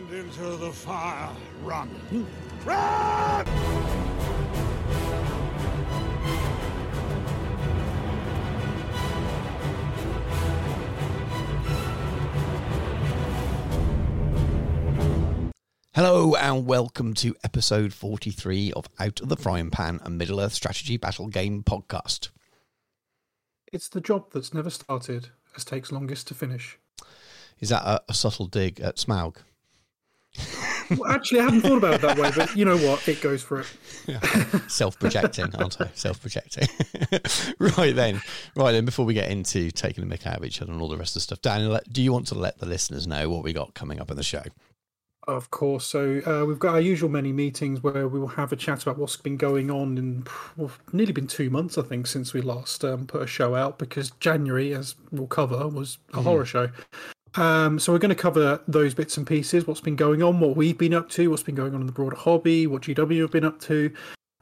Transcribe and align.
and 0.00 0.12
into 0.12 0.56
the 0.56 0.72
fire. 0.72 1.30
Run. 1.62 1.90
Run! 2.64 3.46
Hello 15.94 16.34
and 16.34 16.66
welcome 16.66 17.12
to 17.14 17.34
episode 17.44 17.92
43 17.92 18.72
of 18.72 18.88
Out 18.98 19.20
of 19.20 19.28
the 19.28 19.36
Frying 19.36 19.70
Pan, 19.70 20.00
a 20.02 20.08
Middle 20.08 20.40
Earth 20.40 20.54
strategy 20.54 20.96
battle 20.96 21.28
game 21.28 21.62
podcast. 21.62 22.30
It's 23.70 23.88
the 23.88 24.00
job 24.00 24.32
that's 24.32 24.54
never 24.54 24.70
started, 24.70 25.28
as 25.54 25.64
takes 25.64 25.92
longest 25.92 26.26
to 26.28 26.34
finish. 26.34 26.78
Is 27.58 27.68
that 27.68 27.82
a, 27.82 28.02
a 28.08 28.14
subtle 28.14 28.46
dig 28.46 28.80
at 28.80 28.96
Smaug? 28.96 29.36
Well, 30.90 31.10
actually, 31.10 31.40
I 31.40 31.44
hadn't 31.44 31.60
thought 31.60 31.78
about 31.78 31.94
it 31.94 32.00
that 32.00 32.18
way, 32.18 32.32
but 32.34 32.56
you 32.56 32.64
know 32.64 32.76
what? 32.76 33.06
It 33.08 33.20
goes 33.20 33.42
for 33.42 33.60
it. 33.60 33.66
Self 34.70 34.98
projecting, 34.98 35.54
aren't 35.54 35.80
I? 35.80 35.88
Self 35.94 36.20
projecting. 36.20 36.68
right 37.76 37.94
then, 37.94 38.20
right 38.56 38.72
then, 38.72 38.84
before 38.84 39.04
we 39.04 39.14
get 39.14 39.30
into 39.30 39.70
taking 39.70 40.02
a 40.02 40.06
mick 40.06 40.26
out 40.26 40.38
of 40.38 40.44
each 40.44 40.60
other 40.60 40.72
and 40.72 40.82
all 40.82 40.88
the 40.88 40.96
rest 40.96 41.12
of 41.12 41.14
the 41.14 41.20
stuff, 41.20 41.42
Daniel, 41.42 41.78
do 41.92 42.02
you 42.02 42.12
want 42.12 42.26
to 42.28 42.34
let 42.34 42.58
the 42.58 42.66
listeners 42.66 43.06
know 43.06 43.30
what 43.30 43.44
we 43.44 43.52
got 43.52 43.74
coming 43.74 44.00
up 44.00 44.10
in 44.10 44.16
the 44.16 44.24
show? 44.24 44.42
Of 45.28 45.50
course. 45.50 45.86
So 45.86 46.20
uh, 46.26 46.44
we've 46.44 46.58
got 46.58 46.74
our 46.74 46.80
usual 46.80 47.08
many 47.08 47.32
meetings 47.32 47.82
where 47.82 48.08
we 48.08 48.18
will 48.18 48.28
have 48.28 48.52
a 48.52 48.56
chat 48.56 48.82
about 48.82 48.98
what's 48.98 49.16
been 49.16 49.36
going 49.36 49.70
on 49.70 49.96
in 49.96 50.26
well, 50.56 50.72
nearly 50.92 51.12
been 51.12 51.28
two 51.28 51.50
months, 51.50 51.78
I 51.78 51.82
think, 51.82 52.08
since 52.08 52.32
we 52.32 52.40
last 52.40 52.84
um, 52.84 53.06
put 53.06 53.22
a 53.22 53.26
show 53.26 53.54
out 53.54 53.78
because 53.78 54.10
January, 54.18 54.74
as 54.74 54.96
we'll 55.12 55.28
cover, 55.28 55.68
was 55.68 55.98
a 56.14 56.22
horror 56.22 56.46
show. 56.46 56.70
Um, 57.36 57.78
so 57.78 57.92
we're 57.92 57.98
going 57.98 58.10
to 58.10 58.14
cover 58.14 58.60
those 58.66 58.94
bits 58.94 59.16
and 59.16 59.26
pieces, 59.26 59.66
what's 59.66 59.80
been 59.80 59.96
going 59.96 60.22
on, 60.22 60.40
what 60.40 60.56
we've 60.56 60.76
been 60.76 60.94
up 60.94 61.08
to, 61.10 61.30
what's 61.30 61.42
been 61.42 61.54
going 61.54 61.74
on 61.74 61.80
in 61.80 61.86
the 61.86 61.92
broader 61.92 62.16
hobby, 62.16 62.66
what 62.66 62.82
GW 62.82 63.20
have 63.20 63.30
been 63.30 63.44
up 63.44 63.60
to. 63.62 63.92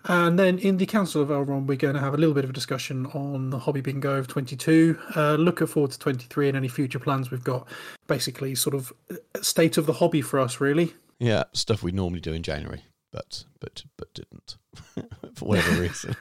And 0.05 0.39
then 0.39 0.59
in 0.59 0.79
the 0.79 0.87
Council 0.87 1.21
of 1.21 1.29
Elrond, 1.29 1.67
we're 1.67 1.77
going 1.77 1.95
to 1.95 2.01
have 2.01 2.15
a 2.15 2.17
little 2.17 2.35
bit 2.35 2.45
of 2.45 2.51
a 2.51 2.53
discussion 2.53 3.07
on 3.07 3.51
the 3.51 3.59
hobby 3.59 3.81
bingo 3.81 4.15
of 4.17 4.27
22, 4.27 4.99
uh, 5.17 5.35
looking 5.35 5.67
forward 5.67 5.91
to 5.91 5.99
23 5.99 6.49
and 6.49 6.57
any 6.57 6.69
future 6.69 6.99
plans 6.99 7.31
we've 7.31 7.45
got. 7.45 7.69
Basically, 8.07 8.55
sort 8.55 8.75
of 8.75 8.93
uh, 9.11 9.17
state 9.43 9.77
of 9.77 9.87
the 9.87 9.95
hobby 9.95 10.23
for 10.23 10.39
us, 10.39 10.61
really. 10.61 10.95
Yeah, 11.19 11.45
stuff 11.53 11.83
we 11.83 11.93
normally 11.93 12.21
do 12.21 12.33
in 12.33 12.43
January, 12.43 12.85
but 13.11 13.45
but 13.61 13.85
but 13.97 14.15
didn't 14.15 14.57
for 15.35 15.47
whatever 15.47 15.73
reason. 15.81 16.15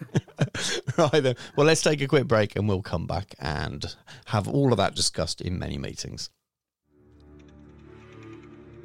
right 0.97 1.21
then, 1.21 1.35
well, 1.55 1.67
let's 1.67 1.81
take 1.81 2.01
a 2.01 2.07
quick 2.07 2.27
break 2.27 2.55
and 2.55 2.67
we'll 2.67 2.81
come 2.81 3.05
back 3.05 3.35
and 3.39 3.95
have 4.25 4.47
all 4.47 4.73
of 4.73 4.77
that 4.77 4.95
discussed 4.95 5.39
in 5.39 5.59
many 5.59 5.77
meetings. 5.77 6.31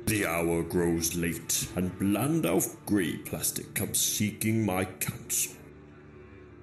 The 0.07 0.27
hour 0.27 0.63
grows 0.63 1.15
late, 1.15 1.69
and 1.77 1.97
Blandalf 1.99 2.77
Grey 2.87 3.17
Plastic 3.19 3.75
comes 3.75 4.01
seeking 4.01 4.67
my 4.67 4.85
counsel. 4.85 5.53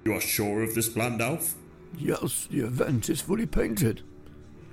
You 0.04 0.14
are 0.14 0.20
sure 0.20 0.62
of 0.62 0.74
this, 0.74 0.88
Blandalf? 0.88 1.54
Yes, 1.98 2.46
the 2.50 2.60
event 2.60 3.08
is 3.08 3.20
fully 3.20 3.46
painted. 3.46 4.02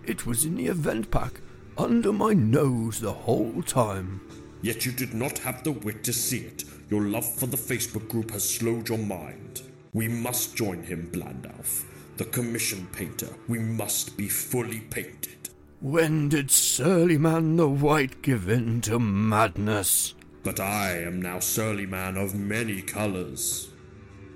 It 0.06 0.26
was 0.26 0.46
in 0.46 0.56
the 0.56 0.68
event 0.68 1.12
pack, 1.12 1.42
under 1.78 2.14
my 2.14 2.34
nose 2.34 3.00
the 3.00 3.14
whole 3.14 3.62
time. 3.64 4.22
Yet 4.62 4.86
you 4.86 4.92
did 4.92 5.14
not 5.14 5.40
have 5.40 5.64
the 5.64 5.72
wit 5.72 6.04
to 6.04 6.14
see 6.14 6.40
it. 6.40 6.64
Your 6.90 7.02
love 7.02 7.32
for 7.36 7.48
the 7.48 7.58
Facebook 7.58 8.08
group 8.10 8.32
has 8.32 8.48
slowed 8.48 8.90
your 8.90 8.98
mind. 8.98 9.62
We 9.94 10.08
must 10.08 10.56
join 10.56 10.84
him, 10.84 11.10
Blandalf. 11.12 11.84
The 12.18 12.26
commission 12.26 12.88
painter. 12.92 13.30
We 13.48 13.60
must 13.60 14.18
be 14.18 14.28
fully 14.28 14.82
painted. 14.82 15.37
When 15.80 16.30
did 16.30 16.50
Surly 16.50 17.20
Man 17.20 17.56
the 17.56 17.68
White 17.68 18.24
give 18.24 18.50
in 18.50 18.82
to 18.82 18.98
madness? 18.98 20.16
But 20.42 20.60
I 20.60 21.04
am 21.04 21.22
now 21.22 21.40
Surly 21.40 21.86
Man 21.86 22.18
of 22.18 22.34
many 22.34 22.82
colours. 22.82 23.70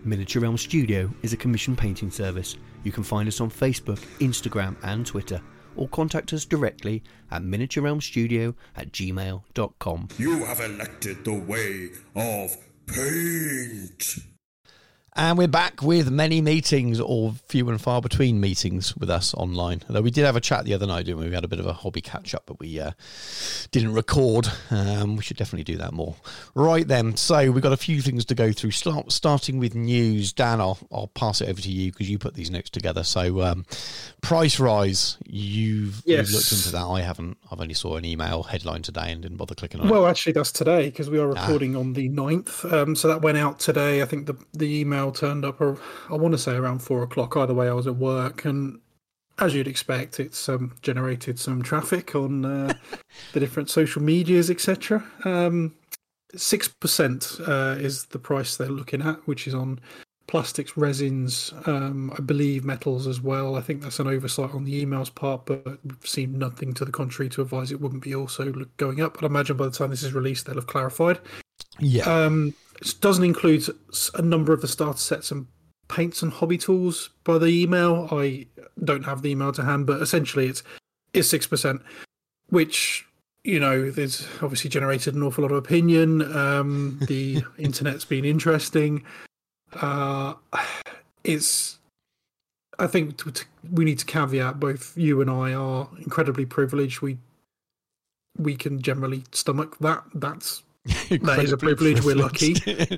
Miniature 0.03 0.43
Realm 0.43 0.55
Studio 0.55 1.11
is 1.23 1.33
a 1.33 1.37
commission 1.37 1.75
painting 1.75 2.11
service. 2.11 2.57
You 2.83 2.91
can 2.91 3.01
find 3.01 3.27
us 3.27 3.41
on 3.41 3.49
Facebook, 3.49 3.97
Instagram, 4.19 4.75
and 4.83 5.03
Twitter, 5.03 5.41
or 5.75 5.87
contact 5.87 6.31
us 6.31 6.45
directly 6.45 7.01
at 7.31 7.41
miniaturerealmstudio 7.41 8.53
at 8.75 8.91
gmail.com. 8.91 10.07
You 10.19 10.45
have 10.45 10.59
elected 10.59 11.25
the 11.25 11.33
way 11.33 11.89
of 12.15 12.55
paint. 12.85 14.30
And 15.13 15.37
we're 15.37 15.49
back 15.49 15.81
with 15.81 16.09
many 16.09 16.39
meetings, 16.39 16.97
or 16.97 17.33
few 17.49 17.67
and 17.67 17.81
far 17.81 18.01
between 18.01 18.39
meetings 18.39 18.95
with 18.95 19.09
us 19.09 19.33
online. 19.33 19.81
Although 19.89 20.03
we 20.03 20.09
did 20.11 20.23
have 20.23 20.37
a 20.37 20.39
chat 20.39 20.63
the 20.63 20.73
other 20.73 20.87
night, 20.87 21.05
didn't 21.05 21.19
we? 21.19 21.27
We 21.27 21.35
had 21.35 21.43
a 21.43 21.49
bit 21.49 21.59
of 21.59 21.65
a 21.65 21.73
hobby 21.73 21.99
catch 21.99 22.33
up, 22.33 22.43
but 22.45 22.61
we 22.61 22.79
uh, 22.79 22.91
didn't 23.71 23.93
record. 23.93 24.47
Um, 24.69 25.17
we 25.17 25.21
should 25.23 25.35
definitely 25.35 25.65
do 25.65 25.77
that 25.79 25.91
more. 25.91 26.15
Right 26.55 26.87
then, 26.87 27.17
so 27.17 27.51
we've 27.51 27.61
got 27.61 27.73
a 27.73 27.77
few 27.77 28.01
things 28.01 28.23
to 28.25 28.35
go 28.35 28.53
through. 28.53 28.71
Start, 28.71 29.11
starting 29.11 29.59
with 29.59 29.75
news. 29.75 30.31
Dan, 30.31 30.61
I'll, 30.61 30.79
I'll 30.93 31.07
pass 31.07 31.41
it 31.41 31.49
over 31.49 31.59
to 31.59 31.69
you 31.69 31.91
because 31.91 32.09
you 32.09 32.17
put 32.17 32.35
these 32.35 32.49
notes 32.49 32.69
together. 32.69 33.03
So, 33.03 33.41
um, 33.41 33.65
price 34.21 34.61
rise. 34.61 35.17
You've, 35.25 36.03
Yes. 36.05 36.29
you've 36.29 36.35
looked 36.35 36.51
into 36.53 36.71
that. 36.71 36.85
I 36.85 37.01
haven't. 37.01 37.35
I've 37.51 37.59
only 37.59 37.73
saw 37.73 37.97
an 37.97 38.05
email 38.05 38.43
headline 38.43 38.81
today 38.81 39.11
and 39.11 39.21
didn't 39.21 39.37
bother 39.37 39.55
clicking 39.55 39.81
on 39.81 39.87
it. 39.87 39.91
Well, 39.91 40.07
actually, 40.07 40.31
that's 40.31 40.53
today 40.53 40.85
because 40.85 41.09
we 41.09 41.19
are 41.19 41.27
recording 41.27 41.75
on 41.75 41.91
the 41.93 42.07
9th. 42.07 42.71
Um, 42.71 42.95
so 42.95 43.09
that 43.09 43.21
went 43.21 43.37
out 43.37 43.59
today. 43.59 44.01
I 44.01 44.05
think 44.05 44.27
the, 44.27 44.35
the 44.53 44.79
email 44.79 45.00
turned 45.09 45.43
up, 45.45 45.59
I 45.61 46.13
want 46.13 46.33
to 46.33 46.37
say 46.37 46.55
around 46.55 46.79
four 46.79 47.01
o'clock. 47.01 47.35
Either 47.35 47.55
way, 47.55 47.67
I 47.69 47.73
was 47.73 47.87
at 47.87 47.95
work. 47.95 48.45
And 48.45 48.79
as 49.39 49.55
you'd 49.55 49.67
expect, 49.67 50.19
it's 50.19 50.47
um, 50.47 50.75
generated 50.83 51.39
some 51.39 51.63
traffic 51.63 52.13
on 52.15 52.45
uh, 52.45 52.73
the 53.33 53.39
different 53.39 53.71
social 53.71 54.03
medias, 54.03 54.51
etc. 54.51 55.03
Um, 55.25 55.73
6% 56.35 57.47
uh, 57.47 57.79
is 57.79 58.05
the 58.05 58.19
price 58.19 58.55
they're 58.55 58.69
looking 58.69 59.01
at, 59.01 59.25
which 59.27 59.47
is 59.47 59.55
on 59.55 59.79
plastics, 60.27 60.77
resins, 60.77 61.53
um, 61.65 62.13
I 62.17 62.21
believe 62.21 62.63
metals 62.63 63.05
as 63.05 63.19
well. 63.19 63.55
I 63.55 63.61
think 63.61 63.81
that's 63.81 63.99
an 63.99 64.07
oversight 64.07 64.53
on 64.53 64.63
the 64.63 64.85
emails 64.85 65.13
part, 65.13 65.45
but 65.45 65.65
we've 65.83 65.97
seen 66.05 66.37
nothing 66.37 66.73
to 66.75 66.85
the 66.85 66.91
contrary 66.91 67.29
to 67.31 67.41
advise 67.41 67.71
it 67.71 67.81
wouldn't 67.81 68.03
be 68.03 68.15
also 68.15 68.51
going 68.77 69.01
up. 69.01 69.15
But 69.15 69.23
I 69.23 69.27
imagine 69.27 69.57
by 69.57 69.65
the 69.65 69.71
time 69.71 69.89
this 69.89 70.03
is 70.03 70.13
released, 70.13 70.45
they'll 70.45 70.55
have 70.55 70.67
clarified. 70.67 71.19
Yeah. 71.81 72.03
Um, 72.03 72.53
it 72.79 72.95
doesn't 73.01 73.23
include 73.23 73.63
a 74.15 74.21
number 74.21 74.53
of 74.53 74.61
the 74.61 74.67
starter 74.67 74.97
sets 74.97 75.31
and 75.31 75.47
paints 75.87 76.21
and 76.21 76.31
hobby 76.31 76.57
tools 76.57 77.09
by 77.23 77.37
the 77.37 77.47
email. 77.47 78.07
I 78.11 78.47
don't 78.83 79.03
have 79.03 79.21
the 79.21 79.31
email 79.31 79.51
to 79.53 79.63
hand, 79.63 79.85
but 79.85 80.01
essentially 80.01 80.47
it's 80.47 80.63
is 81.13 81.29
six 81.29 81.45
percent, 81.45 81.81
which 82.49 83.05
you 83.43 83.59
know 83.59 83.91
there's 83.91 84.27
obviously 84.41 84.69
generated 84.69 85.13
an 85.15 85.23
awful 85.23 85.43
lot 85.43 85.51
of 85.51 85.57
opinion. 85.57 86.21
Um, 86.35 86.99
the 87.07 87.43
internet's 87.57 88.05
been 88.05 88.25
interesting. 88.25 89.03
Uh, 89.73 90.33
it's 91.23 91.77
I 92.79 92.87
think 92.87 93.23
t- 93.23 93.31
t- 93.31 93.45
we 93.71 93.85
need 93.85 93.99
to 93.99 94.05
caveat 94.05 94.59
both 94.59 94.97
you 94.97 95.21
and 95.21 95.29
I 95.29 95.53
are 95.53 95.87
incredibly 95.99 96.45
privileged. 96.45 97.01
We 97.01 97.17
we 98.37 98.55
can 98.55 98.81
generally 98.81 99.23
stomach 99.31 99.77
that. 99.79 100.03
That's 100.15 100.63
that 101.09 101.39
is 101.43 101.51
a 101.51 101.57
privilege, 101.57 102.03
we're 102.03 102.15
lucky. 102.15 102.55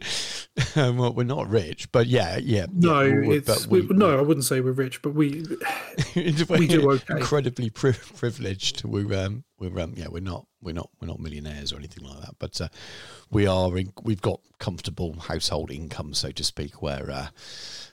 um, 0.77 0.97
well, 0.97 1.13
we're 1.13 1.25
not 1.25 1.49
rich, 1.49 1.91
but 1.91 2.07
yeah, 2.07 2.37
yeah. 2.37 2.65
No, 2.71 3.01
yeah, 3.01 3.27
we- 3.27 3.37
it's 3.37 3.65
but 3.65 3.67
we, 3.69 3.81
no. 3.89 4.17
I 4.17 4.21
wouldn't 4.21 4.45
say 4.45 4.61
we're 4.61 4.71
rich, 4.71 5.01
but 5.01 5.13
we 5.13 5.43
we 6.15 6.67
do 6.67 6.91
okay. 6.91 7.15
Incredibly 7.17 7.69
pri- 7.69 7.91
privileged. 8.15 8.85
We're 8.85 9.13
um, 9.25 9.43
we're 9.59 9.77
um, 9.81 9.95
yeah, 9.97 10.07
we're 10.09 10.21
not 10.21 10.45
we're 10.61 10.73
not 10.73 10.91
we're 11.01 11.09
not 11.09 11.19
millionaires 11.19 11.73
or 11.73 11.77
anything 11.77 12.05
like 12.05 12.21
that, 12.21 12.35
but 12.39 12.61
uh, 12.61 12.69
we 13.29 13.47
are. 13.47 13.77
In, 13.77 13.91
we've 14.03 14.21
got 14.21 14.39
comfortable 14.59 15.19
household 15.19 15.69
income, 15.69 16.13
so 16.13 16.31
to 16.31 16.43
speak, 16.45 16.81
where 16.81 17.11
uh, 17.11 17.27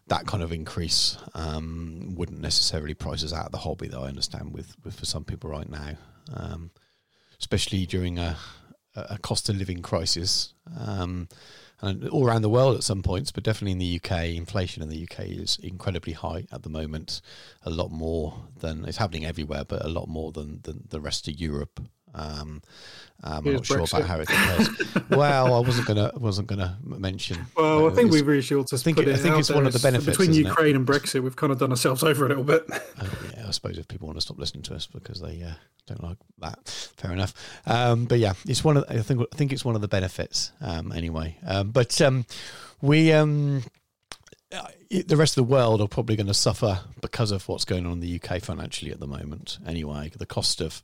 that 0.07 0.29
kind 0.29 0.45
of 0.45 0.53
increase 0.53 1.19
um, 1.35 2.15
wouldn't 2.15 2.41
necessarily 2.41 2.95
price 2.95 3.25
us 3.25 3.33
out 3.33 3.47
of 3.47 3.53
the 3.53 3.59
hobby. 3.59 3.89
Though 3.89 4.05
I 4.05 4.09
understand 4.09 4.53
with, 4.53 4.77
with 4.85 4.95
for 4.95 5.05
some 5.07 5.25
people 5.25 5.51
right 5.51 5.69
now, 5.69 5.97
um, 6.33 6.71
especially 7.41 7.87
during 7.87 8.21
a 8.21 8.37
a 8.95 9.19
cost 9.19 9.49
of 9.49 9.57
living 9.57 9.83
crisis. 9.83 10.55
Um, 10.79 11.29
and 11.83 12.09
all 12.09 12.27
around 12.27 12.43
the 12.43 12.51
world 12.51 12.77
at 12.77 12.83
some 12.83 13.03
points, 13.03 13.33
but 13.33 13.43
definitely 13.43 13.73
in 13.73 13.79
the 13.79 14.01
UK, 14.03 14.37
inflation 14.37 14.83
in 14.83 14.91
the 14.91 15.03
UK 15.11 15.21
is 15.27 15.59
incredibly 15.63 16.13
high 16.13 16.47
at 16.53 16.63
the 16.63 16.69
moment. 16.69 17.23
A 17.63 17.71
lot 17.71 17.91
more 17.91 18.49
than 18.59 18.85
it's 18.85 18.99
happening 18.99 19.25
everywhere, 19.25 19.65
but 19.65 19.85
a 19.85 19.89
lot 19.89 20.09
more 20.09 20.31
than, 20.31 20.61
than 20.65 20.85
the 20.91 21.01
rest 21.01 21.27
of 21.27 21.41
Europe. 21.41 21.81
Um, 22.15 22.63
um, 23.23 23.47
I'm 23.47 23.53
not 23.55 23.67
sure 23.67 23.79
Brexit. 23.79 23.99
about 23.99 24.09
how 24.09 24.21
it 24.21 24.29
compares. 24.29 25.09
well, 25.11 25.55
I 25.55 25.61
wasn't 25.61 25.87
gonna 25.87 26.11
wasn't 26.17 26.49
gonna 26.49 26.79
mention. 26.83 27.47
well, 27.55 27.91
I 27.91 27.95
think 27.95 28.11
we 28.13 28.23
really 28.23 28.47
ought 28.53 28.69
to 28.69 28.79
think 28.79 28.99
it-. 28.99 29.09
I 29.09 29.17
think 29.17 29.37
it's 29.39 29.51
one 29.51 29.67
of 29.67 29.75
the 29.75 29.79
benefits, 29.79 30.17
between 30.17 30.31
isn't 30.31 30.47
it? 30.47 30.49
Ukraine 30.49 30.77
and 30.77 30.87
Brexit. 30.87 31.23
We've 31.23 31.37
kind 31.37 31.53
of 31.53 31.59
done 31.59 31.71
ourselves 31.71 32.03
over 32.03 32.25
a 32.25 32.29
little 32.29 32.45
bit. 32.45 32.65
Uh, 32.71 33.07
yeah, 33.37 33.47
I 33.47 33.51
suppose 33.51 33.77
if 33.77 33.89
people 33.89 34.07
want 34.07 34.17
to 34.17 34.23
stop 34.23 34.39
listening 34.39 34.63
to 34.65 34.75
us 34.75 34.87
because 34.87 35.21
they 35.21 35.43
uh, 35.43 35.53
don't 35.87 36.03
like 36.03 36.17
that, 36.39 36.67
fair 36.97 37.13
enough. 37.13 37.35
Um, 37.67 38.07
but 38.07 38.19
yeah, 38.19 38.33
it's 38.47 38.65
one 38.65 38.79
of 38.79 38.85
I 38.89 38.99
think 39.01 39.21
I 39.33 39.37
think 39.37 39.53
it's 39.53 39.67
one 39.67 39.75
of 39.75 39.83
the 39.83 39.89
benefits 39.89 40.53
um, 40.63 40.91
anyway. 40.91 41.37
Um, 41.47 41.73
but 41.73 42.01
um, 42.01 42.25
we 42.81 43.13
um, 43.13 43.65
uh, 44.51 44.67
the 44.91 45.17
rest 45.17 45.37
of 45.37 45.47
the 45.47 45.53
world 45.53 45.83
are 45.83 45.89
probably 45.89 46.17
going 46.17 46.27
to 46.27 46.35
suffer 46.35 46.81
because 47.03 47.33
of 47.33 47.47
what's 47.49 47.67
going 47.67 47.85
on 47.85 47.93
in 47.93 48.01
the 48.01 48.21
UK 48.21 48.41
financially 48.41 48.91
at 48.91 48.99
the 48.99 49.07
moment. 49.07 49.59
Anyway, 49.67 50.11
the 50.17 50.27
cost 50.27 50.63
of 50.63 50.83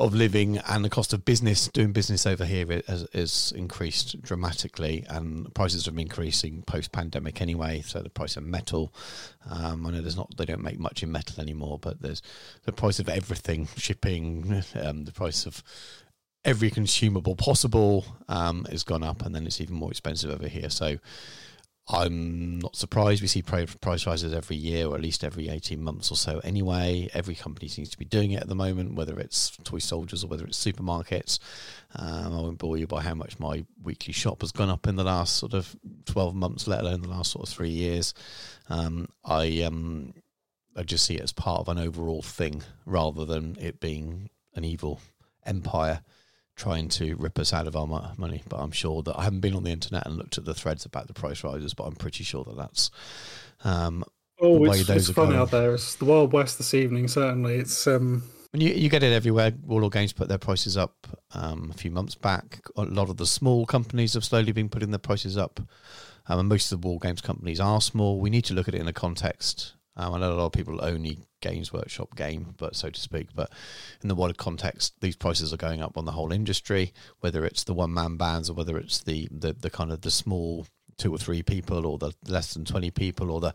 of 0.00 0.14
living 0.14 0.58
and 0.58 0.84
the 0.84 0.90
cost 0.90 1.12
of 1.12 1.24
business 1.24 1.68
doing 1.68 1.92
business 1.92 2.26
over 2.26 2.44
here 2.44 2.66
has, 2.86 3.06
has 3.12 3.52
increased 3.54 4.20
dramatically 4.22 5.04
and 5.08 5.52
prices 5.54 5.84
have 5.84 5.94
been 5.94 6.06
increasing 6.06 6.62
post 6.62 6.90
pandemic 6.90 7.40
anyway 7.40 7.82
so 7.84 8.00
the 8.00 8.10
price 8.10 8.36
of 8.36 8.42
metal 8.42 8.92
um, 9.50 9.86
I 9.86 9.90
know 9.90 10.00
there's 10.00 10.16
not 10.16 10.36
they 10.36 10.46
don't 10.46 10.62
make 10.62 10.78
much 10.78 11.02
in 11.02 11.12
metal 11.12 11.40
anymore 11.40 11.78
but 11.78 12.00
there's 12.00 12.22
the 12.64 12.72
price 12.72 12.98
of 12.98 13.08
everything 13.08 13.68
shipping 13.76 14.62
um, 14.74 15.04
the 15.04 15.12
price 15.12 15.46
of 15.46 15.62
every 16.44 16.70
consumable 16.70 17.36
possible 17.36 18.04
um, 18.28 18.66
has 18.70 18.82
gone 18.82 19.02
up 19.02 19.24
and 19.24 19.34
then 19.34 19.46
it's 19.46 19.60
even 19.60 19.74
more 19.74 19.90
expensive 19.90 20.30
over 20.30 20.48
here. 20.48 20.70
So 20.70 20.96
I'm 21.92 22.60
not 22.60 22.76
surprised. 22.76 23.20
We 23.20 23.26
see 23.26 23.42
price 23.42 24.06
rises 24.06 24.32
every 24.32 24.56
year, 24.56 24.86
or 24.86 24.94
at 24.94 25.00
least 25.00 25.24
every 25.24 25.48
18 25.48 25.82
months 25.82 26.12
or 26.12 26.16
so 26.16 26.40
anyway. 26.44 27.08
Every 27.12 27.34
company 27.34 27.68
seems 27.68 27.90
to 27.90 27.98
be 27.98 28.04
doing 28.04 28.30
it 28.30 28.42
at 28.42 28.48
the 28.48 28.54
moment, 28.54 28.94
whether 28.94 29.18
it's 29.18 29.56
toy 29.64 29.78
soldiers 29.78 30.22
or 30.22 30.28
whether 30.28 30.44
it's 30.44 30.64
supermarkets. 30.64 31.40
Um, 31.96 32.32
I 32.32 32.40
won't 32.40 32.58
bore 32.58 32.76
you 32.76 32.86
by 32.86 33.02
how 33.02 33.14
much 33.14 33.40
my 33.40 33.64
weekly 33.82 34.12
shop 34.12 34.42
has 34.42 34.52
gone 34.52 34.70
up 34.70 34.86
in 34.86 34.94
the 34.94 35.04
last 35.04 35.36
sort 35.36 35.52
of 35.52 35.74
12 36.06 36.34
months, 36.34 36.68
let 36.68 36.80
alone 36.80 37.02
the 37.02 37.08
last 37.08 37.32
sort 37.32 37.48
of 37.48 37.52
three 37.52 37.70
years. 37.70 38.14
Um, 38.68 39.08
I, 39.24 39.62
um, 39.62 40.14
I 40.76 40.84
just 40.84 41.04
see 41.04 41.16
it 41.16 41.22
as 41.22 41.32
part 41.32 41.60
of 41.60 41.68
an 41.68 41.78
overall 41.78 42.22
thing 42.22 42.62
rather 42.86 43.24
than 43.24 43.56
it 43.60 43.80
being 43.80 44.30
an 44.54 44.64
evil 44.64 45.00
empire 45.44 46.02
trying 46.60 46.88
to 46.88 47.16
rip 47.16 47.38
us 47.38 47.52
out 47.52 47.66
of 47.66 47.74
our 47.74 47.86
money. 47.86 48.42
But 48.48 48.58
I'm 48.58 48.70
sure 48.70 49.02
that 49.02 49.18
I 49.18 49.24
haven't 49.24 49.40
been 49.40 49.54
on 49.54 49.64
the 49.64 49.70
internet 49.70 50.06
and 50.06 50.16
looked 50.16 50.38
at 50.38 50.44
the 50.44 50.54
threads 50.54 50.84
about 50.84 51.06
the 51.06 51.14
price 51.14 51.42
rises, 51.42 51.74
but 51.74 51.84
I'm 51.84 51.96
pretty 51.96 52.22
sure 52.22 52.44
that 52.44 52.56
that's. 52.56 52.90
Um, 53.64 54.04
oh, 54.40 54.64
it's, 54.66 54.88
it's 54.88 55.10
fun 55.10 55.28
going. 55.28 55.38
out 55.38 55.50
there. 55.50 55.74
It's 55.74 55.94
the 55.94 56.04
Wild 56.04 56.32
West 56.32 56.58
this 56.58 56.74
evening. 56.74 57.08
Certainly, 57.08 57.56
it's. 57.56 57.86
Um... 57.86 58.22
And 58.52 58.62
you, 58.62 58.72
you 58.72 58.88
get 58.88 59.02
it 59.02 59.12
everywhere. 59.12 59.52
Warlord 59.64 59.92
Games 59.92 60.12
put 60.12 60.28
their 60.28 60.38
prices 60.38 60.76
up 60.76 61.06
um, 61.32 61.70
a 61.72 61.78
few 61.78 61.90
months 61.90 62.14
back. 62.14 62.60
A 62.76 62.82
lot 62.82 63.08
of 63.08 63.16
the 63.16 63.26
small 63.26 63.64
companies 63.64 64.14
have 64.14 64.24
slowly 64.24 64.52
been 64.52 64.68
putting 64.68 64.90
their 64.90 64.98
prices 64.98 65.38
up. 65.38 65.60
Um, 66.26 66.40
and 66.40 66.48
most 66.48 66.70
of 66.70 66.80
the 66.80 66.86
war 66.86 66.98
games 66.98 67.20
companies 67.20 67.60
are 67.60 67.80
small. 67.80 68.20
We 68.20 68.28
need 68.28 68.44
to 68.46 68.54
look 68.54 68.68
at 68.68 68.74
it 68.74 68.80
in 68.80 68.88
a 68.88 68.92
context 68.92 69.74
um, 69.96 70.14
I 70.14 70.18
know 70.18 70.32
a 70.32 70.34
lot 70.34 70.46
of 70.46 70.52
people 70.52 70.84
only 70.84 71.18
Games 71.40 71.72
Workshop 71.72 72.16
game, 72.16 72.54
but 72.56 72.76
so 72.76 72.90
to 72.90 73.00
speak. 73.00 73.28
But 73.34 73.50
in 74.02 74.08
the 74.08 74.14
wider 74.14 74.34
context, 74.34 74.94
these 75.00 75.16
prices 75.16 75.52
are 75.52 75.58
going 75.58 75.82
up 75.82 75.98
on 75.98 76.04
the 76.04 76.12
whole 76.12 76.32
industry, 76.32 76.92
whether 77.20 77.44
it's 77.44 77.64
the 77.64 77.74
one 77.74 77.92
man 77.92 78.16
bands 78.16 78.48
or 78.48 78.54
whether 78.54 78.78
it's 78.78 79.02
the, 79.02 79.28
the, 79.30 79.52
the 79.52 79.70
kind 79.70 79.92
of 79.92 80.02
the 80.02 80.10
small 80.10 80.66
two 80.96 81.14
or 81.14 81.18
three 81.18 81.42
people 81.42 81.86
or 81.86 81.98
the 81.98 82.12
less 82.28 82.52
than 82.52 82.64
20 82.64 82.90
people 82.90 83.30
or 83.30 83.40
the 83.40 83.54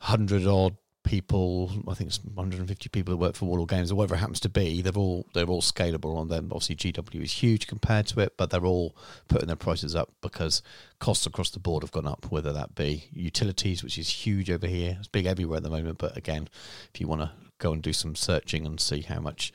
hundred 0.00 0.46
odd 0.46 0.76
people, 1.06 1.70
I 1.88 1.94
think 1.94 2.08
it's 2.08 2.20
150 2.22 2.88
people 2.90 3.12
that 3.12 3.16
work 3.16 3.34
for 3.34 3.46
Warlord 3.46 3.70
Games 3.70 3.90
or 3.90 3.94
whatever 3.94 4.16
it 4.16 4.18
happens 4.18 4.40
to 4.40 4.50
be, 4.50 4.82
they're 4.82 4.92
all 4.92 5.24
they're 5.32 5.46
all 5.46 5.62
scalable 5.62 6.16
on 6.16 6.28
them. 6.28 6.50
Obviously, 6.52 6.76
GW 6.76 7.22
is 7.22 7.32
huge 7.32 7.66
compared 7.66 8.06
to 8.08 8.20
it, 8.20 8.36
but 8.36 8.50
they're 8.50 8.66
all 8.66 8.94
putting 9.28 9.46
their 9.46 9.56
prices 9.56 9.96
up 9.96 10.10
because 10.20 10.62
costs 10.98 11.24
across 11.26 11.50
the 11.50 11.58
board 11.58 11.82
have 11.82 11.92
gone 11.92 12.06
up. 12.06 12.30
Whether 12.30 12.52
that 12.52 12.74
be 12.74 13.04
utilities, 13.12 13.82
which 13.82 13.98
is 13.98 14.08
huge 14.08 14.50
over 14.50 14.66
here, 14.66 14.96
it's 14.98 15.08
big 15.08 15.24
everywhere 15.24 15.58
at 15.58 15.62
the 15.62 15.70
moment. 15.70 15.98
But 15.98 16.16
again, 16.16 16.48
if 16.92 17.00
you 17.00 17.08
want 17.08 17.22
to 17.22 17.30
go 17.58 17.72
and 17.72 17.82
do 17.82 17.92
some 17.92 18.14
searching 18.14 18.66
and 18.66 18.78
see 18.78 19.00
how 19.00 19.20
much 19.20 19.52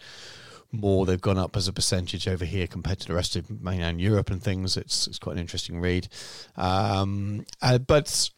more 0.71 1.05
they've 1.05 1.21
gone 1.21 1.37
up 1.37 1.57
as 1.57 1.67
a 1.67 1.73
percentage 1.73 2.27
over 2.27 2.45
here 2.45 2.65
compared 2.65 2.99
to 2.99 3.07
the 3.07 3.13
rest 3.13 3.35
of 3.35 3.61
mainland 3.61 3.99
Europe 3.99 4.29
and 4.31 4.41
things. 4.41 4.77
It's 4.77 5.05
it's 5.05 5.19
quite 5.19 5.33
an 5.33 5.39
interesting 5.39 5.81
read. 5.81 6.07
Um, 6.55 7.45
uh, 7.61 7.77
but 7.77 8.29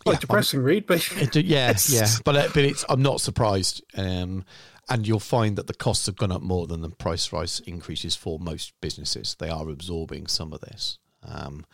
quite 0.00 0.14
yeah, 0.14 0.18
depressing 0.20 0.60
I'm, 0.60 0.66
read, 0.66 0.86
but 0.86 1.06
it, 1.16 1.36
yeah, 1.44 1.74
yeah. 1.88 2.08
But 2.24 2.36
uh, 2.36 2.48
but 2.54 2.64
it's 2.64 2.84
I'm 2.88 3.02
not 3.02 3.20
surprised. 3.20 3.82
Um, 3.96 4.44
and 4.88 5.06
you'll 5.06 5.20
find 5.20 5.56
that 5.56 5.68
the 5.68 5.74
costs 5.74 6.06
have 6.06 6.16
gone 6.16 6.32
up 6.32 6.42
more 6.42 6.66
than 6.66 6.82
the 6.82 6.90
price 6.90 7.32
rise 7.32 7.60
increases 7.60 8.16
for 8.16 8.38
most 8.38 8.72
businesses. 8.80 9.36
They 9.38 9.48
are 9.48 9.68
absorbing 9.68 10.26
some 10.26 10.52
of 10.52 10.60
this. 10.60 10.98
Um, 11.22 11.64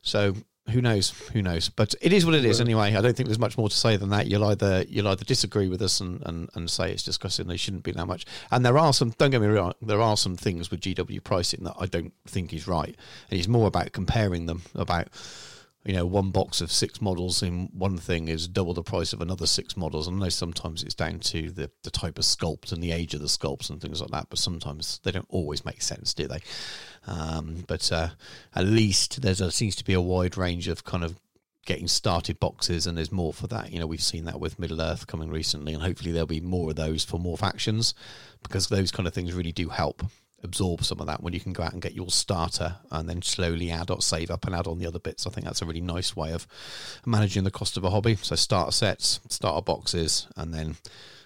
so 0.00 0.34
who 0.70 0.80
knows? 0.80 1.10
Who 1.32 1.42
knows? 1.42 1.68
But 1.68 1.94
it 2.00 2.12
is 2.12 2.24
what 2.24 2.34
it 2.34 2.44
is 2.44 2.60
anyway. 2.60 2.94
I 2.94 3.00
don't 3.00 3.16
think 3.16 3.28
there's 3.28 3.38
much 3.38 3.58
more 3.58 3.68
to 3.68 3.76
say 3.76 3.96
than 3.96 4.10
that. 4.10 4.28
You'll 4.28 4.44
either 4.44 4.84
you'll 4.88 5.08
either 5.08 5.24
disagree 5.24 5.68
with 5.68 5.82
us 5.82 6.00
and, 6.00 6.22
and, 6.24 6.48
and 6.54 6.70
say 6.70 6.92
it's 6.92 7.02
disgusting. 7.02 7.48
They 7.48 7.56
shouldn't 7.56 7.82
be 7.82 7.92
that 7.92 8.06
much. 8.06 8.24
And 8.50 8.64
there 8.64 8.78
are 8.78 8.92
some. 8.92 9.10
Don't 9.18 9.30
get 9.30 9.40
me 9.40 9.48
wrong. 9.48 9.72
There 9.82 10.00
are 10.00 10.16
some 10.16 10.36
things 10.36 10.70
with 10.70 10.80
GW 10.80 11.22
pricing 11.24 11.64
that 11.64 11.74
I 11.78 11.86
don't 11.86 12.12
think 12.26 12.54
is 12.54 12.68
right. 12.68 12.96
And 13.30 13.38
it's 13.38 13.48
more 13.48 13.66
about 13.66 13.92
comparing 13.92 14.46
them. 14.46 14.62
About 14.74 15.08
you 15.84 15.94
know, 15.94 16.06
one 16.06 16.30
box 16.30 16.60
of 16.60 16.70
six 16.70 17.00
models 17.00 17.42
in 17.42 17.68
one 17.72 17.98
thing 17.98 18.28
is 18.28 18.46
double 18.46 18.72
the 18.72 18.84
price 18.84 19.12
of 19.12 19.20
another 19.20 19.46
six 19.46 19.76
models. 19.76 20.06
I 20.06 20.12
know 20.12 20.28
sometimes 20.28 20.84
it's 20.84 20.94
down 20.94 21.18
to 21.20 21.50
the, 21.50 21.70
the 21.82 21.90
type 21.90 22.18
of 22.18 22.24
sculpt 22.24 22.72
and 22.72 22.82
the 22.82 22.92
age 22.92 23.14
of 23.14 23.20
the 23.20 23.26
sculpts 23.26 23.68
and 23.68 23.80
things 23.80 24.00
like 24.00 24.10
that, 24.10 24.28
but 24.30 24.38
sometimes 24.38 25.00
they 25.02 25.10
don't 25.10 25.26
always 25.28 25.64
make 25.64 25.82
sense, 25.82 26.14
do 26.14 26.28
they? 26.28 26.40
Um, 27.06 27.64
but 27.66 27.90
uh, 27.90 28.10
at 28.54 28.64
least 28.64 29.22
there 29.22 29.34
seems 29.34 29.74
to 29.76 29.84
be 29.84 29.94
a 29.94 30.00
wide 30.00 30.36
range 30.36 30.68
of 30.68 30.84
kind 30.84 31.02
of 31.02 31.18
getting 31.66 31.88
started 31.88 32.38
boxes, 32.38 32.86
and 32.86 32.96
there's 32.96 33.12
more 33.12 33.32
for 33.32 33.48
that. 33.48 33.72
You 33.72 33.80
know, 33.80 33.86
we've 33.86 34.02
seen 34.02 34.24
that 34.26 34.40
with 34.40 34.58
Middle 34.58 34.80
Earth 34.80 35.06
coming 35.08 35.30
recently, 35.30 35.74
and 35.74 35.82
hopefully 35.82 36.12
there'll 36.12 36.26
be 36.26 36.40
more 36.40 36.70
of 36.70 36.76
those 36.76 37.04
for 37.04 37.18
more 37.18 37.36
factions 37.36 37.94
because 38.42 38.68
those 38.68 38.92
kind 38.92 39.06
of 39.06 39.14
things 39.14 39.32
really 39.32 39.52
do 39.52 39.68
help 39.68 40.02
absorb 40.42 40.84
some 40.84 41.00
of 41.00 41.06
that 41.06 41.22
when 41.22 41.32
you 41.32 41.40
can 41.40 41.52
go 41.52 41.62
out 41.62 41.72
and 41.72 41.82
get 41.82 41.94
your 41.94 42.10
starter 42.10 42.76
and 42.90 43.08
then 43.08 43.22
slowly 43.22 43.70
add 43.70 43.90
or 43.90 44.02
save 44.02 44.30
up 44.30 44.46
and 44.46 44.54
add 44.54 44.66
on 44.66 44.78
the 44.78 44.86
other 44.86 44.98
bits. 44.98 45.26
I 45.26 45.30
think 45.30 45.46
that's 45.46 45.62
a 45.62 45.66
really 45.66 45.80
nice 45.80 46.16
way 46.16 46.32
of 46.32 46.46
managing 47.06 47.44
the 47.44 47.50
cost 47.50 47.76
of 47.76 47.84
a 47.84 47.90
hobby. 47.90 48.16
So 48.16 48.36
starter 48.36 48.72
sets, 48.72 49.20
starter 49.28 49.62
boxes, 49.62 50.26
and 50.36 50.52
then 50.52 50.76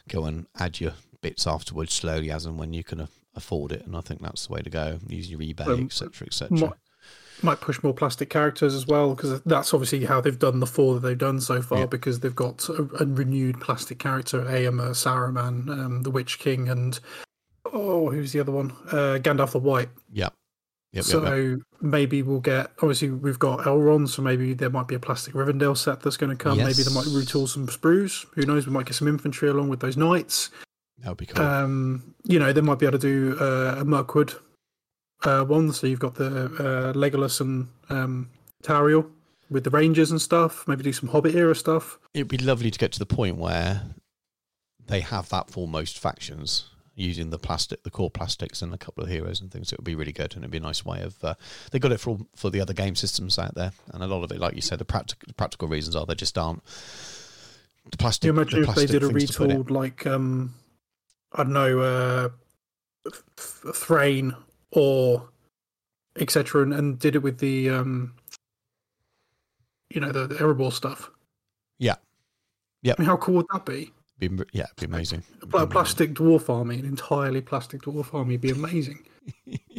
go 0.08 0.24
and 0.24 0.46
add 0.58 0.80
your 0.80 0.92
bits 1.20 1.46
afterwards 1.46 1.92
slowly 1.92 2.30
as 2.30 2.46
and 2.46 2.58
when 2.58 2.72
you 2.72 2.84
can 2.84 3.08
afford 3.34 3.72
it. 3.72 3.84
And 3.86 3.96
I 3.96 4.00
think 4.00 4.22
that's 4.22 4.46
the 4.46 4.52
way 4.52 4.62
to 4.62 4.70
go. 4.70 4.98
Use 5.08 5.30
your 5.30 5.40
eBay, 5.40 5.84
etc., 5.84 6.26
etc. 6.26 6.58
Might, 6.58 6.72
might 7.42 7.60
push 7.60 7.82
more 7.82 7.94
plastic 7.94 8.30
characters 8.30 8.74
as 8.74 8.86
well 8.86 9.14
because 9.14 9.40
that's 9.42 9.74
obviously 9.74 10.04
how 10.04 10.20
they've 10.20 10.38
done 10.38 10.60
the 10.60 10.66
four 10.66 10.94
that 10.94 11.00
they've 11.00 11.18
done 11.18 11.40
so 11.40 11.60
far 11.60 11.80
yeah. 11.80 11.86
because 11.86 12.20
they've 12.20 12.34
got 12.34 12.68
a, 12.68 12.88
a, 13.00 13.06
renewed 13.06 13.60
plastic 13.60 13.98
character, 13.98 14.42
Eomer, 14.42 14.90
Saruman, 14.90 15.68
um, 15.68 16.02
the 16.02 16.10
Witch 16.10 16.38
King, 16.38 16.68
and 16.68 16.98
oh, 17.72 18.10
who's 18.10 18.32
the 18.32 18.40
other 18.40 18.52
one? 18.52 18.72
Uh, 18.90 19.18
Gandalf 19.20 19.52
the 19.52 19.58
White. 19.58 19.88
Yeah. 20.12 20.28
Yep, 20.92 21.04
so 21.04 21.22
yep, 21.22 21.58
yep. 21.58 21.58
maybe 21.82 22.22
we'll 22.22 22.40
get. 22.40 22.70
Obviously, 22.80 23.10
we've 23.10 23.38
got 23.38 23.60
Elrond, 23.60 24.08
so 24.08 24.22
maybe 24.22 24.54
there 24.54 24.70
might 24.70 24.88
be 24.88 24.94
a 24.94 24.98
plastic 24.98 25.34
Rivendell 25.34 25.76
set 25.76 26.00
that's 26.00 26.16
going 26.16 26.30
to 26.30 26.42
come. 26.42 26.58
Yes. 26.58 26.66
Maybe 26.66 26.88
they 26.88 26.94
might 26.94 27.06
retool 27.06 27.46
some 27.48 27.66
sprues. 27.66 28.24
Who 28.34 28.46
knows? 28.46 28.66
We 28.66 28.72
might 28.72 28.86
get 28.86 28.94
some 28.94 29.08
infantry 29.08 29.48
along 29.48 29.68
with 29.68 29.80
those 29.80 29.96
knights. 29.96 30.50
That 31.00 31.10
would 31.10 31.18
be 31.18 31.26
cool. 31.26 31.44
Um, 31.44 32.14
you 32.24 32.38
know, 32.38 32.52
they 32.52 32.62
might 32.62 32.78
be 32.78 32.86
able 32.86 32.98
to 32.98 33.34
do 33.34 33.36
uh, 33.38 33.76
a 33.78 33.84
Mirkwood 33.84 34.34
uh, 35.24 35.44
one. 35.44 35.70
So 35.72 35.86
you've 35.86 36.00
got 36.00 36.14
the 36.14 36.46
uh, 36.46 36.92
Legolas 36.94 37.42
and 37.42 37.68
um, 37.90 38.30
Tauriel 38.62 39.10
with 39.50 39.64
the 39.64 39.70
Rangers 39.70 40.10
and 40.10 40.22
stuff. 40.22 40.66
Maybe 40.66 40.82
do 40.82 40.94
some 40.94 41.10
Hobbit 41.10 41.34
era 41.34 41.54
stuff. 41.54 41.98
It'd 42.14 42.28
be 42.28 42.38
lovely 42.38 42.70
to 42.70 42.78
get 42.78 42.92
to 42.92 42.98
the 42.98 43.06
point 43.06 43.36
where 43.36 43.82
they 44.86 45.00
have 45.00 45.28
that 45.28 45.50
for 45.50 45.68
most 45.68 45.98
factions 45.98 46.70
using 46.96 47.30
the 47.30 47.38
plastic, 47.38 47.84
the 47.84 47.90
core 47.90 48.10
plastics, 48.10 48.62
and 48.62 48.74
a 48.74 48.78
couple 48.78 49.04
of 49.04 49.08
heroes 49.08 49.40
and 49.40 49.52
things. 49.52 49.72
It 49.72 49.78
would 49.78 49.84
be 49.84 49.94
really 49.94 50.12
good, 50.12 50.34
and 50.34 50.42
it'd 50.42 50.50
be 50.50 50.58
a 50.58 50.60
nice 50.60 50.84
way 50.84 51.02
of. 51.02 51.22
Uh, 51.22 51.34
they 51.70 51.78
got 51.78 51.92
it 51.92 52.00
for 52.00 52.18
for 52.34 52.50
the 52.50 52.60
other 52.60 52.72
game 52.72 52.96
systems 52.96 53.38
out 53.38 53.54
there, 53.54 53.72
and 53.92 54.02
a 54.02 54.06
lot 54.06 54.24
of 54.24 54.32
it, 54.32 54.40
like 54.40 54.54
you 54.54 54.62
said, 54.62 54.78
the 54.78 54.84
practical 54.84 55.32
practical 55.36 55.68
reasons 55.68 55.94
are 55.94 56.04
they 56.06 56.14
just 56.14 56.36
aren't. 56.36 56.64
The 57.90 57.96
plastic. 57.96 58.22
Can 58.22 58.34
you 58.34 58.40
imagine 58.40 58.62
the 58.62 58.68
if 58.68 58.74
they 58.74 58.86
did 58.86 59.04
a 59.04 59.08
retool 59.08 59.70
like 59.70 60.06
um, 60.06 60.54
I 61.32 61.44
don't 61.44 61.52
know, 61.52 61.80
uh, 61.80 62.28
Thrain 63.36 64.34
or 64.72 65.28
etc., 66.18 66.62
and, 66.62 66.72
and, 66.72 66.98
did 66.98 67.14
it 67.14 67.18
with 67.18 67.38
the 67.38 67.70
um, 67.70 68.14
you 69.90 70.00
know, 70.00 70.12
the, 70.12 70.26
the 70.26 70.34
Erebor 70.36 70.72
stuff. 70.72 71.10
Yeah. 71.78 71.96
Yeah. 72.82 72.94
I 72.98 73.02
mean, 73.02 73.08
how 73.08 73.16
cool 73.16 73.36
would 73.36 73.46
that 73.52 73.64
be? 73.64 73.92
Be, 74.18 74.30
yeah, 74.52 74.66
be 74.78 74.86
amazing. 74.86 75.22
A 75.52 75.66
plastic 75.66 76.14
dwarf 76.14 76.48
army, 76.48 76.78
an 76.78 76.86
entirely 76.86 77.40
plastic 77.42 77.82
dwarf 77.82 78.14
army, 78.14 78.38
be 78.38 78.50
amazing. 78.50 79.06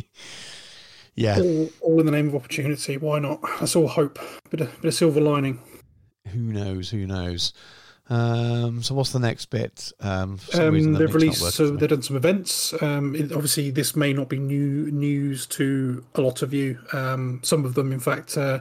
yeah, 1.15 1.39
all, 1.39 1.70
all, 1.82 2.00
in 2.00 2.06
the 2.06 2.12
name 2.12 2.27
of 2.27 2.36
opportunity. 2.36 2.98
Why 2.98 3.20
not? 3.20 3.41
That's 3.60 3.75
all 3.75 3.88
hope. 3.88 4.20
Bit 4.50 4.62
of, 4.62 4.82
bit 4.82 4.88
of 4.89 4.94
silver 4.94 5.22
lining. 5.22 5.60
Who 6.27 6.39
knows? 6.39 6.89
Who 6.89 7.08
knows? 7.08 7.53
Um, 8.10 8.82
so 8.84 8.96
what's 8.96 9.12
the 9.12 9.20
next 9.20 9.48
bit? 9.48 9.91
Um, 10.00 10.39
um, 10.53 10.94
they've 10.94 11.13
released, 11.13 11.41
so 11.51 11.72
they've 11.72 11.89
done 11.89 12.01
some 12.01 12.15
events. 12.15 12.74
Um, 12.82 13.15
it, 13.15 13.32
obviously, 13.32 13.72
this 13.72 13.96
may 13.96 14.13
not 14.13 14.29
be 14.29 14.39
new 14.39 14.91
news 14.91 15.46
to 15.48 16.06
a 16.15 16.22
lot 16.22 16.41
of 16.41 16.53
you. 16.53 16.79
Um, 16.94 17.41
some 17.44 17.65
of 17.65 17.74
them, 17.74 17.91
in 17.91 18.00
fact, 18.00 18.38
uh, 18.38 18.60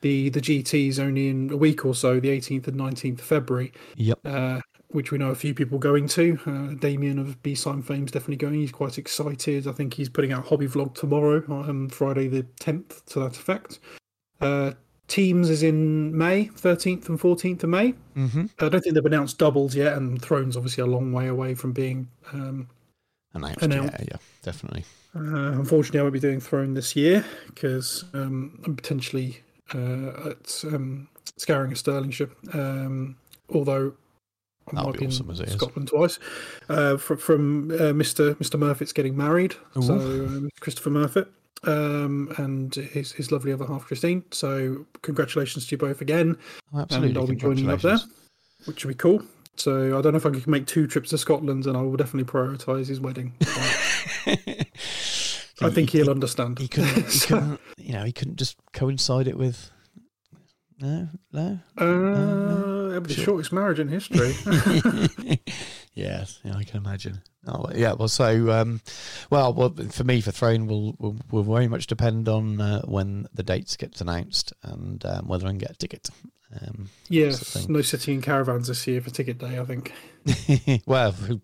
the 0.00 0.30
the 0.30 0.40
GT 0.40 0.88
is 0.88 0.98
only 0.98 1.28
in 1.28 1.50
a 1.50 1.56
week 1.56 1.84
or 1.84 1.94
so, 1.94 2.18
the 2.18 2.28
18th 2.28 2.68
and 2.68 2.76
19th 2.76 3.20
of 3.20 3.24
February. 3.24 3.72
Yep. 3.96 4.18
Uh, 4.24 4.60
which 4.90 5.12
we 5.12 5.18
know 5.18 5.30
a 5.30 5.34
few 5.34 5.54
people 5.54 5.78
going 5.78 6.08
to. 6.08 6.38
Uh, 6.46 6.74
Damien 6.74 7.18
of 7.18 7.42
B 7.42 7.54
Sign 7.54 7.82
Fame 7.82 8.04
is 8.04 8.10
definitely 8.10 8.36
going. 8.36 8.54
He's 8.54 8.72
quite 8.72 8.98
excited. 8.98 9.66
I 9.66 9.72
think 9.72 9.94
he's 9.94 10.08
putting 10.08 10.32
out 10.32 10.46
a 10.46 10.48
hobby 10.48 10.66
vlog 10.66 10.94
tomorrow, 10.94 11.42
um, 11.48 11.88
Friday 11.88 12.28
the 12.28 12.44
10th, 12.60 13.04
to 13.06 13.20
that 13.20 13.36
effect. 13.36 13.78
Uh, 14.40 14.72
Teams 15.08 15.48
is 15.48 15.62
in 15.62 16.16
May, 16.16 16.46
13th 16.48 17.08
and 17.08 17.18
14th 17.18 17.62
of 17.62 17.70
May. 17.70 17.94
Mm-hmm. 18.14 18.44
I 18.60 18.68
don't 18.68 18.82
think 18.82 18.94
they've 18.94 19.04
announced 19.04 19.38
doubles 19.38 19.74
yet, 19.74 19.96
and 19.96 20.20
Thrones 20.20 20.54
obviously 20.54 20.82
a 20.82 20.86
long 20.86 21.12
way 21.12 21.28
away 21.28 21.54
from 21.54 21.72
being 21.72 22.08
um, 22.32 22.68
announced. 23.32 23.62
Announced. 23.62 23.94
Yeah, 23.98 24.04
yeah, 24.10 24.16
definitely. 24.42 24.84
Uh, 25.16 25.52
unfortunately, 25.52 26.00
I 26.00 26.02
won't 26.02 26.12
be 26.12 26.20
doing 26.20 26.40
Throne 26.40 26.74
this 26.74 26.94
year 26.94 27.24
because 27.46 28.04
um, 28.12 28.60
I'm 28.66 28.76
potentially 28.76 29.40
uh, 29.74 30.30
at 30.30 30.62
um, 30.64 31.08
scouring 31.38 31.72
a 31.72 31.74
Stirlingshire. 31.74 32.30
Um, 32.54 33.16
although 33.48 33.94
That'll 34.76 34.90
might 34.92 35.00
be 35.00 35.06
awesome 35.06 35.30
as 35.30 35.40
it 35.40 35.48
is. 35.48 35.54
Scotland 35.54 35.88
twice. 35.88 36.18
Uh, 36.68 36.96
fr- 36.96 37.16
from 37.16 37.70
uh, 37.72 37.92
Mr. 37.94 38.34
Mr. 38.36 38.58
Murfitt's 38.58 38.92
getting 38.92 39.16
married, 39.16 39.54
so 39.80 39.94
um, 39.94 40.48
Christopher 40.60 40.90
Murfitt. 40.90 41.28
Um, 41.64 42.32
and 42.38 42.72
his, 42.72 43.10
his 43.10 43.32
lovely 43.32 43.52
other 43.52 43.66
half, 43.66 43.84
Christine. 43.84 44.22
So, 44.30 44.86
congratulations 45.02 45.66
to 45.66 45.72
you 45.74 45.78
both 45.78 46.00
again. 46.00 46.36
Oh, 46.72 46.78
absolutely. 46.82 47.08
and 47.08 47.18
I'll 47.18 47.26
be 47.26 47.34
joining 47.34 47.68
up 47.68 47.80
there, 47.80 47.98
which 48.66 48.84
will 48.84 48.90
be 48.90 48.94
cool. 48.94 49.22
So 49.56 49.98
I 49.98 50.00
don't 50.02 50.12
know 50.12 50.18
if 50.18 50.24
I 50.26 50.30
can 50.30 50.44
make 50.46 50.68
two 50.68 50.86
trips 50.86 51.10
to 51.10 51.18
Scotland, 51.18 51.66
and 51.66 51.76
I 51.76 51.80
will 51.82 51.96
definitely 51.96 52.30
prioritise 52.32 52.86
his 52.86 53.00
wedding. 53.00 53.34
I 55.60 55.70
think 55.70 55.90
he, 55.90 55.98
he'll 55.98 56.10
understand. 56.10 56.58
he 56.60 56.68
couldn't, 56.68 56.94
he 57.06 57.10
So, 57.10 57.26
couldn't, 57.40 57.60
you 57.76 57.92
know, 57.92 58.04
he 58.04 58.12
couldn't 58.12 58.36
just 58.36 58.56
coincide 58.72 59.26
it 59.26 59.36
with. 59.36 59.70
No, 60.80 61.08
no. 61.32 61.58
uh, 61.76 62.90
it'll 62.90 63.00
be 63.00 63.14
the 63.14 63.22
shortest 63.22 63.52
marriage 63.52 63.80
in 63.80 63.88
history. 63.88 64.32
yes, 65.94 66.38
yeah, 66.44 66.56
I 66.56 66.62
can 66.62 66.76
imagine. 66.76 67.20
Oh, 67.48 67.66
yeah. 67.74 67.94
Well, 67.94 68.08
so, 68.08 68.52
um, 68.52 68.80
well, 69.30 69.52
well, 69.52 69.74
for 69.90 70.04
me, 70.04 70.20
for 70.20 70.30
Throne, 70.30 70.66
will 70.68 70.94
will 70.98 71.16
will 71.30 71.42
very 71.42 71.66
much 71.66 71.88
depend 71.88 72.28
on 72.28 72.60
uh, 72.60 72.82
when 72.82 73.26
the 73.34 73.42
dates 73.42 73.76
get 73.76 74.00
announced 74.00 74.52
and 74.62 75.04
um, 75.04 75.26
whether 75.26 75.46
I 75.46 75.50
can 75.50 75.58
get 75.58 75.72
a 75.72 75.74
ticket. 75.74 76.10
Um, 76.60 76.88
yes, 77.08 77.40
thing. 77.40 77.72
no 77.72 77.82
sitting 77.82 78.16
in 78.16 78.22
caravans 78.22 78.68
this 78.68 78.86
year 78.86 79.00
for 79.00 79.10
ticket 79.10 79.38
day. 79.38 79.58
I 79.58 79.64
think. 79.64 79.92
well, 80.86 81.12
who, 81.12 81.40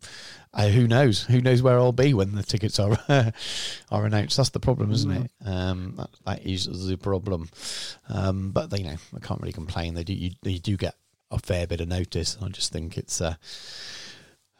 uh, 0.54 0.68
who 0.68 0.86
knows? 0.86 1.22
Who 1.24 1.40
knows 1.40 1.62
where 1.62 1.78
I'll 1.78 1.92
be 1.92 2.14
when 2.14 2.36
the 2.36 2.42
tickets 2.42 2.78
are 2.78 2.96
are 3.90 4.06
announced? 4.06 4.36
That's 4.36 4.50
the 4.50 4.60
problem, 4.60 4.92
isn't 4.92 5.10
it? 5.10 5.30
Um, 5.44 5.94
that, 5.96 6.10
that 6.24 6.46
is 6.46 6.88
the 6.88 6.96
problem. 6.96 7.50
Um, 8.08 8.52
but 8.52 8.70
they, 8.70 8.78
you 8.78 8.84
know, 8.84 8.96
I 9.16 9.18
can't 9.18 9.40
really 9.40 9.52
complain. 9.52 9.94
They 9.94 10.04
do, 10.04 10.14
you, 10.14 10.30
they 10.42 10.58
do 10.58 10.76
get 10.76 10.94
a 11.32 11.38
fair 11.40 11.66
bit 11.66 11.80
of 11.80 11.88
notice. 11.88 12.38
I 12.40 12.48
just 12.48 12.72
think 12.72 12.96
it's 12.96 13.20
a, 13.20 13.36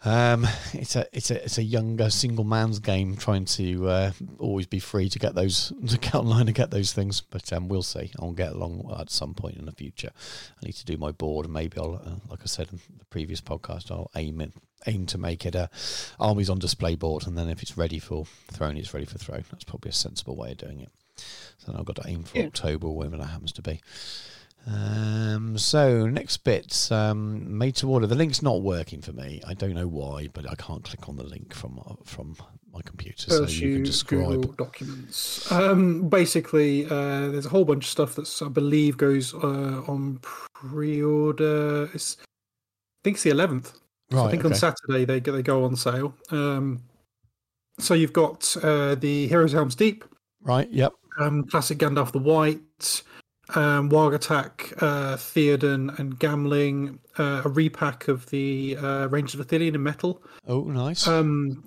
um, 0.05 0.47
it's 0.73 0.97
a, 0.97 1.07
it's 1.13 1.31
a, 1.31 1.45
it's 1.45 1.59
a 1.59 1.63
younger 1.63 2.11
single 2.11 2.45
man's 2.45 2.81
game 2.81 3.17
trying 3.17 3.45
to 3.47 3.89
uh, 3.89 4.13
always 4.39 4.67
be 4.67 4.81
free 4.81 5.09
to 5.09 5.19
get 5.19 5.37
those 5.37 5.73
to 5.89 5.99
get 5.99 6.15
online 6.15 6.49
and 6.49 6.55
get 6.55 6.71
those 6.71 6.93
things. 6.93 7.21
But 7.21 7.53
um, 7.53 7.69
we'll 7.69 7.83
see. 7.83 8.11
I'll 8.19 8.33
get 8.33 8.53
along 8.53 8.95
at 8.99 9.11
some 9.11 9.35
point 9.35 9.57
in 9.57 9.65
the 9.67 9.73
future. 9.73 10.11
I 10.61 10.67
need 10.67 10.75
to 10.75 10.85
do 10.85 10.97
my 10.97 11.13
board, 11.13 11.47
and 11.47 11.55
maybe 11.55 11.79
I'll, 11.79 12.03
uh, 12.05 12.17
like 12.29 12.41
I 12.43 12.47
said 12.47 12.69
in 12.73 12.81
the 12.99 13.05
previous 13.07 13.41
podcast, 13.41 13.91
I'll 13.91 14.11
aim 14.17 14.41
it, 14.41 14.53
aim 14.87 15.07
to 15.07 15.19
make 15.19 15.45
it 15.47 15.55
a 15.55 15.71
armies 16.19 16.51
on 16.51 16.59
display 16.59 16.95
board, 16.95 17.27
and 17.27 17.37
then 17.37 17.49
if 17.49 17.63
it's 17.63 17.77
ready 17.77 17.99
for 17.99 18.25
throne, 18.51 18.77
it's 18.77 18.93
ready 18.95 19.07
for 19.07 19.19
throne. 19.19 19.45
That's 19.51 19.65
probably 19.65 19.91
a 19.91 19.93
sensible 19.95 20.37
way 20.37 20.53
of 20.53 20.59
doing 20.59 20.81
it. 20.81 20.91
So 21.59 21.71
then 21.71 21.77
I've 21.81 21.87
got 21.87 21.97
to 21.97 22.09
aim 22.09 22.25
for 22.25 22.39
Yeah. 22.39 22.47
October, 22.47 22.89
whenever 22.89 23.17
that 23.19 23.27
happens 23.27 23.53
to 23.53 23.63
be. 23.63 23.81
Um, 24.67 25.59
so 25.59 26.07
next 26.07 26.39
bit, 26.39 26.91
um, 26.91 27.59
made 27.59 27.77
to 27.77 27.91
order. 27.91 28.07
The 28.07 28.15
link's 28.15 28.41
not 28.43 28.63
working 28.63 29.03
for 29.03 29.13
me. 29.13 29.43
I 29.47 29.53
don't 29.55 29.75
know 29.75 29.87
why, 29.87 30.29
but 30.33 30.51
I 30.51 30.55
can't 30.55 30.83
click 30.83 31.07
on 31.09 31.17
the 31.17 31.23
link 31.23 31.53
from 31.55 31.99
from 32.05 32.37
my 32.73 32.81
computer. 32.83 33.31
So 33.31 33.45
you 33.45 33.69
you 33.69 33.75
can 33.77 33.85
describe. 33.85 34.27
Google 34.27 34.53
documents. 34.53 35.53
Um, 35.53 36.09
basically, 36.09 36.87
uh, 36.87 37.29
there's 37.31 37.45
a 37.47 37.51
whole 37.51 37.67
bunch 37.67 37.85
of 37.85 37.91
stuff 37.91 38.15
that's 38.17 38.41
I 38.41 38.49
believe 38.49 38.97
goes 38.97 39.35
uh, 39.35 39.83
on 39.87 40.19
pre-order. 40.23 41.91
It's, 41.93 42.17
I 42.21 42.25
think 43.05 43.17
it's 43.17 43.23
the 43.25 43.31
11th. 43.31 43.75
So 44.11 44.19
Right. 44.19 44.27
I 44.27 44.31
think 44.31 44.45
okay. 44.45 44.55
on 44.55 44.59
Saturday 44.59 45.05
they 45.05 45.21
go- 45.21 45.33
they 45.33 45.43
go 45.43 45.65
on 45.65 45.77
sale. 45.77 46.15
Um, 46.31 46.83
so 47.79 47.95
you've 47.95 48.13
got 48.13 48.57
uh, 48.63 48.95
the 48.95 49.27
Heroes 49.29 49.53
Helm's 49.53 49.75
Deep, 49.75 50.05
right. 50.43 50.71
Yep. 50.71 50.93
um, 51.21 51.45
classic 51.45 51.79
Gandalf 51.79 52.13
the 52.13 52.19
White, 52.21 53.03
um, 53.55 53.91
Warg 53.91 54.15
Attack, 54.15 54.73
uh, 54.81 55.17
Theoden, 55.17 55.99
and 55.99 56.19
Gamling. 56.19 56.99
Uh, 57.17 57.43
a 57.45 57.49
repack 57.49 58.09
of 58.09 58.27
the 58.31 58.77
uh, 58.77 59.07
Rangers 59.09 59.39
of 59.39 59.47
Ithilien 59.47 59.75
in 59.77 59.83
metal. 59.83 60.21
Oh, 60.49 60.63
nice. 60.65 61.07
Um, 61.07 61.65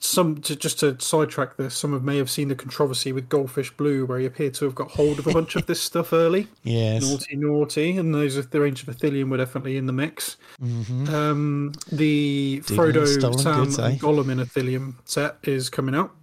some 0.00 0.36
to, 0.42 0.56
just 0.56 0.80
to 0.80 0.98
sidetrack 1.00 1.56
this, 1.56 1.74
some 1.76 1.92
of 1.92 2.02
may 2.02 2.16
have 2.16 2.30
seen 2.30 2.48
the 2.48 2.54
controversy 2.54 3.12
with 3.12 3.28
Goldfish 3.28 3.70
Blue, 3.76 4.04
where 4.06 4.18
he 4.18 4.26
appeared 4.26 4.54
to 4.54 4.64
have 4.64 4.74
got 4.74 4.90
hold 4.92 5.18
of 5.18 5.26
a 5.26 5.32
bunch 5.32 5.56
of 5.56 5.66
this 5.66 5.80
stuff 5.80 6.12
early. 6.12 6.48
yes. 6.62 7.02
Naughty, 7.08 7.36
naughty, 7.36 7.96
and 7.96 8.14
those 8.14 8.36
of 8.36 8.50
the 8.50 8.60
of 8.62 8.72
Ithilien 8.72 9.28
were 9.30 9.36
definitely 9.36 9.76
in 9.76 9.86
the 9.86 9.92
mix. 9.92 10.36
hmm 10.58 11.08
Um, 11.08 11.72
the 11.90 12.62
Frodo, 12.64 13.06
Sam, 13.40 13.64
goods, 13.64 13.78
eh? 13.78 13.88
and 13.90 14.00
Gollum 14.00 14.30
in 14.30 14.38
Ithilien 14.38 14.94
set 15.04 15.36
is 15.42 15.68
coming 15.68 15.94
out, 15.94 16.14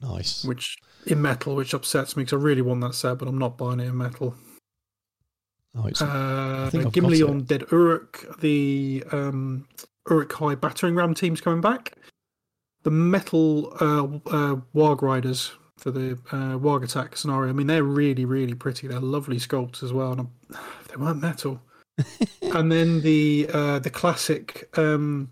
Nice. 0.00 0.44
which 0.44 0.76
in 1.06 1.20
metal, 1.20 1.54
which 1.56 1.74
upsets 1.74 2.16
me 2.16 2.22
because 2.24 2.40
I 2.40 2.42
really 2.42 2.62
want 2.62 2.80
that 2.82 2.94
set, 2.94 3.18
but 3.18 3.28
I'm 3.28 3.38
not 3.38 3.58
buying 3.58 3.80
it 3.80 3.88
in 3.88 3.96
metal. 3.96 4.34
Oh, 5.74 5.86
it's 5.86 6.02
Uh, 6.02 6.70
Gimli 6.92 7.22
on 7.22 7.44
Dead 7.44 7.64
Uruk, 7.72 8.40
the 8.40 9.02
um, 9.10 9.66
Uruk-hai 10.08 10.54
battering 10.54 10.94
ram 10.94 11.14
team's 11.14 11.40
coming 11.40 11.60
back. 11.62 11.96
The 12.82 12.90
metal 12.90 13.72
uh, 13.80 14.04
uh, 14.30 14.56
Warg 14.74 15.02
Riders 15.02 15.52
for 15.76 15.90
the 15.90 16.12
uh, 16.30 16.58
Warg 16.58 16.84
Attack 16.84 17.16
scenario. 17.16 17.50
I 17.50 17.52
mean, 17.52 17.66
they're 17.66 17.82
really, 17.82 18.24
really 18.24 18.54
pretty. 18.54 18.86
They're 18.86 19.00
lovely 19.00 19.38
sculpts 19.38 19.82
as 19.82 19.92
well. 19.92 20.12
And 20.12 20.20
I'm, 20.20 20.30
they 20.88 20.96
weren't 20.96 21.20
metal. 21.20 21.60
and 22.42 22.72
then 22.72 23.02
the 23.02 23.48
uh, 23.52 23.78
the 23.78 23.90
classic 23.90 24.68
um, 24.78 25.30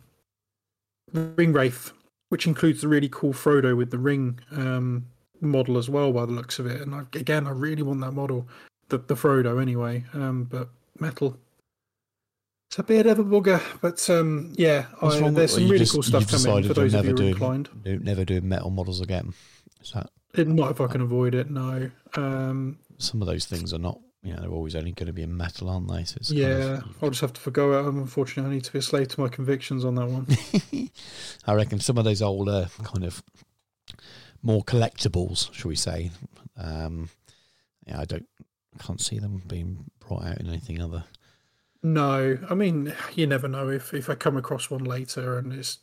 Ring 1.13 1.53
Wraith, 1.53 1.93
which 2.29 2.47
includes 2.47 2.83
the 2.83 2.89
really 2.89 3.09
cool 3.09 3.33
Frodo 3.33 3.77
with 3.77 3.91
the 3.91 3.99
ring 3.99 4.41
um, 4.53 5.07
model 5.41 5.79
as 5.79 5.89
well, 5.89 6.13
by 6.13 6.27
the 6.27 6.33
looks 6.33 6.59
of 6.59 6.67
it. 6.67 6.81
And 6.81 6.95
I, 6.95 7.01
again, 7.15 7.47
I 7.47 7.51
really 7.51 7.83
want 7.83 8.01
that 8.01 8.13
model, 8.13 8.47
the 8.89 8.99
the 8.99 9.15
Frodo 9.15 9.61
anyway. 9.61 10.05
Um, 10.13 10.45
but 10.45 10.69
metal. 10.99 11.39
It's 12.71 12.79
a 12.79 12.85
bit 12.85 13.07
of 13.07 13.19
a 13.19 13.25
bugger, 13.25 13.61
but 13.81 14.09
um, 14.11 14.53
yeah, 14.57 14.87
I, 15.03 15.29
there's 15.31 15.55
some 15.55 15.65
really 15.65 15.79
just- 15.79 15.93
cool 15.93 16.05
stuff 16.05 16.31
coming 16.31 16.63
for 16.63 16.73
those 16.73 16.95
of 16.95 17.05
never 17.05 17.09
you 17.09 17.17
who 17.17 17.25
are 17.25 17.33
inclined. 17.33 17.69
do- 17.83 17.99
never 17.99 18.25
doing 18.25 18.49
metal 18.49 18.71
models 18.71 19.01
again. 19.01 19.35
Is 19.83 19.91
that 19.91 20.09
It, 20.35 20.47
not 20.47 20.71
if 20.71 20.81
I 20.81 20.87
can 20.87 21.01
avoid 21.01 21.35
it, 21.35 21.51
no. 21.51 21.91
Um, 22.15 22.79
some 22.99 23.23
of 23.23 23.27
those 23.27 23.45
things 23.45 23.75
are 23.75 23.79
not? 23.81 23.99
You 24.23 24.35
know, 24.35 24.43
they're 24.43 24.53
always 24.53 24.77
only 24.77 24.93
going 24.93 25.09
to 25.09 25.13
be 25.13 25.23
in 25.23 25.37
metal, 25.37 25.69
aren't 25.69 25.89
they? 25.89 26.05
So 26.05 26.19
it's 26.21 26.29
kind 26.29 26.41
yeah, 26.43 26.77
of- 26.77 26.85
I'll 27.03 27.11
just 27.11 27.23
have 27.23 27.33
to 27.33 27.41
forgo 27.41 27.77
it. 27.77 27.89
Unfortunately, 27.89 28.49
I 28.49 28.55
need 28.55 28.65
to 28.65 28.73
be 28.73 28.79
a 28.79 28.83
slave 28.83 29.09
to 29.09 29.21
my 29.21 29.27
convictions 29.27 29.85
on 29.85 29.97
that 29.97 30.07
one. 30.07 30.29
I 31.49 31.55
reckon 31.55 31.81
some 31.81 31.99
of 31.99 32.05
those 32.05 32.23
older 32.23 32.69
kind 32.85 33.03
of 33.03 33.21
more 34.45 34.63
collectibles, 34.63 35.53
shall 35.53 35.71
we 35.71 35.75
say? 35.75 36.13
Um, 36.57 37.09
yeah, 37.85 37.99
I 37.99 38.05
don't, 38.05 38.29
can't 38.79 39.01
see 39.01 39.19
them 39.19 39.43
being 39.49 39.87
brought 39.99 40.23
out 40.25 40.39
in 40.39 40.47
anything 40.47 40.81
other. 40.81 41.03
No, 41.83 42.39
I 42.49 42.55
mean 42.55 42.95
you 43.15 43.27
never 43.27 43.49
know 43.49 43.69
if 43.71 43.95
if 43.95 44.11
I 44.11 44.15
come 44.15 44.37
across 44.37 44.71
one 44.71 44.85
later 44.85 45.39
and 45.39 45.53
it's 45.53 45.79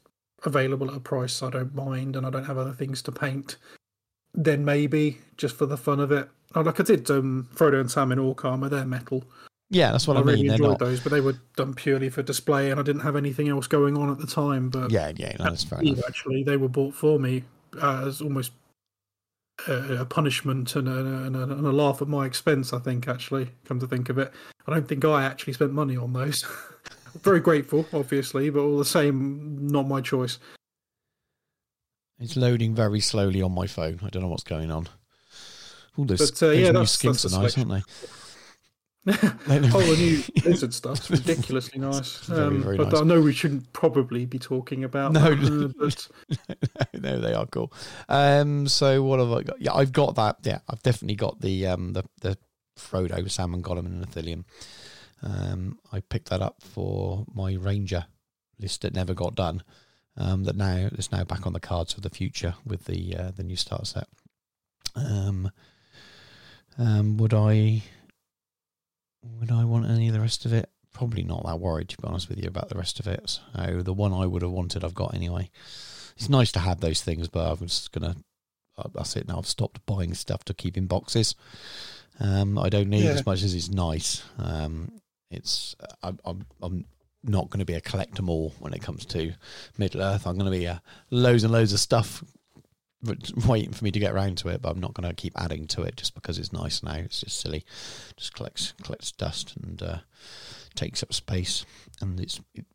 available 0.46 0.92
at 0.92 0.98
a 0.98 1.00
price 1.00 1.42
I 1.42 1.50
don't 1.50 1.74
mind 1.74 2.16
and 2.16 2.26
I 2.26 2.30
don't 2.30 2.46
have 2.46 2.58
other 2.58 2.74
things 2.74 3.02
to 3.04 3.12
paint, 3.12 3.58
then 4.34 4.64
maybe 4.64 5.18
just 5.38 5.56
for 5.56 5.66
the 5.66 5.78
fun 5.78 6.00
of 6.00 6.12
it. 6.12 6.30
Oh, 6.56 6.62
like 6.62 6.80
I 6.80 6.84
did 6.84 7.10
um, 7.10 7.50
Frodo 7.54 7.80
and 7.80 7.90
Sam 7.92 8.12
in 8.12 8.20
Orc 8.20 8.46
armor, 8.46 8.70
they're 8.70 8.86
metal. 8.86 9.24
Yeah, 9.70 9.92
that's 9.92 10.08
what 10.08 10.16
I, 10.16 10.22
I 10.22 10.24
really 10.24 10.38
mean. 10.44 10.48
They're 10.48 10.56
enjoyed 10.56 10.70
not. 10.70 10.80
those, 10.80 11.00
but 11.02 11.12
they 11.12 11.20
were 11.20 11.36
done 11.58 11.74
purely 11.74 12.10
for 12.10 12.22
display, 12.22 12.72
and 12.72 12.80
I 12.80 12.84
didn't 12.84 13.02
have 13.02 13.18
anything 13.18 13.50
else 13.50 13.68
going 13.68 13.98
on 13.98 14.10
at 14.10 14.18
the 14.18 14.28
time. 14.28 14.70
But 14.70 14.92
Yeah, 14.92 15.12
yeah, 15.18 15.36
no, 15.40 15.46
that's 15.46 15.66
fair 15.66 15.82
enough. 15.82 16.06
actually, 16.08 16.44
they 16.44 16.56
were 16.56 16.70
bought 16.70 16.94
for 16.94 17.20
me 17.20 17.44
uh, 17.82 18.06
as 18.08 18.22
almost 18.22 18.54
a, 19.68 20.06
punishment 20.06 20.76
and 20.76 20.88
a, 20.88 20.98
and, 21.26 21.36
a, 21.36 21.42
and 21.44 21.66
a 21.66 21.72
laugh 21.72 22.02
at 22.02 22.08
my 22.08 22.26
expense. 22.26 22.74
I 22.74 22.80
think, 22.80 23.08
actually, 23.08 23.50
come 23.66 23.80
to 23.80 23.88
think 23.88 24.10
of 24.10 24.18
it, 24.18 24.32
I 24.68 24.74
don't 24.74 24.88
think 24.88 25.04
I 25.06 25.24
actually 25.24 25.54
spent 25.54 25.72
money 25.74 25.98
on 25.98 26.14
those. 26.14 26.46
Very 27.24 27.40
grateful, 27.40 27.86
obviously, 27.94 28.50
but 28.50 28.60
all 28.62 28.78
the 28.78 28.86
same, 28.86 29.68
not 29.68 29.88
my 29.88 30.02
choice. 30.02 30.38
It's 32.20 32.36
loading 32.36 32.74
very 32.74 33.00
slowly 33.00 33.42
on 33.44 33.52
my 33.54 33.68
phone. 33.68 34.00
I 34.04 34.10
don't 34.10 34.24
know 34.24 34.28
what's 34.28 34.44
going 34.44 34.72
on. 34.72 34.88
All 35.98 36.06
those, 36.06 36.32
But, 36.32 36.44
uh, 36.44 36.48
those 36.50 36.58
yeah, 36.58 36.66
new 36.68 36.74
that's- 36.74 36.92
skins 36.92 37.26
are 37.26 37.42
nice, 37.42 37.58
aren't 37.58 37.70
they? 37.70 37.82
Oh, 39.08 39.14
the 39.82 39.96
new 39.98 40.24
lizard 40.50 40.74
stuff's 40.74 41.10
ridiculously 41.10 41.80
nice. 41.80 42.18
Very, 42.26 42.46
Um, 42.46 42.64
very 42.64 42.78
but 42.78 42.92
nice. 42.92 43.02
I 43.02 43.04
know 43.06 43.22
we 43.22 43.34
shouldn't 43.34 43.72
probably 43.74 44.26
be 44.26 44.38
talking 44.40 44.84
about 44.84 45.14
No, 45.14 45.34
that, 45.34 45.64
uh, 45.66 45.74
but 45.80 46.94
no, 47.02 47.20
they 47.20 47.34
are 47.34 47.46
cool. 47.48 47.72
Um, 48.10 48.68
so 48.68 49.02
what 49.04 49.20
have 49.20 49.32
I 49.32 49.44
got? 49.44 49.62
Yeah, 49.62 49.74
I've 49.74 49.92
got 49.94 50.16
that. 50.16 50.38
Yeah, 50.44 50.60
I've 50.70 50.84
definitely 50.84 51.16
got 51.16 51.40
the 51.42 51.68
um 51.68 51.94
the 51.94 52.04
the 52.22 52.38
Frodo, 52.78 53.30
Sam 53.30 53.54
and 53.54 53.64
Gollum 53.64 53.86
and 53.86 54.06
Ithilien. 54.06 54.44
Um, 55.24 55.80
I 55.92 56.02
picked 56.02 56.30
that 56.30 56.42
up 56.42 56.62
for 56.62 57.26
my 57.34 57.54
Ranger 57.54 58.06
list 58.60 58.82
that 58.82 58.94
never 58.94 59.14
got 59.14 59.36
done. 59.36 59.64
Um, 60.20 60.44
that 60.46 60.56
now 60.56 60.90
is 60.94 61.12
now 61.12 61.24
back 61.24 61.46
on 61.46 61.54
the 61.54 61.60
cards 61.60 61.94
for 61.94 62.02
the 62.02 62.10
future 62.10 62.56
with 62.66 62.86
the 62.86 63.16
uh, 63.16 63.32
the 63.36 63.44
new 63.44 63.56
start 63.56 63.88
set. 63.88 64.08
Um, 64.96 65.52
um, 66.80 67.18
would 67.18 67.34
I 67.34 67.84
would 69.24 69.52
I 69.52 69.64
want 69.66 69.90
any 69.90 70.08
of 70.08 70.14
the 70.14 70.22
rest 70.22 70.46
of 70.46 70.54
it? 70.54 70.70
Probably 70.94 71.24
not 71.24 71.46
that 71.46 71.60
worried, 71.60 71.90
to 71.90 71.98
be 71.98 72.08
honest 72.08 72.30
with 72.30 72.40
you, 72.42 72.48
about 72.48 72.70
the 72.70 72.78
rest 72.78 73.00
of 73.00 73.08
it. 73.08 73.40
So 73.56 73.82
the 73.84 73.94
one 73.94 74.14
I 74.14 74.26
would 74.26 74.42
have 74.42 74.52
wanted, 74.52 74.84
I've 74.84 74.96
got 74.96 75.14
anyway. 75.14 75.50
it's 76.16 76.30
nice 76.30 76.52
to 76.54 76.60
have 76.60 76.80
those 76.80 77.02
things, 77.02 77.28
but 77.28 77.52
I'm 77.52 77.68
just 77.68 77.92
gonna. 77.92 78.16
uh, 78.78 78.90
That's 78.94 79.16
it 79.16 79.28
now. 79.28 79.38
I've 79.38 79.46
stopped 79.48 79.86
buying 79.86 80.14
stuff 80.14 80.44
to 80.46 80.54
keep 80.54 80.76
in 80.78 80.88
boxes. 80.88 81.36
Um, 82.20 82.58
I 82.58 82.70
don't 82.70 82.90
need 82.90 83.04
Yeah. 83.06 83.12
as 83.12 83.26
much 83.26 83.44
as 83.44 83.54
it's 83.54 83.70
nice. 83.70 84.24
Um, 84.40 84.92
it's 85.30 85.76
I'm 86.02 86.18
I'm, 86.26 86.46
I'm 86.62 86.86
not 87.24 87.50
going 87.50 87.60
to 87.60 87.66
be 87.66 87.74
a 87.76 87.82
collector 87.82 88.22
more 88.24 88.52
when 88.60 88.74
it 88.74 88.82
comes 88.82 89.06
to 89.08 89.34
Middle 89.78 90.02
Earth. 90.02 90.26
I'm 90.26 90.38
going 90.38 90.52
to 90.52 90.58
be 90.58 90.66
a 90.66 90.82
loads 91.12 91.44
and 91.44 91.52
loads 91.54 91.74
of 91.74 91.80
stuff 91.80 92.24
waiting 93.48 93.72
for 93.72 93.84
me 93.84 93.92
to 93.92 94.00
get 94.00 94.14
around 94.14 94.38
to 94.40 94.50
it, 94.50 94.62
but 94.62 94.70
I'm 94.70 94.80
not 94.80 94.94
going 94.94 95.08
to 95.08 95.16
keep 95.16 95.34
adding 95.36 95.68
to 95.68 95.84
it 95.84 95.98
just 95.98 96.16
because 96.16 96.38
it's 96.38 96.54
nice 96.54 96.84
now. 96.84 96.96
It's 96.96 97.22
just 97.22 97.40
silly. 97.40 97.64
Just 98.16 98.34
collects 98.34 98.74
collects 98.84 99.12
dust 99.12 99.56
and 99.62 99.82
uh, 99.82 99.98
takes 100.76 101.04
up 101.04 101.14
space, 101.14 101.66
and 102.02 102.20
it's 102.20 102.42
it, 102.56 102.66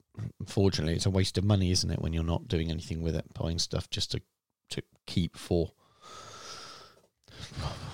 unfortunately 0.40 0.94
it's 0.94 1.06
a 1.06 1.10
waste 1.10 1.38
of 1.38 1.44
money, 1.44 1.70
isn't 1.70 1.90
it? 1.90 2.00
When 2.00 2.12
you're 2.12 2.24
not 2.24 2.48
doing 2.48 2.70
anything 2.70 3.02
with 3.02 3.16
it, 3.16 3.32
buying 3.34 3.58
stuff 3.58 3.90
just 3.90 4.12
to 4.12 4.22
to 4.70 4.82
keep 5.06 5.36
for 5.36 5.72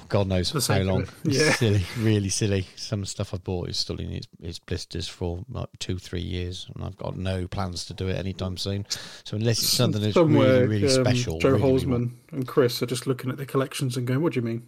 God 0.09 0.27
knows 0.27 0.49
For 0.49 0.55
how 0.55 0.59
the 0.59 0.63
sake 0.63 0.81
of 0.81 0.87
long. 0.87 1.09
Yeah. 1.25 1.53
silly, 1.57 1.85
really 1.99 2.31
silly. 2.31 2.67
Some 2.77 3.05
stuff 3.05 3.35
I've 3.35 3.45
bought 3.45 3.69
is 3.69 3.77
still 3.77 3.97
in 4.01 4.11
its, 4.11 4.27
its 4.41 4.59
blisters 4.59 5.07
for 5.07 5.45
like 5.51 5.69
two, 5.79 5.99
three 5.99 6.23
years, 6.23 6.67
and 6.75 6.85
I've 6.85 6.97
got 6.97 7.17
no 7.17 7.47
plans 7.47 7.85
to 7.87 7.95
do 7.95 8.09
it 8.09 8.17
anytime 8.17 8.57
soon. 8.57 8.87
So 9.25 9.37
unless 9.37 9.59
it's 9.59 9.69
something 9.69 10.01
that's 10.01 10.15
Somewhere, 10.15 10.67
really, 10.67 10.83
really 10.83 10.97
um, 10.97 11.05
special, 11.05 11.39
Joe 11.39 11.51
really, 11.51 11.63
really 11.63 11.81
Holzman 11.81 11.91
want- 11.91 12.13
and 12.33 12.49
Chris 12.49 12.83
are 12.83 12.87
just 12.87 13.07
looking 13.07 13.31
at 13.31 13.37
their 13.37 13.47
collections 13.47 13.97
and 13.97 14.07
going, 14.07 14.23
"What 14.23 14.33
do 14.33 14.41
you 14.41 14.47
mean?" 14.47 14.67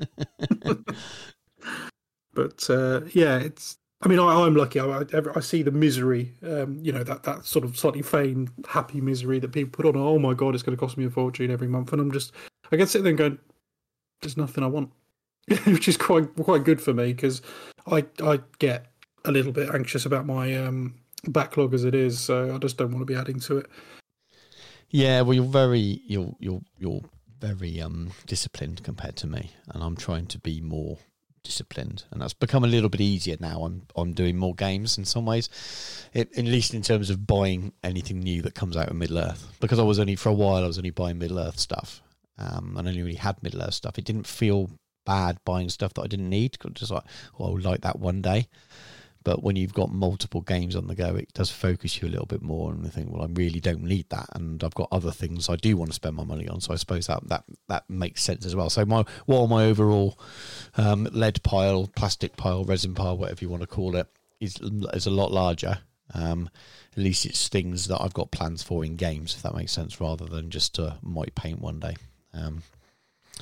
but 2.34 2.68
uh, 2.68 3.02
yeah, 3.12 3.38
it's. 3.38 3.76
I 4.02 4.08
mean, 4.08 4.18
I, 4.18 4.46
I'm 4.46 4.56
lucky. 4.56 4.80
I, 4.80 5.00
I, 5.00 5.04
I 5.36 5.40
see 5.40 5.62
the 5.62 5.70
misery, 5.70 6.32
um, 6.42 6.78
you 6.80 6.90
know, 6.90 7.04
that, 7.04 7.24
that 7.24 7.44
sort 7.44 7.66
of 7.66 7.76
slightly 7.76 8.00
feigned 8.00 8.50
happy 8.66 8.98
misery 8.98 9.38
that 9.40 9.52
people 9.52 9.70
put 9.70 9.84
on. 9.84 9.94
Oh 10.00 10.18
my 10.18 10.32
god, 10.32 10.54
it's 10.54 10.62
going 10.62 10.74
to 10.74 10.80
cost 10.80 10.96
me 10.96 11.04
a 11.04 11.10
fortune 11.10 11.50
every 11.50 11.68
month, 11.68 11.92
and 11.92 12.00
I'm 12.00 12.10
just, 12.10 12.32
I 12.72 12.76
get 12.76 12.88
sit 12.88 13.02
there 13.02 13.10
and 13.10 13.18
going, 13.18 13.38
"There's 14.20 14.36
nothing 14.36 14.64
I 14.64 14.68
want," 14.68 14.90
which 15.66 15.88
is 15.88 15.96
quite 15.96 16.34
quite 16.36 16.64
good 16.64 16.80
for 16.80 16.94
me 16.94 17.12
because 17.12 17.42
I 17.86 18.06
I 18.22 18.40
get 18.58 18.86
a 19.24 19.32
little 19.32 19.52
bit 19.52 19.68
anxious 19.74 20.06
about 20.06 20.26
my 20.26 20.56
um, 20.56 20.94
backlog 21.26 21.74
as 21.74 21.84
it 21.84 21.94
is, 21.94 22.18
so 22.20 22.54
I 22.54 22.58
just 22.58 22.76
don't 22.76 22.92
want 22.92 23.02
to 23.02 23.12
be 23.12 23.18
adding 23.18 23.40
to 23.40 23.58
it. 23.58 23.66
Yeah, 24.90 25.20
well, 25.22 25.34
you're 25.34 25.44
very 25.44 26.02
you're 26.06 26.34
you're 26.38 26.62
you're 26.78 27.02
very 27.40 27.80
um 27.80 28.10
disciplined 28.26 28.82
compared 28.82 29.16
to 29.16 29.26
me, 29.26 29.52
and 29.68 29.82
I'm 29.82 29.96
trying 29.96 30.26
to 30.26 30.38
be 30.38 30.60
more 30.60 30.98
disciplined, 31.42 32.04
and 32.10 32.20
that's 32.20 32.34
become 32.34 32.64
a 32.64 32.68
little 32.68 32.88
bit 32.88 33.00
easier 33.00 33.36
now. 33.40 33.62
I'm 33.62 33.82
I'm 33.96 34.12
doing 34.12 34.36
more 34.36 34.54
games 34.54 34.98
in 34.98 35.04
some 35.04 35.26
ways, 35.26 35.48
it, 36.12 36.36
at 36.36 36.44
least 36.44 36.74
in 36.74 36.82
terms 36.82 37.10
of 37.10 37.26
buying 37.26 37.72
anything 37.82 38.20
new 38.20 38.42
that 38.42 38.54
comes 38.54 38.76
out 38.76 38.88
of 38.88 38.96
Middle 38.96 39.18
Earth. 39.18 39.56
Because 39.60 39.78
I 39.78 39.84
was 39.84 39.98
only 39.98 40.16
for 40.16 40.28
a 40.28 40.34
while, 40.34 40.64
I 40.64 40.66
was 40.66 40.78
only 40.78 40.90
buying 40.90 41.18
Middle 41.18 41.38
Earth 41.38 41.58
stuff, 41.58 42.02
um, 42.40 42.76
and 42.76 42.88
I 42.88 42.90
only 42.90 43.02
really 43.02 43.16
had 43.16 43.42
Middle 43.42 43.62
Earth 43.62 43.74
stuff. 43.74 43.98
It 43.98 44.04
didn't 44.04 44.26
feel 44.26 44.70
bad 45.06 45.38
buying 45.44 45.68
stuff 45.68 45.94
that 45.94 46.02
I 46.02 46.06
didn't 46.06 46.28
need. 46.28 46.56
Just 46.72 46.90
like, 46.90 47.04
oh, 47.38 47.46
I'll 47.46 47.60
like 47.60 47.82
that 47.82 47.98
one 47.98 48.22
day. 48.22 48.48
But 49.22 49.42
when 49.42 49.56
you've 49.56 49.74
got 49.74 49.92
multiple 49.92 50.40
games 50.40 50.74
on 50.74 50.86
the 50.86 50.94
go, 50.94 51.14
it 51.14 51.32
does 51.34 51.50
focus 51.50 52.00
you 52.00 52.08
a 52.08 52.10
little 52.10 52.26
bit 52.26 52.40
more, 52.40 52.72
and 52.72 52.90
think, 52.90 53.12
well, 53.12 53.22
I 53.22 53.26
really 53.26 53.60
don't 53.60 53.82
need 53.82 54.08
that, 54.08 54.28
and 54.32 54.64
I've 54.64 54.74
got 54.74 54.88
other 54.90 55.10
things 55.10 55.50
I 55.50 55.56
do 55.56 55.76
want 55.76 55.90
to 55.90 55.94
spend 55.94 56.16
my 56.16 56.24
money 56.24 56.48
on. 56.48 56.62
So 56.62 56.72
I 56.72 56.76
suppose 56.76 57.06
that 57.06 57.28
that 57.28 57.44
that 57.68 57.84
makes 57.90 58.22
sense 58.22 58.46
as 58.46 58.56
well. 58.56 58.70
So 58.70 58.86
my 58.86 59.04
while 59.26 59.46
my 59.46 59.66
overall 59.66 60.18
um, 60.78 61.06
lead 61.12 61.42
pile, 61.42 61.90
plastic 61.94 62.38
pile, 62.38 62.64
resin 62.64 62.94
pile, 62.94 63.18
whatever 63.18 63.44
you 63.44 63.50
want 63.50 63.62
to 63.62 63.66
call 63.66 63.94
it, 63.94 64.06
is 64.40 64.56
is 64.94 65.06
a 65.06 65.10
lot 65.10 65.30
larger. 65.30 65.80
Um, 66.14 66.48
at 66.92 67.02
least 67.02 67.26
it's 67.26 67.48
things 67.48 67.88
that 67.88 68.00
I've 68.00 68.14
got 68.14 68.32
plans 68.32 68.62
for 68.62 68.84
in 68.84 68.96
games, 68.96 69.34
if 69.34 69.42
that 69.42 69.54
makes 69.54 69.72
sense, 69.72 70.00
rather 70.00 70.24
than 70.24 70.50
just 70.50 70.78
uh, 70.78 70.94
might 71.02 71.34
paint 71.34 71.60
one 71.60 71.78
day. 71.78 71.96
Um, 72.34 72.62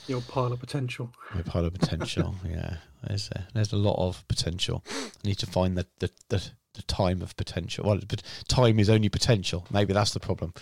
Your 0.07 0.21
pile 0.23 0.52
of 0.52 0.61
potential. 0.61 1.11
my 1.35 1.42
pile 1.42 1.64
of 1.64 1.75
potential. 1.75 2.34
yeah, 2.49 2.76
there's 3.06 3.28
a, 3.32 3.47
there's 3.54 3.73
a 3.73 3.76
lot 3.76 3.97
of 3.99 4.26
potential. 4.28 4.82
I 4.91 5.10
need 5.28 5.39
to 5.39 5.47
find 5.47 5.76
the 5.76 5.86
the, 5.99 6.10
the, 6.28 6.50
the 6.75 6.82
time 6.82 7.23
of 7.23 7.36
potential. 7.36 7.84
Well, 7.86 8.00
but 8.08 8.23
time 8.49 8.78
is 8.78 8.89
only 8.89 9.08
potential. 9.08 9.67
Maybe 9.71 9.93
that's 9.93 10.13
the 10.13 10.21
problem. 10.21 10.54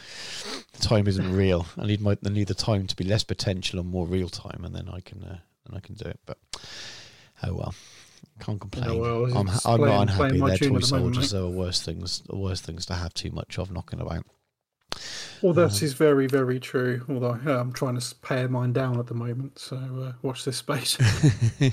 The 0.73 0.83
time 0.83 1.07
isn't 1.07 1.33
real. 1.35 1.67
I 1.79 1.87
need 1.87 2.01
my 2.01 2.17
I 2.25 2.29
need 2.31 2.49
the 2.49 2.55
time 2.55 2.87
to 2.87 2.97
be 2.97 3.05
less 3.05 3.25
potential 3.25 3.79
and 3.81 3.89
more 3.89 4.07
real 4.07 4.29
time, 4.29 4.65
and 4.65 4.75
then 4.75 4.89
I 4.89 5.01
can 5.01 5.23
uh, 5.23 5.39
then 5.67 5.77
I 5.77 5.81
can 5.81 5.95
do 5.95 6.07
it. 6.09 6.21
But 6.27 6.39
oh 7.45 7.55
well. 7.55 7.75
Can't 8.39 8.61
complain. 8.61 8.99
well, 8.99 9.25
I'm, 9.35 9.49
I'm 9.49 9.79
playing- 9.79 9.81
not 9.87 10.03
unhappy. 10.03 10.41
They're 10.41 10.59
toy 10.59 10.79
the 10.79 10.87
soldiers. 10.87 11.31
There 11.31 11.43
are 11.43 11.49
worse 11.49 11.81
things. 11.81 12.21
The 12.29 12.37
worst 12.37 12.65
things 12.65 12.85
to 12.87 12.95
have 12.95 13.15
too 13.15 13.31
much 13.31 13.59
of 13.59 13.71
knocking 13.71 14.01
about. 14.01 14.27
Well, 15.43 15.53
that 15.55 15.83
is 15.83 15.93
very, 15.93 16.27
very 16.27 16.59
true. 16.59 17.05
Although 17.09 17.39
uh, 17.47 17.61
I'm 17.61 17.73
trying 17.73 17.99
to 17.99 18.15
pare 18.17 18.49
mine 18.49 18.73
down 18.73 18.99
at 18.99 19.07
the 19.07 19.15
moment, 19.15 19.59
so 19.59 19.77
uh, 19.77 20.13
watch 20.23 20.45
this 20.45 20.57
space. 20.57 20.97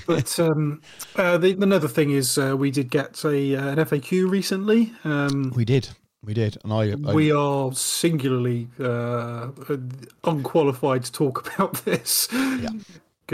but 0.06 0.38
um, 0.38 0.82
uh, 1.16 1.38
the, 1.38 1.52
another 1.52 1.88
thing 1.88 2.10
is, 2.10 2.36
uh, 2.38 2.56
we 2.56 2.70
did 2.70 2.90
get 2.90 3.24
a 3.24 3.56
uh, 3.56 3.68
an 3.68 3.76
FAQ 3.76 4.28
recently. 4.30 4.92
Um, 5.04 5.52
We 5.54 5.64
did. 5.64 5.88
We 6.22 6.34
did. 6.34 6.56
And 6.64 6.72
I, 6.72 6.92
I 6.92 7.14
we 7.14 7.32
are 7.32 7.72
singularly 7.72 8.68
uh, 8.80 9.48
unqualified 10.24 11.04
to 11.04 11.12
talk 11.12 11.46
about 11.54 11.84
this 11.84 12.28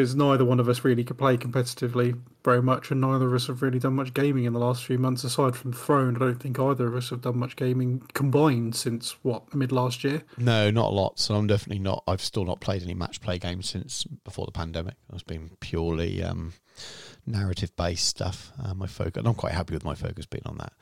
because 0.00 0.16
neither 0.16 0.46
one 0.46 0.58
of 0.58 0.66
us 0.66 0.82
really 0.82 1.04
could 1.04 1.18
play 1.18 1.36
competitively 1.36 2.18
very 2.42 2.62
much, 2.62 2.90
and 2.90 3.02
neither 3.02 3.26
of 3.26 3.34
us 3.34 3.48
have 3.48 3.60
really 3.60 3.78
done 3.78 3.92
much 3.92 4.14
gaming 4.14 4.44
in 4.44 4.54
the 4.54 4.58
last 4.58 4.82
few 4.82 4.96
months. 4.96 5.24
Aside 5.24 5.54
from 5.54 5.74
Throne, 5.74 6.16
I 6.16 6.20
don't 6.20 6.40
think 6.40 6.58
either 6.58 6.86
of 6.86 6.96
us 6.96 7.10
have 7.10 7.20
done 7.20 7.36
much 7.36 7.54
gaming 7.54 8.00
combined 8.14 8.74
since 8.74 9.12
what 9.22 9.54
mid 9.54 9.72
last 9.72 10.02
year. 10.02 10.22
No, 10.38 10.70
not 10.70 10.86
a 10.86 10.94
lot. 10.94 11.18
So 11.18 11.34
I'm 11.34 11.46
definitely 11.46 11.80
not. 11.80 12.02
I've 12.06 12.22
still 12.22 12.46
not 12.46 12.60
played 12.60 12.82
any 12.82 12.94
match 12.94 13.20
play 13.20 13.38
games 13.38 13.68
since 13.68 14.04
before 14.24 14.46
the 14.46 14.52
pandemic. 14.52 14.94
It's 15.12 15.22
been 15.22 15.50
purely 15.60 16.22
um, 16.22 16.54
narrative 17.26 17.76
based 17.76 18.06
stuff. 18.06 18.52
Uh, 18.64 18.72
my 18.72 18.86
focus, 18.86 19.18
and 19.20 19.28
I'm 19.28 19.34
quite 19.34 19.52
happy 19.52 19.74
with 19.74 19.84
my 19.84 19.94
focus 19.94 20.24
being 20.24 20.46
on 20.46 20.56
that. 20.56 20.72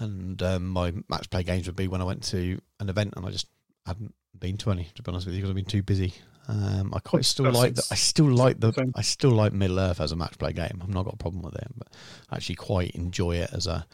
And 0.00 0.42
um, 0.42 0.66
my 0.66 0.92
match 1.08 1.30
play 1.30 1.44
games 1.44 1.68
would 1.68 1.76
be 1.76 1.86
when 1.86 2.00
I 2.00 2.04
went 2.04 2.24
to 2.24 2.60
an 2.80 2.88
event 2.88 3.14
and 3.16 3.24
I 3.24 3.30
just 3.30 3.46
hadn't 3.86 4.12
been 4.36 4.56
to 4.56 4.72
any. 4.72 4.88
To 4.96 5.04
be 5.04 5.12
honest 5.12 5.26
with 5.26 5.36
you, 5.36 5.40
because 5.40 5.50
I've 5.50 5.56
been 5.56 5.64
too 5.66 5.84
busy. 5.84 6.14
Um, 6.50 6.92
I 6.94 6.98
quite 6.98 7.24
still 7.24 7.44
That's- 7.44 7.62
like. 7.62 7.74
The, 7.76 7.86
I 7.90 7.94
still 7.94 8.26
like 8.26 8.58
the. 8.58 8.72
Same. 8.72 8.92
I 8.96 9.02
still 9.02 9.30
like 9.30 9.52
Middle 9.52 9.78
Earth 9.78 10.00
as 10.00 10.10
a 10.12 10.16
match 10.16 10.36
play 10.38 10.52
game. 10.52 10.80
I've 10.82 10.88
not 10.88 11.04
got 11.04 11.14
a 11.14 11.18
problem 11.18 11.42
with 11.42 11.54
it, 11.54 11.68
but 11.76 11.88
I 12.30 12.36
actually 12.36 12.56
quite 12.56 12.90
enjoy 12.92 13.36
it 13.36 13.50
as 13.52 13.66
a 13.66 13.86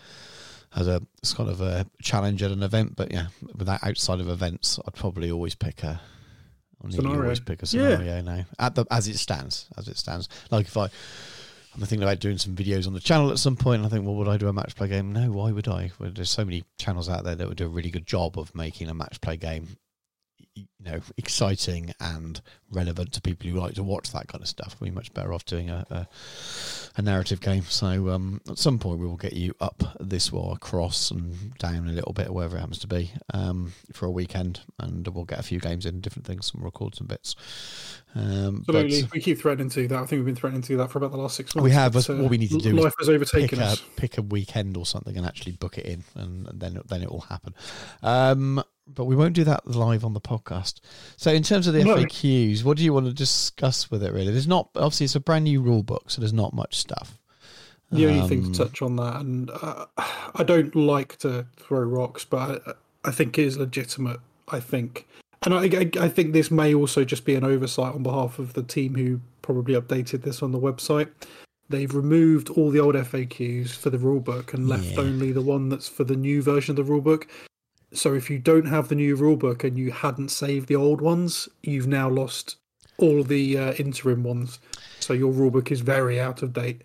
as 0.74 0.88
a 0.88 1.02
it's 1.22 1.34
kind 1.34 1.48
of 1.50 1.60
a 1.60 1.86
challenge 2.02 2.42
at 2.42 2.50
an 2.52 2.62
event. 2.62 2.96
But 2.96 3.12
yeah, 3.12 3.26
without 3.54 3.84
outside 3.84 4.20
of 4.20 4.28
events, 4.30 4.78
I'd 4.86 4.94
probably 4.94 5.30
always 5.30 5.54
pick 5.54 5.82
a. 5.82 6.00
Scenario. 6.90 7.22
always 7.22 7.40
pick 7.40 7.62
a 7.62 7.66
Yeah. 7.66 7.96
scenario 7.96 8.22
now. 8.22 8.44
At 8.58 8.74
the 8.74 8.84
as 8.90 9.08
it 9.08 9.18
stands, 9.18 9.66
as 9.76 9.88
it 9.88 9.96
stands. 9.98 10.28
Like 10.50 10.66
if 10.66 10.76
I, 10.76 10.84
I'm 10.84 11.80
thinking 11.80 12.02
about 12.04 12.20
doing 12.20 12.38
some 12.38 12.54
videos 12.54 12.86
on 12.86 12.92
the 12.94 13.00
channel 13.00 13.30
at 13.32 13.38
some 13.38 13.56
point. 13.56 13.78
And 13.82 13.86
I 13.86 13.88
think, 13.88 14.04
well, 14.06 14.14
would 14.14 14.28
I 14.28 14.36
do 14.36 14.46
a 14.48 14.52
match 14.52 14.76
play 14.76 14.88
game? 14.88 15.12
No, 15.12 15.30
why 15.32 15.50
would 15.52 15.68
I? 15.68 15.90
Well, 15.98 16.10
there's 16.14 16.30
so 16.30 16.44
many 16.44 16.64
channels 16.78 17.08
out 17.08 17.24
there 17.24 17.34
that 17.34 17.48
would 17.48 17.56
do 17.56 17.66
a 17.66 17.68
really 17.68 17.90
good 17.90 18.06
job 18.06 18.38
of 18.38 18.54
making 18.54 18.88
a 18.88 18.94
match 18.94 19.20
play 19.20 19.36
game, 19.36 19.78
you 20.56 20.66
know, 20.80 21.00
exciting 21.18 21.92
and 22.00 22.40
relevant 22.70 23.12
to 23.12 23.20
people 23.20 23.48
who 23.48 23.58
like 23.58 23.74
to 23.74 23.82
watch 23.82 24.10
that 24.12 24.26
kind 24.28 24.42
of 24.42 24.48
stuff. 24.48 24.76
We're 24.80 24.92
much 24.92 25.12
better 25.12 25.32
off 25.32 25.44
doing 25.44 25.68
a, 25.68 25.84
a, 25.90 26.08
a 26.96 27.02
narrative 27.02 27.40
game. 27.40 27.64
So 27.64 28.08
um, 28.08 28.40
at 28.48 28.58
some 28.58 28.78
point 28.78 28.98
we 28.98 29.06
will 29.06 29.16
get 29.16 29.34
you 29.34 29.54
up 29.60 29.82
this 30.00 30.32
way 30.32 30.50
across 30.52 31.10
and 31.10 31.56
down 31.58 31.88
a 31.88 31.92
little 31.92 32.12
bit, 32.12 32.32
wherever 32.32 32.56
it 32.56 32.60
happens 32.60 32.78
to 32.80 32.86
be, 32.86 33.12
um, 33.34 33.72
for 33.92 34.06
a 34.06 34.10
weekend, 34.10 34.60
and 34.78 35.06
we'll 35.08 35.24
get 35.24 35.38
a 35.38 35.42
few 35.42 35.60
games 35.60 35.84
in, 35.84 36.00
different 36.00 36.26
things, 36.26 36.52
and 36.54 36.64
record 36.64 36.94
some 36.94 37.06
bits. 37.06 37.36
Um, 38.14 38.64
Absolutely, 38.68 39.02
but 39.02 39.12
we 39.12 39.20
keep 39.20 39.38
threatening 39.38 39.68
to 39.70 39.86
that. 39.88 39.98
I 39.98 40.06
think 40.06 40.20
we've 40.20 40.26
been 40.26 40.36
threatening 40.36 40.62
to 40.62 40.68
do 40.68 40.76
that 40.78 40.90
for 40.90 40.98
about 40.98 41.12
the 41.12 41.18
last 41.18 41.36
six 41.36 41.54
months. 41.54 41.64
we 41.64 41.72
have. 41.72 41.92
but, 41.92 42.06
but 42.06 42.16
what 42.16 42.30
we 42.30 42.38
need 42.38 42.50
to 42.50 42.58
do 42.58 42.72
life 42.72 42.94
is 43.00 43.08
has 43.08 43.14
overtaken 43.14 43.58
pick 43.58 43.58
a, 43.58 43.64
us. 43.64 43.82
pick 43.96 44.18
a 44.18 44.22
weekend 44.22 44.76
or 44.76 44.86
something 44.86 45.16
and 45.16 45.26
actually 45.26 45.52
book 45.52 45.76
it 45.76 45.84
in, 45.84 46.04
and 46.14 46.48
then 46.54 46.80
then 46.88 47.02
it 47.02 47.10
will 47.10 47.20
happen. 47.20 47.54
Um, 48.02 48.62
but 48.86 49.04
we 49.04 49.16
won't 49.16 49.34
do 49.34 49.44
that 49.44 49.66
live 49.66 50.04
on 50.04 50.12
the 50.14 50.20
podcast. 50.20 50.80
So, 51.16 51.32
in 51.32 51.42
terms 51.42 51.66
of 51.66 51.74
the 51.74 51.84
No. 51.84 51.96
FAQs, 51.96 52.64
what 52.64 52.76
do 52.76 52.84
you 52.84 52.92
want 52.92 53.06
to 53.06 53.12
discuss 53.12 53.90
with 53.90 54.02
it? 54.02 54.12
Really, 54.12 54.30
there's 54.32 54.46
not 54.48 54.68
obviously 54.76 55.04
it's 55.04 55.14
a 55.14 55.20
brand 55.20 55.44
new 55.44 55.60
rule 55.60 55.82
book, 55.82 56.10
so 56.10 56.20
there's 56.20 56.32
not 56.32 56.52
much 56.52 56.76
stuff. 56.76 57.18
The 57.92 58.06
only 58.06 58.28
thing 58.28 58.44
Um, 58.46 58.52
to 58.52 58.58
touch 58.64 58.82
on 58.82 58.96
that, 58.96 59.16
and 59.20 59.50
uh, 59.50 59.86
I 60.34 60.42
don't 60.44 60.74
like 60.74 61.16
to 61.18 61.46
throw 61.56 61.80
rocks, 61.80 62.24
but 62.24 62.62
I, 62.66 63.08
I 63.08 63.10
think 63.12 63.38
it 63.38 63.44
is 63.44 63.58
legitimate. 63.58 64.18
I 64.48 64.60
think, 64.60 65.06
and 65.42 65.54
I, 65.54 65.62
I, 65.64 65.90
I 66.04 66.08
think 66.08 66.32
this 66.32 66.50
may 66.50 66.74
also 66.74 67.04
just 67.04 67.24
be 67.24 67.34
an 67.36 67.44
oversight 67.44 67.94
on 67.94 68.02
behalf 68.02 68.38
of 68.38 68.52
the 68.54 68.62
team 68.62 68.94
who 68.94 69.20
probably 69.42 69.74
updated 69.74 70.22
this 70.22 70.42
on 70.42 70.50
the 70.52 70.58
website. 70.58 71.08
They've 71.68 71.92
removed 71.92 72.48
all 72.50 72.70
the 72.70 72.78
old 72.80 72.94
FAQs 72.94 73.70
for 73.70 73.90
the 73.90 73.98
rulebook 73.98 74.54
and 74.54 74.68
left 74.68 74.84
Yeah. 74.92 75.00
only 75.00 75.32
the 75.32 75.40
one 75.42 75.68
that's 75.68 75.88
for 75.88 76.04
the 76.04 76.14
new 76.16 76.40
version 76.42 76.76
of 76.78 76.84
the 76.86 76.92
rulebook. 76.92 77.24
So 77.96 78.14
if 78.14 78.30
you 78.30 78.38
don't 78.38 78.66
have 78.66 78.88
the 78.88 78.94
new 78.94 79.16
rulebook 79.16 79.64
and 79.64 79.78
you 79.78 79.90
hadn't 79.90 80.30
saved 80.30 80.68
the 80.68 80.76
old 80.76 81.00
ones, 81.00 81.48
you've 81.62 81.86
now 81.86 82.08
lost 82.08 82.56
all 82.98 83.22
the 83.22 83.58
uh, 83.58 83.72
interim 83.74 84.22
ones. 84.22 84.58
So 85.00 85.12
your 85.12 85.32
rulebook 85.32 85.70
is 85.70 85.80
very 85.80 86.20
out 86.20 86.42
of 86.42 86.52
date 86.52 86.82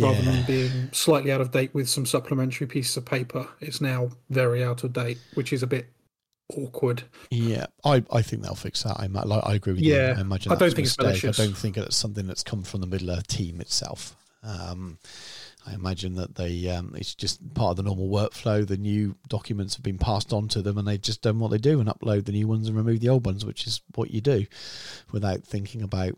rather 0.00 0.20
than 0.22 0.44
being 0.46 0.90
slightly 0.92 1.30
out 1.30 1.40
of 1.40 1.52
date 1.52 1.72
with 1.72 1.88
some 1.88 2.06
supplementary 2.06 2.66
pieces 2.66 2.96
of 2.96 3.04
paper. 3.04 3.48
It's 3.60 3.80
now 3.80 4.10
very 4.30 4.64
out 4.64 4.84
of 4.84 4.92
date, 4.92 5.18
which 5.34 5.52
is 5.52 5.62
a 5.62 5.66
bit 5.66 5.88
awkward. 6.56 7.04
Yeah, 7.30 7.66
I, 7.84 8.04
I 8.10 8.22
think 8.22 8.42
they'll 8.42 8.54
fix 8.54 8.82
that. 8.82 8.98
I, 8.98 9.06
like, 9.06 9.44
I 9.44 9.54
agree 9.54 9.74
with 9.74 9.82
you. 9.82 9.94
Yeah, 9.94 10.14
I 10.16 10.20
imagine 10.20 10.52
I 10.52 10.54
that's 10.54 10.60
don't 10.60 10.76
think 10.76 10.86
it's 10.86 10.98
malicious. 10.98 11.38
I 11.38 11.44
don't 11.44 11.56
think 11.56 11.76
it's 11.76 11.96
something 11.96 12.26
that's 12.26 12.42
come 12.42 12.62
from 12.62 12.80
the 12.80 12.86
Middle 12.86 13.10
Earth 13.10 13.26
team 13.26 13.60
itself. 13.60 14.16
Um, 14.42 14.98
I 15.66 15.74
imagine 15.74 16.14
that 16.14 16.36
they 16.36 16.68
um, 16.68 16.94
it's 16.96 17.14
just 17.14 17.54
part 17.54 17.70
of 17.72 17.76
the 17.76 17.82
normal 17.82 18.08
workflow. 18.08 18.66
The 18.66 18.76
new 18.76 19.16
documents 19.28 19.74
have 19.74 19.82
been 19.82 19.98
passed 19.98 20.32
on 20.32 20.48
to 20.48 20.62
them, 20.62 20.78
and 20.78 20.86
they've 20.86 21.00
just 21.00 21.22
done 21.22 21.38
what 21.38 21.50
they 21.50 21.58
do 21.58 21.80
and 21.80 21.88
upload 21.88 22.24
the 22.24 22.32
new 22.32 22.46
ones 22.46 22.68
and 22.68 22.76
remove 22.76 23.00
the 23.00 23.08
old 23.08 23.26
ones, 23.26 23.44
which 23.44 23.66
is 23.66 23.80
what 23.94 24.10
you 24.10 24.20
do, 24.20 24.46
without 25.10 25.42
thinking 25.42 25.82
about 25.82 26.16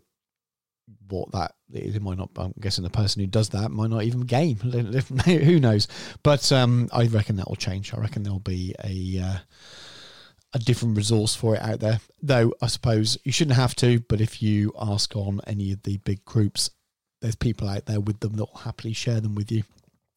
what 1.07 1.31
that 1.31 1.55
it 1.73 2.01
might 2.01 2.17
not. 2.17 2.29
I'm 2.35 2.53
guessing 2.59 2.83
the 2.83 2.89
person 2.89 3.21
who 3.21 3.27
does 3.27 3.49
that 3.49 3.71
might 3.71 3.89
not 3.89 4.03
even 4.03 4.21
game. 4.21 4.57
Who 5.25 5.59
knows? 5.59 5.87
But 6.23 6.51
um, 6.51 6.89
I 6.91 7.07
reckon 7.07 7.37
that 7.37 7.47
will 7.47 7.55
change. 7.55 7.93
I 7.93 7.97
reckon 7.97 8.23
there'll 8.23 8.39
be 8.39 8.75
a. 8.83 9.23
Uh, 9.23 9.37
a 10.51 10.57
different 10.57 10.97
resource 10.97 11.35
for 11.35 11.55
it 11.55 11.61
out 11.61 11.79
there. 11.79 11.99
Though 12.23 12.53
I 12.59 12.65
suppose 12.67 13.19
you 13.23 13.31
shouldn't 13.31 13.57
have 13.57 13.75
to, 13.75 13.99
but 14.09 14.19
if 14.19 14.41
you 14.41 14.73
ask 14.79 15.15
on 15.15 15.41
any 15.45 15.71
of 15.71 15.83
the 15.83 15.97
big 15.97 16.25
groups, 16.25 16.71
there's 17.21 17.35
people 17.35 17.67
out 17.67 17.85
there 17.85 17.99
with 17.99 18.19
them 18.19 18.33
that 18.33 18.45
will 18.45 18.59
happily 18.59 18.93
share 18.93 19.19
them 19.19 19.35
with 19.35 19.51
you. 19.51 19.63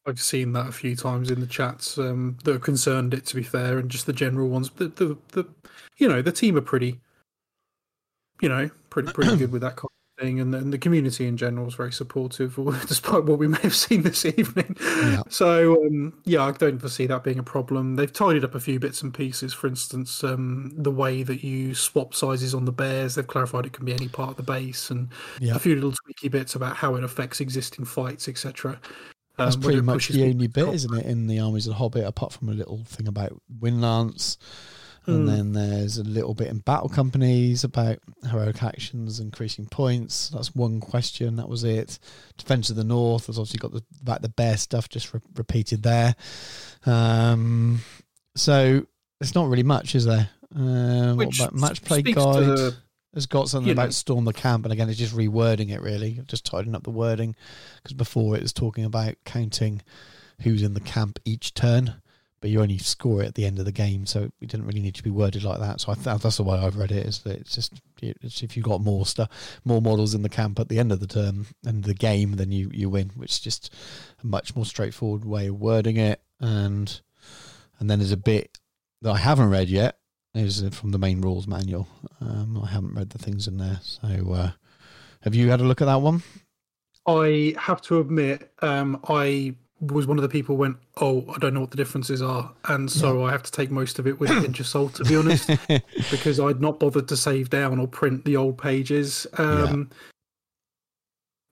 I've 0.05 0.19
seen 0.19 0.51
that 0.53 0.67
a 0.67 0.71
few 0.71 0.95
times 0.95 1.31
in 1.31 1.39
the 1.39 1.47
chats 1.47 1.97
um, 1.97 2.37
that 2.43 2.55
are 2.55 2.59
concerned. 2.59 3.13
It 3.13 3.25
to 3.27 3.35
be 3.35 3.43
fair, 3.43 3.77
and 3.77 3.89
just 3.89 4.05
the 4.05 4.13
general 4.13 4.49
ones. 4.49 4.69
The, 4.69 4.89
the 4.89 5.17
the 5.29 5.47
you 5.97 6.07
know 6.07 6.21
the 6.21 6.31
team 6.31 6.57
are 6.57 6.61
pretty, 6.61 6.99
you 8.41 8.49
know, 8.49 8.69
pretty 8.89 9.11
pretty 9.13 9.35
good 9.37 9.51
with 9.51 9.61
that 9.61 9.77
kind 9.77 9.92
thing, 10.23 10.39
and, 10.39 10.55
and 10.55 10.71
the 10.71 10.77
community 10.77 11.27
in 11.27 11.37
general 11.37 11.67
is 11.67 11.75
very 11.75 11.91
supportive, 11.91 12.55
despite 12.87 13.25
what 13.25 13.37
we 13.39 13.47
may 13.47 13.59
have 13.59 13.75
seen 13.75 14.03
this 14.03 14.25
evening. 14.25 14.75
Yeah. 14.81 15.21
So 15.29 15.85
um, 15.85 16.13
yeah, 16.25 16.43
I 16.43 16.51
don't 16.51 16.79
foresee 16.79 17.05
that 17.07 17.23
being 17.23 17.39
a 17.39 17.43
problem. 17.43 17.95
They've 17.95 18.11
tidied 18.11 18.43
up 18.43 18.55
a 18.55 18.59
few 18.59 18.79
bits 18.79 19.01
and 19.01 19.13
pieces. 19.13 19.53
For 19.53 19.67
instance, 19.67 20.23
um, 20.23 20.71
the 20.75 20.91
way 20.91 21.23
that 21.23 21.43
you 21.43 21.75
swap 21.75 22.13
sizes 22.13 22.53
on 22.53 22.65
the 22.65 22.71
bears, 22.71 23.15
they've 23.15 23.27
clarified 23.27 23.65
it 23.65 23.73
can 23.73 23.85
be 23.85 23.93
any 23.93 24.07
part 24.07 24.31
of 24.31 24.37
the 24.37 24.43
base, 24.43 24.89
and 24.89 25.09
Yeah. 25.39 25.55
a 25.55 25.59
few 25.59 25.75
little 25.75 25.91
tweaky 25.93 26.31
bits 26.31 26.55
about 26.55 26.77
how 26.77 26.95
it 26.95 27.03
affects 27.03 27.39
existing 27.41 27.85
fights, 27.85 28.27
etc. 28.27 28.79
That's 29.37 29.55
Um, 29.55 29.61
pretty 29.63 29.81
much 29.81 30.09
the 30.09 30.23
only 30.23 30.47
bit, 30.47 30.65
top- 30.65 30.75
isn't 30.75 30.93
it, 30.93 31.05
in 31.07 31.27
the 31.27 31.39
Armies 31.39 31.65
of 31.67 31.71
the 31.71 31.77
Hobbit, 31.79 32.05
apart 32.05 32.33
from 32.33 32.49
a 32.49 32.53
little 32.53 32.83
thing 32.85 33.07
about 33.07 33.41
Windlance. 33.59 34.37
And 35.05 35.27
Mm. 35.27 35.31
then 35.31 35.51
there's 35.53 35.97
a 35.97 36.03
little 36.03 36.33
bit 36.33 36.47
in 36.47 36.59
battle 36.59 36.87
companies 36.87 37.63
about 37.65 37.99
heroic 38.29 38.63
actions, 38.63 39.19
increasing 39.19 39.65
points. 39.65 40.29
That's 40.29 40.55
one 40.55 40.79
question. 40.79 41.35
That 41.35 41.49
was 41.49 41.65
it. 41.65 41.99
Defense 42.37 42.69
of 42.69 42.77
the 42.77 42.85
North 42.85 43.27
has 43.27 43.37
obviously 43.37 43.59
got 43.59 43.73
the 43.73 43.83
about 44.01 44.21
the 44.21 44.29
bear 44.29 44.55
stuff 44.55 44.87
just 44.87 45.13
re- 45.13 45.19
repeated 45.35 45.83
there. 45.83 46.15
Um, 46.85 47.81
so 48.35 48.85
it's 49.19 49.35
not 49.35 49.49
really 49.49 49.63
much, 49.63 49.95
is 49.95 50.05
there? 50.05 50.29
Um, 50.55 51.17
what 51.17 51.27
Which 51.27 51.39
about 51.39 51.55
match 51.55 51.81
play 51.83 52.01
guide? 52.01 52.43
the- 52.43 52.75
has 53.13 53.25
got 53.27 53.47
something 53.47 53.71
about 53.71 53.85
know. 53.85 53.91
storm 53.91 54.25
the 54.25 54.33
camp, 54.33 54.65
and 54.65 54.71
again, 54.73 54.89
it's 54.89 54.97
just 54.97 55.15
rewording 55.15 55.69
it 55.69 55.81
really, 55.81 56.19
just 56.25 56.45
tidying 56.45 56.73
up 56.75 56.81
the 56.83 56.89
wording. 56.89 57.35
Because 57.75 57.93
before 57.93 58.35
it 58.35 58.41
was 58.41 58.51
talking 58.53 58.85
about 58.85 59.15
counting 59.23 59.81
who's 60.41 60.63
in 60.63 60.73
the 60.73 60.79
camp 60.79 61.19
each 61.23 61.53
turn, 61.53 61.93
but 62.43 62.49
you 62.49 62.61
only 62.61 62.77
score 62.77 63.23
it 63.23 63.27
at 63.27 63.35
the 63.35 63.45
end 63.45 63.57
of 63.57 63.63
the 63.63 63.71
game, 63.71 64.05
so 64.05 64.23
it 64.41 64.49
didn't 64.49 64.65
really 64.65 64.81
need 64.81 64.95
to 64.95 65.01
be 65.01 65.09
worded 65.09 65.45
like 65.45 65.61
that. 65.61 65.79
So 65.79 65.93
I 65.93 65.95
th- 65.95 66.19
that's 66.19 66.35
the 66.35 66.43
way 66.43 66.57
I've 66.57 66.75
read 66.75 66.91
it. 66.91 67.07
Is 67.07 67.19
that 67.19 67.39
it's 67.39 67.55
just 67.55 67.81
it's 68.01 68.43
if 68.43 68.57
you've 68.57 68.65
got 68.65 68.81
more 68.81 69.05
stuff, 69.05 69.29
more 69.63 69.81
models 69.81 70.13
in 70.13 70.23
the 70.23 70.29
camp 70.29 70.59
at 70.59 70.67
the 70.67 70.77
end 70.77 70.91
of 70.91 70.99
the 70.99 71.07
term 71.07 71.45
and 71.65 71.85
the 71.85 71.93
game, 71.93 72.35
then 72.35 72.51
you 72.51 72.69
you 72.73 72.89
win. 72.89 73.11
Which 73.15 73.31
is 73.31 73.39
just 73.39 73.73
a 74.21 74.27
much 74.27 74.57
more 74.57 74.65
straightforward 74.65 75.23
way 75.23 75.47
of 75.47 75.61
wording 75.61 75.95
it. 75.95 76.21
And 76.41 76.99
and 77.79 77.89
then 77.89 77.99
there's 77.99 78.11
a 78.11 78.17
bit 78.17 78.59
that 79.03 79.11
I 79.11 79.19
haven't 79.19 79.49
read 79.49 79.69
yet 79.69 79.99
is 80.35 80.67
from 80.71 80.91
the 80.91 80.99
main 80.99 81.21
rules 81.21 81.47
manual. 81.47 81.87
Um, 82.19 82.61
I 82.61 82.71
haven't 82.71 82.93
read 82.93 83.11
the 83.11 83.19
things 83.19 83.47
in 83.47 83.55
there. 83.55 83.79
So, 83.83 84.33
uh, 84.33 84.51
have 85.21 85.33
you 85.33 85.49
had 85.49 85.61
a 85.61 85.63
look 85.63 85.81
at 85.81 85.85
that 85.85 86.01
one? 86.01 86.23
I 87.07 87.55
have 87.57 87.81
to 87.83 88.01
admit, 88.01 88.51
um, 88.61 88.99
I 89.07 89.55
was 89.91 90.07
one 90.07 90.17
of 90.17 90.21
the 90.21 90.29
people 90.29 90.57
went, 90.57 90.77
"Oh, 91.01 91.25
I 91.35 91.39
don't 91.39 91.53
know 91.53 91.61
what 91.61 91.71
the 91.71 91.77
differences 91.77 92.21
are," 92.21 92.51
and 92.65 92.89
so 92.91 93.23
I 93.25 93.31
have 93.31 93.43
to 93.43 93.51
take 93.51 93.71
most 93.71 93.99
of 93.99 94.07
it 94.07 94.19
with 94.19 94.29
a 94.31 94.41
pinch 94.41 94.59
of 94.59 94.67
salt, 94.67 94.95
to 94.95 95.03
be 95.03 95.15
honest, 95.15 95.49
because 96.11 96.39
I'd 96.39 96.61
not 96.61 96.79
bothered 96.79 97.07
to 97.09 97.17
save 97.17 97.49
down 97.49 97.79
or 97.79 97.87
print 97.87 98.25
the 98.25 98.37
old 98.37 98.57
pages. 98.57 99.27
Um, 99.37 99.91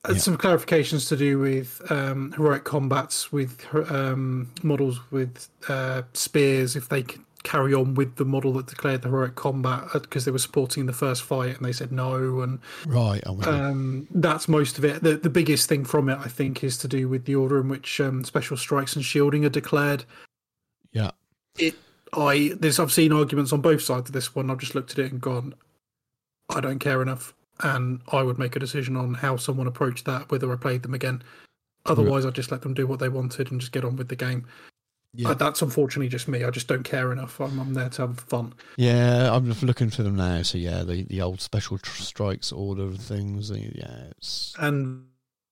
and 0.04 0.16
Yeah. 0.16 0.22
Some 0.22 0.36
clarifications 0.36 1.08
to 1.10 1.16
do 1.16 1.38
with 1.38 1.80
um, 1.92 2.32
heroic 2.32 2.64
combats 2.64 3.32
with 3.32 3.64
um, 3.92 4.50
models 4.64 5.00
with 5.12 5.48
uh, 5.70 6.02
spears, 6.14 6.76
if 6.76 6.90
they 6.90 7.04
could 7.04 7.22
carry 7.44 7.74
on 7.74 7.96
with 7.96 8.16
the 8.16 8.26
model 8.26 8.54
that 8.54 8.68
declared 8.68 9.02
the 9.02 9.10
heroic 9.10 9.36
combat 9.36 9.84
because 9.94 10.26
they 10.26 10.32
were 10.32 10.38
supporting 10.40 10.86
the 10.86 10.94
first 10.94 11.24
fight, 11.24 11.56
and 11.58 11.66
they 11.66 11.72
said 11.72 11.92
no, 11.92 12.42
and 12.42 12.60
Right. 12.86 13.22
You. 13.26 13.42
um, 13.44 14.08
that's 14.12 14.48
most 14.48 14.78
of 14.78 14.86
it. 14.86 15.04
The, 15.04 15.18
the 15.18 15.30
biggest 15.30 15.68
thing 15.68 15.86
from 15.86 16.10
it, 16.10 16.18
I 16.20 16.28
think, 16.28 16.64
is 16.64 16.78
to 16.80 16.88
do 16.88 17.08
with 17.10 17.26
the 17.26 17.36
order 17.36 17.60
in 17.60 17.68
which 17.70 18.00
um, 18.00 18.24
special 18.24 18.58
strikes 18.58 18.96
and 18.96 19.04
shielding 19.04 19.46
are 19.46 19.50
declared. 19.50 20.06
yeah. 20.92 21.12
It, 21.58 21.76
I, 22.14 22.54
there's, 22.60 22.80
I've 22.80 22.92
seen 22.92 23.12
arguments 23.12 23.54
on 23.54 23.62
both 23.62 23.82
sides 23.82 24.10
of 24.10 24.14
this 24.14 24.36
one. 24.36 24.50
I've 24.50 24.58
just 24.58 24.76
looked 24.76 24.92
at 24.92 25.00
it 25.00 25.12
and 25.12 25.22
gone, 25.22 25.54
I 26.50 26.60
don't 26.60 26.80
care 26.80 27.02
enough, 27.02 27.34
and 27.62 28.02
I 28.12 28.22
would 28.22 28.38
make 28.40 28.56
a 28.56 28.60
decision 28.60 28.96
on 28.98 29.14
how 29.14 29.38
someone 29.38 29.68
approached 29.68 30.06
that, 30.06 30.30
whether 30.32 30.52
I 30.52 30.56
played 30.56 30.84
them 30.84 30.94
again. 30.94 31.24
Otherwise, 31.86 32.26
I'd 32.26 32.36
just 32.36 32.52
let 32.52 32.62
them 32.62 32.74
do 32.74 32.86
what 32.86 33.00
they 33.00 33.10
wanted 33.10 33.52
and 33.52 33.60
just 33.60 33.72
get 33.72 33.84
on 33.84 33.96
with 33.96 34.08
the 34.10 34.16
game. 34.16 34.46
Yeah. 35.14 35.34
That's 35.34 35.62
unfortunately 35.62 36.08
just 36.08 36.28
me. 36.28 36.44
I 36.44 36.50
just 36.52 36.68
don't 36.68 36.84
care 36.84 37.12
enough. 37.12 37.40
I'm, 37.42 37.60
I'm 37.60 37.74
there 37.74 37.90
to 37.90 38.08
have 38.08 38.20
fun. 38.22 38.54
Yeah. 38.78 39.34
I'm 39.34 39.52
looking 39.62 39.90
for 39.90 40.04
them 40.04 40.16
now. 40.16 40.42
So 40.44 40.58
yeah, 40.58 40.84
the 40.84 41.04
the 41.04 41.22
old 41.22 41.42
special 41.42 41.78
tr- 41.78 42.02
strikes 42.02 42.52
order 42.52 42.84
of 42.84 42.98
things. 43.00 43.52
Yeah. 43.52 44.06
It's 44.12 44.56
and 44.58 45.08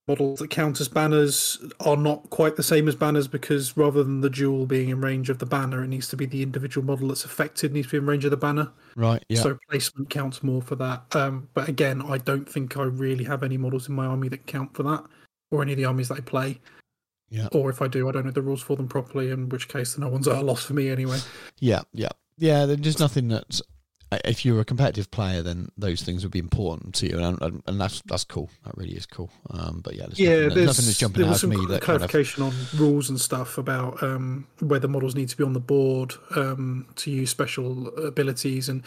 models 0.08 0.40
that 0.40 0.50
count 0.50 0.80
as 0.80 0.88
banners 0.88 1.58
are 1.80 1.96
not 1.96 2.30
quite 2.30 2.56
the 2.56 2.62
same 2.62 2.88
as 2.88 2.96
banners 2.96 3.28
because 3.28 3.76
rather 3.76 4.02
than 4.02 4.22
the 4.22 4.30
jewel 4.30 4.66
being 4.66 4.88
in 4.88 5.00
range 5.00 5.30
of 5.30 5.38
the 5.38 5.46
banner, 5.46 5.84
it 5.84 5.88
needs 5.88 6.08
to 6.08 6.16
be 6.16 6.26
the 6.26 6.42
individual 6.42 6.84
model 6.84 7.08
that's 7.08 7.24
affected 7.24 7.72
needs 7.72 7.86
to 7.88 7.92
be 7.92 7.98
in 7.98 8.06
range 8.06 8.24
of 8.24 8.30
the 8.30 8.36
banner. 8.36 8.72
right. 8.96 9.24
Yeah. 9.28 9.42
So 9.42 9.58
placement 9.68 10.10
counts 10.10 10.42
more 10.42 10.62
for 10.62 10.74
that. 10.76 11.14
Um, 11.14 11.48
but 11.54 11.68
again, 11.68 12.02
I 12.02 12.18
don't 12.18 12.48
think 12.48 12.76
I 12.76 12.84
really 12.84 13.24
have 13.24 13.42
any 13.42 13.56
models 13.56 13.88
in 13.88 13.94
my 13.94 14.06
army 14.06 14.28
that 14.30 14.46
count 14.46 14.74
for 14.74 14.82
that, 14.84 15.04
or 15.50 15.62
any 15.62 15.72
of 15.72 15.78
the 15.78 15.84
armies 15.84 16.08
that 16.08 16.18
I 16.18 16.22
play. 16.22 16.60
Yeah. 17.30 17.48
Or 17.52 17.70
if 17.70 17.80
I 17.80 17.86
do, 17.86 18.08
I 18.08 18.12
don't 18.12 18.26
know 18.26 18.32
the 18.32 18.42
rules 18.42 18.60
for 18.60 18.76
them 18.76 18.88
properly, 18.88 19.30
in 19.30 19.48
which 19.48 19.68
case 19.68 19.96
no 19.96 20.08
one's 20.08 20.26
at 20.26 20.36
a 20.36 20.42
loss 20.42 20.64
for 20.64 20.74
me 20.74 20.90
anyway. 20.90 21.18
Yeah, 21.60 21.82
yeah, 21.92 22.08
yeah. 22.38 22.66
There's 22.66 22.80
just 22.80 22.98
nothing 22.98 23.28
that 23.28 23.60
if 24.24 24.44
you're 24.44 24.60
a 24.60 24.64
competitive 24.64 25.10
player, 25.10 25.42
then 25.42 25.68
those 25.78 26.02
things 26.02 26.24
would 26.24 26.32
be 26.32 26.40
important 26.40 26.94
to 26.96 27.08
you, 27.08 27.18
and, 27.18 27.62
and, 27.66 27.80
that's 27.80 28.02
that's 28.06 28.24
cool. 28.24 28.50
That 28.64 28.76
really 28.76 28.94
is 28.94 29.06
cool. 29.06 29.30
Um, 29.50 29.80
but 29.84 29.94
yeah, 29.94 30.06
there's 30.06 30.18
yeah, 30.18 30.30
nothing, 30.30 30.48
there's, 30.54 30.66
nothing 30.66 30.84
that's 30.86 30.98
jumping 30.98 31.24
out 31.24 31.42
of 31.42 31.48
me 31.48 31.56
that 31.56 31.82
kind 31.82 32.02
of 32.02 32.10
clarification 32.10 32.42
on 32.42 32.52
rules 32.76 33.08
and 33.08 33.20
stuff 33.20 33.56
about 33.56 34.02
um, 34.02 34.48
the 34.58 34.88
models 34.88 35.14
need 35.14 35.28
to 35.28 35.36
be 35.36 35.44
on 35.44 35.52
the 35.52 35.60
board 35.60 36.14
um, 36.34 36.86
to 36.96 37.10
use 37.10 37.30
special 37.30 37.88
abilities, 37.98 38.68
and 38.68 38.82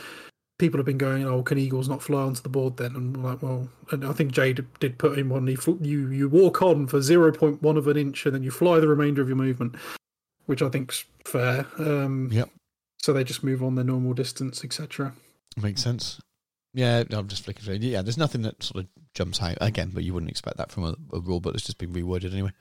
people 0.63 0.78
have 0.78 0.86
been 0.86 0.97
going, 0.97 1.26
"Oh, 1.26 1.43
can 1.43 1.58
eagles 1.58 1.89
not 1.89 2.02
fly 2.02 2.21
onto 2.21 2.41
the 2.41 2.47
board?" 2.47 2.78
Then, 2.78 2.95
and 2.95 3.17
I'm 3.17 3.23
like, 3.23 3.43
well, 3.43 3.67
and 3.91 4.06
I 4.06 4.13
think 4.13 4.32
Jade 4.32 4.65
did 4.80 4.97
put 4.97 5.19
in 5.19 5.28
one. 5.28 5.45
You 5.45 5.58
fl- 5.58 5.82
you 5.82 6.08
you 6.10 6.30
walk 6.30 6.62
on 6.62 6.88
for 6.88 7.02
zero 7.02 7.34
point 7.34 7.62
one 7.62 7.76
of 7.76 7.88
an 7.88 7.97
inch, 7.97 8.26
and 8.26 8.34
then 8.34 8.43
you 8.43 8.49
fly 8.52 8.80
the 8.80 8.88
remainder 8.88 9.21
of 9.21 9.28
your 9.28 9.36
movement, 9.36 9.76
which 10.45 10.62
I 10.62 10.69
think's 10.69 11.04
fair. 11.26 11.67
Um, 11.78 12.30
Yep. 12.32 12.49
So 12.99 13.12
they 13.12 13.26
just 13.26 13.43
move 13.43 13.62
on 13.62 13.76
their 13.76 13.84
normal 13.84 14.13
distance, 14.13 14.63
etc. 14.63 15.13
makes 15.58 15.84
sense. 15.84 16.21
Yeah, 16.73 17.04
I'm 17.12 17.28
just 17.28 17.43
flicking 17.43 17.63
through. 17.65 17.76
Yeah, 17.76 18.02
there's 18.02 18.17
nothing 18.17 18.43
that 18.43 18.63
sort 18.63 18.86
of 18.86 18.89
jumps 19.13 19.41
out 19.41 19.58
again, 19.60 19.91
but 19.93 20.06
you 20.06 20.13
wouldn't 20.13 20.32
expect 20.32 20.56
that 20.58 20.71
from 20.71 20.86
a, 20.86 20.95
a 21.12 21.19
rule 21.19 21.41
book 21.41 21.54
that's 21.54 21.65
just 21.65 21.78
been 21.78 21.93
reworded 21.93 22.32
anyway. 22.32 22.52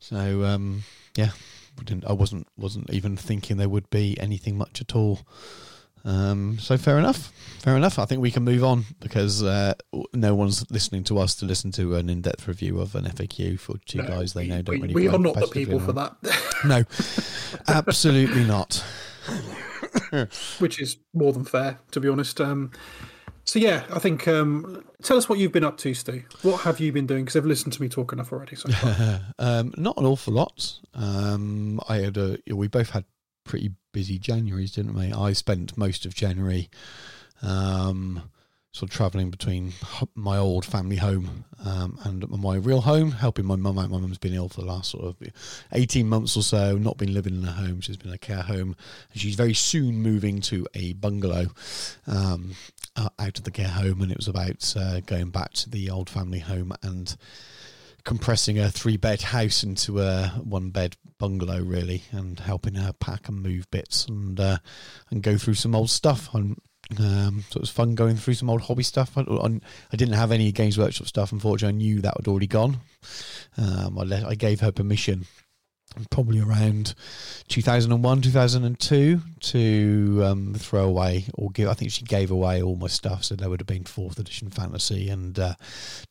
So 0.00 0.44
um, 0.44 0.82
yeah, 1.16 1.30
I 2.06 2.12
wasn't 2.12 2.46
wasn't 2.58 2.90
even 2.90 3.16
thinking 3.16 3.56
there 3.56 3.70
would 3.70 3.88
be 3.88 4.20
anything 4.20 4.58
much 4.58 4.82
at 4.82 4.94
all. 4.94 5.20
Um, 6.04 6.58
so 6.58 6.76
fair 6.76 6.98
enough, 6.98 7.32
fair 7.60 7.76
enough. 7.76 7.98
I 7.98 8.04
think 8.04 8.20
we 8.20 8.30
can 8.30 8.44
move 8.44 8.62
on 8.62 8.84
because 9.00 9.42
uh, 9.42 9.72
no 10.12 10.34
one's 10.34 10.70
listening 10.70 11.02
to 11.04 11.18
us 11.18 11.34
to 11.36 11.46
listen 11.46 11.72
to 11.72 11.94
an 11.96 12.10
in-depth 12.10 12.46
review 12.46 12.80
of 12.80 12.94
an 12.94 13.04
FAQ 13.04 13.58
for 13.58 13.76
two 13.86 14.02
No, 14.02 14.08
guys 14.08 14.34
they 14.34 14.46
know 14.46 14.60
don't 14.60 14.76
we, 14.80 14.88
really. 14.88 14.94
we 14.94 15.08
are 15.08 15.18
not 15.18 15.34
the 15.34 15.46
people 15.46 15.80
for 15.80 15.92
that. 15.92 16.14
No, 16.64 16.82
absolutely 17.68 18.44
not. 18.44 18.82
which 20.58 20.80
is 20.80 20.96
more 21.12 21.32
than 21.32 21.44
fair, 21.44 21.78
to 21.90 22.00
be 22.00 22.08
honest. 22.08 22.40
Um, 22.40 22.70
so 23.44 23.58
yeah, 23.58 23.84
I 23.92 23.98
think 23.98 24.26
um, 24.26 24.82
tell 25.02 25.18
us 25.18 25.28
what 25.28 25.38
you've 25.38 25.52
been 25.52 25.64
up 25.64 25.76
to, 25.78 25.92
Stu. 25.92 26.22
What 26.42 26.62
have 26.62 26.80
you 26.80 26.90
been 26.92 27.06
doing? 27.06 27.24
Because 27.24 27.34
they've 27.34 27.44
listened 27.44 27.74
to 27.74 27.82
me 27.82 27.88
talk 27.90 28.12
enough 28.12 28.32
already. 28.32 28.56
So 28.56 28.70
um, 29.38 29.74
not 29.76 29.98
an 29.98 30.06
awful 30.06 30.32
lot. 30.32 30.78
Um, 30.94 31.80
I 31.88 31.96
had 31.98 32.16
a. 32.16 32.38
We 32.50 32.68
both 32.68 32.90
had 32.90 33.04
pretty 33.44 33.72
busy 33.92 34.18
Januaries, 34.18 34.74
didn't 34.74 34.94
we? 34.94 35.12
I 35.12 35.32
spent 35.32 35.76
most 35.76 36.06
of 36.06 36.14
January 36.14 36.68
um, 37.42 38.22
sort 38.72 38.90
of 38.90 38.96
traveling 38.96 39.30
between 39.30 39.72
my 40.16 40.36
old 40.36 40.64
family 40.64 40.96
home 40.96 41.44
um, 41.64 41.96
and 42.04 42.28
my 42.28 42.56
real 42.56 42.80
home, 42.80 43.12
helping 43.12 43.46
my 43.46 43.54
mum 43.54 43.78
out. 43.78 43.88
My 43.88 43.98
mum's 43.98 44.18
been 44.18 44.34
ill 44.34 44.48
for 44.48 44.62
the 44.62 44.66
last 44.66 44.90
sort 44.90 45.04
of 45.04 45.16
18 45.72 46.08
months 46.08 46.36
or 46.36 46.42
so, 46.42 46.76
not 46.76 46.98
been 46.98 47.14
living 47.14 47.36
in 47.36 47.44
a 47.44 47.52
home. 47.52 47.80
She's 47.80 47.96
been 47.96 48.08
in 48.08 48.14
a 48.14 48.18
care 48.18 48.42
home. 48.42 48.74
And 49.12 49.20
she's 49.20 49.36
very 49.36 49.54
soon 49.54 50.02
moving 50.02 50.40
to 50.42 50.66
a 50.74 50.94
bungalow 50.94 51.52
um, 52.08 52.56
out 52.96 53.38
of 53.38 53.44
the 53.44 53.52
care 53.52 53.68
home. 53.68 54.02
And 54.02 54.10
it 54.10 54.16
was 54.16 54.28
about 54.28 54.74
uh, 54.76 55.00
going 55.00 55.30
back 55.30 55.52
to 55.52 55.70
the 55.70 55.90
old 55.90 56.10
family 56.10 56.40
home 56.40 56.72
and 56.82 57.16
compressing 58.04 58.58
a 58.58 58.70
three 58.70 58.96
bed 58.96 59.22
house 59.22 59.62
into 59.62 60.00
a 60.00 60.28
one 60.42 60.70
bed 60.70 60.96
bungalow 61.18 61.62
really 61.62 62.02
and 62.12 62.40
helping 62.40 62.74
her 62.74 62.92
pack 62.92 63.28
and 63.28 63.42
move 63.42 63.70
bits 63.70 64.06
and 64.06 64.38
uh, 64.38 64.58
and 65.10 65.22
go 65.22 65.38
through 65.38 65.54
some 65.54 65.74
old 65.74 65.90
stuff 65.90 66.32
and 66.34 66.60
um, 66.98 67.44
so 67.48 67.56
it 67.56 67.62
was 67.62 67.70
fun 67.70 67.94
going 67.94 68.16
through 68.16 68.34
some 68.34 68.50
old 68.50 68.60
hobby 68.60 68.82
stuff. 68.82 69.16
I, 69.16 69.22
I, 69.22 69.96
didn't 69.96 70.14
have 70.14 70.30
any 70.30 70.52
Games 70.52 70.76
Workshop 70.76 71.06
stuff. 71.06 71.32
Unfortunately, 71.32 71.74
I 71.74 71.78
knew 71.78 72.02
that 72.02 72.14
had 72.18 72.28
already 72.28 72.46
gone. 72.46 72.78
Um, 73.56 73.98
I, 73.98 74.02
let, 74.02 74.24
I 74.24 74.34
gave 74.34 74.60
her 74.60 74.70
permission 74.70 75.24
probably 76.10 76.40
around 76.40 76.94
2001 77.48 78.22
2002 78.22 79.20
to 79.40 80.22
um, 80.24 80.54
throw 80.54 80.84
away 80.84 81.26
or 81.34 81.50
give 81.50 81.68
i 81.68 81.74
think 81.74 81.90
she 81.90 82.04
gave 82.04 82.30
away 82.30 82.62
all 82.62 82.76
my 82.76 82.86
stuff 82.86 83.24
so 83.24 83.34
there 83.34 83.48
would 83.48 83.60
have 83.60 83.66
been 83.66 83.84
fourth 83.84 84.18
edition 84.18 84.50
fantasy 84.50 85.08
and 85.08 85.38
uh, 85.38 85.54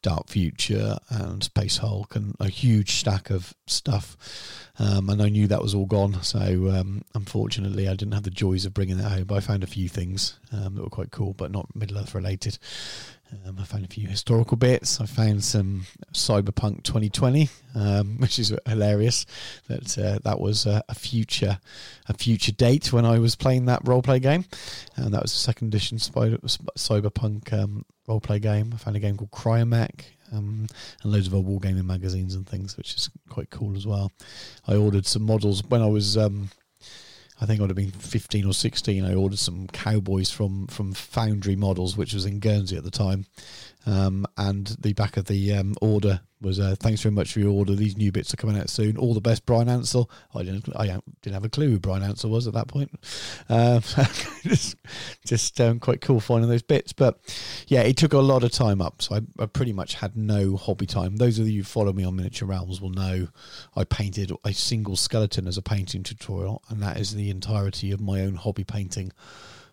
dark 0.01 0.27
future 0.27 0.97
and 1.09 1.43
space 1.43 1.77
hulk 1.77 2.15
and 2.15 2.35
a 2.39 2.47
huge 2.47 2.95
stack 2.95 3.29
of 3.29 3.53
stuff. 3.67 4.17
Um, 4.79 5.09
and 5.09 5.21
i 5.21 5.29
knew 5.29 5.45
that 5.47 5.61
was 5.61 5.75
all 5.75 5.85
gone 5.85 6.23
so 6.23 6.71
um, 6.71 7.03
unfortunately 7.13 7.87
i 7.87 7.93
didn't 7.93 8.13
have 8.13 8.23
the 8.23 8.31
joys 8.31 8.65
of 8.65 8.73
bringing 8.73 8.97
that 8.97 9.11
home 9.11 9.25
but 9.25 9.35
i 9.35 9.39
found 9.39 9.63
a 9.63 9.67
few 9.67 9.87
things 9.87 10.39
um, 10.51 10.75
that 10.75 10.81
were 10.83 10.89
quite 10.89 11.11
cool 11.11 11.33
but 11.33 11.51
not 11.51 11.75
middle 11.75 11.99
earth 11.99 12.15
related 12.15 12.57
um, 13.45 13.57
I 13.59 13.63
found 13.63 13.86
a 13.86 13.88
few 13.88 14.07
historical 14.07 14.57
bits. 14.57 14.99
I 15.01 15.05
found 15.05 15.43
some 15.43 15.86
Cyberpunk 16.13 16.83
2020, 16.83 17.49
um, 17.75 18.17
which 18.19 18.39
is 18.39 18.53
hilarious. 18.67 19.25
That 19.67 19.97
uh, 19.97 20.19
that 20.23 20.39
was 20.39 20.65
a, 20.65 20.83
a, 20.89 20.95
future 20.95 21.59
a 22.07 22.13
future 22.13 22.51
date 22.51 22.93
when 22.93 23.05
I 23.05 23.19
was 23.19 23.36
playing 23.36 23.65
that 23.65 23.83
roleplay 23.83 24.21
game, 24.21 24.45
and 24.95 25.13
that 25.13 25.21
was 25.21 25.33
the 25.33 25.39
second 25.39 25.69
edition 25.69 25.99
Spider, 25.99 26.38
Cyberpunk 26.38 27.53
um, 27.53 27.86
roleplay 28.07 28.41
game. 28.41 28.71
I 28.73 28.77
found 28.77 28.95
a 28.95 28.99
game 28.99 29.17
called 29.17 29.31
Kryomek. 29.31 30.01
Um, 30.31 30.65
and 31.03 31.12
loads 31.12 31.27
of 31.27 31.36
old 31.36 31.45
wargaming 31.45 31.86
magazines 31.86 32.33
and 32.33 32.47
things, 32.47 32.75
which 32.75 32.95
is 32.95 33.07
quite 33.29 33.51
cool 33.51 33.75
as 33.77 33.86
well. 33.86 34.12
I 34.67 34.73
ordered 34.75 35.05
some 35.05 35.21
models 35.21 35.63
when 35.65 35.83
I 35.83 35.86
was 35.86 36.17
um, 36.17 36.49
I 37.41 37.45
think 37.45 37.59
I 37.59 37.63
would 37.63 37.69
have 37.69 37.77
been 37.77 37.91
15 37.91 38.45
or 38.45 38.53
16. 38.53 39.05
I 39.05 39.15
ordered 39.15 39.39
some 39.39 39.67
cowboys 39.67 40.29
from 40.29 40.67
from 40.67 40.93
Foundry 40.93 41.55
Models, 41.55 41.97
which 41.97 42.13
was 42.13 42.25
in 42.25 42.39
Guernsey 42.39 42.77
at 42.77 42.83
the 42.83 42.91
time. 42.91 43.25
Um, 43.85 44.25
and 44.37 44.67
the 44.79 44.93
back 44.93 45.17
of 45.17 45.25
the 45.25 45.53
um, 45.53 45.75
order 45.81 46.21
was 46.43 46.59
uh, 46.59 46.75
thanks 46.77 47.01
very 47.01 47.13
much 47.13 47.33
for 47.33 47.39
your 47.39 47.51
order. 47.51 47.73
These 47.73 47.97
new 47.97 48.11
bits 48.11 48.33
are 48.33 48.37
coming 48.37 48.57
out 48.57 48.69
soon. 48.69 48.97
All 48.97 49.13
the 49.13 49.21
best, 49.21 49.45
Bryan 49.45 49.69
Ansell. 49.69 50.09
I 50.35 50.43
didn't, 50.43 50.69
I 50.75 50.99
didn't 51.21 51.33
have 51.33 51.45
a 51.45 51.49
clue 51.49 51.71
who 51.71 51.79
Bryan 51.79 52.03
Ansell 52.03 52.29
was 52.29 52.47
at 52.47 52.53
that 52.53 52.67
point. 52.67 52.91
Um, 53.49 53.81
just, 54.43 54.75
just 55.25 55.59
um, 55.61 55.79
quite 55.79 56.01
cool 56.01 56.19
finding 56.19 56.49
those 56.49 56.61
bits. 56.61 56.93
But 56.93 57.19
yeah, 57.67 57.81
it 57.81 57.97
took 57.97 58.13
a 58.13 58.19
lot 58.19 58.43
of 58.43 58.51
time 58.51 58.81
up. 58.81 59.01
So 59.01 59.15
I, 59.15 59.21
I, 59.41 59.45
pretty 59.45 59.73
much 59.73 59.95
had 59.95 60.15
no 60.17 60.57
hobby 60.57 60.85
time. 60.85 61.17
Those 61.17 61.39
of 61.39 61.47
you 61.47 61.61
who 61.61 61.63
follow 61.63 61.93
me 61.93 62.03
on 62.03 62.15
Miniature 62.15 62.47
Realms 62.47 62.81
will 62.81 62.89
know 62.89 63.29
I 63.75 63.85
painted 63.85 64.31
a 64.43 64.53
single 64.53 64.95
skeleton 64.95 65.47
as 65.47 65.57
a 65.57 65.61
painting 65.61 66.03
tutorial, 66.03 66.61
and 66.69 66.81
that 66.83 66.99
is 66.99 67.15
the 67.15 67.29
entirety 67.29 67.91
of 67.91 68.01
my 68.01 68.21
own 68.21 68.35
hobby 68.35 68.63
painting 68.63 69.11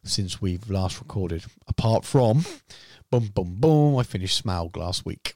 since 0.04 0.40
we've 0.40 0.70
last 0.70 1.00
recorded. 1.00 1.44
Apart 1.68 2.04
from, 2.04 2.44
boom, 3.10 3.30
boom, 3.34 3.56
boom, 3.58 3.96
I 3.96 4.02
finished 4.02 4.44
Smaug 4.44 4.76
last 4.76 5.04
week. 5.04 5.34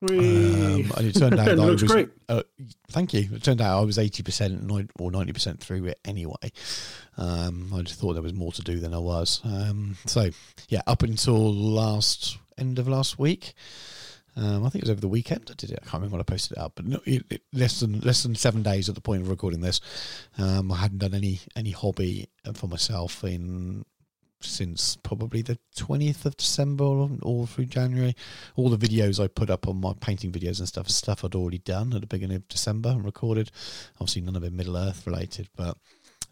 Um, 0.00 0.92
and 0.96 1.06
it 1.06 1.14
turned 1.14 1.40
out 1.40 1.48
it 1.48 1.58
I 1.58 1.66
was, 1.66 1.82
great. 1.82 2.10
Uh, 2.28 2.42
thank 2.90 3.12
you. 3.12 3.28
It 3.32 3.42
turned 3.42 3.60
out 3.60 3.80
I 3.80 3.84
was 3.84 3.98
eighty 3.98 4.22
percent 4.22 4.70
or 4.98 5.10
ninety 5.10 5.32
percent 5.32 5.60
through 5.60 5.86
it 5.86 5.98
anyway. 6.04 6.52
Um, 7.16 7.72
I 7.74 7.82
just 7.82 7.98
thought 7.98 8.12
there 8.12 8.22
was 8.22 8.34
more 8.34 8.52
to 8.52 8.62
do 8.62 8.78
than 8.78 8.94
I 8.94 8.98
was. 8.98 9.40
Um, 9.44 9.96
so 10.06 10.30
yeah, 10.68 10.82
up 10.86 11.02
until 11.02 11.52
last 11.52 12.38
end 12.56 12.78
of 12.78 12.86
last 12.86 13.18
week. 13.18 13.54
Um, 14.36 14.64
I 14.64 14.68
think 14.68 14.82
it 14.82 14.86
was 14.86 14.90
over 14.90 15.00
the 15.00 15.08
weekend. 15.08 15.48
I 15.50 15.54
did 15.54 15.72
it. 15.72 15.80
I 15.82 15.84
can't 15.84 15.94
remember 15.94 16.12
when 16.12 16.20
I 16.20 16.22
posted 16.22 16.56
it 16.56 16.60
up, 16.60 16.74
but 16.76 16.86
no, 16.86 17.00
it, 17.04 17.24
it, 17.28 17.42
less 17.52 17.80
than 17.80 17.98
less 18.00 18.22
than 18.22 18.36
seven 18.36 18.62
days 18.62 18.88
at 18.88 18.94
the 18.94 19.00
point 19.00 19.22
of 19.22 19.30
recording 19.30 19.62
this. 19.62 19.80
Um, 20.38 20.70
I 20.70 20.76
hadn't 20.76 20.98
done 20.98 21.14
any 21.14 21.40
any 21.56 21.72
hobby 21.72 22.28
for 22.54 22.68
myself 22.68 23.24
in 23.24 23.84
since 24.40 24.96
probably 24.96 25.42
the 25.42 25.58
20th 25.76 26.24
of 26.24 26.36
December 26.36 26.84
all 26.84 27.46
through 27.46 27.66
January. 27.66 28.14
All 28.56 28.70
the 28.70 28.88
videos 28.88 29.22
I 29.22 29.28
put 29.28 29.50
up 29.50 29.66
on 29.66 29.80
my 29.80 29.94
painting 30.00 30.32
videos 30.32 30.58
and 30.58 30.68
stuff, 30.68 30.88
stuff 30.88 31.24
I'd 31.24 31.34
already 31.34 31.58
done 31.58 31.92
at 31.92 32.00
the 32.00 32.06
beginning 32.06 32.36
of 32.36 32.48
December 32.48 32.90
and 32.90 33.04
recorded. 33.04 33.50
Obviously, 33.96 34.22
none 34.22 34.36
of 34.36 34.44
it 34.44 34.52
Middle 34.52 34.76
Earth 34.76 35.06
related, 35.06 35.48
but 35.56 35.76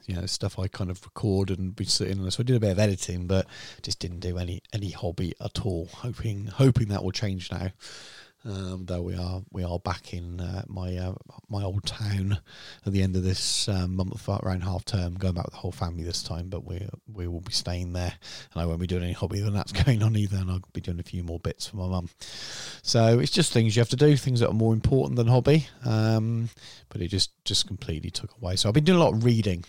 you 0.06 0.14
know, 0.14 0.26
stuff 0.26 0.58
I 0.58 0.68
kind 0.68 0.90
of 0.90 1.04
record 1.04 1.50
and 1.50 1.74
be 1.74 1.84
sitting 1.84 2.20
on. 2.20 2.30
So 2.30 2.40
I 2.40 2.44
did 2.44 2.56
a 2.56 2.60
bit 2.60 2.70
of 2.70 2.78
editing, 2.78 3.26
but 3.26 3.46
just 3.82 3.98
didn't 3.98 4.20
do 4.20 4.38
any 4.38 4.62
any 4.72 4.90
hobby 4.90 5.34
at 5.40 5.64
all. 5.64 5.88
Hoping 5.92 6.46
hoping 6.46 6.88
that 6.88 7.02
will 7.02 7.12
change 7.12 7.50
now. 7.50 7.70
Um, 8.44 8.84
though 8.86 9.02
we 9.02 9.16
are 9.16 9.42
we 9.50 9.64
are 9.64 9.78
back 9.80 10.14
in 10.14 10.40
uh, 10.40 10.62
my 10.68 10.96
uh, 10.96 11.14
my 11.48 11.64
old 11.64 11.84
town 11.84 12.38
at 12.84 12.92
the 12.92 13.02
end 13.02 13.16
of 13.16 13.24
this 13.24 13.68
um, 13.68 13.96
month 13.96 14.28
around 14.28 14.62
half 14.62 14.84
term, 14.84 15.14
going 15.14 15.34
back 15.34 15.46
with 15.46 15.54
the 15.54 15.60
whole 15.60 15.72
family 15.72 16.04
this 16.04 16.22
time. 16.22 16.48
But 16.48 16.64
we 16.64 16.88
we 17.12 17.26
will 17.26 17.40
be 17.40 17.52
staying 17.52 17.92
there, 17.92 18.12
and 18.52 18.62
I 18.62 18.66
won't 18.66 18.80
be 18.80 18.86
doing 18.86 19.02
any 19.02 19.14
hobby 19.14 19.42
when 19.42 19.54
that's 19.54 19.72
going 19.84 20.02
on 20.02 20.16
either. 20.16 20.36
And 20.36 20.50
I'll 20.50 20.62
be 20.72 20.80
doing 20.80 21.00
a 21.00 21.04
few 21.04 21.24
more 21.24 21.40
bits 21.40 21.66
for 21.66 21.76
my 21.76 21.88
mum. 21.88 22.08
So 22.82 23.18
it's 23.18 23.32
just 23.32 23.52
things 23.52 23.74
you 23.74 23.80
have 23.80 23.88
to 23.88 23.96
do, 23.96 24.16
things 24.16 24.40
that 24.40 24.50
are 24.50 24.54
more 24.54 24.74
important 24.74 25.16
than 25.16 25.26
hobby. 25.26 25.66
Um, 25.84 26.50
but 26.88 27.00
it 27.00 27.08
just 27.08 27.30
just 27.44 27.66
completely 27.66 28.10
took 28.10 28.36
away. 28.40 28.56
So 28.56 28.68
I've 28.68 28.74
been 28.74 28.84
doing 28.84 29.00
a 29.00 29.04
lot 29.04 29.14
of 29.14 29.24
reading, 29.24 29.64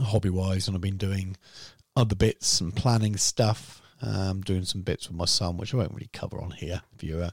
hobby 0.00 0.30
wise, 0.30 0.66
and 0.66 0.74
I've 0.74 0.80
been 0.80 0.96
doing 0.96 1.36
other 1.94 2.14
bits 2.14 2.60
and 2.62 2.74
planning 2.74 3.18
stuff 3.18 3.81
um, 4.02 4.40
doing 4.40 4.64
some 4.64 4.82
bits 4.82 5.08
with 5.08 5.16
my 5.16 5.24
son, 5.24 5.56
which 5.56 5.72
I 5.72 5.78
won't 5.78 5.92
really 5.92 6.10
cover 6.12 6.40
on 6.40 6.50
here. 6.50 6.82
If 6.94 7.04
you're 7.04 7.24
uh, 7.24 7.30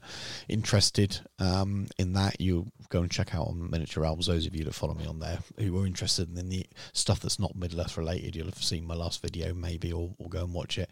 interested 0.47 1.19
um, 1.39 1.87
in 1.97 2.13
that, 2.13 2.39
you 2.39 2.71
go 2.89 3.01
and 3.01 3.11
check 3.11 3.35
out 3.35 3.47
on 3.47 3.69
Miniature 3.69 4.03
Realms. 4.03 4.27
Those 4.27 4.45
of 4.45 4.55
you 4.55 4.63
that 4.65 4.73
follow 4.73 4.93
me 4.93 5.05
on 5.05 5.19
there 5.19 5.39
who 5.57 5.81
are 5.81 5.85
interested 5.85 6.35
in 6.37 6.49
the 6.49 6.65
stuff 6.93 7.19
that's 7.19 7.39
not 7.39 7.55
Middle 7.55 7.81
Earth 7.81 7.97
related, 7.97 8.35
you'll 8.35 8.45
have 8.45 8.63
seen 8.63 8.85
my 8.85 8.95
last 8.95 9.21
video 9.21 9.53
maybe, 9.53 9.91
or, 9.91 10.11
or 10.17 10.29
go 10.29 10.43
and 10.43 10.53
watch 10.53 10.77
it. 10.77 10.89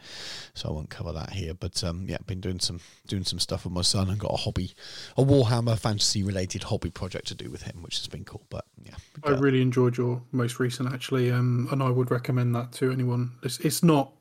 So 0.53 0.69
I 0.69 0.71
won't 0.71 0.89
cover 0.89 1.11
that 1.13 1.31
here. 1.31 1.53
But 1.53 1.83
um, 1.83 2.05
yeah, 2.07 2.17
been 2.25 2.41
doing 2.41 2.59
some 2.59 2.79
doing 3.07 3.23
some 3.23 3.39
stuff 3.39 3.63
with 3.63 3.73
my 3.73 3.81
son 3.81 4.09
and 4.09 4.19
got 4.19 4.33
a 4.33 4.37
hobby, 4.37 4.73
a 5.15 5.23
Warhammer 5.23 5.77
fantasy 5.77 6.23
related 6.23 6.63
hobby 6.63 6.89
project 6.89 7.27
to 7.27 7.35
do 7.35 7.49
with 7.49 7.63
him, 7.63 7.81
which 7.81 7.97
has 7.97 8.07
been 8.07 8.25
cool. 8.25 8.45
But 8.49 8.65
yeah, 8.83 8.95
I 9.23 9.31
really 9.31 9.61
enjoyed 9.61 9.97
your 9.97 10.21
most 10.31 10.59
recent 10.59 10.91
actually, 10.91 11.31
um, 11.31 11.67
and 11.71 11.81
I 11.83 11.89
would 11.89 12.11
recommend 12.11 12.55
that 12.55 12.71
to 12.73 12.91
anyone. 12.91 13.33
It's, 13.43 13.59
it's 13.59 13.83
not 13.83 14.13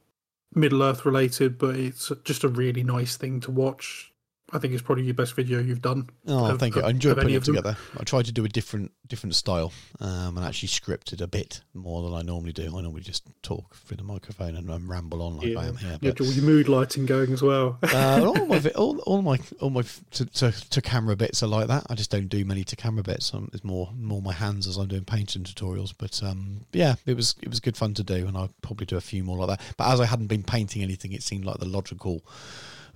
Middle 0.56 0.82
Earth 0.82 1.04
related, 1.04 1.58
but 1.58 1.76
it's 1.76 2.10
just 2.24 2.42
a 2.42 2.48
really 2.48 2.82
nice 2.82 3.16
thing 3.16 3.40
to 3.40 3.50
watch. 3.50 4.12
I 4.56 4.58
think 4.58 4.72
it's 4.72 4.82
probably 4.82 5.04
your 5.04 5.14
best 5.14 5.34
video 5.34 5.60
you've 5.60 5.82
done. 5.82 6.08
Oh, 6.26 6.50
of, 6.50 6.58
thank 6.58 6.76
you. 6.76 6.82
I 6.82 6.88
enjoyed 6.88 7.18
putting 7.18 7.34
it 7.34 7.44
together. 7.44 7.76
I 7.98 8.04
tried 8.04 8.24
to 8.24 8.32
do 8.32 8.44
a 8.46 8.48
different 8.48 8.90
different 9.06 9.34
style 9.34 9.70
um, 10.00 10.36
and 10.36 10.46
actually 10.46 10.68
scripted 10.68 11.20
a 11.20 11.26
bit 11.26 11.60
more 11.74 12.02
than 12.02 12.14
I 12.14 12.22
normally 12.22 12.52
do. 12.52 12.66
I 12.66 12.80
normally 12.80 13.02
just 13.02 13.24
talk 13.42 13.76
through 13.76 13.98
the 13.98 14.02
microphone 14.02 14.56
and, 14.56 14.70
and 14.70 14.88
ramble 14.88 15.22
on 15.22 15.36
like 15.36 15.48
yeah. 15.48 15.60
I 15.60 15.66
am 15.66 15.76
here. 15.76 15.98
But, 16.00 16.18
yeah, 16.18 16.26
all 16.26 16.32
your 16.32 16.44
mood 16.44 16.68
lighting 16.68 17.04
going 17.04 17.34
as 17.34 17.42
well. 17.42 17.78
uh, 17.82 18.22
all 18.24 18.46
my 18.46 18.58
all, 18.70 18.98
all 19.00 19.20
my 19.20 19.38
all 19.60 19.70
my 19.70 19.82
to, 20.12 20.24
to, 20.24 20.52
to, 20.70 20.80
camera 20.80 21.16
bits 21.16 21.42
are 21.42 21.48
like 21.48 21.68
that. 21.68 21.86
I 21.90 21.94
just 21.94 22.10
don't 22.10 22.28
do 22.28 22.42
many 22.46 22.64
to 22.64 22.76
camera 22.76 23.02
bits. 23.02 23.34
Um, 23.34 23.50
it's 23.52 23.62
more 23.62 23.90
more 23.94 24.22
my 24.22 24.32
hands 24.32 24.66
as 24.66 24.78
I'm 24.78 24.88
doing 24.88 25.04
painting 25.04 25.44
tutorials. 25.44 25.92
But 25.96 26.22
um, 26.22 26.62
yeah, 26.72 26.94
it 27.04 27.14
was 27.14 27.34
it 27.42 27.50
was 27.50 27.60
good 27.60 27.76
fun 27.76 27.92
to 27.92 28.02
do, 28.02 28.26
and 28.26 28.38
I'll 28.38 28.54
probably 28.62 28.86
do 28.86 28.96
a 28.96 29.02
few 29.02 29.22
more 29.22 29.36
like 29.36 29.58
that. 29.58 29.74
But 29.76 29.88
as 29.92 30.00
I 30.00 30.06
hadn't 30.06 30.28
been 30.28 30.44
painting 30.44 30.82
anything, 30.82 31.12
it 31.12 31.22
seemed 31.22 31.44
like 31.44 31.58
the 31.58 31.66
logical 31.66 32.22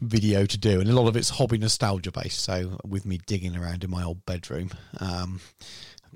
video 0.00 0.46
to 0.46 0.58
do, 0.58 0.80
and 0.80 0.88
a 0.88 0.92
lot 0.92 1.08
of 1.08 1.16
it's 1.16 1.30
hobby 1.30 1.58
nostalgia 1.58 2.10
based. 2.10 2.40
So 2.40 2.78
with 2.84 3.04
me 3.04 3.18
digging 3.26 3.56
around 3.56 3.84
in 3.84 3.90
my 3.90 4.02
old 4.02 4.24
bedroom, 4.26 4.70
um, 4.98 5.40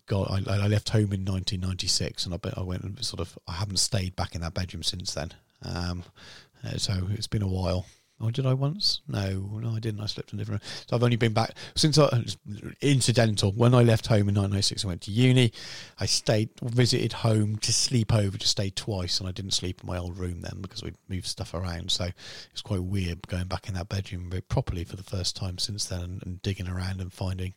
God, 0.07 0.29
I, 0.31 0.55
I, 0.55 0.67
left 0.67 0.91
home 0.91 1.13
in 1.13 1.25
1996, 1.25 2.27
and 2.27 2.35
I, 2.35 2.39
I 2.57 2.63
went 2.63 2.83
and 2.83 3.03
sort 3.05 3.21
of 3.21 3.39
I 3.47 3.53
haven't 3.53 3.79
stayed 3.79 4.17
back 4.17 4.35
in 4.35 4.41
that 4.43 4.55
bedroom 4.55 4.83
since 4.83 5.15
then. 5.15 5.33
Um, 5.63 6.05
uh, 6.65 6.77
so 6.77 7.09
it's 7.11 7.27
been 7.27 7.43
a 7.43 7.49
while. 7.49 7.87
Or 8.21 8.31
did 8.31 8.47
I 8.47 8.55
once? 8.55 9.01
No, 9.09 9.51
no, 9.61 9.71
I 9.75 9.81
didn't. 9.81 10.01
I 10.01 10.07
slept 10.07 10.33
in 10.33 10.39
a 10.39 10.43
different. 10.43 10.63
So 10.87 10.95
I've 10.95 11.03
only 11.03 11.17
been 11.17 11.33
back 11.33 11.51
since 11.75 11.99
I 11.99 12.25
incidental. 12.81 13.51
When 13.51 13.75
I 13.75 13.83
left 13.83 14.07
home 14.07 14.29
in 14.29 14.37
1996, 14.37 14.85
I 14.85 14.89
went 14.89 15.03
to 15.03 15.11
uni. 15.11 15.53
I 15.99 16.07
stayed, 16.07 16.51
visited 16.63 17.13
home 17.13 17.57
to 17.59 17.73
sleep 17.73 18.15
over. 18.15 18.39
Just 18.39 18.53
stayed 18.53 18.77
twice, 18.77 19.19
and 19.19 19.29
I 19.29 19.33
didn't 19.33 19.51
sleep 19.51 19.81
in 19.83 19.89
my 19.89 19.99
old 19.99 20.17
room 20.17 20.43
then 20.43 20.61
because 20.63 20.85
we 20.85 20.93
moved 21.09 21.27
stuff 21.27 21.55
around. 21.55 21.91
So 21.91 22.09
it's 22.53 22.63
quite 22.63 22.85
weird 22.85 23.27
going 23.27 23.47
back 23.47 23.69
in 23.69 23.75
that 23.75 23.89
bedroom 23.89 24.33
properly 24.49 24.85
for 24.85 24.95
the 24.95 25.03
first 25.03 25.35
time 25.35 25.59
since 25.59 25.85
then, 25.87 26.01
and, 26.01 26.23
and 26.25 26.43
digging 26.43 26.69
around 26.69 27.01
and 27.01 27.13
finding 27.13 27.55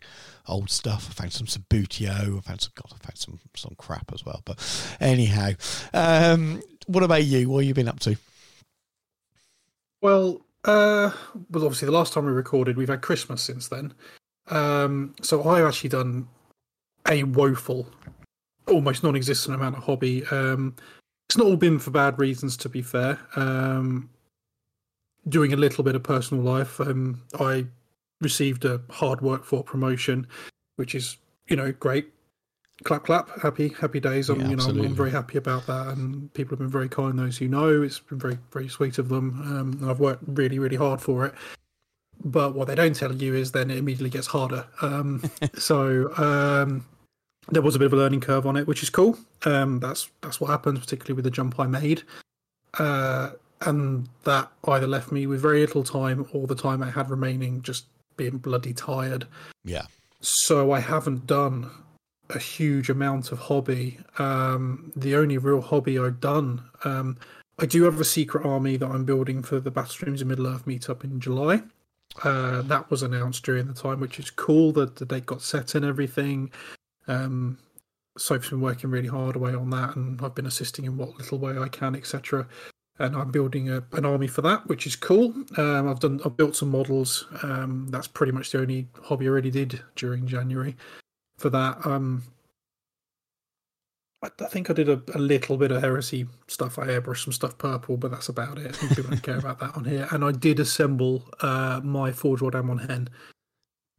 old 0.48 0.72
stuff. 0.72 1.08
I 1.12 1.14
found 1.14 1.34
some 1.34 1.46
Subbuteo. 1.46 2.40
I 2.40 2.42
found 2.42 2.62
some. 2.62 2.74
God, 2.74 2.94
I 3.00 3.06
found 3.06 3.18
some 3.18 3.40
some 3.56 3.76
crap 3.78 4.12
as 4.12 4.26
well. 4.26 4.42
But 4.44 4.98
anyhow, 5.00 5.52
um, 5.94 6.64
what 6.88 7.04
about 7.04 7.24
you? 7.26 7.48
What 7.48 7.60
have 7.60 7.68
you 7.68 7.74
been 7.76 7.88
up 7.88 8.00
to? 8.02 8.18
Well, 10.02 10.42
Uh, 10.68 11.12
well, 11.50 11.64
obviously 11.64 11.86
the 11.86 11.92
last 11.92 12.12
time 12.12 12.26
we 12.26 12.32
recorded, 12.32 12.76
we've 12.76 12.90
had 12.90 13.02
Christmas 13.02 13.42
since 13.42 13.70
then. 13.70 13.94
Um, 14.48 15.16
so 15.22 15.48
I've 15.50 15.66
actually 15.66 15.90
done 15.90 16.28
a 17.08 17.24
woeful, 17.24 17.88
almost 18.68 19.02
non-existent 19.02 19.56
amount 19.56 19.78
of 19.78 19.84
hobby. 19.84 20.26
Um, 20.28 20.76
it's 21.30 21.38
not 21.38 21.48
all 21.48 21.56
been 21.56 21.80
for 21.80 21.92
bad 21.92 22.20
reasons, 22.20 22.58
to 22.58 22.70
be 22.70 22.82
fair. 22.82 23.18
Um, 23.38 24.10
doing 25.30 25.54
a 25.54 25.58
little 25.58 25.84
bit 25.84 25.96
of 25.96 26.04
personal 26.04 26.44
life. 26.44 26.80
Um, 26.82 27.22
I 27.40 27.66
received 28.20 28.66
a 28.66 28.82
hard 28.90 29.22
work 29.22 29.46
for 29.46 29.64
promotion, 29.64 30.28
which 30.76 30.96
is 30.96 31.18
you 31.48 31.56
know 31.56 31.72
great. 31.72 32.12
Clap 32.84 33.06
clap, 33.06 33.42
happy 33.42 33.70
happy 33.70 34.00
days. 34.00 34.30
I'm 34.30 34.40
Yeah, 34.40 34.50
you 34.50 34.56
know 34.56 34.66
I'm. 34.66 34.80
I'm 34.80 34.96
very 34.96 35.10
happy 35.10 35.38
about 35.38 35.66
that, 35.66 35.88
and 35.88 36.32
people 36.36 36.52
have 36.52 36.60
been 36.60 36.70
very 36.70 36.88
kind. 36.88 37.18
Those 37.18 37.38
who 37.38 37.48
know, 37.48 37.82
it's 37.82 38.00
been 38.00 38.20
very 38.20 38.38
very 38.52 38.68
sweet 38.68 39.00
of 39.00 39.10
them, 39.10 39.42
um, 39.42 39.80
and 39.82 39.90
I've 39.90 40.00
worked 40.00 40.24
really 40.28 40.60
really 40.60 40.76
hard 40.76 41.02
for 41.02 41.26
it. 41.26 41.34
But 42.24 42.54
what 42.54 42.68
they 42.68 42.76
don't 42.76 42.96
tell 42.96 43.14
you 43.14 43.34
is 43.34 43.52
then 43.52 43.72
it 43.72 43.78
immediately 43.78 44.12
gets 44.12 44.28
harder. 44.28 44.66
Um, 44.82 45.24
so 45.56 46.16
um, 46.18 46.86
there 47.50 47.64
was 47.64 47.76
a 47.76 47.80
bit 47.80 47.88
of 47.88 47.94
a 47.94 47.98
learning 47.98 48.22
curve 48.22 48.46
on 48.46 48.56
it, 48.56 48.68
which 48.68 48.84
is 48.84 48.92
cool. 48.92 49.18
Um, 49.46 49.80
that's 49.80 50.10
that's 50.22 50.40
what 50.40 50.52
happens, 50.52 50.80
particularly 50.80 51.16
with 51.16 51.26
the 51.26 51.32
jump 51.32 51.60
I 51.60 51.66
made. 51.66 52.04
Uh, 52.78 53.32
and 53.62 54.08
that 54.24 54.52
either 54.66 54.86
left 54.86 55.12
me 55.12 55.26
with 55.26 55.42
very 55.42 55.62
little 55.62 55.84
time 55.84 56.28
or 56.32 56.46
the 56.46 56.56
time 56.56 56.84
I 56.84 56.92
had 56.92 57.10
remaining 57.10 57.64
just 57.64 57.86
being 58.18 58.38
bloody 58.38 58.74
tired. 58.74 59.26
Yeah. 59.64 59.86
So 60.22 60.72
I 60.72 60.80
haven't 60.80 61.26
done 61.26 61.72
a 62.30 62.40
huge 62.40 62.90
amount 62.90 63.32
of 63.32 63.40
hobby. 63.40 64.00
Um, 64.20 64.92
the 64.96 65.16
only 65.16 65.38
real 65.38 65.62
hobby 65.62 66.00
I've 66.00 66.20
done, 66.20 66.64
um, 66.84 67.18
I 67.60 67.66
do 67.66 67.84
have 67.84 68.00
a 68.00 68.06
secret 68.06 68.46
army 68.46 68.78
that 68.78 68.90
I'm 68.90 69.06
building 69.06 69.42
for 69.42 69.60
the 69.60 69.72
Battle 69.72 69.90
Streams 69.90 70.22
in 70.22 70.28
Middle 70.28 70.48
Earth 70.48 70.66
meetup 70.66 71.04
in 71.04 71.20
July. 71.20 71.64
Uh, 72.24 72.62
that 72.64 72.90
was 72.90 73.04
announced 73.04 73.44
during 73.44 73.68
the 73.68 73.74
time, 73.74 74.00
which 74.00 74.20
is 74.20 74.30
cool 74.30 74.72
that 74.74 74.96
the 74.96 75.06
date 75.06 75.26
got 75.26 75.42
set 75.42 75.76
and 75.76 75.86
everything. 75.86 76.52
Um, 77.08 77.58
Sophie's 78.18 78.50
been 78.50 78.62
working 78.62 78.90
really 78.90 79.08
hard 79.08 79.36
away 79.36 79.54
on 79.54 79.70
that, 79.72 79.96
and 79.96 80.20
I've 80.22 80.36
been 80.36 80.46
assisting 80.46 80.86
in 80.86 80.98
what 80.98 81.18
little 81.18 81.38
way 81.38 81.58
I 81.58 81.68
can, 81.68 81.96
etc. 81.96 82.48
And 83.00 83.16
I'm 83.16 83.32
building 83.32 83.70
a, 83.70 83.84
an 83.94 84.06
army 84.06 84.28
for 84.28 84.42
that, 84.42 84.68
which 84.68 84.88
is 84.88 84.96
cool. 84.96 85.34
Um, 85.58 85.88
I've 85.88 86.00
done, 86.00 86.20
I've 86.26 86.38
built 86.38 86.56
some 86.56 86.70
models. 86.70 87.28
Um, 87.44 87.88
that's 87.90 88.08
pretty 88.08 88.32
much 88.32 88.52
the 88.52 88.60
only 88.60 88.88
hobby 89.04 89.28
I 89.28 89.30
already 89.30 89.52
did 89.52 89.82
during 89.96 90.26
January 90.26 90.76
for 91.38 91.50
that. 91.50 91.86
Um, 91.86 92.24
I, 94.24 94.30
I 94.42 94.46
think 94.48 94.70
I 94.70 94.74
did 94.74 94.90
a, 94.90 95.02
a 95.14 95.20
little 95.20 95.58
bit 95.58 95.72
of 95.72 95.82
heresy 95.82 96.28
stuff. 96.48 96.80
I 96.80 96.88
airbrushed 96.88 97.24
some 97.26 97.34
stuff 97.34 97.58
purple, 97.58 97.98
but 97.98 98.12
that's 98.12 98.30
about 98.30 98.58
it. 98.58 98.78
People 98.80 99.04
don't 99.04 99.24
care 99.24 99.38
about 99.38 99.60
that 99.60 99.76
on 99.76 99.86
here. 99.86 100.08
And 100.12 100.24
I 100.24 100.32
did 100.32 100.60
assemble 100.60 101.24
uh, 101.42 101.82
my 101.84 102.12
Forge 102.12 102.42
World 102.42 102.56
Amon 102.56 102.80
Hen, 102.80 103.10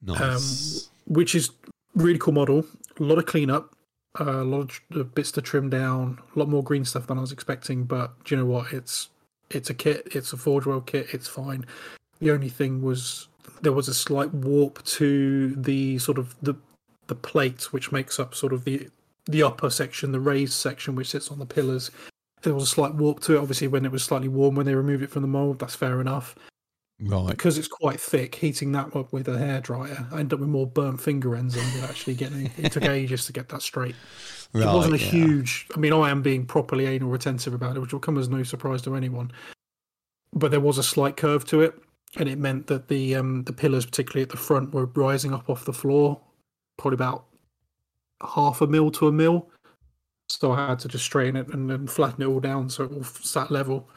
Nice. 0.02 0.90
which 1.06 1.34
is 1.34 1.50
really 1.94 2.18
cool 2.18 2.34
model. 2.34 2.64
A 2.98 3.02
lot 3.02 3.18
of 3.18 3.26
cleanup, 3.26 3.74
uh, 4.20 4.42
a 4.42 4.44
lot 4.44 4.72
of 4.92 5.14
bits 5.14 5.30
to 5.32 5.42
trim 5.42 5.70
down, 5.70 6.18
a 6.34 6.38
lot 6.38 6.48
more 6.48 6.64
green 6.64 6.84
stuff 6.84 7.06
than 7.06 7.18
I 7.18 7.20
was 7.20 7.32
expecting. 7.32 7.84
But 7.84 8.24
do 8.24 8.34
you 8.34 8.40
know 8.40 8.46
what? 8.46 8.72
It's 8.72 9.10
it's 9.50 9.70
a 9.70 9.74
kit. 9.74 10.08
It's 10.12 10.32
a 10.32 10.36
Forge 10.36 10.66
World 10.66 10.86
kit. 10.86 11.06
It's 11.12 11.28
fine. 11.28 11.64
The 12.20 12.32
only 12.32 12.48
thing 12.48 12.82
was 12.82 13.28
there 13.62 13.72
was 13.72 13.86
a 13.88 13.94
slight 13.94 14.34
warp 14.34 14.82
to 14.84 15.54
the 15.54 15.98
sort 15.98 16.18
of 16.18 16.34
the 16.42 16.54
the 17.08 17.14
plate 17.14 17.72
which 17.72 17.90
makes 17.90 18.20
up 18.20 18.34
sort 18.34 18.52
of 18.52 18.64
the 18.64 18.88
the 19.26 19.42
upper 19.42 19.68
section, 19.68 20.12
the 20.12 20.20
raised 20.20 20.54
section 20.54 20.94
which 20.94 21.10
sits 21.10 21.30
on 21.30 21.38
the 21.38 21.46
pillars. 21.46 21.90
There 22.42 22.54
was 22.54 22.62
a 22.62 22.66
slight 22.66 22.94
warp 22.94 23.20
to 23.20 23.34
it. 23.34 23.38
Obviously, 23.38 23.68
when 23.68 23.84
it 23.84 23.92
was 23.92 24.02
slightly 24.02 24.28
warm 24.28 24.54
when 24.54 24.64
they 24.64 24.74
removed 24.74 25.02
it 25.02 25.10
from 25.10 25.22
the 25.22 25.28
mold, 25.28 25.58
that's 25.58 25.74
fair 25.74 26.00
enough. 26.00 26.34
right. 27.00 27.28
Because 27.28 27.58
it's 27.58 27.68
quite 27.68 28.00
thick, 28.00 28.36
heating 28.36 28.72
that 28.72 28.96
up 28.96 29.12
with 29.12 29.28
a 29.28 29.32
hairdryer, 29.32 30.10
I 30.12 30.20
end 30.20 30.32
up 30.32 30.40
with 30.40 30.48
more 30.48 30.66
burnt 30.66 31.00
finger 31.00 31.36
ends 31.36 31.54
than 31.54 31.64
with 31.74 31.90
actually 31.90 32.14
getting. 32.14 32.50
It 32.56 32.72
took 32.72 32.84
ages 32.86 33.26
to 33.26 33.32
get 33.32 33.48
that 33.50 33.60
straight. 33.60 33.96
Right. 34.54 34.66
it 34.66 34.72
wasn't 34.72 34.94
a 34.94 34.98
yeah. 34.98 35.10
huge. 35.10 35.66
I 35.76 35.78
mean, 35.78 35.92
I 35.92 36.08
am 36.10 36.22
being 36.22 36.46
properly 36.46 36.86
anal 36.86 37.10
retentive 37.10 37.52
about 37.52 37.76
it, 37.76 37.80
which 37.80 37.92
will 37.92 38.00
come 38.00 38.16
as 38.16 38.30
no 38.30 38.42
surprise 38.44 38.80
to 38.82 38.94
anyone. 38.94 39.30
But 40.32 40.50
there 40.52 40.60
was 40.60 40.78
a 40.78 40.82
slight 40.82 41.18
curve 41.18 41.44
to 41.46 41.60
it, 41.60 41.74
and 42.16 42.28
it 42.28 42.38
meant 42.38 42.68
that 42.68 42.88
the 42.88 43.14
um, 43.16 43.44
the 43.44 43.52
pillars, 43.52 43.84
particularly 43.84 44.22
at 44.22 44.30
the 44.30 44.36
front, 44.38 44.72
were 44.72 44.86
rising 44.86 45.34
up 45.34 45.50
off 45.50 45.66
the 45.66 45.72
floor, 45.72 46.18
probably 46.78 46.94
about 46.94 47.26
half 48.34 48.62
a 48.62 48.66
mil 48.66 48.90
to 48.92 49.08
a 49.08 49.12
mil. 49.12 49.50
So 50.30 50.52
I 50.52 50.68
had 50.68 50.78
to 50.80 50.88
just 50.88 51.04
straighten 51.04 51.36
it 51.36 51.48
and 51.48 51.70
then 51.70 51.86
flatten 51.86 52.22
it 52.22 52.26
all 52.26 52.40
down 52.40 52.68
so 52.68 52.84
it 52.84 52.92
all 52.92 53.04
sat 53.04 53.50
level. 53.50 53.88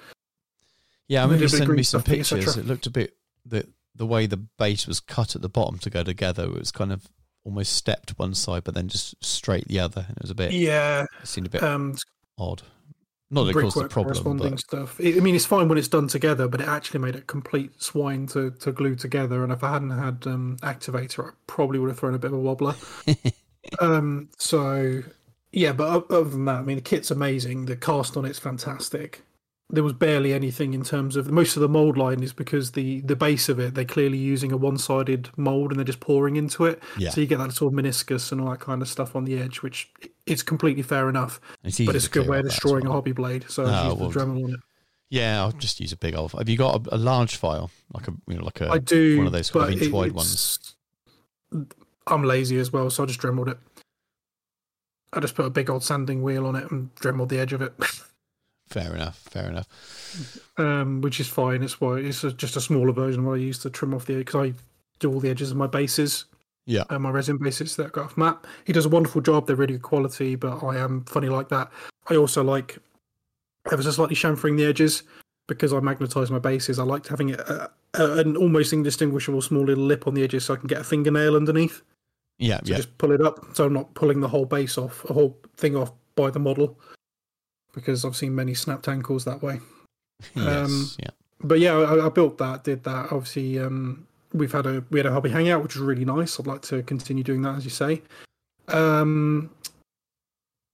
Yeah, 1.08 1.22
I 1.22 1.24
remember 1.24 1.44
you 1.44 1.50
sending 1.50 1.76
me 1.76 1.84
some 1.84 2.02
stuff, 2.02 2.14
et 2.14 2.24
cetera. 2.24 2.38
pictures. 2.46 2.58
It 2.58 2.66
looked 2.68 2.88
a 2.88 2.92
bit 2.92 3.16
the 3.46 3.68
the 3.96 4.06
way 4.06 4.26
the 4.26 4.38
base 4.38 4.88
was 4.88 5.00
cut 5.02 5.36
at 5.36 5.42
the 5.42 5.50
bottom 5.50 5.78
to 5.80 5.90
go 5.90 6.04
together. 6.04 6.46
It 6.46 6.54
was 6.58 6.72
kind 6.72 6.94
of 6.94 7.10
almost 7.44 7.74
stepped 7.74 8.18
one 8.18 8.34
side, 8.34 8.64
but 8.64 8.74
then 8.74 8.88
just 8.88 9.22
straight 9.24 9.68
the 9.68 9.80
other. 9.80 10.06
And 10.08 10.18
it 10.18 10.22
was 10.22 10.32
a 10.32 10.36
bit. 10.36 10.54
Yeah, 10.54 11.06
It 11.22 11.28
seemed 11.28 11.48
a 11.48 11.50
bit 11.50 11.64
um, 11.64 11.96
odd. 12.38 12.62
Not 13.34 13.46
that 13.46 13.52
it 13.52 13.62
caused 13.62 13.78
the 13.78 13.82
brickwork 13.82 13.92
problem, 13.92 14.14
corresponding 14.14 14.52
but 14.52 14.60
stuff. 14.60 15.00
I 15.00 15.18
I 15.18 15.20
mean, 15.22 15.36
it's 15.36 15.46
fine 15.46 15.70
when 15.70 15.78
it's 15.78 15.88
done 15.88 16.10
together, 16.10 16.50
but 16.50 16.60
it 16.60 16.68
actually 16.68 17.00
made 17.00 17.16
a 17.16 17.22
complete 17.22 17.82
swine 17.82 18.28
to, 18.28 18.52
to 18.52 18.74
glue 18.74 18.96
together. 18.96 19.42
And 19.44 19.54
if 19.54 19.64
I 19.64 19.72
hadn't 19.72 19.92
had 19.92 20.28
um, 20.28 20.58
activator, 20.62 21.30
I 21.30 21.32
probably 21.48 21.80
would 21.80 21.90
have 21.90 21.98
thrown 21.98 22.14
a 22.14 22.20
bit 22.20 22.34
of 22.34 22.38
a 22.38 22.42
wobbler. 22.42 22.76
um, 23.80 24.30
so 24.38 25.02
yeah, 25.54 25.72
but 25.72 26.12
other 26.12 26.30
than 26.30 26.46
that, 26.46 26.60
I 26.60 26.62
mean, 26.64 26.76
the 26.76 26.82
kit's 26.82 27.10
amazing. 27.10 27.66
The 27.66 27.78
cast 27.78 28.18
on 28.18 28.26
it's 28.26 28.40
fantastic. 28.40 29.24
There 29.70 29.84
was 29.84 29.94
barely 29.94 30.34
anything 30.34 30.74
in 30.74 30.84
terms 30.84 31.16
of 31.16 31.32
most 31.32 31.56
of 31.56 31.62
the 31.62 31.70
mold 31.70 31.98
line 31.98 32.24
is 32.24 32.34
because 32.34 32.72
the 32.72 33.00
the 33.02 33.16
base 33.16 33.48
of 33.48 33.58
it 33.58 33.74
they're 33.74 33.86
clearly 33.86 34.18
using 34.18 34.52
a 34.52 34.58
one 34.58 34.78
sided 34.78 35.30
mold 35.38 35.72
and 35.72 35.80
they're 35.80 35.86
just 35.86 36.02
pouring 36.02 36.36
into 36.36 36.66
it. 36.66 36.84
Yeah. 36.98 37.12
So 37.12 37.22
you 37.22 37.28
get 37.28 37.38
that 37.38 37.54
sort 37.54 37.74
of 37.74 37.80
meniscus 37.80 38.34
and 38.34 38.42
all 38.42 38.50
that 38.50 38.60
kind 38.60 38.82
of 38.82 38.90
stuff 38.90 39.16
on 39.16 39.24
the 39.24 39.40
edge, 39.40 39.62
which 39.62 39.90
is 40.26 40.44
completely 40.44 40.84
fair 40.84 41.10
enough 41.10 41.42
it's 41.64 41.80
but 41.80 41.96
it's 41.96 42.06
a 42.08 42.10
good 42.10 42.28
way 42.28 42.40
of 42.40 42.46
destroying 42.46 42.86
a 42.86 42.92
hobby 42.92 43.12
blade. 43.12 43.46
So 43.50 43.64
well, 43.64 43.96
the 43.96 44.08
Dremel 44.08 44.44
on 44.44 44.54
it. 44.54 44.60
Yeah, 45.10 45.42
I'll 45.42 45.52
just 45.52 45.80
use 45.80 45.92
a 45.92 45.98
big 45.98 46.16
old. 46.16 46.32
Have 46.32 46.48
you 46.48 46.58
got 46.58 46.88
a, 46.88 46.96
a 46.96 46.98
large 46.98 47.36
file, 47.36 47.70
like 47.94 48.08
a 48.08 48.14
you 48.28 48.38
know, 48.38 48.46
like 48.46 48.62
a 48.62 48.70
I 48.70 48.78
do 48.78 49.18
one 49.18 49.28
of 49.28 49.34
those 49.34 49.52
kind 49.52 49.74
of 49.74 49.82
inch 49.82 49.92
wide 49.92 50.14
ones? 50.14 50.76
I'm 52.08 52.24
lazy 52.24 52.58
as 52.60 52.72
well, 52.72 52.90
so 52.90 53.04
I 53.04 53.06
just 53.08 53.20
dremeled 53.20 53.50
it. 53.50 53.58
I 55.14 55.20
just 55.20 55.36
put 55.36 55.46
a 55.46 55.50
big 55.50 55.70
old 55.70 55.84
sanding 55.84 56.24
wheel 56.24 56.46
on 56.46 56.56
it 56.56 56.72
and 56.72 56.94
dremeled 56.96 57.30
the 57.30 57.40
edge 57.40 57.52
of 57.52 57.62
it, 57.62 57.74
Fair 58.72 58.96
enough. 58.96 59.18
Fair 59.18 59.50
enough. 59.50 59.68
um, 60.58 61.02
which 61.02 61.20
is 61.20 61.28
fine. 61.28 61.62
It's 61.62 61.82
why 61.82 61.98
it's 61.98 62.24
a, 62.24 62.32
just 62.32 62.56
a 62.56 62.62
smaller 62.62 62.94
version 62.94 63.20
of 63.20 63.26
what 63.26 63.34
I 63.34 63.38
use 63.38 63.60
to 63.60 63.70
trim 63.70 63.94
off 63.94 64.06
the 64.06 64.16
because 64.16 64.50
I 64.50 64.54
do 65.00 65.12
all 65.12 65.20
the 65.20 65.30
edges 65.30 65.52
of 65.52 65.58
my 65.58 65.68
bases. 65.68 66.26
Yeah. 66.66 66.84
uh, 66.90 67.00
my 67.00 67.10
resin 67.10 67.38
bases 67.38 67.76
that 67.78 67.88
I 67.88 67.90
got 67.90 68.06
off 68.06 68.18
Matt. 68.18 68.46
He 68.66 68.74
does 68.74 68.86
a 68.86 68.90
wonderful 68.90 69.22
job. 69.22 69.48
They're 69.48 69.56
really 69.56 69.74
good 69.74 69.82
quality, 69.82 70.36
but 70.36 70.64
I 70.64 70.78
am 70.78 71.04
funny 71.06 71.30
like 71.30 71.50
that. 71.50 71.72
I 72.10 72.16
also 72.16 72.44
like 72.44 72.78
ever 73.72 73.82
so 73.82 73.92
slightly 73.92 74.16
chamfering 74.16 74.58
the 74.58 74.66
edges 74.66 75.04
because 75.48 75.74
I 75.74 75.80
magnetize 75.80 76.32
my 76.32 76.40
bases. 76.40 76.80
I 76.80 76.84
like 76.84 77.08
having 77.08 77.30
it 77.30 77.42
an 77.96 78.38
almost 78.38 78.74
indistinguishable 78.74 79.42
small 79.42 79.64
little 79.64 79.84
lip 79.84 80.08
on 80.08 80.14
the 80.14 80.24
edges 80.24 80.46
so 80.46 80.54
I 80.54 80.58
can 80.58 80.68
get 80.68 80.82
a 80.82 80.84
fingernail 80.84 81.36
underneath. 81.36 81.82
Yeah. 82.38 82.60
So 82.64 82.72
yeah. 82.72 82.78
just 82.78 82.98
pull 82.98 83.12
it 83.12 83.22
up 83.22 83.40
so 83.54 83.66
I'm 83.66 83.74
not 83.74 83.94
pulling 83.94 84.22
the 84.22 84.28
whole 84.28 84.46
base 84.46 84.78
off, 84.78 85.04
a 85.10 85.14
whole 85.14 85.38
thing 85.58 85.76
off 85.76 85.92
by 86.16 86.30
the 86.30 86.40
model. 86.40 86.80
Because 87.74 88.04
I've 88.04 88.16
seen 88.16 88.36
many 88.36 88.54
snapped 88.54 88.88
ankles 88.88 89.26
that 89.26 89.42
way. 89.42 89.60
yes. 90.36 90.48
um, 90.48 90.90
yeah. 91.00 91.10
But 91.44 91.60
yeah, 91.60 91.74
I, 91.74 92.06
I 92.06 92.10
built 92.10 92.38
that, 92.38 92.64
did 92.64 92.84
that. 92.84 93.12
Obviously, 93.12 93.60
um, 93.60 94.08
we've 94.34 94.52
had 94.52 94.66
a 94.66 94.84
we 94.92 95.00
had 95.00 95.06
a 95.06 95.12
hobby 95.12 95.30
hangout, 95.30 95.64
which 95.64 95.76
was 95.76 95.84
really 95.84 96.06
nice. 96.06 96.40
I'd 96.40 96.48
like 96.48 96.62
to 96.64 96.84
continue 96.84 97.24
doing 97.24 97.42
that, 97.44 97.56
as 97.56 97.64
you 97.64 97.70
say. 97.72 98.02
Um, 98.68 99.50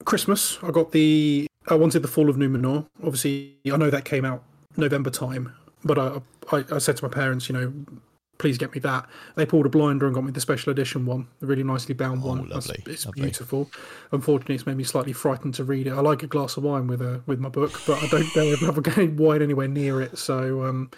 Christmas, 0.05 0.57
I 0.63 0.71
got 0.71 0.91
the 0.91 1.47
I 1.67 1.75
wanted 1.75 2.01
the 2.01 2.07
Fall 2.07 2.29
of 2.29 2.35
Numenor. 2.37 2.85
Obviously, 3.03 3.57
I 3.71 3.77
know 3.77 3.89
that 3.89 4.05
came 4.05 4.25
out 4.25 4.43
November 4.77 5.09
time, 5.09 5.53
but 5.83 5.97
I 5.97 6.21
I, 6.51 6.63
I 6.71 6.77
said 6.77 6.97
to 6.97 7.03
my 7.05 7.09
parents, 7.09 7.49
you 7.49 7.53
know, 7.53 7.73
please 8.37 8.57
get 8.57 8.73
me 8.73 8.79
that. 8.81 9.07
They 9.35 9.45
pulled 9.45 9.65
a 9.65 9.69
blinder 9.69 10.05
and 10.05 10.13
got 10.15 10.23
me 10.23 10.31
the 10.31 10.39
special 10.39 10.71
edition 10.71 11.05
one, 11.05 11.27
the 11.39 11.47
really 11.47 11.63
nicely 11.63 11.93
bound 11.95 12.21
Oh, 12.23 12.27
one. 12.27 12.43
That's- 12.47 12.67
lovely, 12.69 12.83
it's 12.93 13.05
lovely. 13.05 13.23
beautiful. 13.23 13.69
Unfortunately, 14.11 14.55
it's 14.55 14.65
made 14.65 14.77
me 14.77 14.83
slightly 14.83 15.13
frightened 15.13 15.55
to 15.55 15.63
read 15.63 15.87
it. 15.87 15.91
I 15.93 15.99
like 16.01 16.23
a 16.23 16.27
glass 16.27 16.55
of 16.57 16.63
wine 16.63 16.87
with 16.87 17.01
a 17.01 17.21
with 17.25 17.39
my 17.39 17.49
book, 17.49 17.81
but 17.87 18.01
I 18.01 18.07
don't 18.07 18.31
dare 18.33 18.55
have 18.57 18.77
a 18.77 19.05
wine 19.17 19.41
anywhere 19.41 19.67
near 19.67 20.01
it. 20.01 20.17
So 20.17 20.63
um, 20.63 20.91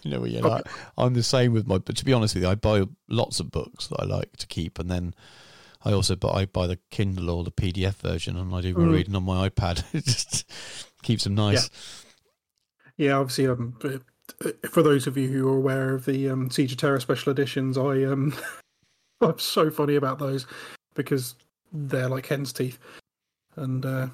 Yeah. 0.04 0.10
I 0.10 0.14
know 0.14 0.20
what 0.20 0.30
you're 0.30 0.42
like. 0.42 0.64
I'm 0.98 1.14
the 1.14 1.22
same 1.22 1.52
with 1.52 1.66
my. 1.66 1.78
But 1.78 1.96
to 1.96 2.04
be 2.04 2.12
honest 2.12 2.34
with 2.34 2.44
you, 2.44 2.48
I 2.48 2.54
buy 2.54 2.84
lots 3.08 3.40
of 3.40 3.50
books 3.50 3.88
that 3.88 4.00
I 4.00 4.04
like 4.04 4.36
to 4.38 4.46
keep, 4.46 4.78
and 4.78 4.90
then 4.90 5.14
I 5.84 5.92
also 5.92 6.16
buy 6.16 6.28
I 6.30 6.46
buy 6.46 6.66
the 6.66 6.78
Kindle 6.90 7.30
or 7.30 7.44
the 7.44 7.50
PDF 7.50 7.94
version, 7.96 8.36
and 8.36 8.54
I 8.54 8.60
do 8.60 8.74
my 8.74 8.84
Mm. 8.84 8.92
reading 8.92 9.14
on 9.16 9.22
my 9.24 9.48
iPad. 9.48 9.84
it 9.94 10.04
just 10.04 10.50
keeps 11.02 11.24
them 11.24 11.34
nice. 11.34 11.68
Yeah, 12.96 13.14
obviously, 13.18 13.48
um, 13.48 13.76
uh, 13.84 14.50
for 14.70 14.82
those 14.82 15.06
of 15.06 15.16
you 15.16 15.28
who 15.28 15.48
are 15.48 15.56
aware 15.56 15.94
of 15.94 16.04
the 16.04 16.30
um, 16.30 16.50
Siege 16.50 16.72
of 16.72 16.78
Terra 16.78 17.00
special 17.00 17.32
editions, 17.32 17.76
I 17.76 18.04
um, 18.04 18.34
I'm 19.20 19.38
so 19.38 19.70
funny 19.70 19.96
about 19.96 20.18
those 20.18 20.46
because 20.94 21.34
they're 21.72 22.08
like 22.08 22.26
hen's 22.26 22.52
teeth, 22.52 22.78
and 23.56 23.84
uh, 23.84 24.06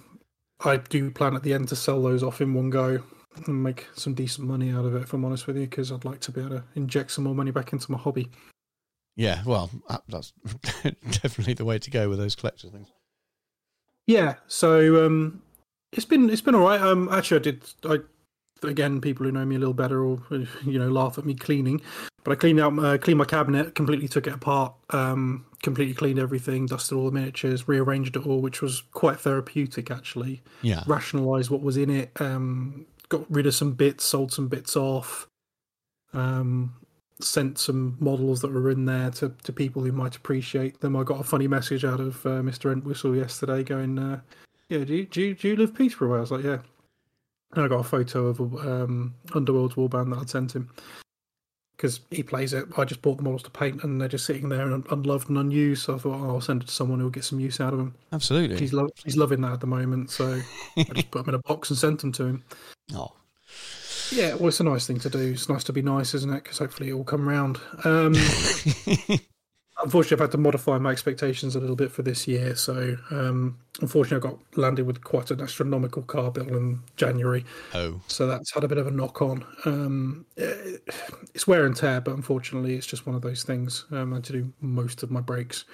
I 0.65 0.79
do 0.79 1.11
plan 1.11 1.37
at 1.37 1.43
the 1.43 1.53
end 1.53 1.69
to 1.69 1.77
sell 1.77 2.03
those 2.03 2.23
off 2.23 2.41
in 2.41 2.55
one 2.55 2.71
go. 2.71 3.03
And 3.47 3.63
make 3.63 3.87
some 3.95 4.15
decent 4.15 4.47
money 4.47 4.71
out 4.71 4.85
of 4.85 4.95
it. 4.95 5.03
If 5.03 5.13
I'm 5.13 5.25
honest 5.25 5.47
with 5.47 5.57
you, 5.57 5.67
because 5.67 5.93
I'd 5.93 6.05
like 6.05 6.21
to 6.21 6.33
be 6.33 6.41
able 6.41 6.51
to 6.51 6.65
inject 6.75 7.13
some 7.13 7.25
more 7.25 7.35
money 7.35 7.51
back 7.51 7.73
into 7.73 7.91
my 7.91 7.99
hobby. 7.99 8.31
Yeah, 9.17 9.43
well, 9.45 9.71
that's 10.09 10.33
definitely 11.11 11.55
the 11.55 11.65
way 11.65 11.79
to 11.79 11.91
go 11.91 12.09
with 12.09 12.19
those 12.19 12.35
collector 12.35 12.69
things. 12.69 12.89
Yeah, 14.07 14.37
so 14.47 15.05
um, 15.07 15.43
it's 15.93 16.07
been 16.07 16.31
it's 16.31 16.41
been 16.41 16.55
all 16.55 16.67
right. 16.67 16.81
Um, 16.81 17.09
actually, 17.13 17.39
I 17.39 17.43
did. 17.43 17.65
I 17.85 17.99
again, 18.63 19.01
people 19.01 19.25
who 19.27 19.33
know 19.33 19.45
me 19.45 19.57
a 19.57 19.59
little 19.59 19.75
better 19.75 20.05
or 20.05 20.21
you 20.65 20.79
know 20.79 20.89
laugh 20.89 21.19
at 21.19 21.25
me 21.25 21.35
cleaning, 21.35 21.81
but 22.25 22.33
I 22.33 22.35
cleaned 22.35 22.61
out 22.61 22.79
uh, 22.79 22.99
cleaned 22.99 23.19
my 23.19 23.25
cabinet, 23.25 23.75
completely 23.75 24.09
took 24.09 24.27
it 24.27 24.33
apart, 24.33 24.75
um, 24.91 25.47
completely 25.63 25.95
cleaned 25.95 26.19
everything, 26.19 26.67
dusted 26.67 26.97
all 26.97 27.07
the 27.07 27.13
miniatures, 27.13 27.69
rearranged 27.69 28.17
it 28.17 28.27
all, 28.27 28.41
which 28.41 28.63
was 28.63 28.83
quite 28.93 29.21
therapeutic 29.21 29.91
actually. 29.91 30.43
Yeah, 30.63 30.83
Rationalised 30.87 31.51
what 31.51 31.63
was 31.63 31.77
in 31.77 31.91
it, 31.91 32.11
um, 32.21 32.87
got 33.11 33.31
rid 33.31 33.47
of 33.47 33.55
some 33.55 33.73
bits, 33.73 34.05
sold 34.05 34.33
some 34.33 34.49
bits 34.49 34.77
off, 34.77 35.29
um, 36.15 36.75
sent 37.21 37.59
some 37.59 37.97
models 38.01 38.41
that 38.41 38.51
were 38.51 38.71
in 38.71 38.87
there 38.87 39.11
to, 39.11 39.35
to 39.43 39.53
people 39.53 39.83
who 39.83 39.93
might 39.93 40.17
appreciate 40.17 40.81
them. 40.81 40.97
I 40.97 41.03
got 41.03 41.21
a 41.21 41.25
funny 41.25 41.47
message 41.47 41.85
out 41.85 42.01
of 42.01 42.25
uh, 42.25 42.41
Mr. 42.41 42.73
Entwistle 42.73 43.15
yesterday 43.15 43.63
going, 43.63 43.99
uh, 43.99 44.21
"Yeah, 44.71 44.85
do 44.85 44.95
you, 44.95 45.07
do 45.07 45.21
you, 45.21 45.35
do 45.35 45.49
you 45.49 45.57
live 45.57 45.75
Peterborough?" 45.75 46.17
I 46.17 46.21
was 46.21 46.31
like, 46.31 46.45
"Yeah." 46.45 46.59
And 47.53 47.65
I 47.65 47.69
got 47.69 47.81
a 47.81 47.85
photo 47.85 48.29
of 48.29 48.41
um, 48.41 49.15
Underworld's 49.35 49.75
warband 49.75 50.11
that 50.11 50.21
I'd 50.21 50.31
sent 50.31 50.55
him 50.55 50.71
because 51.81 52.01
he 52.11 52.23
plays 52.23 52.53
it. 52.53 52.67
I 52.77 52.85
just 52.85 53.01
bought 53.01 53.17
the 53.17 53.23
models 53.23 53.43
to 53.45 53.51
paint, 53.51 53.83
and 53.83 54.01
they're 54.01 54.07
just 54.07 54.27
sitting 54.27 54.51
there 54.51 54.71
un- 54.71 54.85
unloved 54.91 55.31
and 55.31 55.39
unused. 55.39 55.85
So 55.85 55.95
I 55.95 55.99
thought, 55.99 56.21
oh, 56.21 56.29
I'll 56.29 56.41
send 56.41 56.63
it 56.63 56.67
to 56.67 56.75
someone 56.75 57.01
who'll 57.01 57.09
get 57.09 57.25
some 57.25 57.41
use 57.41 57.59
out 57.59 57.73
of 57.73 57.79
them. 57.79 57.95
absolutely. 58.13 58.59
He's 58.59 58.75
lo- 58.75 58.91
he's 59.03 59.17
loving 59.17 59.41
that 59.41 59.55
at 59.55 59.61
the 59.61 59.67
moment, 59.67 60.11
so 60.11 60.41
I 60.77 60.85
just 60.85 61.11
put 61.11 61.25
them 61.25 61.35
in 61.35 61.41
a 61.41 61.49
box 61.49 61.71
and 61.71 61.79
sent 61.79 62.01
them 62.03 62.13
to 62.13 62.25
him. 62.27 62.45
Oh, 62.95 63.13
Yeah, 64.13 64.35
well, 64.35 64.49
it's 64.49 64.61
a 64.61 64.65
nice 64.65 64.87
thing 64.87 64.99
to 65.01 65.11
do. 65.11 65.33
It's 65.33 65.49
nice 65.49 65.65
to 65.65 65.73
be 65.73 65.83
nice, 65.83 66.15
isn't 66.15 66.31
it? 66.33 66.43
Because 66.43 66.59
hopefully 66.59 66.91
it 66.91 66.95
will 66.95 67.05
come 67.05 67.29
round. 67.29 67.59
Um, 67.85 68.15
unfortunately, 69.83 70.17
I've 70.17 70.21
had 70.21 70.33
to 70.33 70.39
modify 70.39 70.79
my 70.79 70.91
expectations 70.91 71.57
a 71.57 71.61
little 71.61 71.77
bit 71.77 71.91
for 71.91 72.03
this 72.03 72.27
year. 72.27 72.55
So, 72.57 72.97
um, 73.11 73.59
unfortunately, 73.81 74.29
I 74.29 74.33
got 74.33 74.41
landed 74.57 74.87
with 74.87 75.03
quite 75.03 75.31
an 75.31 75.41
astronomical 75.41 76.03
car 76.03 76.31
bill 76.31 76.49
in 76.49 76.81
January. 76.97 77.45
oh, 77.75 78.01
So 78.07 78.27
that's 78.27 78.53
had 78.53 78.65
a 78.65 78.69
bit 78.69 78.79
of 78.79 78.87
a 78.87 78.91
knock 78.91 79.23
on. 79.23 79.45
Um, 79.65 80.27
eh, 80.37 80.77
it's 81.35 81.47
wear 81.47 81.67
and 81.67 81.77
tear, 81.77 82.01
but 82.01 82.15
unfortunately, 82.15 82.75
it's 82.75 82.87
just 82.87 83.07
one 83.07 83.17
of 83.17 83.23
those 83.23 83.43
things. 83.43 83.87
Um, 83.91 84.13
I 84.13 84.17
had 84.17 84.25
to 84.25 84.33
do 84.33 84.53
most 84.61 85.03
of 85.03 85.11
my 85.11 85.21
brakes 85.21 85.65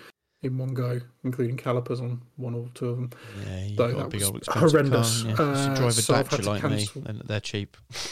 in 0.46 0.58
one 0.58 0.74
go, 0.74 1.00
including 1.24 1.56
calipers 1.56 2.00
on 2.00 2.22
one 2.36 2.54
or 2.54 2.68
two 2.74 2.88
of 2.88 2.96
them. 2.96 3.10
yeah, 3.46 3.64
you've 3.66 3.76
Though 3.76 3.92
got 3.94 4.06
a 4.06 4.08
big 4.08 4.22
old 4.22 4.36
expensive 4.36 4.70
horrendous. 4.70 5.22
car. 5.22 5.30
Yeah. 5.30 5.36
You 5.66 5.70
Uh, 5.72 5.76
drive 5.76 5.88
a 5.88 5.92
so 5.92 6.14
Dacia 6.14 6.42
like 6.46 6.62
me, 6.64 6.68
cancel. 6.86 7.02
and 7.06 7.20
they're 7.26 7.40
cheap. 7.40 7.76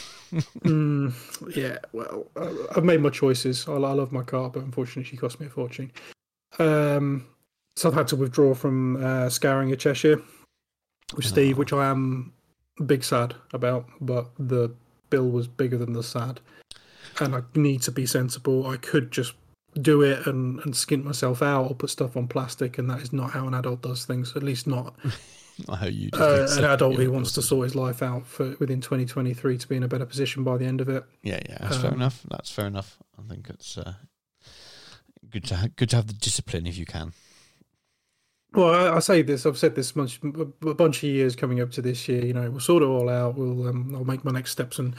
Mm, 0.65 1.13
yeah, 1.55 1.77
well, 1.93 2.25
I've 2.75 2.83
made 2.83 2.99
my 2.99 3.09
choices. 3.09 3.67
I, 3.69 3.73
I 3.73 3.77
love 3.93 4.11
my 4.11 4.23
car, 4.23 4.49
but 4.49 4.63
unfortunately, 4.63 5.03
she 5.09 5.15
cost 5.17 5.39
me 5.39 5.45
a 5.45 5.49
fortune. 5.49 5.91
Um, 6.59 7.27
so 7.75 7.87
I've 7.89 7.95
had 7.95 8.07
to 8.09 8.15
withdraw 8.15 8.53
from 8.53 8.97
uh, 9.03 9.29
Scouring 9.29 9.71
a 9.71 9.75
Cheshire 9.77 10.21
with 11.15 11.25
Steve, 11.25 11.55
Oh. 11.55 11.59
which 11.59 11.71
I 11.73 11.85
am 11.89 12.33
big 12.85 13.03
sad 13.03 13.35
about. 13.53 13.85
But 14.01 14.29
the 14.39 14.73
bill 15.09 15.29
was 15.29 15.47
bigger 15.47 15.77
than 15.77 15.93
the 15.93 16.03
sad, 16.03 16.41
and 17.19 17.35
I 17.35 17.41
need 17.53 17.81
to 17.83 17.91
be 17.91 18.05
sensible. 18.05 18.65
I 18.67 18.77
could 18.77 19.11
just 19.11 19.33
do 19.81 20.01
it 20.01 20.25
and, 20.25 20.59
and 20.61 20.73
skint 20.73 21.03
myself 21.03 21.41
out 21.41 21.69
or 21.69 21.75
put 21.75 21.89
stuff 21.89 22.17
on 22.17 22.27
plastic, 22.27 22.77
and 22.77 22.89
that 22.89 23.01
is 23.01 23.13
not 23.13 23.31
how 23.31 23.47
an 23.47 23.53
adult 23.53 23.81
does 23.81 24.05
things. 24.05 24.35
At 24.35 24.43
least 24.43 24.67
not 24.67 24.95
I 25.69 25.75
hope 25.75 25.93
you. 25.93 26.09
uh, 26.13 26.47
an 26.51 26.65
adult 26.65 26.95
who 26.95 27.11
wants 27.11 27.31
to 27.33 27.41
sort 27.41 27.65
his 27.65 27.75
life 27.75 28.01
out 28.01 28.27
for 28.27 28.55
within 28.59 28.81
2023 28.81 29.57
to 29.57 29.67
be 29.67 29.75
in 29.75 29.83
a 29.83 29.87
better 29.87 30.05
position 30.05 30.43
by 30.43 30.57
the 30.57 30.65
end 30.65 30.81
of 30.81 30.89
it. 30.89 31.03
Yeah, 31.23 31.39
yeah, 31.49 31.57
that's 31.61 31.77
fair 31.77 31.91
um, 31.91 31.95
enough. 31.95 32.21
That's 32.29 32.51
fair 32.51 32.67
enough. 32.67 32.97
I 33.17 33.21
think 33.27 33.49
it's 33.49 33.77
uh, 33.77 33.93
good 35.29 35.45
to 35.45 35.55
ha- 35.55 35.67
good 35.75 35.89
to 35.91 35.95
have 35.95 36.07
the 36.07 36.13
discipline 36.13 36.67
if 36.67 36.77
you 36.77 36.85
can. 36.85 37.13
Well, 38.53 38.73
I, 38.73 38.97
I 38.97 38.99
say 38.99 39.21
this. 39.21 39.45
I've 39.45 39.57
said 39.57 39.75
this 39.75 39.95
much, 39.95 40.19
a 40.23 40.73
bunch 40.73 40.97
of 40.97 41.03
years 41.03 41.35
coming 41.35 41.61
up 41.61 41.71
to 41.71 41.81
this 41.81 42.07
year. 42.07 42.25
You 42.25 42.33
know, 42.33 42.49
we'll 42.49 42.59
sort 42.59 42.83
it 42.83 42.87
all 42.87 43.09
out. 43.09 43.35
We'll, 43.35 43.67
um, 43.67 43.93
I'll 43.95 44.05
make 44.05 44.23
my 44.23 44.31
next 44.31 44.51
steps 44.51 44.79
and 44.79 44.95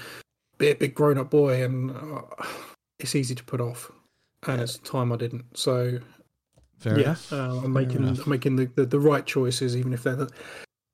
be 0.59 0.71
a 0.71 0.75
big 0.75 0.95
grown-up 0.95 1.31
boy. 1.31 1.63
And 1.63 1.91
uh, 1.91 2.23
it's 2.99 3.15
easy 3.15 3.35
to 3.35 3.45
put 3.45 3.61
off, 3.61 3.91
and 4.47 4.61
it's 4.61 4.79
time 4.79 5.13
I 5.13 5.17
didn't. 5.17 5.45
So 5.57 5.99
Fair 6.79 7.01
yeah, 7.01 7.17
uh, 7.33 7.63
I'm 7.65 7.73
making. 7.73 8.07
I'm 8.07 8.19
making 8.27 8.57
the, 8.57 8.67
the, 8.67 8.85
the 8.85 9.01
right 9.01 9.25
choices, 9.25 9.77
even 9.77 9.93
if 9.93 10.03
they're 10.03 10.17
the 10.17 10.31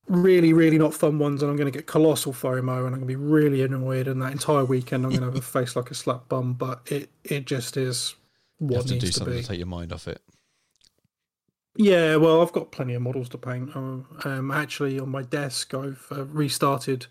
really 0.08 0.52
really 0.52 0.78
not 0.78 0.94
fun 0.94 1.18
ones. 1.18 1.42
And 1.42 1.50
I'm 1.50 1.56
going 1.56 1.70
to 1.70 1.76
get 1.76 1.86
colossal 1.86 2.32
FOMO, 2.32 2.86
and 2.86 2.94
I'm 2.94 3.00
going 3.00 3.00
to 3.00 3.06
be 3.06 3.16
really 3.16 3.62
annoyed. 3.62 4.06
And 4.06 4.22
that 4.22 4.32
entire 4.32 4.64
weekend, 4.64 5.04
I'm 5.04 5.10
going 5.10 5.22
to 5.22 5.26
have 5.26 5.36
a 5.36 5.42
face 5.42 5.74
like 5.74 5.90
a 5.90 5.94
slap 5.94 6.28
bum. 6.28 6.54
But 6.54 6.82
it 6.86 7.10
it 7.24 7.46
just 7.46 7.76
is 7.76 8.14
You 8.60 8.68
what 8.68 8.76
have 8.76 8.86
to 8.86 8.92
needs 8.94 9.04
do 9.16 9.24
to 9.24 9.30
be. 9.30 9.42
to 9.42 9.48
take 9.48 9.58
your 9.58 9.66
mind 9.66 9.92
off 9.92 10.06
it. 10.06 10.22
Yeah, 11.74 12.16
well, 12.16 12.42
I've 12.42 12.52
got 12.52 12.70
plenty 12.70 12.94
of 12.94 13.02
models 13.02 13.30
to 13.30 13.38
paint. 13.38 13.74
Um, 13.74 14.06
um, 14.24 14.50
actually, 14.50 15.00
on 15.00 15.08
my 15.08 15.22
desk, 15.22 15.72
I've 15.74 16.06
uh, 16.12 16.26
restarted. 16.26 17.06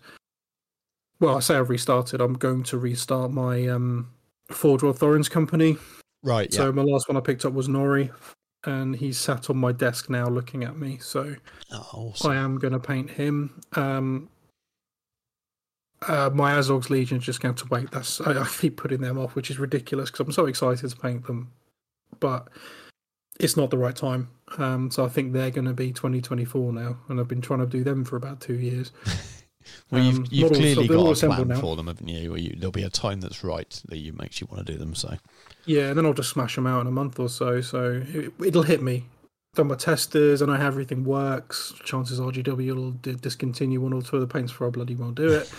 Well, 1.18 1.36
I 1.36 1.40
say 1.40 1.56
I've 1.56 1.68
restarted. 1.68 2.20
I'm 2.20 2.34
going 2.34 2.62
to 2.64 2.78
restart 2.78 3.32
my 3.32 3.66
um, 3.66 4.12
Forge 4.50 4.82
World 4.82 4.98
Thorin's 4.98 5.28
company. 5.28 5.78
Right. 6.22 6.52
So 6.52 6.72
my 6.72 6.82
last 6.82 7.08
one 7.08 7.16
I 7.16 7.20
picked 7.20 7.44
up 7.44 7.52
was 7.52 7.68
Nori, 7.68 8.10
and 8.64 8.94
he's 8.94 9.18
sat 9.18 9.50
on 9.50 9.56
my 9.56 9.72
desk 9.72 10.08
now 10.08 10.28
looking 10.28 10.64
at 10.64 10.76
me. 10.76 10.98
So 10.98 11.34
Oh, 11.72 11.88
awesome. 11.92 12.30
I 12.30 12.36
am 12.36 12.58
going 12.58 12.72
to 12.72 12.78
paint 12.78 13.10
him. 13.10 13.60
Um, 13.74 14.28
uh, 16.06 16.30
my 16.32 16.54
Azog's 16.54 16.90
Legion's 16.90 17.24
just 17.24 17.40
going 17.40 17.54
to 17.54 17.66
wait. 17.68 17.90
That's 17.90 18.20
I, 18.20 18.40
I 18.40 18.46
keep 18.46 18.76
putting 18.76 19.00
them 19.00 19.18
off, 19.18 19.34
which 19.34 19.50
is 19.50 19.58
ridiculous 19.58 20.10
because 20.10 20.26
I'm 20.26 20.32
so 20.32 20.46
excited 20.46 20.88
to 20.88 20.96
paint 20.96 21.26
them, 21.26 21.52
but 22.20 22.48
it's 23.40 23.56
not 23.56 23.70
the 23.70 23.78
right 23.78 23.94
time. 23.94 24.28
Um, 24.58 24.90
so 24.90 25.04
I 25.04 25.08
think 25.08 25.32
they're 25.32 25.50
going 25.50 25.66
to 25.66 25.72
be 25.72 25.92
2024 25.92 26.72
now, 26.72 26.98
and 27.08 27.18
I've 27.18 27.28
been 27.28 27.40
trying 27.40 27.60
to 27.60 27.66
do 27.66 27.84
them 27.84 28.04
for 28.04 28.16
about 28.16 28.40
two 28.40 28.54
years. 28.54 28.92
Well, 29.90 30.02
you've, 30.02 30.18
Um, 30.18 30.26
you've 30.30 30.52
clearly 30.52 30.88
got 30.88 31.22
a 31.22 31.26
plan 31.26 31.48
now. 31.48 31.60
for 31.60 31.76
them, 31.76 31.86
haven't 31.86 32.08
you? 32.08 32.34
You? 32.36 32.54
There'll 32.56 32.72
be 32.72 32.82
a 32.82 32.90
time 32.90 33.20
that's 33.20 33.42
right 33.44 33.82
that 33.88 33.98
you 33.98 34.12
makes 34.12 34.40
you 34.40 34.46
want 34.50 34.66
to 34.66 34.72
do 34.72 34.78
them. 34.78 34.94
So 34.94 35.16
Yeah, 35.66 35.88
and 35.88 35.98
then 35.98 36.06
I'll 36.06 36.14
just 36.14 36.30
smash 36.30 36.56
them 36.56 36.66
out 36.66 36.80
in 36.80 36.86
a 36.86 36.92
month 36.92 37.18
or 37.20 37.28
so. 37.28 37.60
So 37.60 38.02
it, 38.08 38.32
it'll 38.44 38.62
hit 38.62 38.82
me. 38.82 39.06
Done 39.54 39.68
my 39.68 39.74
testers, 39.74 40.40
and 40.40 40.50
I 40.50 40.54
know 40.54 40.60
how 40.62 40.68
everything 40.68 41.04
works. 41.04 41.74
Chances 41.84 42.18
are 42.18 42.30
GW 42.30 42.74
will 42.74 42.92
discontinue 43.16 43.80
one 43.80 43.92
or 43.92 44.00
two 44.00 44.16
of 44.16 44.20
the 44.22 44.26
paints 44.26 44.50
before 44.50 44.68
I 44.68 44.70
bloody 44.70 44.94
won't 44.94 45.14
do 45.14 45.30
it. 45.30 45.52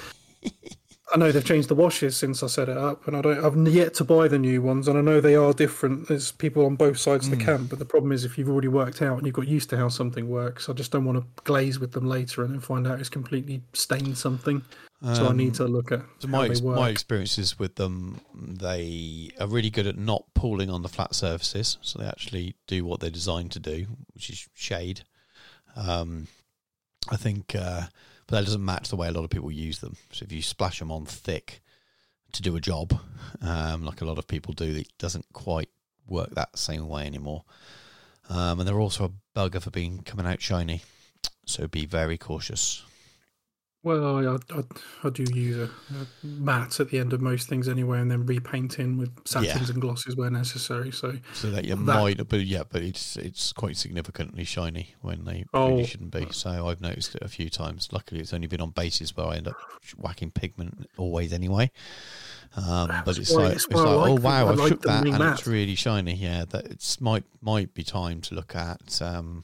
I 1.13 1.17
know 1.17 1.31
they've 1.31 1.45
changed 1.45 1.67
the 1.69 1.75
washes 1.75 2.17
since 2.17 2.41
I 2.41 2.47
set 2.47 2.69
it 2.69 2.77
up, 2.77 3.07
and 3.07 3.15
I 3.15 3.21
don't. 3.21 3.45
I've 3.45 3.73
yet 3.73 3.93
to 3.95 4.03
buy 4.03 4.27
the 4.27 4.39
new 4.39 4.63
ones, 4.63 4.87
and 4.87 4.97
I 4.97 5.01
know 5.01 5.21
they 5.21 5.35
are 5.35 5.53
different. 5.53 6.07
There's 6.07 6.31
people 6.31 6.65
on 6.65 6.75
both 6.75 6.97
sides 6.97 7.27
of 7.27 7.37
the 7.37 7.43
camp, 7.45 7.69
but 7.69 7.77
the 7.77 7.85
problem 7.85 8.11
is 8.11 8.25
if 8.25 8.37
you've 8.37 8.49
already 8.49 8.67
worked 8.67 9.01
out 9.01 9.17
and 9.17 9.25
you've 9.27 9.35
got 9.35 9.47
used 9.47 9.69
to 9.69 9.77
how 9.77 9.89
something 9.89 10.27
works, 10.27 10.69
I 10.69 10.73
just 10.73 10.91
don't 10.91 11.05
want 11.05 11.19
to 11.19 11.43
glaze 11.43 11.79
with 11.79 11.91
them 11.91 12.07
later 12.07 12.43
and 12.43 12.51
then 12.53 12.59
find 12.61 12.87
out 12.87 12.99
it's 12.99 13.09
completely 13.09 13.61
stained 13.73 14.17
something. 14.17 14.63
so 15.13 15.27
I 15.27 15.33
need 15.33 15.53
to 15.55 15.65
look 15.65 15.91
at 15.91 16.01
So 16.19 16.29
my 16.29 16.45
they 16.47 16.51
ex- 16.51 16.61
work. 16.61 16.77
my 16.77 16.89
experiences 16.89 17.59
with 17.59 17.75
them, 17.75 18.21
they 18.33 19.29
are 19.39 19.47
really 19.47 19.69
good 19.69 19.85
at 19.85 19.97
not 19.97 20.23
pooling 20.33 20.69
on 20.71 20.81
the 20.81 20.89
flat 20.89 21.13
surfaces. 21.13 21.77
So 21.81 21.99
they 21.99 22.07
actually 22.07 22.55
do 22.65 22.85
what 22.85 23.01
they're 23.01 23.09
designed 23.11 23.51
to 23.51 23.59
do, 23.59 23.85
which 24.15 24.29
is 24.31 24.47
shade. 24.55 25.01
Um, 25.75 26.27
I 27.11 27.17
think, 27.17 27.53
uh, 27.53 27.83
but 28.27 28.37
that 28.37 28.45
doesn't 28.45 28.63
match 28.63 28.89
the 28.89 28.95
way 28.95 29.07
a 29.07 29.11
lot 29.11 29.23
of 29.23 29.29
people 29.29 29.51
use 29.51 29.79
them. 29.79 29.95
So 30.11 30.23
if 30.23 30.31
you 30.31 30.41
splash 30.41 30.79
them 30.79 30.91
on 30.91 31.05
thick 31.05 31.61
to 32.33 32.41
do 32.41 32.55
a 32.55 32.61
job, 32.61 32.99
um, 33.41 33.85
like 33.85 34.01
a 34.01 34.05
lot 34.05 34.17
of 34.17 34.27
people 34.27 34.53
do, 34.53 34.75
it 34.75 34.87
doesn't 34.97 35.25
quite 35.33 35.69
work 36.07 36.31
that 36.31 36.57
same 36.57 36.87
way 36.87 37.05
anymore. 37.05 37.43
Um, 38.29 38.59
and 38.59 38.67
they're 38.67 38.79
also 38.79 39.05
a 39.05 39.37
bugger 39.37 39.61
for 39.61 39.69
being 39.69 39.99
coming 39.99 40.25
out 40.25 40.41
shiny. 40.41 40.81
So 41.45 41.67
be 41.67 41.85
very 41.85 42.17
cautious. 42.17 42.83
Well, 43.83 44.17
I, 44.17 44.55
I, 44.55 44.63
I 45.03 45.09
do 45.09 45.25
use 45.33 45.57
a, 45.57 45.63
a 45.93 46.07
matte 46.23 46.79
at 46.79 46.89
the 46.89 46.99
end 46.99 47.11
of 47.11 47.19
most 47.19 47.49
things 47.49 47.67
anyway, 47.67 47.99
and 47.99 48.09
then 48.09 48.25
repainting 48.25 48.97
with 48.97 49.11
satins 49.25 49.69
and 49.69 49.81
glosses 49.81 50.15
where 50.15 50.29
necessary. 50.29 50.89
So, 50.91 51.15
So 51.33 51.51
that 51.51 51.65
you 51.65 51.75
That- 51.75 51.81
might, 51.81 52.29
but 52.29 52.41
yeah, 52.45 52.63
but 52.69 52.81
it's 52.81 53.17
it's 53.17 53.51
quite 53.51 53.75
significantly 53.75 54.45
shiny 54.45 54.95
when 55.01 55.25
they 55.25 55.43
Oh. 55.53 55.69
really 55.71 55.85
shouldn't 55.85 56.11
be. 56.11 56.27
So 56.31 56.67
I've 56.69 56.79
noticed 56.79 57.15
it 57.15 57.21
a 57.23 57.27
few 57.27 57.49
times. 57.49 57.89
Luckily, 57.91 58.21
it's 58.21 58.33
only 58.33 58.47
been 58.47 58.61
on 58.61 58.69
bases 58.69 59.17
where 59.17 59.27
I 59.27 59.35
end 59.35 59.49
up 59.49 59.57
whacking 59.97 60.31
pigment 60.31 60.89
always 60.97 61.33
anyway. 61.33 61.69
Um, 62.55 62.89
but 63.03 63.17
it's 63.17 63.31
like, 63.31 63.53
it's 63.53 63.67
like, 63.67 63.85
like 63.85 64.09
oh 64.09 64.15
wow, 64.15 64.47
I 64.47 64.51
I've 64.51 64.59
like 64.59 64.69
shook 64.69 64.81
that 64.83 65.05
and 65.07 65.17
matte. 65.17 65.39
it's 65.39 65.47
really 65.47 65.75
shiny. 65.75 66.13
Yeah, 66.13 66.45
that 66.51 66.65
it's 66.67 67.01
might 67.01 67.25
might 67.41 67.73
be 67.73 67.83
time 67.83 68.21
to 68.21 68.35
look 68.35 68.55
at 68.55 69.01
um, 69.01 69.43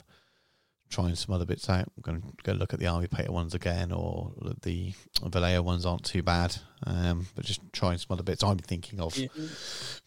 trying 0.90 1.14
some 1.14 1.34
other 1.34 1.46
bits 1.46 1.70
out. 1.70 1.86
I'm 1.96 2.02
going 2.02 2.20
to 2.20 2.28
go 2.42 2.52
look 2.52 2.74
at 2.74 2.80
the 2.80 2.86
Army 2.88 3.06
Painter 3.06 3.32
ones 3.32 3.54
again, 3.54 3.92
or 3.92 4.32
the 4.62 4.92
Vallejo 5.24 5.62
ones 5.62 5.86
aren't 5.86 6.04
too 6.04 6.22
bad. 6.22 6.56
Um, 6.84 7.26
but 7.34 7.44
just 7.44 7.60
trying 7.72 7.98
some 7.98 8.12
other 8.14 8.22
bits. 8.22 8.42
I'm 8.42 8.58
thinking 8.58 9.00
of 9.00 9.16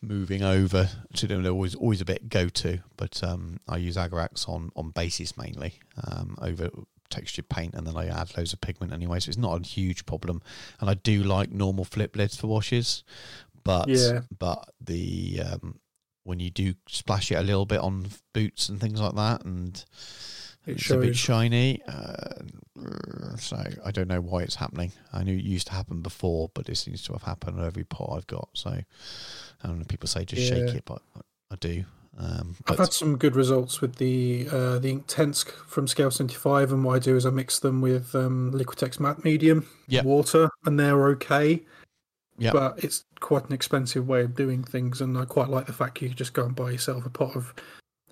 moving 0.01 0.43
over 0.43 0.89
to 1.15 1.27
them. 1.27 1.43
They're 1.43 1.51
always 1.51 1.75
always 1.75 2.01
a 2.01 2.05
bit 2.05 2.29
go 2.29 2.49
to, 2.49 2.79
but 2.97 3.23
um, 3.23 3.59
I 3.67 3.77
use 3.77 3.95
Agrax 3.97 4.47
on 4.49 4.71
on 4.75 4.91
basis 4.91 5.37
mainly 5.37 5.79
um, 6.03 6.35
over 6.41 6.69
textured 7.09 7.47
paint, 7.49 7.75
and 7.75 7.85
then 7.85 7.95
I 7.95 8.07
add 8.07 8.35
loads 8.37 8.53
of 8.53 8.61
pigment 8.61 8.91
anyway, 8.91 9.19
so 9.19 9.29
it's 9.29 9.37
not 9.37 9.59
a 9.59 9.67
huge 9.67 10.05
problem. 10.05 10.41
And 10.79 10.89
I 10.89 10.95
do 10.95 11.23
like 11.23 11.51
normal 11.51 11.85
flip 11.85 12.15
lids 12.15 12.35
for 12.35 12.47
washes, 12.47 13.03
but 13.63 13.87
Yeah. 13.87 14.21
but 14.37 14.69
the 14.81 15.41
um, 15.45 15.79
when 16.23 16.39
you 16.39 16.49
do 16.49 16.73
splash 16.87 17.31
it 17.31 17.35
a 17.35 17.41
little 17.43 17.65
bit 17.65 17.79
on 17.81 18.07
boots 18.33 18.67
and 18.69 18.79
things 18.81 18.99
like 18.99 19.13
that, 19.15 19.45
and 19.45 19.83
It 20.65 20.77
it's 20.77 20.89
a 20.89 20.97
bit 20.97 21.15
shiny. 21.15 21.81
Uh, 21.87 22.43
so 23.37 23.57
I 23.83 23.91
don't 23.91 24.07
know 24.07 24.21
why 24.21 24.43
it's 24.43 24.55
happening. 24.55 24.91
I 25.11 25.23
knew 25.23 25.35
it 25.35 25.43
used 25.43 25.67
to 25.67 25.73
happen 25.73 26.01
before, 26.01 26.49
but 26.53 26.69
it 26.69 26.75
seems 26.75 27.03
to 27.03 27.13
have 27.13 27.23
happened 27.23 27.59
on 27.59 27.65
every 27.65 27.83
pot 27.83 28.13
I've 28.15 28.27
got. 28.27 28.49
So 28.53 28.69
I 28.69 28.83
don't 29.67 29.79
know. 29.79 29.85
People 29.85 30.07
say 30.07 30.25
just 30.25 30.47
shake 30.47 30.73
it, 30.75 30.83
but 30.85 31.01
I 31.51 31.55
do. 31.59 31.85
Um, 32.17 32.55
I've 32.67 32.77
had 32.77 32.93
some 32.93 33.17
good 33.17 33.35
results 33.35 33.81
with 33.81 33.95
the 33.95 34.47
uh, 34.51 34.77
the 34.79 34.89
ink 34.89 35.05
tents 35.07 35.43
from 35.43 35.87
Scale 35.87 36.11
75, 36.11 36.71
and 36.71 36.83
what 36.83 36.95
I 36.95 36.99
do 36.99 37.15
is 37.15 37.25
I 37.25 37.31
mix 37.31 37.59
them 37.59 37.81
with 37.81 38.13
um, 38.13 38.51
Liquitex 38.53 38.99
matte 38.99 39.23
medium, 39.23 39.67
Yep. 39.87 40.05
water, 40.05 40.49
and 40.65 40.79
they're 40.79 41.07
okay. 41.09 41.63
But 42.51 42.83
it's 42.83 43.05
quite 43.19 43.45
an 43.45 43.53
expensive 43.53 44.07
way 44.07 44.21
of 44.21 44.35
doing 44.35 44.63
things, 44.63 45.01
and 45.01 45.17
I 45.17 45.25
quite 45.25 45.49
like 45.49 45.65
the 45.65 45.73
fact 45.73 46.01
you 46.01 46.09
just 46.09 46.33
go 46.33 46.45
and 46.45 46.55
buy 46.55 46.71
yourself 46.71 47.05
a 47.05 47.09
pot 47.09 47.35
of 47.35 47.53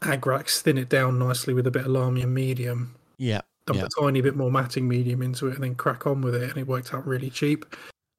Agrax, 0.02 0.62
thin 0.62 0.78
it 0.78 0.90
down 0.90 1.20
nicely 1.20 1.54
with 1.54 1.68
a 1.68 1.72
bit 1.72 1.84
of 1.86 1.92
Lahmian 1.92 2.30
medium, 2.30 2.96
yeah, 3.18 3.42
dump 3.66 3.80
Yeah. 3.80 3.86
a 3.86 4.02
tiny 4.02 4.22
bit 4.22 4.36
more 4.36 4.52
matting 4.52 4.88
medium 4.88 5.22
into 5.22 5.48
it, 5.48 5.56
and 5.56 5.64
then 5.64 5.76
crack 5.76 6.08
on 6.08 6.22
with 6.22 6.36
it, 6.36 6.50
and 6.50 6.58
it 6.58 6.68
worked 6.68 6.94
out 6.94 7.06
really 7.06 7.30
cheap. 7.30 7.66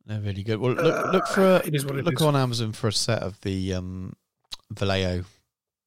they're 0.06 0.20
really 0.20 0.42
good. 0.42 0.58
Well, 0.58 0.72
look 0.74 1.12
look 1.12 1.26
for 1.28 1.42
a, 1.42 1.54
Uh, 1.56 1.62
it 1.64 1.74
is 1.74 1.84
what 1.86 1.96
it 1.98 2.04
look 2.04 2.14
is. 2.14 2.22
on 2.22 2.34
Amazon 2.36 2.72
for 2.72 2.88
a 2.88 2.92
set 2.92 3.22
of 3.22 3.40
the 3.42 3.72
um, 3.74 4.14
Vallejo 4.70 5.24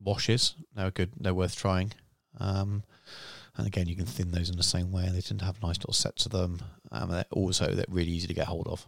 washes. 0.02 0.56
They're 0.76 0.91
good. 0.91 1.12
They're 1.20 1.34
worth 1.34 1.56
trying. 1.58 1.91
Um, 2.39 2.84
and 3.58 3.66
again, 3.68 3.88
you 3.88 3.96
can 3.96 4.06
thin 4.06 4.32
those 4.32 4.50
in 4.50 4.58
the 4.58 4.64
same 4.64 4.91
way. 4.91 5.10
They 5.10 5.22
tend 5.22 5.39
to 5.39 5.46
have 5.46 5.62
nice 5.64 5.78
little 5.78 5.93
sets 5.93 6.26
of 6.26 6.32
them. 6.34 6.60
Um, 6.91 7.10
they're 7.10 7.26
also 7.32 7.74
they're 7.74 7.86
really 7.89 8.12
easy 8.12 8.28
to 8.28 8.34
get 8.34 8.48
hold 8.48 8.68
of. 8.68 8.86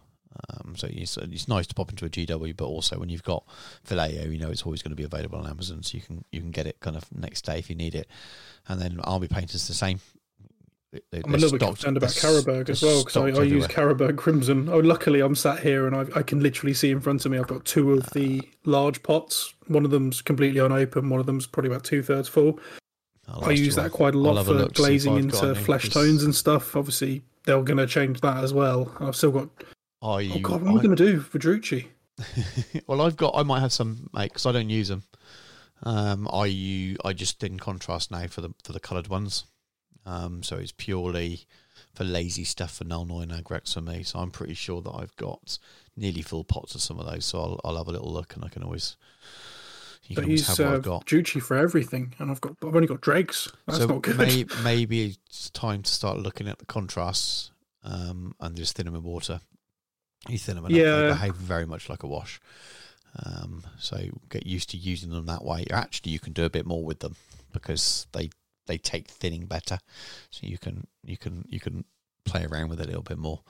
Um, 0.50 0.76
so 0.76 0.88
it's, 0.90 1.16
it's 1.16 1.48
nice 1.48 1.66
to 1.66 1.74
pop 1.74 1.90
into 1.90 2.04
a 2.04 2.08
GW, 2.08 2.56
but 2.56 2.66
also 2.66 2.98
when 2.98 3.08
you've 3.08 3.22
got 3.24 3.44
Vallejo, 3.84 4.28
you 4.28 4.38
know 4.38 4.50
it's 4.50 4.62
always 4.62 4.82
going 4.82 4.90
to 4.90 4.96
be 4.96 5.02
available 5.04 5.38
on 5.38 5.46
Amazon, 5.48 5.82
so 5.82 5.96
you 5.96 6.02
can 6.02 6.24
you 6.32 6.40
can 6.40 6.50
get 6.50 6.66
it 6.66 6.78
kind 6.80 6.96
of 6.96 7.04
next 7.14 7.42
day 7.44 7.58
if 7.58 7.68
you 7.70 7.76
need 7.76 7.94
it. 7.94 8.06
And 8.68 8.80
then 8.80 9.00
Army 9.00 9.28
Painters 9.28 9.66
the 9.66 9.74
same. 9.74 10.00
They- 10.92 11.20
I'm 11.22 11.34
a 11.34 11.36
little 11.36 11.58
bit 11.58 11.66
concerned 11.66 11.96
about 11.98 12.14
Carroburg 12.14 12.70
as 12.70 12.82
well 12.82 13.04
because 13.04 13.16
I, 13.16 13.40
I 13.40 13.42
use. 13.44 13.66
Carroburg 13.66 14.16
Crimson. 14.16 14.68
Oh, 14.70 14.78
luckily 14.78 15.20
I'm 15.20 15.34
sat 15.34 15.60
here 15.60 15.86
and 15.86 15.94
I, 15.94 16.06
I 16.18 16.22
can 16.22 16.40
literally 16.40 16.72
see 16.72 16.90
in 16.90 17.00
front 17.00 17.26
of 17.26 17.30
me. 17.32 17.38
I've 17.38 17.46
got 17.46 17.66
two 17.66 17.92
of 17.92 18.08
the 18.10 18.40
large 18.64 19.02
pots. 19.02 19.52
One 19.66 19.84
of 19.84 19.90
them's 19.90 20.22
completely 20.22 20.60
unopened. 20.60 21.10
One 21.10 21.20
of 21.20 21.26
them's 21.26 21.46
probably 21.46 21.70
about 21.70 21.84
two 21.84 22.02
thirds 22.02 22.28
full. 22.28 22.58
I 23.42 23.50
use 23.50 23.74
that 23.76 23.90
quite 23.92 24.14
a 24.14 24.18
lot 24.18 24.38
a 24.38 24.44
for 24.44 24.62
if 24.62 24.72
glazing 24.72 25.16
into 25.18 25.54
flesh 25.56 25.90
tones 25.90 26.22
and 26.22 26.34
stuff. 26.34 26.74
Obviously, 26.74 27.22
they're 27.44 27.60
going 27.62 27.76
to 27.76 27.86
change 27.86 28.22
that 28.22 28.42
as 28.42 28.54
well. 28.54 28.90
I've 29.00 29.16
still 29.16 29.32
got. 29.32 29.50
Oh? 30.00 30.18
God, 30.40 30.62
what 30.62 30.70
am 30.70 30.78
I 30.78 30.82
going 30.82 30.96
to 30.96 30.96
do 30.96 31.20
for 31.20 31.38
Druchii? 31.38 31.86
well, 32.86 33.00
I've 33.00 33.16
got. 33.16 33.34
I 33.36 33.42
might 33.42 33.60
have 33.60 33.72
some, 33.72 34.08
mate, 34.12 34.30
because 34.30 34.46
I 34.46 34.52
don't 34.52 34.70
use 34.70 34.88
them. 34.88 35.04
Um, 35.82 36.28
I 36.32 36.46
u- 36.46 36.96
I 37.04 37.12
just 37.12 37.38
did 37.38 37.52
in 37.52 37.58
contrast 37.58 38.10
now 38.10 38.26
for 38.26 38.40
the 38.40 38.50
for 38.64 38.72
the 38.72 38.80
coloured 38.80 39.08
ones. 39.08 39.44
Um, 40.04 40.42
so 40.42 40.56
it's 40.56 40.72
purely 40.72 41.46
for 41.94 42.04
lazy 42.04 42.44
stuff 42.44 42.76
for 42.76 42.84
Nuln 42.84 43.10
Oil 43.10 43.20
and 43.20 43.32
Agrax 43.32 43.74
for 43.74 43.80
me. 43.80 44.02
So 44.02 44.18
I'm 44.18 44.30
pretty 44.30 44.54
sure 44.54 44.80
that 44.82 44.90
I've 44.90 45.14
got 45.16 45.58
nearly 45.96 46.22
full 46.22 46.44
pots 46.44 46.74
of 46.74 46.80
some 46.80 46.98
of 46.98 47.06
those. 47.06 47.24
So 47.24 47.40
I'll 47.40 47.60
I'll 47.64 47.76
have 47.76 47.88
a 47.88 47.92
little 47.92 48.12
look 48.12 48.34
and 48.34 48.44
I 48.44 48.48
can 48.48 48.62
always. 48.62 48.96
You 50.04 50.14
I 50.14 50.20
can 50.20 50.24
always 50.24 50.46
have 50.46 50.58
what 50.58 50.68
uh, 50.68 50.72
I've 50.76 50.82
got. 50.82 51.06
Druchii 51.06 51.42
for 51.42 51.56
everything, 51.56 52.14
and 52.18 52.30
I've 52.30 52.40
got. 52.40 52.56
I've 52.64 52.74
only 52.74 52.88
got 52.88 53.00
dregs. 53.00 53.52
That's 53.66 53.80
so 53.80 53.86
not 53.86 54.02
good. 54.02 54.16
May, 54.16 54.44
maybe 54.64 55.06
it's 55.28 55.50
time 55.50 55.82
to 55.82 55.90
start 55.90 56.18
looking 56.18 56.48
at 56.48 56.58
the 56.58 56.66
contrasts 56.66 57.50
um, 57.84 58.34
and 58.40 58.56
just 58.56 58.74
thin 58.76 58.86
them 58.86 58.94
in 58.94 59.02
water. 59.02 59.40
You 60.28 60.38
thin 60.38 60.56
them 60.56 60.66
enough, 60.66 60.76
Yeah. 60.78 61.00
they 61.02 61.08
behave 61.08 61.34
very 61.34 61.66
much 61.66 61.88
like 61.88 62.02
a 62.02 62.06
wash. 62.08 62.40
Um, 63.24 63.64
so 63.78 63.98
get 64.28 64.46
used 64.46 64.70
to 64.70 64.76
using 64.76 65.10
them 65.10 65.26
that 65.26 65.44
way. 65.44 65.64
Actually, 65.70 66.12
you 66.12 66.18
can 66.20 66.32
do 66.32 66.44
a 66.44 66.50
bit 66.50 66.66
more 66.66 66.84
with 66.84 67.00
them 67.00 67.16
because 67.52 68.06
they 68.12 68.30
they 68.66 68.76
take 68.78 69.08
thinning 69.08 69.46
better. 69.46 69.78
So 70.30 70.46
you 70.46 70.58
can 70.58 70.86
you 71.04 71.16
can 71.16 71.44
you 71.48 71.60
can 71.60 71.84
play 72.24 72.44
around 72.44 72.68
with 72.68 72.80
it 72.80 72.84
a 72.84 72.88
little 72.88 73.02
bit 73.02 73.18
more. 73.18 73.40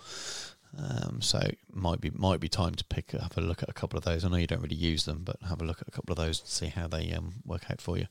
Um, 0.78 1.20
so 1.22 1.40
might 1.72 2.00
be 2.00 2.10
might 2.10 2.40
be 2.40 2.48
time 2.48 2.74
to 2.76 2.84
pick 2.84 3.10
have 3.12 3.36
a 3.36 3.40
look 3.40 3.62
at 3.62 3.68
a 3.70 3.72
couple 3.72 3.98
of 3.98 4.04
those. 4.04 4.24
I 4.24 4.28
know 4.28 4.36
you 4.36 4.46
don't 4.46 4.60
really 4.62 4.76
use 4.76 5.04
them, 5.06 5.22
but 5.24 5.36
have 5.48 5.60
a 5.60 5.64
look 5.64 5.80
at 5.80 5.88
a 5.88 5.90
couple 5.90 6.12
of 6.12 6.18
those 6.18 6.40
and 6.40 6.48
see 6.48 6.66
how 6.66 6.86
they 6.86 7.10
um, 7.12 7.36
work 7.44 7.70
out 7.70 7.80
for 7.80 7.96
you. 7.98 8.06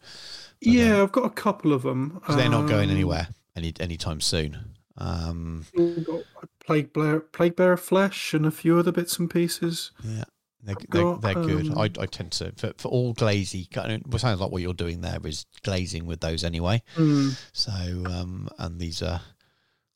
But, 0.59 0.67
yeah, 0.73 0.95
um, 0.97 1.03
I've 1.03 1.11
got 1.11 1.25
a 1.25 1.29
couple 1.29 1.71
of 1.71 1.83
them. 1.83 2.19
they're 2.29 2.49
not 2.49 2.67
going 2.67 2.89
Um, 2.89 2.95
anywhere 2.95 3.27
any 3.55 3.73
anytime 3.79 4.21
soon. 4.21 4.75
Um, 4.97 5.65
got 5.75 6.21
Plague 6.67 6.93
Bearer, 6.93 7.21
Plague 7.21 7.55
Bearer 7.55 7.77
Flesh, 7.77 8.33
and 8.33 8.45
a 8.45 8.51
few 8.51 8.77
other 8.77 8.91
bits 8.91 9.17
and 9.17 9.29
pieces. 9.29 9.91
yeah, 10.03 10.25
they're, 10.61 10.75
they're, 10.89 11.15
they're 11.15 11.33
good. 11.33 11.71
um, 11.71 11.77
I, 11.79 11.83
I 11.99 12.05
tend 12.05 12.33
to 12.33 12.51
for, 12.57 12.73
for 12.77 12.89
all 12.89 13.13
glazy. 13.13 13.67
It 13.73 14.19
sounds 14.19 14.39
like 14.41 14.51
what 14.51 14.61
you're 14.61 14.73
doing 14.73 15.01
there 15.01 15.19
is 15.25 15.45
glazing 15.63 16.05
with 16.05 16.19
those 16.19 16.43
anyway. 16.43 16.83
Hmm. 16.95 17.29
So 17.53 17.71
um, 17.71 18.49
and 18.59 18.79
these 18.79 19.01
are 19.01 19.21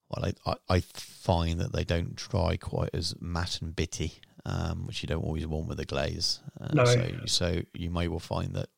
well, 0.10 0.32
I, 0.46 0.52
I 0.52 0.76
I 0.76 0.80
find 0.80 1.60
that 1.60 1.74
they 1.74 1.84
don't 1.84 2.16
dry 2.16 2.58
quite 2.58 2.92
as 2.94 3.14
matte 3.20 3.62
and 3.62 3.76
bitty, 3.76 4.14
um, 4.46 4.88
which 4.88 5.04
you 5.04 5.08
don't 5.08 5.24
always 5.24 5.46
want 5.46 5.68
with 5.68 5.80
a 5.80 5.86
glaze. 5.86 6.40
Uh, 6.60 6.70
No. 6.74 6.86
So 6.86 7.12
so 7.26 7.62
you 7.74 7.90
may 7.92 8.08
well 8.08 8.20
find 8.20 8.54
that 8.56 8.70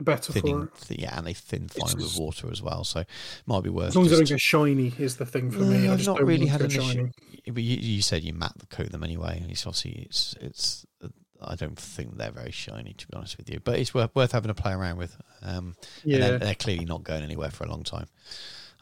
better 0.00 0.32
for 0.32 0.40
thinning, 0.40 0.62
it. 0.62 0.80
th- 0.88 1.00
yeah, 1.00 1.16
and 1.16 1.26
they 1.26 1.32
thin 1.34 1.68
fine 1.68 1.94
with 1.96 2.06
just- 2.06 2.18
water 2.20 2.50
as 2.50 2.60
well. 2.62 2.84
So 2.84 3.04
might 3.46 3.62
be 3.62 3.70
worth 3.70 3.88
As 3.88 3.96
long 3.96 4.04
as 4.06 4.10
they 4.12 4.16
don't 4.18 4.28
get 4.28 4.40
shiny 4.40 4.92
is 4.98 5.16
the 5.16 5.26
thing 5.26 5.50
for 5.50 5.60
me. 5.60 5.78
No, 5.78 5.90
I 5.90 5.92
I've 5.92 5.98
just 5.98 6.08
not 6.08 6.18
don't 6.18 6.26
really 6.26 6.46
had 6.46 6.60
an 6.62 6.68
issue. 6.70 6.80
shiny. 6.82 7.12
But 7.46 7.62
you, 7.62 7.76
you 7.76 8.02
said 8.02 8.22
you 8.24 8.32
matte 8.32 8.58
the 8.58 8.66
coat 8.66 8.90
them 8.90 9.04
anyway. 9.04 9.38
and 9.42 9.50
It's 9.50 9.66
obviously 9.66 10.02
it's 10.06 10.34
it's. 10.40 10.86
uh, 11.02 11.08
I 11.46 11.56
don't 11.56 11.78
think 11.78 12.16
they're 12.16 12.30
very 12.30 12.52
shiny 12.52 12.94
to 12.94 13.06
be 13.06 13.14
honest 13.14 13.36
with 13.36 13.50
you, 13.50 13.60
but 13.62 13.78
it's 13.78 13.92
worth 13.92 14.14
worth 14.14 14.32
having 14.32 14.50
a 14.50 14.54
play 14.54 14.72
around 14.72 14.96
with. 14.96 15.16
Um, 15.42 15.76
and 16.02 16.12
Yeah, 16.12 16.18
they're, 16.18 16.38
they're 16.38 16.54
clearly 16.54 16.86
not 16.86 17.04
going 17.04 17.22
anywhere 17.22 17.50
for 17.50 17.64
a 17.64 17.68
long 17.68 17.82
time. 17.82 18.06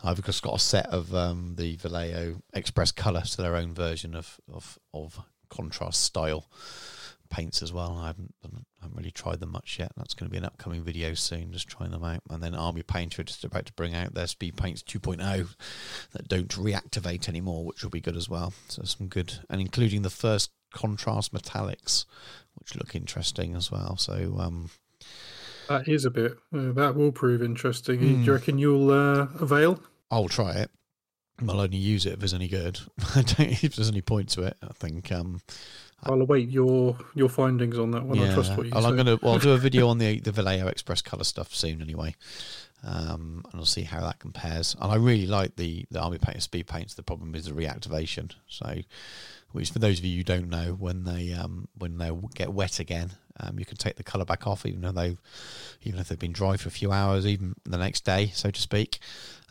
I've 0.05 0.25
just 0.25 0.43
got 0.43 0.55
a 0.55 0.59
set 0.59 0.87
of 0.87 1.15
um, 1.15 1.55
the 1.57 1.77
Vallejo 1.77 2.43
Express 2.55 2.93
Color, 2.93 3.25
so 3.25 3.43
their 3.43 3.57
own 3.57 3.75
version 3.75 4.15
of 4.15 4.41
of, 4.53 4.79
of 4.95 5.21
contrast 5.49 6.03
style 6.03 6.47
paints 7.33 7.63
as 7.63 7.73
well. 7.73 7.99
I 7.99 8.07
haven't, 8.09 8.35
I 8.45 8.49
haven't 8.83 8.97
really 8.97 9.11
tried 9.11 9.41
them 9.41 9.51
much 9.51 9.79
yet. 9.79 9.91
That's 9.97 10.15
going 10.15 10.29
to 10.29 10.31
be 10.31 10.37
an 10.39 10.45
upcoming 10.45 10.85
video 10.85 11.15
soon, 11.15 11.51
just 11.53 11.67
trying 11.67 11.91
them 11.91 12.05
out. 12.05 12.21
And 12.31 12.43
then 12.43 12.55
Army 12.55 12.83
Painter 12.83 13.23
are 13.23 13.25
just 13.25 13.43
about 13.43 13.67
to 13.67 13.73
bring 13.73 13.95
out 13.95 14.15
their 14.15 14.27
Speed 14.27 14.57
Paints 14.57 14.83
2.0 14.83 15.55
that 16.13 16.29
don't 16.29 16.49
reactivate 16.49 17.29
anymore, 17.29 17.65
which 17.65 17.83
will 17.83 17.91
be 17.91 18.01
good 18.01 18.17
as 18.17 18.29
well. 18.29 18.53
So 18.69 18.83
some 18.85 19.09
good, 19.09 19.41
and 19.51 19.61
including 19.61 20.03
the 20.03 20.11
first 20.11 20.51
contrast 20.73 21.33
metallics, 21.35 22.05
which 22.55 22.77
look 22.77 22.95
interesting 22.95 23.55
as 23.55 23.71
well. 23.73 23.97
So 23.97 24.37
um, 24.39 24.71
that 25.69 25.89
is 25.89 26.05
a 26.05 26.11
bit. 26.11 26.33
Uh, 26.55 26.73
that 26.73 26.95
will 26.95 27.13
prove 27.13 27.43
interesting. 27.43 27.99
Do 28.01 28.07
Hmm. 28.17 28.23
you 28.25 28.33
reckon 28.33 28.59
you'll 28.59 28.91
uh, 28.91 29.29
avail? 29.41 29.81
I'll 30.11 30.29
try 30.29 30.53
it. 30.53 30.71
I'll 31.49 31.61
only 31.61 31.79
use 31.79 32.07
it 32.07 32.13
if 32.13 32.19
there's 32.21 32.35
any 32.35 32.47
good. 32.47 32.79
I 33.17 33.23
don't 33.23 33.65
if 33.65 33.75
there's 33.75 33.89
any 33.89 34.03
point 34.03 34.29
to 34.31 34.43
it. 34.43 34.57
I 34.63 34.73
think 34.75 35.11
um, 35.11 35.41
I'll 36.05 36.21
await 36.21 36.49
your 36.49 36.97
your 37.15 37.29
findings 37.29 37.79
on 37.79 37.93
that 37.93 38.05
one. 38.05 38.19
I 38.19 38.35
trust 38.35 38.57
what 38.57 38.67
you 38.67 38.73
Well. 38.75 38.87
I'm 38.87 38.97
gonna. 38.97 39.19
Well, 39.23 39.35
I'll 39.35 39.39
do 39.39 39.53
a 39.53 39.59
video 39.69 39.89
on 39.89 39.99
the 39.99 40.21
the 40.21 40.33
Vallejo 40.33 40.67
Express 40.67 41.01
color 41.03 41.25
stuff 41.25 41.55
soon 41.55 41.81
anyway, 41.81 42.15
um, 42.83 43.45
and 43.51 43.61
I'll 43.61 43.65
see 43.65 43.83
how 43.83 44.01
that 44.01 44.19
compares. 44.19 44.75
And 44.81 44.91
I 44.91 44.97
really 44.97 45.27
like 45.27 45.57
the 45.57 45.85
the 45.91 46.01
Army 46.01 46.19
Painter 46.19 46.41
Speed 46.41 46.67
Paints. 46.67 46.95
The 46.95 47.03
problem 47.03 47.35
is 47.35 47.45
the 47.45 47.53
reactivation. 47.53 48.33
So, 48.49 48.79
which 49.53 49.71
for 49.71 49.79
those 49.79 49.99
of 49.99 50.05
you 50.05 50.19
who 50.19 50.25
don't 50.25 50.49
know, 50.49 50.75
when 50.79 51.05
they 51.05 51.33
um 51.33 51.69
when 51.77 51.99
they 51.99 52.11
get 52.35 52.53
wet 52.53 52.81
again, 52.81 53.13
um, 53.41 53.59
you 53.59 53.65
can 53.65 53.77
take 53.77 53.97
the 53.97 54.03
color 54.03 54.25
back 54.25 54.47
off, 54.47 54.67
even 54.67 54.81
though 54.81 54.93
they 54.93 55.17
even 55.83 56.01
if 56.01 56.09
they've 56.09 56.19
been 56.19 56.33
dry 56.33 56.57
for 56.57 56.69
a 56.69 56.73
few 56.73 56.93
hours, 56.93 57.27
even 57.27 57.55
the 57.65 57.79
next 57.79 58.05
day, 58.05 58.31
so 58.35 58.51
to 58.51 58.61
speak. 58.61 58.99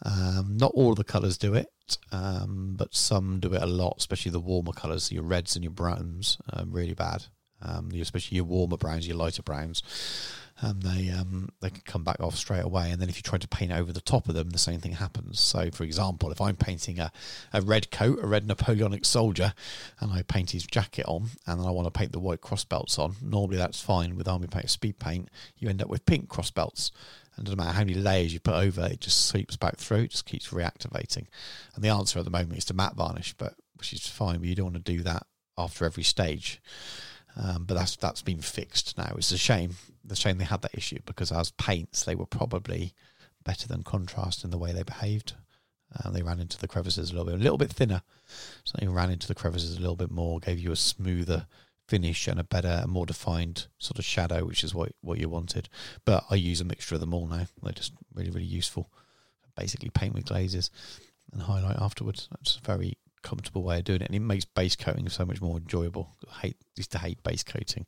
Um, 0.03 0.57
not 0.57 0.71
all 0.73 0.95
the 0.95 1.03
colours 1.03 1.37
do 1.37 1.53
it, 1.53 1.67
um, 2.11 2.75
but 2.77 2.95
some 2.95 3.39
do 3.39 3.53
it 3.53 3.61
a 3.61 3.67
lot, 3.67 3.95
especially 3.97 4.31
the 4.31 4.39
warmer 4.39 4.73
colours, 4.73 5.11
your 5.11 5.23
reds 5.23 5.55
and 5.55 5.63
your 5.63 5.71
browns, 5.71 6.37
are 6.51 6.65
really 6.65 6.93
bad. 6.93 7.25
Um, 7.63 7.91
especially 7.93 8.37
your 8.37 8.45
warmer 8.45 8.77
browns, 8.77 9.07
your 9.07 9.17
lighter 9.17 9.43
browns, 9.43 9.83
and 10.61 10.83
they 10.83 11.09
um, 11.09 11.49
they 11.59 11.71
can 11.71 11.81
come 11.85 12.03
back 12.03 12.19
off 12.19 12.35
straight 12.35 12.63
away. 12.63 12.91
And 12.91 13.01
then 13.01 13.09
if 13.09 13.17
you 13.17 13.23
try 13.23 13.39
to 13.39 13.47
paint 13.47 13.71
over 13.71 13.91
the 13.91 13.99
top 13.99 14.29
of 14.29 14.35
them, 14.35 14.51
the 14.51 14.59
same 14.59 14.79
thing 14.79 14.93
happens. 14.93 15.39
So, 15.39 15.71
for 15.71 15.83
example, 15.83 16.31
if 16.31 16.39
I'm 16.39 16.55
painting 16.55 16.99
a, 16.99 17.11
a 17.51 17.61
red 17.61 17.89
coat, 17.89 18.19
a 18.21 18.27
red 18.27 18.47
Napoleonic 18.47 19.03
soldier, 19.03 19.53
and 19.99 20.11
I 20.11 20.21
paint 20.21 20.51
his 20.51 20.65
jacket 20.65 21.05
on, 21.07 21.29
and 21.47 21.59
then 21.59 21.67
I 21.67 21.71
want 21.71 21.87
to 21.87 21.97
paint 21.97 22.11
the 22.11 22.19
white 22.19 22.41
cross 22.41 22.63
belts 22.63 22.99
on, 22.99 23.15
normally 23.21 23.57
that's 23.57 23.81
fine 23.81 24.15
with 24.15 24.27
Army 24.27 24.47
Paint 24.47 24.69
Speed 24.69 24.99
Paint. 24.99 25.29
You 25.57 25.69
end 25.69 25.81
up 25.81 25.89
with 25.89 26.05
pink 26.05 26.29
cross 26.29 26.51
belts. 26.51 26.91
And 27.35 27.45
doesn't 27.45 27.57
matter 27.57 27.71
how 27.71 27.79
many 27.79 27.93
layers 27.93 28.33
you 28.33 28.41
put 28.41 28.55
over, 28.55 28.85
it 28.85 28.99
just 28.99 29.25
sweeps 29.27 29.55
back 29.55 29.77
through, 29.77 30.01
it 30.01 30.11
just 30.11 30.25
keeps 30.25 30.49
reactivating. 30.49 31.27
And 31.73 31.83
the 31.83 31.87
answer 31.87 32.19
at 32.19 32.25
the 32.25 32.31
moment 32.31 32.57
is 32.57 32.65
to 32.65 32.73
matte 32.73 32.95
varnish, 32.95 33.33
but 33.37 33.55
which 33.75 33.93
is 33.93 34.05
fine, 34.05 34.39
but 34.39 34.47
you 34.47 34.53
don't 34.53 34.73
want 34.73 34.85
to 34.85 34.91
do 34.97 35.01
that 35.03 35.25
after 35.57 35.85
every 35.85 36.03
stage. 36.03 36.61
Um, 37.35 37.63
but 37.63 37.75
that's 37.75 37.95
that's 37.95 38.21
been 38.21 38.41
fixed 38.41 38.97
now. 38.97 39.13
It's 39.17 39.31
a 39.31 39.37
shame. 39.37 39.75
The 40.03 40.15
shame 40.15 40.37
they 40.37 40.45
had 40.45 40.61
that 40.63 40.75
issue 40.75 40.99
because 41.05 41.31
as 41.31 41.51
paints, 41.51 42.03
they 42.03 42.15
were 42.15 42.25
probably 42.25 42.93
better 43.43 43.67
than 43.67 43.83
contrast 43.83 44.43
in 44.43 44.49
the 44.49 44.57
way 44.57 44.71
they 44.71 44.83
behaved. 44.83 45.33
Uh, 45.93 46.09
they 46.09 46.21
ran 46.21 46.39
into 46.39 46.57
the 46.57 46.67
crevices 46.67 47.09
a 47.09 47.13
little 47.13 47.25
bit, 47.25 47.35
a 47.35 47.43
little 47.43 47.57
bit 47.57 47.71
thinner. 47.71 48.01
So 48.63 48.77
they 48.79 48.87
ran 48.87 49.09
into 49.09 49.27
the 49.27 49.35
crevices 49.35 49.75
a 49.75 49.79
little 49.79 49.95
bit 49.95 50.11
more, 50.11 50.39
gave 50.39 50.59
you 50.59 50.71
a 50.71 50.75
smoother 50.75 51.47
finish 51.87 52.27
and 52.27 52.39
a 52.39 52.43
better, 52.43 52.85
more 52.87 53.05
defined 53.05 53.67
sort 53.77 53.99
of 53.99 54.05
shadow, 54.05 54.45
which 54.45 54.63
is 54.63 54.73
what 54.73 54.93
what 55.01 55.19
you 55.19 55.27
wanted. 55.27 55.67
But 56.05 56.23
I 56.29 56.35
use 56.35 56.61
a 56.61 56.65
mixture 56.65 56.95
of 56.95 57.01
them 57.01 57.13
all 57.13 57.27
now. 57.27 57.47
They're 57.61 57.73
just 57.73 57.93
really, 58.13 58.31
really 58.31 58.45
useful. 58.45 58.89
Basically, 59.57 59.89
paint 59.89 60.13
with 60.13 60.25
glazes 60.25 60.71
and 61.33 61.41
highlight 61.41 61.77
afterwards. 61.77 62.29
That's 62.31 62.55
very 62.57 62.97
comfortable 63.21 63.63
way 63.63 63.79
of 63.79 63.85
doing 63.85 64.01
it, 64.01 64.07
and 64.07 64.15
it 64.15 64.19
makes 64.19 64.45
base 64.45 64.75
coating 64.75 65.07
so 65.09 65.25
much 65.25 65.41
more 65.41 65.57
enjoyable. 65.57 66.15
I 66.35 66.39
hate 66.39 66.57
used 66.75 66.91
to 66.91 66.99
hate 66.99 67.21
base 67.23 67.43
coating. 67.43 67.85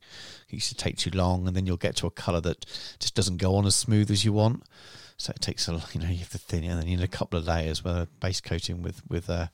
It 0.48 0.54
used 0.54 0.68
to 0.68 0.74
take 0.74 0.96
too 0.96 1.10
long, 1.10 1.46
and 1.46 1.56
then 1.56 1.66
you'll 1.66 1.76
get 1.76 1.96
to 1.96 2.06
a 2.06 2.10
color 2.10 2.40
that 2.42 2.64
just 2.98 3.14
doesn't 3.14 3.38
go 3.38 3.56
on 3.56 3.66
as 3.66 3.74
smooth 3.76 4.10
as 4.10 4.24
you 4.24 4.32
want. 4.32 4.62
So 5.16 5.32
it 5.34 5.40
takes 5.40 5.68
a 5.68 5.72
you 5.92 6.00
know 6.00 6.08
you 6.08 6.18
have 6.18 6.30
to 6.30 6.38
thin 6.38 6.64
it, 6.64 6.68
and 6.68 6.80
then 6.80 6.88
you 6.88 6.96
need 6.96 7.04
a 7.04 7.08
couple 7.08 7.38
of 7.38 7.46
layers. 7.46 7.84
Where 7.84 8.06
base 8.20 8.40
coating 8.40 8.82
with 8.82 9.02
with 9.08 9.28
uh, 9.30 9.48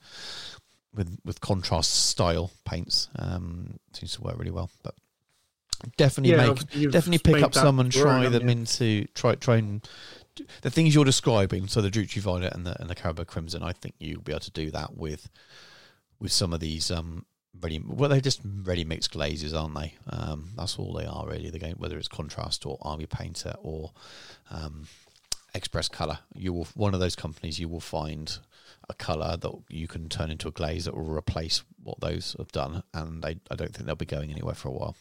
with 0.95 1.18
with 1.24 1.41
contrast 1.41 1.93
style 2.09 2.51
paints 2.64 3.09
um, 3.16 3.78
seems 3.93 4.12
to 4.12 4.22
work 4.22 4.39
really 4.39 4.51
well. 4.51 4.70
But 4.83 4.95
definitely 5.97 6.33
Yeah, 6.33 6.49
make 6.49 6.93
definitely 6.93 7.18
pick 7.18 7.43
up 7.43 7.55
some 7.55 7.81
and 7.81 7.91
try 7.93 8.28
them 8.28 8.45
you? 8.45 8.49
into 8.51 9.07
try 9.14 9.35
try 9.35 9.57
and 9.57 9.87
the 10.62 10.70
things 10.70 10.95
you're 10.95 11.05
describing. 11.05 11.68
So 11.68 11.81
the 11.81 11.91
Druchii 11.91 12.20
Violet 12.20 12.53
and 12.53 12.66
the 12.66 12.81
and 12.81 12.89
the 12.89 12.95
Carroburg 12.95 13.26
Crimson. 13.26 13.62
I 13.62 13.72
think 13.72 13.95
you'll 13.99 14.22
be 14.22 14.33
able 14.33 14.41
to 14.41 14.51
do 14.51 14.70
that 14.70 14.97
with 14.97 15.28
with 16.20 16.32
some 16.32 16.52
of 16.52 16.60
these 16.60 16.90
um 16.90 17.24
ready 17.60 17.82
well 17.84 18.08
they're 18.08 18.20
just 18.20 18.40
ready 18.62 18.84
mixed 18.84 19.10
glazes 19.12 19.52
aren't 19.52 19.74
they 19.74 19.94
um 20.08 20.50
that's 20.56 20.78
all 20.78 20.92
they 20.92 21.06
are 21.06 21.26
really 21.28 21.50
the 21.50 21.58
game 21.58 21.74
whether 21.78 21.98
it's 21.98 22.08
contrast 22.08 22.64
or 22.64 22.78
army 22.82 23.06
painter 23.06 23.54
or 23.62 23.92
um 24.50 24.86
express 25.54 25.88
color 25.88 26.18
you 26.34 26.52
will 26.52 26.68
one 26.74 26.94
of 26.94 27.00
those 27.00 27.16
companies 27.16 27.58
you 27.58 27.68
will 27.68 27.80
find 27.80 28.38
a 28.88 28.94
color 28.94 29.36
that 29.36 29.52
you 29.68 29.86
can 29.88 30.08
turn 30.08 30.30
into 30.30 30.48
a 30.48 30.52
glaze 30.52 30.84
that 30.84 30.94
will 30.94 31.04
replace 31.04 31.62
what 31.82 32.00
those 32.00 32.36
have 32.38 32.52
done 32.52 32.82
and 32.94 33.24
I, 33.24 33.36
I 33.50 33.56
don't 33.56 33.74
think 33.74 33.86
they'll 33.86 33.96
be 33.96 34.06
going 34.06 34.30
anywhere 34.30 34.54
for 34.54 34.68
a 34.68 34.72
while 34.72 34.96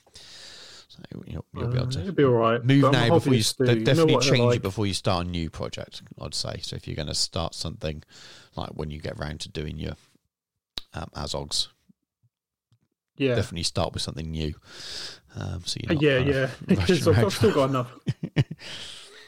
so 0.88 0.99
you'll, 1.28 1.45
you'll 1.53 1.67
be 1.67 1.78
able 1.78 1.91
to 1.91 2.11
be 2.11 2.24
all 2.24 2.32
right. 2.32 2.63
move 2.65 2.82
But 2.82 2.91
now 2.91 3.09
before 3.09 3.34
you 3.34 3.43
do. 3.43 3.65
You 3.65 3.76
know 3.76 3.86
definitely 3.86 4.17
change 4.17 4.39
like. 4.39 4.55
it 4.57 4.61
before 4.63 4.88
you 4.88 4.93
start 4.95 5.28
a 5.28 5.30
new 5.30 5.49
project 5.51 6.01
i'd 6.22 6.34
say 6.34 6.59
so 6.61 6.76
if 6.76 6.88
you're 6.88 6.95
going 6.95 7.07
to 7.07 7.13
start 7.13 7.53
something 7.53 8.03
like 8.55 8.70
when 8.72 8.89
you 8.89 8.99
get 8.99 9.17
round 9.20 9.39
to 9.41 9.49
doing 9.49 9.78
your 9.78 9.93
um, 10.94 11.10
azogs 11.16 11.68
Yeah, 13.18 13.36
definitely 13.36 13.64
start 13.64 13.94
with 13.94 14.02
something 14.02 14.30
new 14.32 14.54
um, 15.36 15.62
so 15.66 15.80
you're 15.84 15.98
Uh, 15.98 16.02
yeah, 16.02 16.18
yeah. 16.18 16.50
Because 16.68 17.08
I've. 17.08 17.26
I've 17.26 17.34
still 17.34 17.54
got 17.54 17.70
enough. 17.70 17.92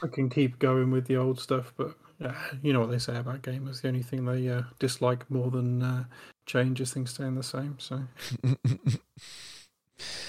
I 0.02 0.08
can 0.12 0.28
keep 0.28 0.58
going 0.58 0.90
with 0.90 1.06
the 1.06 1.16
old 1.16 1.38
stuff, 1.38 1.72
but 1.76 1.94
yeah, 2.18 2.34
you 2.60 2.72
know 2.72 2.80
what 2.80 2.90
they 2.90 2.98
say 2.98 3.16
about 3.16 3.42
gamers. 3.42 3.82
The 3.82 3.88
only 3.88 4.02
thing 4.02 4.24
they 4.24 4.48
uh, 4.48 4.62
dislike 4.80 5.30
more 5.30 5.50
than 5.50 5.80
uh, 5.82 6.04
change 6.46 6.80
is 6.80 6.92
things 6.92 7.10
staying 7.14 7.36
the 7.36 7.42
same. 7.44 7.76
So, 7.78 8.02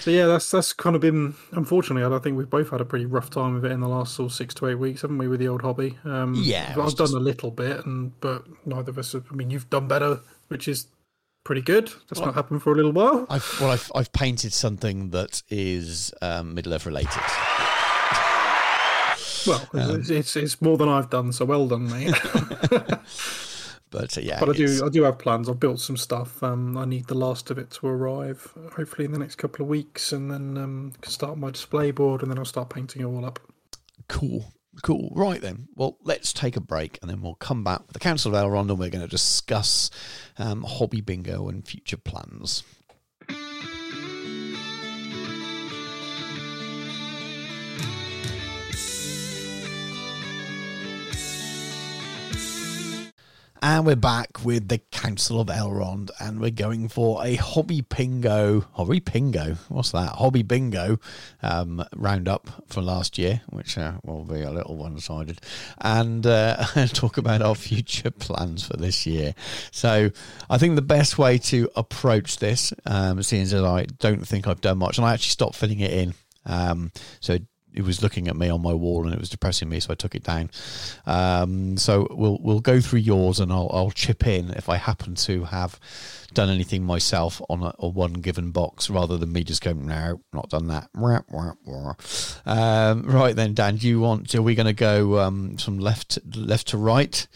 so 0.00 0.10
yeah, 0.10 0.26
that's 0.26 0.50
that's 0.50 0.72
kind 0.72 0.94
of 0.94 1.02
been. 1.02 1.34
Unfortunately, 1.52 2.04
I 2.04 2.08
don't 2.08 2.22
think 2.22 2.36
we've 2.36 2.48
both 2.48 2.70
had 2.70 2.80
a 2.80 2.84
pretty 2.84 3.06
rough 3.06 3.30
time 3.30 3.56
of 3.56 3.64
it 3.64 3.72
in 3.72 3.80
the 3.80 3.88
last 3.88 4.14
sort 4.14 4.30
of 4.30 4.36
six 4.36 4.54
to 4.54 4.68
eight 4.68 4.76
weeks, 4.76 5.02
haven't 5.02 5.18
we, 5.18 5.26
with 5.28 5.40
the 5.40 5.48
old 5.48 5.62
hobby? 5.62 5.98
Um, 6.04 6.34
Yeah, 6.36 6.68
I've 6.70 6.76
done 6.76 6.90
just- 6.90 7.14
a 7.14 7.18
little 7.18 7.50
bit, 7.50 7.84
and 7.84 8.18
but 8.20 8.44
neither 8.66 8.90
of 8.90 8.98
us. 8.98 9.12
Have, 9.12 9.26
I 9.30 9.34
mean, 9.34 9.50
you've 9.50 9.70
done 9.70 9.88
better, 9.88 10.20
which 10.48 10.68
is 10.68 10.86
pretty 11.44 11.60
good. 11.62 11.86
That's 12.08 12.18
Well- 12.20 12.26
not 12.26 12.34
happened 12.34 12.62
for 12.62 12.72
a 12.72 12.76
little 12.76 12.92
while. 12.92 13.26
I've, 13.30 13.56
well, 13.60 13.70
I've, 13.70 13.90
I've 13.94 14.12
painted 14.12 14.52
something 14.52 15.10
that 15.10 15.42
is 15.50 16.12
um, 16.22 16.54
middle 16.54 16.72
earth 16.74 16.86
related. 16.86 17.20
Well, 19.46 19.68
Um, 19.74 20.00
it's, 20.00 20.08
it's 20.08 20.36
it's 20.36 20.62
more 20.62 20.78
than 20.78 20.88
I've 20.88 21.10
done, 21.10 21.30
so 21.32 21.44
well 21.44 21.68
done, 21.68 21.90
mate. 21.90 22.14
But 23.90 24.18
uh, 24.18 24.22
yeah, 24.22 24.40
But 24.40 24.48
I 24.48 24.52
it's- 24.52 24.78
do, 24.80 24.86
I 24.86 24.88
do 24.88 25.02
have 25.04 25.18
plans. 25.20 25.48
I've 25.48 25.60
built 25.60 25.78
some 25.78 25.96
stuff. 25.96 26.42
Um, 26.42 26.76
I 26.76 26.84
need 26.84 27.06
the 27.06 27.14
last 27.14 27.48
of 27.52 27.58
it 27.58 27.70
to 27.72 27.86
arrive, 27.86 28.52
hopefully 28.74 29.04
in 29.04 29.12
the 29.12 29.20
next 29.20 29.36
couple 29.36 29.62
of 29.62 29.68
weeks, 29.68 30.10
and 30.12 30.28
then 30.32 30.58
um, 30.58 30.92
can 31.00 31.12
start 31.12 31.38
my 31.38 31.50
display 31.52 31.92
board, 31.92 32.20
and 32.22 32.28
then 32.28 32.36
I'll 32.36 32.44
start 32.44 32.70
painting 32.70 33.02
it 33.02 33.04
all 33.04 33.24
up. 33.24 33.38
Cool. 34.08 34.52
Cool. 34.82 35.12
Right 35.14 35.40
then. 35.40 35.68
Well, 35.74 35.98
let's 36.02 36.32
take 36.32 36.56
a 36.56 36.60
break 36.60 36.98
and 37.00 37.10
then 37.10 37.22
we'll 37.22 37.34
come 37.34 37.64
back 37.64 37.80
with 37.80 37.92
the 37.92 37.98
Council 37.98 38.34
of 38.34 38.42
Elrond 38.42 38.70
and 38.70 38.78
we're 38.78 38.90
going 38.90 39.04
to 39.04 39.08
discuss 39.08 39.90
um, 40.38 40.62
hobby 40.62 41.00
bingo 41.00 41.48
and 41.48 41.66
future 41.66 41.96
plans. 41.96 42.62
And 53.66 53.86
we're 53.86 53.96
back 53.96 54.44
with 54.44 54.68
the 54.68 54.76
Council 54.92 55.40
of 55.40 55.46
Elrond, 55.46 56.10
and 56.20 56.38
we're 56.38 56.50
going 56.50 56.86
for 56.90 57.24
a 57.24 57.36
hobby 57.36 57.80
pingo, 57.80 58.66
hobby 58.74 59.00
pingo. 59.00 59.56
What's 59.70 59.92
that? 59.92 60.10
Hobby 60.10 60.42
bingo 60.42 60.98
um, 61.42 61.82
roundup 61.96 62.46
for 62.68 62.82
last 62.82 63.16
year, 63.16 63.40
which 63.48 63.78
uh, 63.78 63.94
will 64.04 64.26
be 64.26 64.42
a 64.42 64.50
little 64.50 64.76
one-sided, 64.76 65.40
and 65.78 66.26
uh, 66.26 66.62
talk 66.88 67.16
about 67.16 67.40
our 67.40 67.54
future 67.54 68.10
plans 68.10 68.66
for 68.66 68.76
this 68.76 69.06
year. 69.06 69.34
So, 69.70 70.10
I 70.50 70.58
think 70.58 70.74
the 70.74 70.82
best 70.82 71.16
way 71.16 71.38
to 71.38 71.70
approach 71.74 72.40
this, 72.40 72.74
um, 72.84 73.22
seeing 73.22 73.44
as 73.44 73.54
I 73.54 73.86
don't 73.98 74.28
think 74.28 74.46
I've 74.46 74.60
done 74.60 74.76
much, 74.76 74.98
and 74.98 75.06
I 75.06 75.14
actually 75.14 75.30
stopped 75.30 75.56
filling 75.56 75.80
it 75.80 75.90
in. 75.90 76.12
Um, 76.44 76.92
so 77.20 77.38
it 77.74 77.82
was 77.82 78.02
looking 78.02 78.28
at 78.28 78.36
me 78.36 78.48
on 78.48 78.62
my 78.62 78.72
wall 78.72 79.04
and 79.04 79.12
it 79.12 79.18
was 79.18 79.28
depressing 79.28 79.68
me, 79.68 79.80
so 79.80 79.92
I 79.92 79.96
took 79.96 80.14
it 80.14 80.22
down. 80.22 80.50
Um, 81.06 81.76
so 81.76 82.06
we'll 82.10 82.38
we'll 82.40 82.60
go 82.60 82.80
through 82.80 83.00
yours 83.00 83.40
and 83.40 83.52
I'll 83.52 83.70
I'll 83.72 83.90
chip 83.90 84.26
in 84.26 84.50
if 84.50 84.68
I 84.68 84.76
happen 84.76 85.14
to 85.16 85.44
have 85.44 85.78
done 86.34 86.50
anything 86.50 86.84
myself 86.84 87.40
on 87.48 87.62
a, 87.62 87.74
a 87.78 87.88
one 87.88 88.14
given 88.14 88.50
box 88.50 88.90
rather 88.90 89.16
than 89.16 89.32
me 89.32 89.44
just 89.44 89.62
going 89.62 89.86
no, 89.86 90.20
not 90.32 90.50
done 90.50 90.66
that. 90.68 90.88
Um, 92.46 93.02
right 93.04 93.34
then, 93.34 93.54
Dan, 93.54 93.76
do 93.76 93.88
you 93.88 94.00
want? 94.00 94.34
Are 94.34 94.42
we 94.42 94.54
going 94.54 94.66
to 94.66 94.72
go 94.72 95.18
um, 95.20 95.56
from 95.56 95.78
left 95.78 96.18
left 96.36 96.68
to 96.68 96.78
right? 96.78 97.26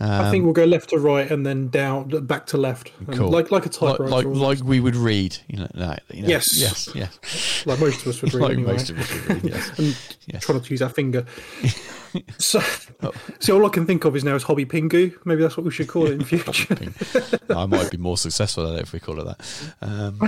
Um, 0.00 0.10
I 0.10 0.30
think 0.30 0.44
we'll 0.44 0.52
go 0.52 0.64
left 0.64 0.90
to 0.90 0.98
right, 0.98 1.28
and 1.30 1.44
then 1.44 1.68
down, 1.68 2.08
back 2.26 2.46
to 2.46 2.56
left, 2.56 2.92
Cool. 3.10 3.30
like 3.30 3.50
like 3.50 3.66
a 3.66 3.68
typewriter, 3.68 4.10
like 4.10 4.26
almost, 4.26 4.60
like 4.60 4.68
we 4.68 4.78
would 4.78 4.94
read, 4.94 5.36
you 5.48 5.58
know, 5.58 5.68
no, 5.74 5.96
you 6.12 6.22
know 6.22 6.28
Yes. 6.28 6.56
yes, 6.56 6.88
yes, 6.94 7.66
like 7.66 7.80
most 7.80 8.02
of 8.02 8.08
us 8.08 8.22
would 8.22 8.32
read 8.32 8.42
like 8.42 8.52
anyway. 8.52 8.72
most 8.72 8.90
of 8.90 8.98
us 9.00 9.12
would 9.12 9.28
read, 9.28 9.44
yes. 9.52 9.70
and 9.78 9.98
Yes. 10.26 10.44
try 10.44 10.54
not 10.54 10.64
to 10.64 10.70
use 10.70 10.82
our 10.82 10.88
finger. 10.88 11.24
so, 12.38 12.60
Oh. 13.02 13.12
see, 13.38 13.52
all 13.52 13.64
I 13.64 13.68
can 13.68 13.86
think 13.86 14.04
of 14.04 14.16
is 14.16 14.24
now 14.24 14.34
is 14.34 14.42
hobby 14.42 14.66
pingu. 14.66 15.14
Maybe 15.24 15.42
that's 15.42 15.56
what 15.56 15.64
we 15.64 15.70
should 15.70 15.88
call 15.88 16.06
it 16.06 16.12
in 16.12 16.24
future. 16.24 16.76
I 17.50 17.66
might 17.66 17.90
be 17.90 17.96
more 17.96 18.16
successful 18.16 18.72
at 18.72 18.78
it 18.78 18.82
if 18.82 18.92
we 18.92 18.98
call 19.00 19.20
it 19.20 19.24
that. 19.24 19.74
Um, 19.80 20.20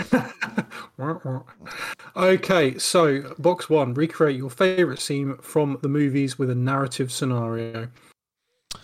okay, 2.17 2.79
so 2.79 3.35
box 3.39 3.69
one: 3.69 3.95
recreate 3.95 4.37
your 4.37 4.51
favorite 4.51 5.01
scene 5.01 5.37
from 5.43 5.79
the 5.83 5.89
movies 5.89 6.39
with 6.39 6.51
a 6.51 6.55
narrative 6.55 7.11
scenario. 7.11 7.89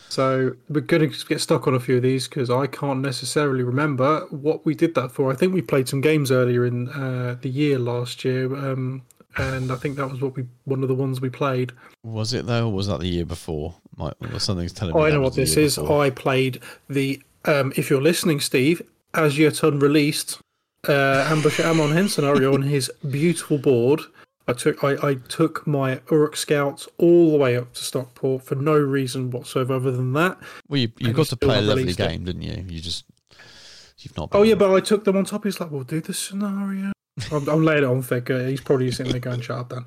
So 0.09 0.55
we're 0.69 0.81
going 0.81 1.11
to 1.11 1.27
get 1.27 1.41
stuck 1.41 1.67
on 1.67 1.75
a 1.75 1.81
few 1.81 1.97
of 1.97 2.03
these 2.03 2.27
because 2.27 2.49
I 2.49 2.67
can't 2.67 3.01
necessarily 3.01 3.63
remember 3.63 4.27
what 4.31 4.65
we 4.65 4.75
did 4.75 4.95
that 4.95 5.13
for. 5.13 5.31
I 5.31 5.37
think 5.37 5.53
we 5.53 5.63
played 5.63 5.89
some 5.89 6.01
games 6.01 6.31
earlier 6.31 6.65
in 6.65 6.89
uh, 6.89 7.37
the 7.41 7.51
year 7.51 7.79
last 7.79 8.25
year, 8.25 8.55
um, 8.57 9.03
and 9.37 9.71
I 9.71 9.77
think 9.77 9.97
that 9.97 10.09
was 10.11 10.21
what 10.21 10.37
we 10.37 10.47
one 10.65 10.83
of 10.83 10.89
the 10.89 10.95
ones 10.95 11.21
we 11.21 11.31
played. 11.31 11.73
was 12.03 12.33
it 12.33 12.47
though, 12.47 12.67
or 12.69 12.73
was 12.73 12.87
that 12.89 13.01
the 13.01 13.09
year 13.09 13.25
before? 13.27 13.75
Well, 13.97 14.15
something's 14.39 14.73
telling 14.73 14.95
me. 14.95 15.01
Oh, 15.01 15.05
I 15.05 15.11
know 15.11 15.21
what 15.21 15.35
this 15.35 15.57
is. 15.57 15.77
before. 15.77 16.03
I 16.03 16.11
played 16.11 16.61
the. 16.89 17.21
Um, 17.45 17.73
if 17.77 17.91
you're 17.91 18.03
listening, 18.03 18.41
Steve, 18.41 18.83
as 19.15 19.39
yet 19.39 19.63
unreleased, 19.63 20.41
uh, 20.89 21.27
Ambush 21.31 21.61
at 21.61 21.67
Amon 21.67 21.93
Hen 21.93 22.09
scenario 22.09 22.55
on 22.55 22.63
his 22.63 22.91
beautiful 23.09 23.59
board. 23.59 24.01
I 24.49 24.53
took 24.53 24.83
I, 24.85 24.97
I 25.03 25.15
took 25.15 25.67
my 25.67 26.01
Uruk 26.11 26.37
scouts 26.37 26.89
all 26.99 27.33
the 27.33 27.39
way 27.39 27.57
up 27.57 27.73
to 27.75 27.85
Stockport 27.85 28.45
for 28.45 28.55
no 28.55 28.77
reason 28.79 29.31
whatsoever 29.31 29.75
other 29.75 29.91
than 29.91 30.13
that. 30.13 30.39
Well, 30.69 30.79
you, 30.79 30.93
you 30.99 31.13
got 31.13 31.27
to 31.27 31.37
play 31.37 31.59
a 31.59 31.63
lovely 31.63 31.83
released 31.83 32.01
it. 32.01 32.09
game, 32.09 32.25
didn't 32.25 32.43
you? 32.43 32.65
You 32.69 32.81
just 32.81 33.05
you've 33.99 34.17
not. 34.17 34.31
Oh 34.33 34.43
yeah, 34.43 34.55
but 34.55 34.73
I 34.73 34.81
took 34.81 35.05
them 35.05 35.17
on 35.17 35.25
top. 35.25 35.45
He's 35.45 35.61
like, 35.61 35.71
"We'll 35.71 35.83
do 35.83 36.01
the 36.01 36.15
scenario." 36.15 36.93
I'm, 37.33 37.49
I'm 37.49 37.65
laying 37.65 37.83
it 37.83 37.87
on 37.87 38.03
thick. 38.03 38.31
uh, 38.31 38.41
He's 38.45 38.61
probably 38.61 38.91
sitting 38.91 39.13
there 39.13 39.21
going, 39.21 39.41
"Shut 39.41 39.59
up, 39.59 39.69
Dan." 39.71 39.85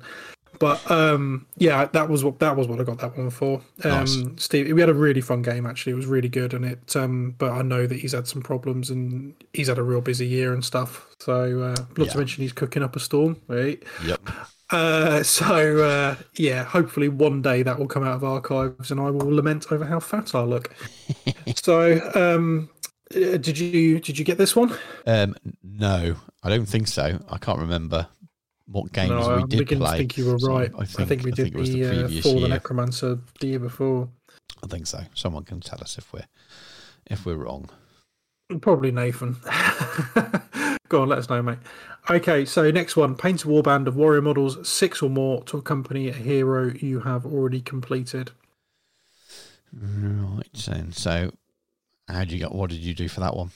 But 0.58 0.90
um, 0.90 1.46
yeah, 1.56 1.86
that 1.86 2.08
was 2.10 2.22
what 2.22 2.38
that 2.40 2.54
was 2.56 2.66
what 2.68 2.80
I 2.80 2.84
got 2.84 2.98
that 2.98 3.16
one 3.16 3.30
for. 3.30 3.62
Um, 3.84 3.90
Nice. 3.90 4.18
Steve, 4.36 4.70
we 4.74 4.80
had 4.80 4.90
a 4.90 4.94
really 4.94 5.20
fun 5.22 5.40
game. 5.42 5.64
Actually, 5.64 5.92
it 5.92 5.96
was 5.96 6.06
really 6.06 6.28
good, 6.28 6.52
and 6.52 6.64
it. 6.64 6.94
Um, 6.96 7.34
but 7.38 7.52
I 7.52 7.62
know 7.62 7.86
that 7.86 7.98
he's 8.00 8.12
had 8.12 8.26
some 8.26 8.42
problems, 8.42 8.90
and 8.90 9.34
he's 9.54 9.68
had 9.68 9.78
a 9.78 9.82
real 9.82 10.00
busy 10.02 10.26
year 10.26 10.52
and 10.52 10.62
stuff. 10.64 11.06
So 11.18 11.62
uh, 11.62 11.76
not 11.96 12.06
Yeah. 12.06 12.12
to 12.12 12.18
mention 12.18 12.42
he's 12.42 12.52
cooking 12.52 12.82
up 12.82 12.94
a 12.96 13.00
storm. 13.00 13.40
Right. 13.48 13.82
Yep. 14.04 14.20
Uh, 14.70 15.22
so 15.22 15.78
uh, 15.82 16.16
yeah, 16.34 16.64
hopefully 16.64 17.08
one 17.08 17.40
day 17.42 17.62
that 17.62 17.78
will 17.78 17.88
come 17.88 18.02
out 18.04 18.14
of 18.16 18.22
archives, 18.24 18.90
and 18.90 19.00
I 19.00 19.10
will 19.10 19.34
lament 19.34 19.72
over 19.72 19.84
how 19.84 19.98
fat 20.00 20.34
I 20.34 20.42
look. 20.42 20.74
so, 21.56 22.00
um, 22.14 22.68
uh, 23.14 23.36
did 23.36 23.58
you 23.58 24.00
did 24.00 24.18
you 24.18 24.24
get 24.24 24.38
this 24.38 24.54
one? 24.54 24.76
Um, 25.06 25.34
no, 25.62 26.16
I 26.42 26.48
don't 26.48 26.66
think 26.66 26.88
so. 26.88 27.18
I 27.28 27.38
can't 27.38 27.58
remember 27.58 28.06
what 28.66 28.92
games 28.92 29.10
no, 29.10 29.36
we 29.36 29.44
did 29.44 29.68
play. 29.68 29.90
to 29.90 29.98
think 29.98 30.16
you 30.16 30.30
were 30.30 30.38
So 30.38 30.52
right. 30.52 30.70
I 30.78 30.84
think, 30.84 31.24
we 31.24 31.32
I 31.32 31.34
did 31.34 31.52
think 31.52 31.66
the, 31.66 31.82
the 31.82 32.18
uh, 32.18 32.22
Fall 32.22 32.40
the. 32.40 32.48
Necromancer 32.48 33.18
the 33.40 33.46
year 33.46 33.58
before. 33.58 34.08
I 34.62 34.66
think 34.68 34.86
so. 34.86 35.02
Someone 35.14 35.44
can 35.44 35.60
tell 35.60 35.80
us 35.80 35.98
if 35.98 36.12
we're 36.12 36.26
if 37.06 37.26
we're 37.26 37.36
wrong. 37.36 37.68
Probably 38.60 38.90
Nathan. 38.90 39.36
Go 40.88 41.02
on, 41.02 41.08
let 41.08 41.18
us 41.18 41.28
know, 41.28 41.40
mate. 41.40 41.58
Okay, 42.08 42.44
so 42.44 42.68
next 42.70 42.96
one 42.96 43.14
paint 43.14 43.44
a 43.44 43.46
warband 43.46 43.86
of 43.86 43.94
warrior 43.94 44.22
models, 44.22 44.68
six 44.68 45.02
or 45.02 45.10
more, 45.10 45.44
to 45.44 45.56
accompany 45.56 46.08
a 46.08 46.12
hero 46.12 46.72
you 46.72 47.00
have 47.00 47.24
already 47.24 47.60
completed. 47.60 48.32
Right 49.72 50.52
then. 50.66 50.90
So, 50.90 51.32
how 52.12 52.20
did 52.20 52.32
you 52.32 52.38
get? 52.38 52.52
What 52.52 52.70
did 52.70 52.80
you 52.80 52.94
do 52.94 53.08
for 53.08 53.20
that 53.20 53.36
one? 53.36 53.48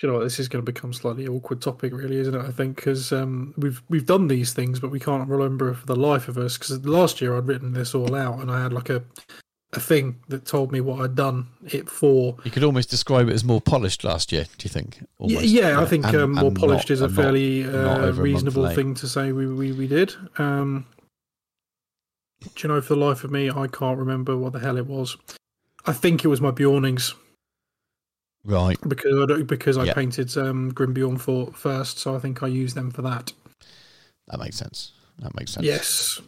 Do 0.00 0.06
you 0.06 0.12
know 0.12 0.18
what? 0.18 0.24
This 0.24 0.40
is 0.40 0.48
going 0.48 0.64
to 0.64 0.72
become 0.72 0.92
slightly 0.92 1.28
awkward 1.28 1.62
topic, 1.62 1.92
really, 1.92 2.16
isn't 2.16 2.34
it? 2.34 2.44
I 2.44 2.50
think 2.50 2.76
because 2.76 3.12
um, 3.12 3.54
we've 3.56 3.80
we've 3.88 4.06
done 4.06 4.26
these 4.28 4.52
things, 4.52 4.80
but 4.80 4.90
we 4.90 4.98
can't 4.98 5.28
remember 5.28 5.72
for 5.74 5.86
the 5.86 5.96
life 5.96 6.26
of 6.28 6.36
us. 6.36 6.58
Because 6.58 6.84
last 6.84 7.20
year 7.20 7.36
I'd 7.36 7.46
written 7.46 7.72
this 7.74 7.94
all 7.94 8.14
out, 8.14 8.40
and 8.40 8.50
I 8.50 8.60
had 8.62 8.72
like 8.72 8.90
a 8.90 9.04
a 9.72 9.80
thing 9.80 10.20
that 10.28 10.46
told 10.46 10.70
me 10.70 10.80
what 10.80 11.00
I'd 11.00 11.14
done 11.16 11.46
it 11.66 11.88
for. 11.88 12.36
You 12.44 12.50
could 12.50 12.62
almost 12.64 12.90
describe 12.90 13.28
it 13.28 13.32
as 13.32 13.44
more 13.44 13.60
polished 13.60 14.04
last 14.04 14.30
year. 14.32 14.44
Do 14.58 14.64
you 14.64 14.70
think? 14.70 15.04
Yeah, 15.20 15.40
yeah, 15.40 15.80
I 15.80 15.84
think 15.84 16.06
And- 16.06 16.16
um, 16.16 16.32
more 16.32 16.52
polished 16.52 16.90
not- 16.90 16.94
is 16.94 17.00
a 17.00 17.08
fairly 17.08 17.62
not 17.64 17.74
uh, 17.74 17.78
a 17.78 17.98
month 18.06 18.18
reasonable 18.18 18.62
late. 18.64 18.74
thing 18.76 18.94
to 18.94 19.08
say. 19.08 19.32
We 19.32 19.46
we, 19.46 19.72
we 19.72 19.86
did. 19.86 20.14
Um, 20.38 20.86
do 22.42 22.50
you 22.58 22.68
know, 22.68 22.80
for 22.80 22.94
the 22.94 23.00
life 23.00 23.24
of 23.24 23.30
me, 23.30 23.48
I 23.50 23.66
can't 23.68 23.98
remember 23.98 24.36
what 24.36 24.52
the 24.52 24.58
hell 24.60 24.76
it 24.76 24.86
was. 24.86 25.16
I 25.86 25.92
think 25.92 26.24
it 26.24 26.28
was 26.28 26.40
my 26.40 26.50
Beornings 26.50 27.14
Right. 28.44 28.78
because 28.86 29.30
I 29.30 29.42
because 29.42 29.76
I 29.78 29.84
Yeah. 29.84 29.94
painted 29.94 30.36
um, 30.36 30.72
Grimbeorn 30.72 31.18
for 31.20 31.52
first, 31.52 31.98
so 31.98 32.14
I 32.14 32.18
think 32.18 32.42
I 32.42 32.46
used 32.46 32.74
them 32.76 32.90
for 32.90 33.02
that. 33.02 33.32
That 34.28 34.38
makes 34.40 34.56
sense. 34.56 34.92
That 35.18 35.34
makes 35.34 35.52
sense. 35.52 35.66
Yes, 35.66 36.20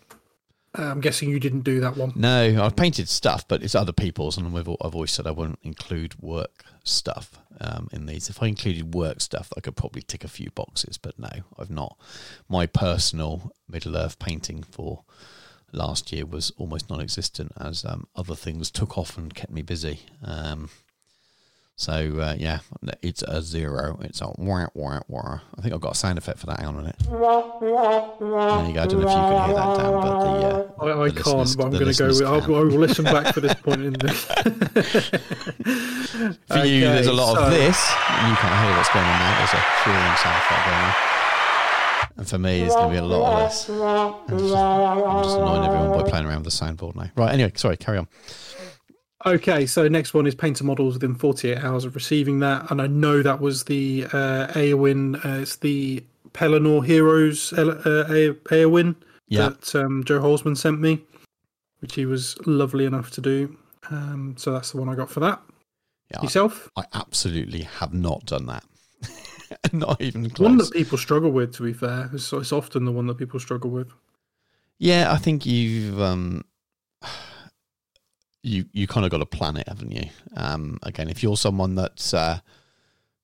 Uh, 0.78 0.82
I'm 0.82 1.00
guessing 1.00 1.30
you 1.30 1.40
didn't 1.40 1.62
do 1.62 1.80
that 1.80 1.96
one. 1.96 2.12
No, 2.14 2.62
I've 2.62 2.76
painted 2.76 3.08
stuff, 3.08 3.48
but 3.48 3.62
it's 3.62 3.74
other 3.74 3.92
people's, 3.94 4.36
and 4.36 4.52
we've, 4.52 4.68
I've 4.68 4.94
always 4.94 5.10
said 5.10 5.26
I 5.26 5.30
wouldn't 5.30 5.58
include 5.62 6.20
work 6.20 6.64
stuff 6.84 7.38
um, 7.62 7.88
in 7.92 8.04
these. 8.04 8.28
If 8.28 8.42
I 8.42 8.48
included 8.48 8.92
work 8.94 9.22
stuff, 9.22 9.50
I 9.56 9.60
could 9.60 9.74
probably 9.76 10.02
tick 10.02 10.22
a 10.22 10.28
few 10.28 10.50
boxes, 10.50 10.98
but 10.98 11.18
no, 11.18 11.30
I've 11.58 11.70
not. 11.70 11.96
My 12.48 12.66
personal 12.66 13.52
Middle 13.66 13.96
Earth 13.96 14.18
painting 14.18 14.62
for 14.62 15.04
last 15.72 16.12
year 16.12 16.26
was 16.26 16.52
almost 16.58 16.90
non-existent, 16.90 17.52
as 17.58 17.84
um, 17.86 18.06
other 18.14 18.34
things 18.34 18.70
took 18.70 18.98
off 18.98 19.16
and 19.16 19.34
kept 19.34 19.52
me 19.52 19.62
busy. 19.62 20.00
Um, 20.22 20.68
so 21.78 21.92
uh, 21.92 22.34
yeah, 22.38 22.60
it's 23.02 23.20
a 23.22 23.42
zero. 23.42 23.98
It's 24.02 24.22
a 24.22 24.28
wah 24.38 24.66
wah 24.74 25.00
wah. 25.08 25.40
I 25.56 25.60
think 25.60 25.74
I've 25.74 25.80
got 25.80 25.92
a 25.92 25.94
sound 25.94 26.16
effect 26.16 26.38
for 26.38 26.46
that. 26.46 26.58
Hang 26.60 26.68
on 26.68 26.74
a 26.76 26.78
minute. 26.78 26.96
There 26.98 27.18
you 27.18 27.22
go. 28.74 28.82
I 28.82 28.86
don't 28.86 28.90
know 28.90 28.90
if 28.90 28.92
you 28.92 28.98
can 28.98 29.46
hear 29.46 29.54
that, 29.56 29.76
Dan, 29.76 29.92
but 29.92 30.20
the 30.20 30.26
uh, 30.26 30.30
I, 30.80 30.82
I 31.04 31.08
the 31.10 31.22
can't, 31.22 31.56
but 31.56 31.64
I'm 31.64 31.70
going 31.72 31.92
to 31.92 31.98
go. 31.98 32.06
With, 32.08 32.22
I'll. 32.22 32.42
I 32.42 32.46
will 32.46 32.64
listen 32.66 33.04
back 33.04 33.34
for 33.34 33.40
this 33.40 33.52
point 33.54 33.82
in 33.82 33.92
the. 33.92 34.08
For 36.48 36.64
you, 36.64 36.80
there's 36.80 37.06
a 37.08 37.12
lot 37.12 37.34
so- 37.34 37.44
of 37.44 37.50
this. 37.50 37.76
You 37.90 38.34
can't 38.36 38.54
hear 38.64 38.74
what's 38.76 38.88
going 38.88 39.04
on 39.04 39.18
now. 39.18 39.36
There's 39.38 39.52
a 39.52 39.60
thrilling 39.82 40.16
sound 40.16 40.36
effect 40.38 40.64
going 40.64 40.78
on. 40.78 40.94
And 42.18 42.26
for 42.26 42.38
me, 42.38 42.60
there's 42.60 42.72
going 42.72 42.88
to 42.88 42.92
be 42.94 42.98
a 42.98 43.04
lot 43.04 43.42
of 43.42 43.48
this. 43.50 43.68
I'm 43.68 44.14
just, 44.38 44.54
I'm 44.54 45.22
just 45.24 45.36
annoying 45.36 45.64
everyone 45.64 45.92
by 46.02 46.08
playing 46.08 46.24
around 46.26 46.44
with 46.44 46.58
the 46.58 46.64
soundboard 46.64 46.94
now. 46.96 47.10
Right, 47.14 47.34
anyway, 47.34 47.52
sorry, 47.56 47.76
carry 47.76 47.98
on. 47.98 48.08
Okay, 49.26 49.66
so 49.66 49.88
next 49.88 50.14
one 50.14 50.26
is 50.26 50.34
painter 50.36 50.62
models 50.62 50.94
within 50.94 51.14
48 51.16 51.58
hours 51.58 51.84
of 51.84 51.94
receiving 51.96 52.38
that, 52.40 52.70
and 52.70 52.80
I 52.80 52.86
know 52.86 53.22
that 53.22 53.40
was 53.40 53.64
the 53.64 54.04
uh, 54.12 54.46
Éowyn. 54.54 55.16
Uh, 55.24 55.40
it's 55.40 55.56
the 55.56 56.04
Pelennor 56.32 56.84
Heroes 56.86 57.52
uh, 57.54 58.06
A- 58.08 59.00
Yeah. 59.28 59.48
that 59.48 59.74
um, 59.74 60.04
Joe 60.04 60.20
Holzman 60.20 60.56
sent 60.56 60.80
me, 60.80 61.02
which 61.80 61.94
he 61.96 62.06
was 62.06 62.36
lovely 62.46 62.84
enough 62.84 63.10
to 63.12 63.20
do. 63.20 63.56
Um, 63.90 64.34
so 64.38 64.52
that's 64.52 64.70
the 64.70 64.78
one 64.78 64.88
I 64.88 64.94
got 64.94 65.10
for 65.10 65.20
that. 65.20 65.42
Yeah, 66.12 66.22
Yourself? 66.22 66.70
I 66.76 66.84
absolutely 66.94 67.62
have 67.62 67.92
not 67.92 68.26
done 68.26 68.46
that. 68.46 68.64
not 69.72 70.00
even 70.00 70.30
close. 70.30 70.48
One 70.48 70.58
that 70.58 70.70
people 70.72 70.98
struggle 70.98 71.32
with, 71.32 71.52
to 71.56 71.64
be 71.64 71.72
fair. 71.72 72.08
It's, 72.12 72.32
it's 72.32 72.52
often 72.52 72.84
the 72.84 72.92
one 72.92 73.08
that 73.08 73.18
people 73.18 73.40
struggle 73.40 73.70
with. 73.70 73.88
Yeah, 74.78 75.12
I 75.12 75.16
think 75.16 75.46
you've 75.46 76.00
um, 76.00 76.44
you 78.47 78.66
you 78.72 78.86
kind 78.86 79.05
of 79.05 79.11
got 79.11 79.18
to 79.18 79.26
plan 79.26 79.57
it, 79.57 79.68
haven't 79.68 79.90
you? 79.90 80.09
Um, 80.36 80.78
again, 80.82 81.09
if 81.09 81.22
you're 81.22 81.36
someone 81.36 81.74
that's 81.74 82.14
uh, 82.14 82.40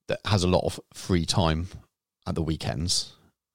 that 0.09 0.21
has 0.27 0.43
a 0.43 0.49
lot 0.49 0.65
of 0.65 0.81
free 0.93 1.25
time 1.25 1.69
at 2.27 2.35
the 2.35 2.43
weekends, 2.43 3.13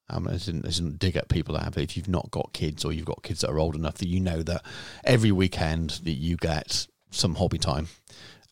um, 0.09 0.27
it 0.27 0.35
isn't, 0.35 0.65
it 0.65 0.69
isn't 0.69 0.99
dig 0.99 1.17
at 1.17 1.27
people 1.27 1.55
that 1.55 1.63
have. 1.63 1.77
it. 1.77 1.83
If 1.83 1.97
you've 1.97 2.07
not 2.07 2.31
got 2.31 2.53
kids 2.53 2.85
or 2.85 2.93
you've 2.93 3.05
got 3.05 3.23
kids 3.23 3.41
that 3.41 3.49
are 3.49 3.59
old 3.59 3.75
enough 3.75 3.95
that 3.95 4.07
you 4.07 4.19
know 4.19 4.41
that 4.43 4.63
every 5.03 5.31
weekend 5.31 5.91
that 6.03 6.11
you 6.11 6.37
get 6.37 6.87
some 7.11 7.35
hobby 7.35 7.57
time. 7.57 7.87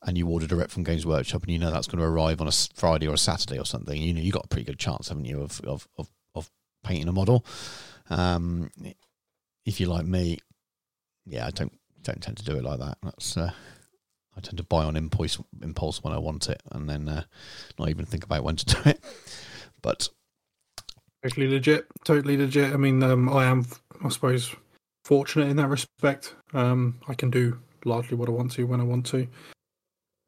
And 0.07 0.19
you 0.19 0.27
order 0.27 0.45
direct 0.45 0.69
from 0.69 0.83
Games 0.83 1.03
Workshop, 1.03 1.41
and 1.41 1.51
you 1.51 1.57
know 1.57 1.71
that's 1.71 1.87
going 1.87 1.97
to 1.97 2.05
arrive 2.05 2.39
on 2.39 2.47
a 2.47 2.51
Friday 2.75 3.07
or 3.07 3.15
a 3.15 3.17
Saturday 3.17 3.57
or 3.57 3.65
something. 3.65 3.99
You 3.99 4.13
know 4.13 4.21
you 4.21 4.31
got 4.31 4.45
a 4.45 4.47
pretty 4.47 4.65
good 4.65 4.77
chance, 4.77 5.07
haven't 5.09 5.25
you, 5.25 5.41
of 5.41 5.59
of 5.61 5.87
of, 5.97 6.07
of 6.35 6.51
painting 6.83 7.07
a 7.07 7.11
model. 7.11 7.43
Um, 8.11 8.69
if 9.65 9.79
you're 9.79 9.89
like 9.89 10.05
me, 10.05 10.37
yeah, 11.25 11.47
I 11.47 11.49
don't 11.49 11.73
don't 12.05 12.21
tend 12.21 12.37
to 12.37 12.45
do 12.45 12.55
it 12.55 12.63
like 12.63 12.79
that. 12.79 12.97
That's 13.03 13.35
uh, 13.37 13.51
I 14.37 14.39
tend 14.41 14.57
to 14.57 14.63
buy 14.63 14.83
on 14.83 14.95
impulse 14.95 15.39
impulse 15.61 16.03
when 16.03 16.13
I 16.13 16.17
want 16.17 16.49
it, 16.49 16.61
and 16.71 16.89
then 16.89 17.09
uh, 17.09 17.23
not 17.77 17.89
even 17.89 18.05
think 18.05 18.23
about 18.23 18.43
when 18.43 18.55
to 18.57 18.65
do 18.83 18.89
it. 18.89 19.03
But 19.81 20.09
Totally 21.23 21.47
legit. 21.47 21.87
Totally 22.03 22.37
legit. 22.37 22.71
I 22.71 22.77
mean, 22.77 23.01
um, 23.01 23.29
I 23.29 23.45
am, 23.45 23.65
I 24.03 24.09
suppose, 24.09 24.55
fortunate 25.05 25.49
in 25.49 25.57
that 25.57 25.69
respect. 25.69 26.35
Um, 26.53 26.99
I 27.07 27.15
can 27.15 27.31
do 27.31 27.59
largely 27.83 28.15
what 28.15 28.29
I 28.29 28.31
want 28.31 28.51
to 28.53 28.67
when 28.67 28.79
I 28.79 28.83
want 28.83 29.07
to, 29.07 29.27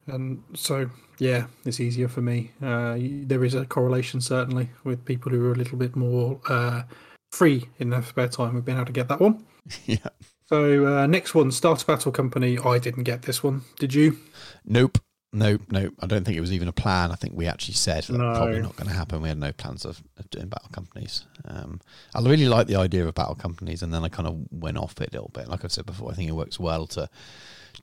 and 0.08 0.44
so 0.56 0.90
yeah, 1.20 1.48
it's 1.66 1.80
easier 1.80 2.08
for 2.08 2.22
me. 2.22 2.52
Uh, 2.62 2.98
there 3.00 3.44
is 3.44 3.54
a 3.54 3.66
correlation 3.66 4.22
certainly 4.22 4.70
with 4.84 5.06
people 5.06 5.32
who 5.32 5.46
are 5.46 5.52
a 5.52 5.56
little 5.56 5.78
bit 5.78 5.96
more 5.96 6.40
uh, 6.50 6.84
free 7.32 7.70
in 7.80 7.90
their 7.90 8.04
spare 8.04 8.28
time. 8.28 8.56
We've 8.56 8.66
been 8.66 8.78
able 8.78 8.86
to 8.86 8.92
get 8.92 9.08
that 9.10 9.20
one. 9.20 9.46
yeah, 9.86 10.10
So 10.48 10.86
uh, 10.88 11.08
next 11.08 11.36
one, 11.36 11.52
Starter 11.52 11.86
Battle 11.86 12.12
Company. 12.12 12.58
I 12.58 12.80
didn't 12.80 13.04
get 13.04 13.24
this 13.24 13.44
one. 13.44 13.64
Did 13.80 13.94
you? 13.94 14.18
nope, 14.66 14.98
nope, 15.34 15.62
nope. 15.70 15.94
I 16.00 16.06
don't 16.08 16.24
think 16.24 16.38
it 16.38 16.42
was 16.42 16.54
even 16.54 16.68
a 16.70 16.74
plan. 16.74 17.12
I 17.12 17.16
think 17.16 17.34
we 17.36 17.48
actually 17.48 17.74
said 17.74 18.04
that 18.04 18.18
No. 18.18 18.34
probably 18.34 18.62
not 18.62 18.76
going 18.78 18.88
to 18.88 18.96
happen. 18.96 19.22
We 19.22 19.28
had 19.30 19.38
no 19.38 19.52
plans 19.52 19.84
of, 19.84 20.02
of 20.18 20.30
doing 20.30 20.48
battle 20.48 20.70
companies. 20.72 21.26
Um, 21.46 21.82
I 22.16 22.22
really 22.22 22.48
like 22.48 22.68
the 22.68 22.78
idea 22.78 23.06
of 23.06 23.14
battle 23.14 23.36
companies, 23.36 23.84
and 23.84 23.94
then 23.94 24.06
I 24.06 24.10
kind 24.10 24.28
of 24.28 24.38
went 24.52 24.78
off 24.78 25.00
it 25.02 25.10
a 25.10 25.14
little 25.14 25.32
bit. 25.34 25.50
Like 25.50 25.66
I've 25.66 25.72
said 25.74 25.86
before, 25.86 26.12
I 26.12 26.16
think 26.16 26.30
it 26.30 26.34
works 26.34 26.60
well 26.60 26.88
to 26.88 27.10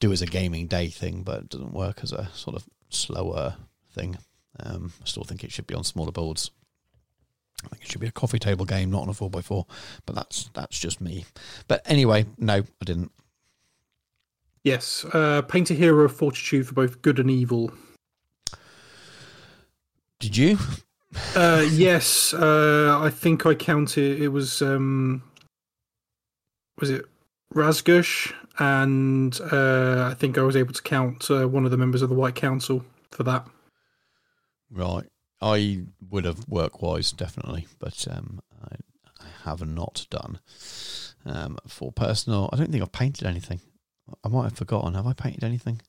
do 0.01 0.11
as 0.11 0.23
a 0.23 0.27
gaming 0.27 0.67
day 0.67 0.89
thing, 0.89 1.23
but 1.23 1.41
it 1.43 1.49
doesn't 1.51 1.75
work 1.75 2.01
as 2.03 2.12
a 2.12 2.29
sort 2.33 2.57
of 2.57 2.65
slower 2.89 3.57
thing. 3.93 4.17
Um, 4.59 4.93
I 5.03 5.07
still 5.07 5.25
think 5.25 5.45
it 5.45 5.53
should 5.53 5.67
be 5.67 5.75
on 5.75 5.85
smaller 5.85 6.12
boards. 6.12 6.51
I 7.65 7.69
think 7.69 7.83
it 7.83 7.91
should 7.91 8.01
be 8.01 8.07
a 8.07 8.12
coffee 8.12 8.39
table 8.39 8.65
game, 8.65 8.91
not 8.91 9.03
on 9.03 9.09
a 9.09 9.15
four 9.15 9.31
x 9.35 9.47
four. 9.47 9.67
But 10.07 10.15
that's 10.15 10.51
that's 10.55 10.79
just 10.79 11.01
me. 11.01 11.25
But 11.69 11.83
anyway, 11.87 12.27
no, 12.39 12.55
I 12.55 12.85
didn't. 12.85 13.12
Yes. 14.62 15.05
Uh, 15.12 15.43
paint 15.43 15.71
a 15.71 15.75
hero 15.75 16.05
of 16.05 16.17
fortitude 16.17 16.67
for 16.67 16.75
both 16.75 17.03
good 17.03 17.19
and 17.19 17.31
evil. 17.31 17.73
Did 20.19 20.37
you? 20.37 20.59
Uh, 21.37 21.65
yes, 21.71 22.35
uh, 22.35 22.99
I 23.01 23.11
think 23.11 23.47
I 23.47 23.55
counted. 23.55 24.21
It 24.21 24.29
was 24.29 24.62
um, 24.62 25.23
was 26.81 26.91
it 26.91 27.05
Razgush, 27.55 28.33
and 28.59 29.39
uh, 29.53 30.09
I 30.11 30.15
think 30.15 30.39
I 30.39 30.43
was 30.43 30.57
able 30.57 30.73
to 30.73 30.83
count 30.83 31.31
uh, 31.31 31.47
one 31.47 31.65
of 31.65 31.71
the 31.71 31.77
members 31.77 32.03
of 32.03 32.09
the 32.09 32.15
White 32.15 32.35
Council 32.35 32.85
for 33.11 33.23
that. 33.25 33.47
Right. 34.71 35.05
I 35.45 35.83
would 36.11 36.25
have 36.25 36.49
work 36.49 36.81
wise 36.81 37.13
definitely, 37.13 37.67
but 37.79 38.09
um, 38.11 38.41
I, 38.63 38.77
I 39.21 39.27
have 39.45 39.67
not 39.67 40.07
done. 40.09 40.41
Um, 41.27 41.59
for 41.69 41.93
personal, 41.93 42.49
I 42.51 42.57
don't 42.57 42.71
think 42.73 42.83
I've 42.83 42.93
painted 42.93 43.27
anything. 43.27 43.61
I 44.25 44.29
might 44.29 44.45
have 44.45 44.57
forgotten. 44.57 44.95
Have 44.95 45.07
I 45.07 45.13
painted 45.13 45.45
anything? 45.45 45.83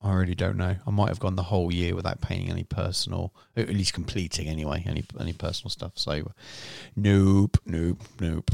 I 0.00 0.12
really 0.14 0.36
don't 0.36 0.56
know. 0.56 0.76
I 0.86 0.90
might 0.90 1.08
have 1.08 1.18
gone 1.18 1.34
the 1.34 1.42
whole 1.44 1.72
year 1.72 1.96
without 1.96 2.20
painting 2.20 2.50
any 2.50 2.64
personal, 2.64 3.34
at 3.56 3.68
least 3.68 3.94
completing 3.94 4.48
anyway, 4.48 4.84
any 4.86 5.04
any 5.18 5.32
personal 5.32 5.70
stuff. 5.70 5.92
So, 5.96 6.32
nope, 6.94 7.58
nope, 7.66 8.00
nope. 8.20 8.50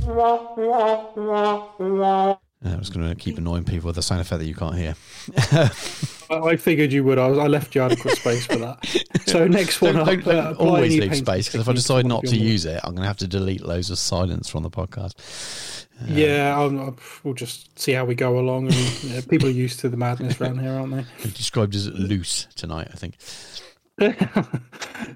I 2.64 2.74
was 2.76 2.90
going 2.90 3.08
to 3.08 3.14
keep 3.14 3.38
annoying 3.38 3.62
people 3.64 3.86
with 3.86 3.98
a 3.98 4.02
sound 4.02 4.20
effect 4.20 4.40
that 4.40 4.46
you 4.46 4.54
can't 4.54 4.74
hear. 4.74 4.96
I, 6.30 6.56
figured 6.56 6.92
you 6.92 7.04
would. 7.04 7.16
I, 7.18 7.28
was, 7.28 7.38
I 7.38 7.46
left 7.46 7.74
you 7.76 7.82
adequate 7.82 8.16
space 8.16 8.46
for 8.46 8.56
that. 8.56 9.04
So 9.28 9.46
next 9.46 9.82
one, 9.82 9.94
don't, 9.94 10.24
don't, 10.24 10.34
uh, 10.34 10.54
always 10.58 10.96
leave 10.98 11.14
space 11.14 11.48
because 11.48 11.60
if 11.60 11.68
I 11.68 11.74
decide 11.74 12.06
not 12.06 12.24
to 12.24 12.34
use 12.34 12.64
it, 12.64 12.80
I'm 12.82 12.92
going 12.94 13.02
to 13.02 13.08
have 13.08 13.18
to 13.18 13.28
delete 13.28 13.60
loads 13.60 13.90
of 13.90 13.98
silence 13.98 14.48
from 14.48 14.62
the 14.62 14.70
podcast. 14.70 15.84
Uh, 16.00 16.06
Yeah, 16.14 16.56
I'll, 16.56 16.80
I'll- 16.80 16.96
we'll 17.22 17.34
just 17.34 17.78
see 17.78 17.92
how 17.92 18.06
we 18.06 18.14
go 18.14 18.38
along. 18.38 18.68
And 18.68 18.74
yeah, 19.02 19.20
people 19.28 19.48
are 19.48 19.52
used 19.52 19.80
to 19.80 19.90
the 19.90 19.98
madness 19.98 20.40
around 20.40 20.60
here, 20.60 20.72
aren't 20.72 20.92
they? 20.94 21.04
I'm 21.24 21.30
described 21.32 21.74
as 21.74 21.88
loose 21.90 22.46
tonight, 22.56 22.88
I 22.90 22.96
think. 22.96 23.18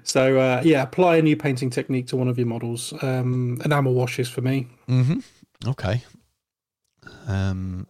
so 0.03 0.37
uh, 0.37 0.61
yeah, 0.63 0.83
apply 0.83 1.15
a 1.17 1.21
new 1.23 1.35
painting 1.35 1.71
technique 1.71 2.05
to 2.07 2.15
one 2.15 2.27
of 2.27 2.37
your 2.37 2.47
models. 2.47 2.93
Um, 3.01 3.59
enamel 3.65 3.95
washes 3.95 4.29
for 4.29 4.41
me. 4.41 4.67
Mm-hmm. 4.87 5.19
Okay. 5.69 6.03
Um, 7.27 7.87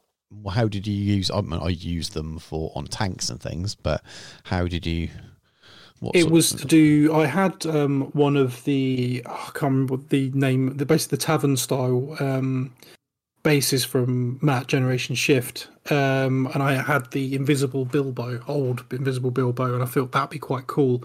how 0.51 0.67
did 0.67 0.87
you 0.87 0.93
use? 0.93 1.29
I, 1.31 1.41
mean, 1.41 1.59
I 1.61 1.69
used 1.69 2.13
them 2.13 2.39
for 2.39 2.71
on 2.75 2.85
tanks 2.85 3.29
and 3.29 3.41
things, 3.41 3.75
but 3.75 4.03
how 4.43 4.67
did 4.67 4.85
you? 4.85 5.09
What 5.99 6.15
It 6.15 6.29
was 6.29 6.51
to 6.51 6.65
do. 6.65 7.13
I 7.13 7.25
had 7.27 7.65
um, 7.65 8.11
one 8.13 8.35
of 8.35 8.63
the 8.65 9.23
oh, 9.25 9.31
I 9.31 9.51
can't 9.57 9.71
remember 9.71 9.97
the 9.97 10.31
name. 10.31 10.75
The 10.77 10.85
basically 10.85 11.17
the 11.17 11.23
tavern 11.23 11.55
style 11.55 12.15
um, 12.19 12.73
bases 13.43 13.85
from 13.85 14.39
Matt 14.41 14.67
Generation 14.67 15.15
Shift, 15.15 15.69
um, 15.91 16.49
and 16.53 16.61
I 16.61 16.81
had 16.81 17.11
the 17.11 17.35
invisible 17.35 17.85
Bilbo, 17.85 18.41
old 18.47 18.83
invisible 18.91 19.31
Bilbo, 19.31 19.73
and 19.73 19.83
I 19.83 19.85
thought 19.85 20.11
that'd 20.11 20.29
be 20.29 20.39
quite 20.39 20.67
cool. 20.67 21.03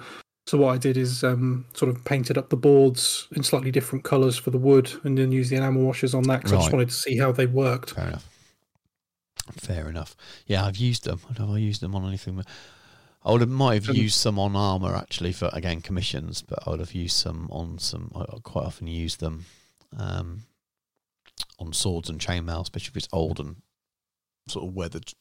So 0.49 0.57
what 0.57 0.75
I 0.75 0.79
did 0.79 0.97
is 0.97 1.23
um, 1.25 1.67
sort 1.75 1.95
of 1.95 2.03
painted 2.07 2.39
up 2.39 2.49
the 2.49 2.57
boards 2.57 3.29
in 3.33 3.43
slightly 3.43 3.71
different 3.71 4.03
colours 4.03 4.39
for 4.39 4.51
the 4.51 4.57
wood, 4.57 4.91
and 5.05 5.19
then 5.19 5.31
used 5.31 5.51
the 5.51 5.57
enamel 5.57 5.83
washes 5.83 6.15
on 6.15 6.23
that 6.23 6.39
because 6.39 6.55
I 6.55 6.57
just 6.57 6.73
wanted 6.73 6.89
to 6.89 6.95
see 6.95 7.19
how 7.19 7.33
they 7.33 7.45
worked. 7.45 7.91
Fair 7.91 8.07
enough. 8.09 8.31
Fair 9.53 9.91
enough. 9.91 10.17
Yeah, 10.47 10.65
I've 10.65 10.79
used 10.79 11.05
them. 11.05 11.21
Have 11.37 11.51
I 11.51 11.59
used 11.59 11.83
them 11.83 11.95
on 11.95 12.09
anything? 12.09 12.43
I 13.23 13.31
would 13.31 13.43
have, 13.43 13.51
might 13.51 13.75
have 13.83 13.91
Um, 13.91 13.97
used 13.97 14.17
some 14.17 14.39
on 14.39 14.57
armor 14.57 14.97
actually 14.97 15.33
for 15.33 15.51
again 15.53 15.83
commissions, 15.83 16.41
but 16.41 16.61
I 16.67 16.71
would 16.71 16.81
have 16.81 16.95
used 16.95 17.19
some 17.19 17.49
on 17.51 17.79
some. 17.79 18.11
I 18.15 18.21
I 18.21 18.39
quite 18.43 18.65
often 18.65 18.87
use 18.87 19.17
them 19.17 19.45
um, 19.99 20.45
on 21.59 21.75
swords 21.75 22.09
and 22.09 22.19
chainmail, 22.19 22.63
especially 22.63 22.93
if 22.93 22.97
it's 22.97 23.09
old 23.13 23.39
and 23.39 23.57
sort 24.49 24.67
of 24.67 24.73
weathered 24.73 25.13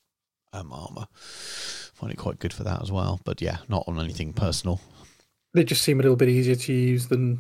um, 0.53 0.71
armor. 0.71 1.07
Find 1.11 2.13
it 2.13 2.17
quite 2.17 2.39
good 2.39 2.53
for 2.53 2.63
that 2.63 2.82
as 2.82 2.93
well. 2.93 3.19
But 3.25 3.41
yeah, 3.41 3.57
not 3.67 3.84
on 3.88 3.99
anything 3.99 4.32
personal. 4.32 4.80
They 5.58 5.64
just 5.64 5.82
seem 5.82 5.99
a 5.99 6.03
little 6.03 6.16
bit 6.16 6.30
easier 6.30 6.53
to 6.55 6.72
use 6.74 7.08
than 7.08 7.39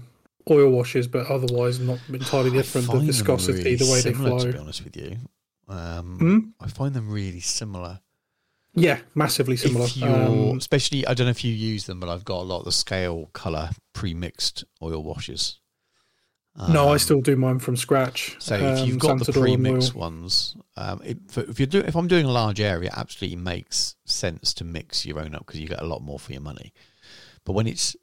oil 0.49 0.71
washes, 0.71 1.07
but 1.07 1.27
otherwise 1.27 1.79
not 1.79 1.99
entirely 2.09 2.49
different. 2.49 2.89
The 2.89 2.97
viscosity, 2.99 3.63
really 3.63 3.75
the 3.75 3.91
way 3.91 4.01
they 4.01 4.13
flow. 4.13 4.39
To 4.39 4.51
be 4.53 4.57
honest 4.57 4.83
with 4.83 4.97
you, 4.97 5.17
um, 5.67 6.17
Hmm? 6.17 6.39
I 6.59 6.67
find 6.67 6.95
them 6.95 7.09
really 7.09 7.41
similar. 7.41 7.99
Yeah, 8.73 9.01
massively 9.13 9.55
similar. 9.55 9.87
Um, 10.01 10.57
especially, 10.57 11.05
I 11.05 11.13
don't 11.13 11.25
know 11.27 11.31
if 11.31 11.43
you 11.43 11.53
use 11.53 11.85
them, 11.85 11.99
but 11.99 12.09
I've 12.09 12.25
got 12.25 12.39
a 12.41 12.47
lot 12.51 12.59
of 12.59 12.65
the 12.65 12.71
scale 12.71 13.29
color 13.33 13.69
pre-mixed 13.93 14.63
oil 14.81 15.03
washes. 15.03 15.59
no, 16.69 16.87
I 16.89 16.93
Um, 16.93 16.99
still 16.99 17.21
do 17.21 17.35
mine 17.35 17.59
from 17.59 17.75
scratch. 17.75 18.35
So 18.39 18.55
if 18.55 18.79
Um, 18.79 18.87
you've 18.87 18.97
got 18.97 19.23
the 19.23 19.31
pre-mixed 19.31 19.93
ones, 19.93 20.55
um, 20.75 21.01
it, 21.05 21.19
for, 21.29 21.41
if 21.41 21.59
you're 21.59 21.67
do, 21.67 21.79
if 21.81 21.95
I'm 21.95 22.07
doing 22.07 22.25
a 22.25 22.31
large 22.31 22.59
area, 22.59 22.89
it 22.89 22.97
absolutely 22.97 23.37
makes 23.37 23.95
sense 24.05 24.55
to 24.55 24.63
mix 24.63 25.05
your 25.05 25.19
own 25.19 25.35
up 25.35 25.45
because 25.45 25.59
you 25.59 25.67
get 25.67 25.81
a 25.83 25.85
lot 25.85 26.01
more 26.01 26.17
for 26.17 26.31
your 26.31 26.41
money. 26.41 26.73
But 27.45 27.53
when 27.53 27.67
it's 27.67 27.95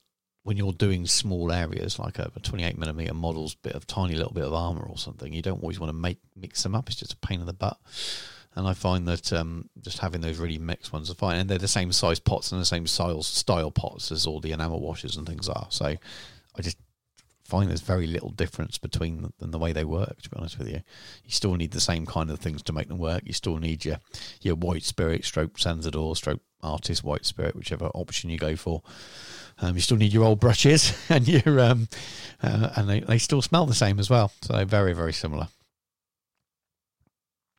when 0.45 0.59
you're 0.59 0.73
doing 0.73 1.07
small 1.07 1.51
areas 1.51 1.99
like 1.99 2.19
a, 2.19 2.31
a 2.37 2.41
28 2.41 2.79
millimeter 2.79 3.15
model's 3.15 3.55
bit 3.55 3.73
of 3.73 3.87
tiny 3.87 4.15
little 4.15 4.33
bit 4.33 4.45
of 4.45 4.53
armor 4.53 4.85
or 4.85 4.99
something, 4.99 5.33
you 5.33 5.43
don't 5.43 5.63
always 5.63 5.81
want 5.81 5.89
to 5.89 5.97
make 5.97 6.19
mix 6.37 6.63
them 6.63 6.75
up. 6.75 6.89
It's 6.89 6.99
just 6.99 7.15
a 7.15 7.17
pain 7.17 7.41
in 7.41 7.47
the 7.47 7.53
butt. 7.53 7.79
And 8.55 8.69
I 8.69 8.75
find 8.75 9.09
that 9.09 9.33
um, 9.33 9.69
just 9.81 9.99
having 9.99 10.21
those 10.21 10.39
really 10.39 10.59
mixed 10.59 10.93
ones 10.93 11.11
are 11.11 11.15
fine, 11.15 11.39
and 11.39 11.51
they're 11.51 11.59
the 11.59 11.67
same 11.67 11.91
size 11.91 12.21
pots 12.21 12.53
and 12.53 12.61
the 12.61 12.67
same 12.67 12.87
style 12.87 13.23
style 13.23 13.73
pots 13.73 14.13
as 14.13 14.27
all 14.27 14.39
the 14.39 14.53
enamel 14.53 14.81
washes 14.81 15.17
and 15.17 15.27
things 15.27 15.49
are. 15.49 15.67
So 15.71 15.87
I 15.87 16.63
just 16.63 16.77
find 17.45 17.69
there's 17.69 17.81
very 17.81 18.07
little 18.07 18.31
difference 18.31 18.79
between 18.79 19.23
them 19.23 19.33
and 19.41 19.53
the 19.53 19.59
way 19.59 19.73
they 19.73 19.85
work. 19.85 20.23
To 20.23 20.31
be 20.31 20.37
honest 20.37 20.59
with 20.59 20.69
you, 20.69 20.83
you 21.25 21.31
still 21.31 21.55
need 21.55 21.73
the 21.73 21.81
same 21.81 22.07
kind 22.07 22.31
of 22.31 22.39
things 22.39 22.63
to 22.65 22.73
make 22.73 22.89
them 22.89 22.99
work. 22.99 23.23
You 23.25 23.33
still 23.33 23.57
need 23.57 23.85
your 23.85 23.99
your 24.41 24.57
white 24.57 24.85
spirit, 24.85 25.25
stroke 25.25 25.59
Sansodor, 25.59 26.17
stroke 26.17 26.43
artist 26.63 27.03
white 27.03 27.25
spirit, 27.25 27.57
whichever 27.57 27.87
option 27.87 28.31
you 28.31 28.39
go 28.39 28.57
for. 28.57 28.83
Um, 29.61 29.75
you 29.75 29.81
still 29.81 29.97
need 29.97 30.13
your 30.13 30.25
old 30.25 30.41
brushes 30.41 30.97
and 31.09 31.27
your 31.29 31.61
um, 31.61 31.89
uh, 32.43 32.71
and 32.77 32.89
they, 32.89 33.01
they 33.01 33.19
still 33.19 33.43
smell 33.43 33.67
the 33.67 33.75
same 33.75 33.99
as 33.99 34.11
well. 34.11 34.33
So 34.43 34.65
very 34.65 34.93
very 34.93 35.13
similar. 35.13 35.49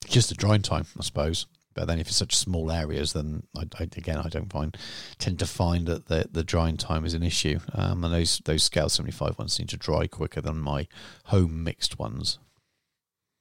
Just 0.07 0.29
the 0.29 0.35
drying 0.35 0.61
time, 0.61 0.85
I 0.99 1.03
suppose. 1.03 1.47
But 1.73 1.87
then 1.87 1.99
if 1.99 2.07
it's 2.07 2.15
such 2.15 2.35
small 2.35 2.71
areas, 2.71 3.13
then 3.13 3.43
I, 3.55 3.63
I, 3.79 3.83
again 3.83 4.17
I 4.17 4.29
don't 4.29 4.51
find 4.51 4.75
tend 5.19 5.39
to 5.39 5.45
find 5.45 5.85
that 5.87 6.07
the, 6.07 6.27
the 6.31 6.43
drying 6.43 6.77
time 6.77 7.05
is 7.05 7.13
an 7.13 7.23
issue. 7.23 7.59
Um, 7.73 8.03
and 8.03 8.13
those 8.13 8.41
those 8.45 8.63
scale 8.63 8.89
seventy 8.89 9.11
five 9.11 9.37
ones 9.37 9.53
seem 9.53 9.67
to 9.67 9.77
dry 9.77 10.07
quicker 10.07 10.41
than 10.41 10.57
my 10.57 10.87
home 11.25 11.63
mixed 11.63 11.99
ones. 11.99 12.39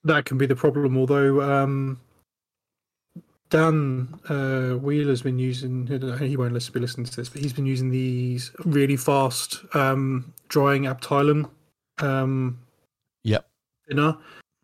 That 0.03 0.25
can 0.27 0.37
be 0.37 0.47
the 0.47 0.57
problem. 0.57 0.99
Although 0.99 1.43
um, 1.43 2.01
Dan 3.55 4.19
uh, 4.29 4.77
Wheeler's 4.79 5.23
been 5.23 5.39
using, 5.39 5.87
he 6.19 6.37
won't 6.37 6.53
listen, 6.53 6.73
be 6.73 6.81
listening 6.81 7.07
to 7.07 7.15
this, 7.15 7.29
but 7.29 7.41
he's 7.41 7.53
been 7.53 7.67
using 7.67 7.89
these 7.89 8.51
really 8.65 8.97
fast 8.97 9.61
um, 9.75 10.33
drying 10.49 10.83
Abteilung 10.87 11.49
um, 11.99 12.59
Yep. 13.23 13.47
thinner, 13.89 14.17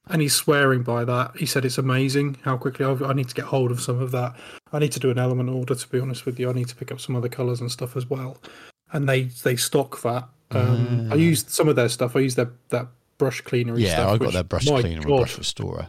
and 0.09 0.21
he's 0.21 0.35
swearing 0.35 0.83
by 0.83 1.05
that. 1.05 1.37
He 1.37 1.47
said 1.47 1.65
it's 1.65 1.79
amazing 1.79 2.39
how 2.43 2.57
quickly 2.57 2.85
I've, 2.85 3.01
I 3.01 3.13
need 3.13 3.29
to 3.29 3.35
get 3.37 3.45
hold 3.45 3.71
of 3.71 3.81
some 3.81 4.01
of 4.03 4.11
that. 4.11 4.35
I 4.73 4.81
need 4.81 4.91
to 4.91 4.99
do 4.99 5.11
an 5.11 5.21
element 5.21 5.51
order. 5.51 5.77
To 5.77 5.89
be 5.89 6.01
honest 6.01 6.27
with 6.27 6.41
you, 6.41 6.51
I 6.51 6.53
need 6.53 6.67
to 6.67 6.75
pick 6.75 6.91
up 6.91 6.99
some 7.01 7.15
other 7.15 7.29
colours 7.29 7.61
and 7.61 7.71
stuff 7.71 7.97
as 7.97 8.11
well. 8.11 8.39
And 8.93 9.09
they 9.09 9.23
they 9.45 9.55
stock 9.55 10.03
that. 10.03 10.29
Um, 10.51 11.07
I 11.13 11.15
Ah. 11.15 11.17
used 11.17 11.49
some 11.51 11.69
of 11.69 11.77
their 11.77 11.89
stuff. 11.89 12.17
I 12.17 12.21
used 12.21 12.37
their 12.37 12.51
that 12.71 12.89
brush 13.19 13.41
cleaner. 13.43 13.79
Yeah, 13.79 13.93
stuff, 13.93 14.11
I 14.15 14.19
got 14.19 14.33
their 14.33 14.43
brush 14.43 14.65
cleaner 14.67 14.99
and 15.03 15.07
brush 15.07 15.39
restorer. 15.39 15.87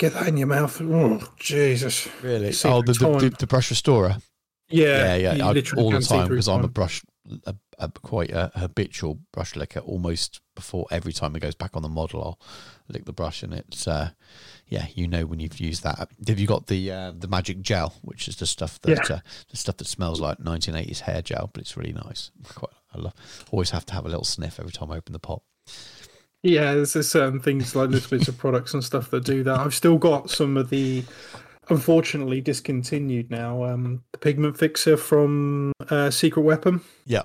Get 0.00 0.14
that 0.14 0.28
in 0.28 0.38
your 0.38 0.46
mouth. 0.46 0.80
Oh, 0.80 1.20
Jesus. 1.36 2.08
Really? 2.22 2.52
See 2.52 2.66
Oh, 2.66 2.80
the, 2.80 2.94
the, 2.94 3.36
the, 3.38 3.46
brush 3.46 3.68
restorer. 3.68 4.16
Yeah, 4.70 5.14
Yeah, 5.14 5.34
yeah, 5.34 5.44
I, 5.44 5.48
all 5.76 5.90
the 5.90 6.00
time 6.00 6.26
because 6.26 6.48
I'm 6.48 6.64
a 6.64 6.68
brush, 6.68 7.02
a, 7.44 7.54
a, 7.78 7.90
quite 7.90 8.30
a 8.30 8.50
habitual 8.54 9.18
brush 9.30 9.56
licker. 9.56 9.80
Almost 9.80 10.40
before 10.56 10.86
every 10.90 11.12
time 11.12 11.36
it 11.36 11.40
goes 11.40 11.54
back 11.54 11.76
on 11.76 11.82
the 11.82 11.90
model, 11.90 12.22
I'll 12.22 12.38
lick 12.88 13.04
the 13.04 13.12
brush, 13.12 13.42
and 13.42 13.52
it's 13.52 13.86
uh, 13.86 14.12
yeah, 14.68 14.86
you 14.94 15.06
know 15.06 15.26
when 15.26 15.38
you've 15.38 15.60
used 15.60 15.82
that. 15.82 16.08
Have 16.26 16.38
you 16.38 16.46
got 16.46 16.68
the 16.68 16.90
uh, 16.90 17.12
the 17.14 17.28
magic 17.28 17.60
gel, 17.60 17.92
which 18.00 18.26
is 18.26 18.36
the 18.36 18.46
stuff 18.46 18.80
that 18.80 19.06
Yeah. 19.10 19.16
uh, 19.16 19.20
the 19.50 19.58
stuff 19.58 19.76
that 19.76 19.86
smells 19.86 20.18
like 20.18 20.38
1980s 20.38 21.00
hair 21.00 21.20
gel, 21.20 21.50
but 21.52 21.60
it's 21.60 21.76
really 21.76 21.92
nice. 21.92 22.30
Quite, 22.54 22.72
I 22.94 23.00
love. 23.00 23.14
Always 23.50 23.70
have 23.70 23.84
to 23.84 23.92
have 23.92 24.06
a 24.06 24.08
little 24.08 24.24
sniff 24.24 24.58
every 24.58 24.72
time 24.72 24.90
I 24.90 24.96
open 24.96 25.12
the 25.12 25.18
pot. 25.18 25.42
Yeah, 26.42 26.74
there's, 26.74 26.94
there's 26.94 27.08
certain 27.08 27.40
things 27.40 27.76
like 27.76 27.90
little 27.90 28.16
bits 28.16 28.28
of 28.28 28.38
products 28.38 28.72
and 28.72 28.82
stuff 28.82 29.10
that 29.10 29.24
do 29.24 29.42
that. 29.44 29.60
I've 29.60 29.74
still 29.74 29.98
got 29.98 30.30
some 30.30 30.56
of 30.56 30.70
the, 30.70 31.04
unfortunately 31.68 32.40
discontinued 32.40 33.30
now, 33.30 33.64
um, 33.64 34.02
the 34.12 34.18
pigment 34.18 34.56
fixer 34.56 34.96
from 34.96 35.72
uh, 35.90 36.10
Secret 36.10 36.42
Weapon, 36.42 36.80
Yeah, 37.04 37.22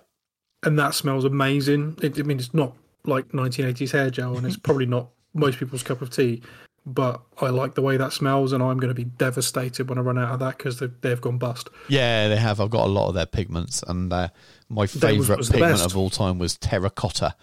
and 0.63 0.78
that 0.80 0.95
smells 0.95 1.24
amazing. 1.24 1.97
It, 2.01 2.20
I 2.20 2.24
mean, 2.24 2.39
it's 2.39 2.53
not 2.53 2.76
like 3.05 3.30
1980s 3.30 3.91
hair 3.91 4.09
gel, 4.09 4.38
and 4.38 4.45
it's 4.45 4.57
probably 4.57 4.86
not 4.86 5.09
most 5.34 5.59
people's 5.59 5.84
cup 5.84 6.01
of 6.01 6.09
tea, 6.09 6.41
but 6.86 7.21
I 7.41 7.49
like 7.49 7.73
the 7.73 7.81
way 7.81 7.97
that 7.97 8.13
smells, 8.13 8.53
and 8.53 8.61
I'm 8.61 8.77
going 8.77 8.89
to 8.89 8.95
be 8.95 9.05
devastated 9.05 9.89
when 9.89 9.97
I 9.97 10.01
run 10.01 10.19
out 10.19 10.31
of 10.31 10.39
that 10.39 10.57
because 10.57 10.79
they've, 10.79 10.93
they've 11.01 11.19
gone 11.19 11.38
bust. 11.38 11.69
Yeah, 11.89 12.27
they 12.27 12.38
have. 12.38 12.59
I've 12.61 12.69
got 12.69 12.86
a 12.86 12.91
lot 12.91 13.07
of 13.07 13.15
their 13.15 13.25
pigments, 13.25 13.83
and 13.88 14.13
uh, 14.13 14.29
my 14.69 14.86
favourite 14.86 15.49
pigment 15.49 15.81
of 15.81 15.97
all 15.97 16.09
time 16.11 16.38
was 16.38 16.57
terracotta. 16.57 17.36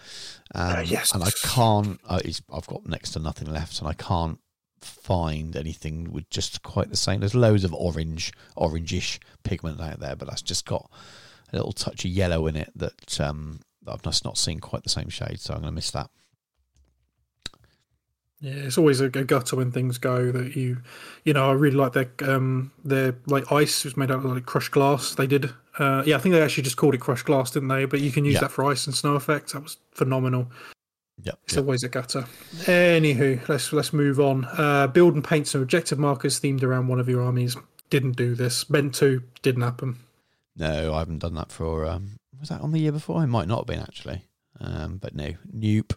Um, 0.55 0.85
yes. 0.85 1.13
and 1.13 1.23
I 1.23 1.31
can't. 1.43 1.99
Uh, 2.07 2.21
I've 2.53 2.67
got 2.67 2.87
next 2.87 3.11
to 3.11 3.19
nothing 3.19 3.51
left, 3.51 3.79
and 3.79 3.87
I 3.87 3.93
can't 3.93 4.39
find 4.79 5.55
anything 5.55 6.11
with 6.11 6.29
just 6.29 6.61
quite 6.63 6.89
the 6.89 6.95
same. 6.95 7.19
There's 7.19 7.35
loads 7.35 7.63
of 7.63 7.73
orange, 7.73 8.31
orangish 8.57 9.19
pigment 9.43 9.81
out 9.81 9.99
there, 9.99 10.15
but 10.15 10.27
that's 10.27 10.41
just 10.41 10.65
got 10.65 10.89
a 11.51 11.57
little 11.57 11.73
touch 11.73 12.05
of 12.05 12.11
yellow 12.11 12.47
in 12.47 12.55
it 12.55 12.71
that 12.75 13.19
um, 13.19 13.59
I've 13.87 14.01
just 14.01 14.23
not 14.23 14.37
seen 14.37 14.59
quite 14.59 14.83
the 14.83 14.89
same 14.89 15.09
shade. 15.09 15.39
So 15.39 15.53
I'm 15.53 15.61
going 15.61 15.71
to 15.71 15.75
miss 15.75 15.91
that. 15.91 16.09
Yeah, 18.43 18.55
it's 18.55 18.77
always 18.77 18.99
a, 18.99 19.05
a 19.05 19.23
gutter 19.23 19.55
when 19.55 19.71
things 19.71 19.97
go 19.97 20.29
that 20.33 20.53
you, 20.57 20.79
you 21.23 21.31
know, 21.31 21.49
I 21.49 21.53
really 21.53 21.77
like 21.77 21.93
their 21.93 22.09
um 22.29 22.71
their 22.83 23.15
like 23.25 23.49
ice 23.53 23.85
was 23.85 23.95
made 23.95 24.11
out 24.11 24.17
of 24.17 24.25
like 24.25 24.45
crushed 24.45 24.71
glass. 24.71 25.15
They 25.15 25.27
did, 25.27 25.49
uh, 25.79 26.03
yeah, 26.05 26.17
I 26.17 26.19
think 26.19 26.33
they 26.33 26.41
actually 26.41 26.63
just 26.63 26.75
called 26.75 26.93
it 26.93 26.99
crushed 26.99 27.25
glass, 27.25 27.51
didn't 27.51 27.69
they? 27.69 27.85
But 27.85 28.01
you 28.01 28.11
can 28.11 28.25
use 28.25 28.33
Yeah. 28.33 28.41
that 28.41 28.51
for 28.51 28.65
ice 28.65 28.85
and 28.85 28.93
snow 28.93 29.15
effects. 29.15 29.53
That 29.53 29.63
was 29.63 29.77
phenomenal. 29.93 30.51
Yeah, 31.23 31.33
It's 31.45 31.53
yep. 31.55 31.63
always 31.63 31.83
a 31.83 31.89
gutter. 31.89 32.25
Anywho, 32.65 33.47
let's 33.47 33.71
let's 33.71 33.93
move 33.93 34.19
on. 34.19 34.43
Uh, 34.57 34.87
build 34.87 35.13
and 35.13 35.23
paint 35.23 35.47
some 35.47 35.61
objective 35.61 35.97
markers 35.97 36.39
themed 36.41 36.63
around 36.63 36.89
one 36.89 36.99
of 36.99 37.07
your 37.07 37.21
armies. 37.23 37.55
Didn't 37.89 38.17
do 38.17 38.35
this. 38.35 38.69
Meant 38.69 38.93
to, 38.95 39.23
didn't 39.41 39.61
happen. 39.61 39.99
No, 40.57 40.93
I 40.93 40.99
haven't 40.99 41.19
done 41.19 41.35
that 41.35 41.51
for. 41.51 41.85
Um, 41.85 42.17
was 42.39 42.49
that 42.49 42.59
on 42.61 42.71
the 42.73 42.79
year 42.79 42.91
before? 42.91 43.23
It 43.23 43.27
might 43.27 43.47
not 43.47 43.59
have 43.59 43.67
been 43.67 43.79
actually. 43.79 44.25
Um, 44.59 44.97
but 44.97 45.15
no, 45.15 45.33
nope. 45.51 45.93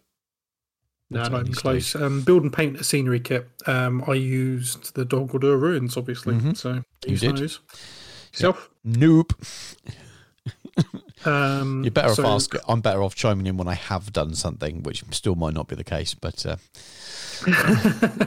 No, 1.09 1.23
Not 1.23 1.41
even 1.43 1.55
close. 1.55 1.95
Um, 1.95 2.23
build 2.23 2.43
and 2.43 2.53
paint 2.53 2.79
a 2.81 2.85
scenery 2.85 3.21
kit. 3.21 3.49
Um, 3.67 4.03
I 4.09 4.15
used 4.15 4.95
the 4.95 5.05
Dol 5.05 5.27
ruins, 5.27 5.97
obviously. 5.97 6.35
Mhm. 6.35 6.57
So 6.57 6.83
You 7.07 7.17
did. 7.17 7.37
those. 7.37 7.61
Yourself? 8.33 8.69
Nope. 8.85 9.33
Um, 11.25 11.83
You're 11.85 11.91
better 11.93 12.15
so- 12.15 12.25
off 12.25 12.35
asking. 12.37 12.61
I'm 12.69 12.81
better 12.81 13.03
off 13.03 13.15
chiming 13.15 13.47
in 13.47 13.57
when 13.57 13.69
I 13.69 13.75
have 13.75 14.13
done 14.13 14.35
something, 14.35 14.83
which 14.83 15.03
still 15.11 15.35
might 15.35 15.55
not 15.55 15.69
be 15.69 15.75
the 15.77 15.85
case. 15.85 16.15
But 16.15 16.45
uh, 16.47 16.57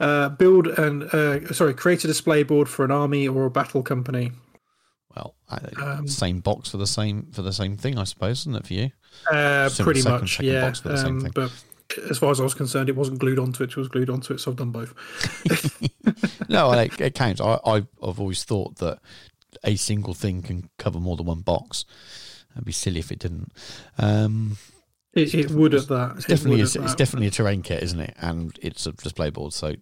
uh, 0.00 0.28
build 0.30 0.66
and 0.66 1.04
uh, 1.04 1.52
sorry, 1.52 1.74
create 1.74 2.04
a 2.04 2.06
display 2.06 2.42
board 2.42 2.68
for 2.68 2.84
an 2.84 2.90
army 2.90 3.26
or 3.28 3.44
a 3.46 3.50
battle 3.50 3.82
company. 3.82 4.32
well, 5.14 5.34
I, 5.48 5.58
Um, 5.80 6.06
same 6.08 6.40
box 6.40 6.70
for 6.70 6.76
the 6.76 6.86
same 6.86 7.28
for 7.32 7.42
the 7.42 7.52
same 7.52 7.76
thing, 7.76 7.98
I 7.98 8.04
suppose, 8.04 8.40
isn't 8.40 8.56
it 8.56 8.66
for 8.66 8.74
you? 8.74 8.90
Uh, 9.30 9.70
pretty 9.78 10.00
second- 10.00 10.20
much, 10.22 10.36
second 10.36 10.52
yeah. 10.52 10.60
box 10.60 10.80
for 10.80 10.88
the 10.90 10.98
same 10.98 11.16
Um, 11.16 11.20
thing. 11.22 11.32
but 11.34 11.50
as 12.10 12.18
far 12.18 12.30
as 12.30 12.40
I 12.40 12.44
was 12.44 12.54
concerned, 12.54 12.88
it 12.88 12.96
wasn't 12.96 13.18
glued 13.18 13.38
onto 13.38 13.62
it. 13.62 13.70
It 13.70 13.76
was 13.76 13.88
glued 13.88 14.10
onto 14.10 14.32
it, 14.32 14.40
so 14.40 14.50
I've 14.50 14.56
done 14.56 14.70
both. 14.70 14.94
no, 16.48 16.72
it, 16.72 17.00
it 17.00 17.14
counts. 17.14 17.40
I, 17.40 17.58
I, 17.64 17.76
I've 18.02 18.20
always 18.20 18.44
thought 18.44 18.76
that 18.76 19.00
a 19.62 19.76
single 19.76 20.14
thing 20.14 20.42
can 20.42 20.68
cover 20.78 20.98
more 20.98 21.16
than 21.16 21.26
one 21.26 21.40
box. 21.40 21.84
It'd 22.54 22.64
be 22.64 22.72
silly 22.72 23.00
if 23.00 23.10
it 23.12 23.18
didn't. 23.18 23.52
Um, 23.98 24.56
It, 25.12 25.34
it 25.34 25.50
would 25.50 25.74
at 25.74 25.88
that. 25.88 26.16
it's 26.16 26.26
definitely 26.26 26.62
would 26.62 26.76
a, 26.76 26.80
at 26.80 26.84
it's 26.84 26.94
definitely 26.94 27.28
a 27.28 27.32
terrain 27.32 27.62
kit, 27.62 27.82
isn't 27.82 28.00
it? 28.00 28.14
And 28.18 28.56
it's 28.62 28.86
a 28.86 28.92
display 28.92 29.30
board, 29.30 29.52
so 29.52 29.74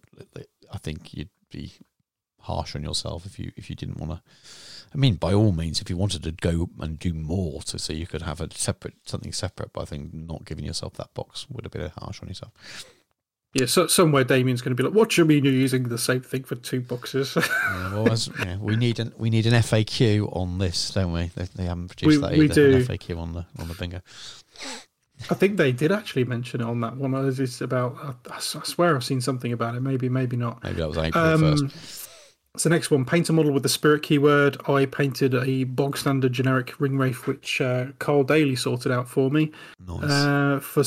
I 0.71 0.77
think 0.79 1.13
you'd 1.13 1.29
be 1.51 1.73
harsh 2.39 2.75
on 2.75 2.83
yourself 2.83 3.25
if 3.25 3.39
you 3.39 3.51
if 3.55 3.69
you 3.69 3.75
didn't 3.75 3.97
want 3.97 4.11
to. 4.11 4.21
I 4.93 4.97
mean, 4.97 5.15
by 5.15 5.33
all 5.33 5.51
means, 5.51 5.81
if 5.81 5.89
you 5.89 5.97
wanted 5.97 6.23
to 6.23 6.31
go 6.31 6.69
and 6.79 6.99
do 6.99 7.13
more 7.13 7.61
to 7.63 7.79
so 7.79 7.93
you 7.93 8.05
could 8.05 8.21
have 8.21 8.39
a 8.39 8.49
separate 8.53 8.95
something 9.05 9.31
separate, 9.31 9.73
but 9.73 9.81
I 9.81 9.85
think 9.85 10.13
not 10.13 10.45
giving 10.45 10.65
yourself 10.65 10.93
that 10.95 11.13
box 11.13 11.47
would 11.49 11.65
have 11.65 11.71
been 11.71 11.91
harsh 11.97 12.21
on 12.21 12.27
yourself. 12.27 12.51
Yeah, 13.53 13.67
so 13.67 13.85
somewhere 13.85 14.23
Damien's 14.23 14.61
going 14.61 14.75
to 14.75 14.81
be 14.81 14.87
like, 14.87 14.95
"What 14.97 15.11
do 15.11 15.21
you 15.21 15.25
mean 15.25 15.45
you're 15.45 15.53
using 15.53 15.83
the 15.83 15.97
same 15.97 16.21
thing 16.21 16.43
for 16.43 16.55
two 16.55 16.81
boxes?" 16.81 17.35
Yeah, 17.35 18.03
well, 18.03 18.17
yeah, 18.39 18.57
we 18.57 18.75
need 18.75 18.99
an 18.99 19.13
we 19.17 19.29
need 19.29 19.45
an 19.45 19.53
FAQ 19.53 20.35
on 20.35 20.57
this, 20.57 20.89
don't 20.91 21.13
we? 21.13 21.31
They, 21.35 21.45
they 21.55 21.65
haven't 21.65 21.89
produced 21.89 22.21
We- 22.21 22.27
that 22.27 22.37
we 22.37 22.47
do. 22.47 22.75
An 22.77 22.83
FAQ 22.83 23.17
on 23.17 23.33
the 23.33 23.45
on 23.59 23.67
the 23.67 23.75
bingo. 23.75 24.01
I 25.29 25.35
think 25.35 25.57
they 25.57 25.71
did 25.71 25.91
actually 25.91 26.25
mention 26.25 26.61
it 26.61 26.65
on 26.65 26.81
that 26.81 26.97
one. 26.97 27.13
It's 27.15 27.61
about. 27.61 27.95
I, 28.29 28.35
I 28.35 28.39
swear 28.39 28.95
I've 28.95 29.03
seen 29.03 29.21
something 29.21 29.53
about 29.53 29.75
it. 29.75 29.81
Maybe, 29.81 30.09
maybe 30.09 30.35
not. 30.35 30.63
Maybe 30.63 30.77
that 30.77 30.87
was 30.87 30.97
April 30.97 31.23
um, 31.23 31.57
first. 31.57 32.09
So 32.55 32.69
next 32.69 32.91
one, 32.91 33.03
paint 33.03 33.29
a 33.29 33.33
model 33.33 33.51
with 33.51 33.63
the 33.63 33.69
spirit 33.69 34.03
keyword. 34.03 34.57
I 34.69 34.85
painted 34.85 35.33
a 35.33 35.63
bog 35.63 35.97
standard 35.97 36.33
generic 36.33 36.79
ring 36.79 36.99
wraith, 36.99 37.25
which 37.25 37.59
uh, 37.59 37.87
Carl 37.97 38.23
Daly 38.23 38.55
sorted 38.55 38.91
out 38.91 39.09
for 39.09 39.31
me 39.31 39.51
Nice. 39.79 40.03
uh, 40.03 40.59
for 40.61 40.83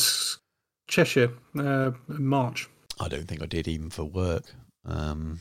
Cheshire 0.86 1.32
uh, 1.58 1.90
in 2.08 2.24
March. 2.24 2.68
I 3.00 3.08
don't 3.08 3.26
think 3.26 3.42
I 3.42 3.46
did 3.46 3.66
even 3.66 3.90
for 3.90 4.04
work. 4.04 4.44
Um, 4.84 5.40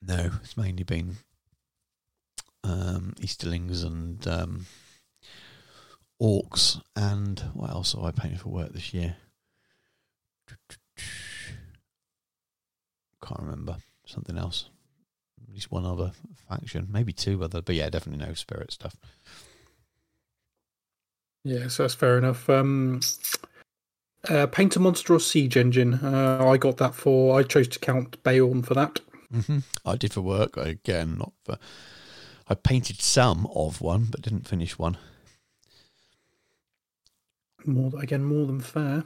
no, 0.00 0.30
it's 0.44 0.56
mainly 0.56 0.84
been 0.84 1.16
um, 2.62 3.14
Easterlings 3.20 3.82
and 3.82 4.24
um, 4.28 4.66
Orcs, 6.22 6.80
and 6.94 7.40
what 7.54 7.70
else 7.70 7.94
have 7.94 8.04
I 8.04 8.12
painted 8.12 8.40
for 8.40 8.50
work 8.50 8.72
this 8.72 8.94
year? 8.94 9.16
Can't 13.20 13.40
remember. 13.40 13.78
Something 14.06 14.38
else. 14.38 14.68
At 15.42 15.54
least 15.54 15.70
one 15.70 15.84
other 15.84 16.12
faction, 16.48 16.88
maybe 16.90 17.12
two 17.12 17.42
other, 17.42 17.62
but 17.62 17.74
yeah, 17.74 17.90
definitely 17.90 18.24
no 18.24 18.34
spirit 18.34 18.72
stuff. 18.72 18.96
Yeah, 21.44 21.68
so 21.68 21.82
that's 21.82 21.94
fair 21.94 22.18
enough. 22.18 22.48
Um, 22.48 23.00
uh, 24.28 24.46
paint 24.46 24.76
a 24.76 24.80
monster 24.80 25.14
or 25.14 25.20
siege 25.20 25.56
engine. 25.56 25.94
Uh, 25.94 26.46
I 26.48 26.56
got 26.56 26.76
that 26.76 26.94
for. 26.94 27.38
I 27.38 27.42
chose 27.42 27.68
to 27.68 27.78
count 27.78 28.22
Beorn 28.22 28.62
for 28.62 28.74
that. 28.74 29.00
hmm 29.32 29.58
I 29.84 29.96
did 29.96 30.12
for 30.12 30.20
work 30.20 30.56
again, 30.56 31.18
not 31.18 31.32
for. 31.44 31.58
I 32.48 32.54
painted 32.54 33.00
some 33.00 33.48
of 33.54 33.80
one, 33.80 34.06
but 34.10 34.22
didn't 34.22 34.46
finish 34.46 34.78
one. 34.78 34.98
More 37.64 37.92
again, 38.00 38.24
more 38.24 38.46
than 38.46 38.60
fair. 38.60 39.04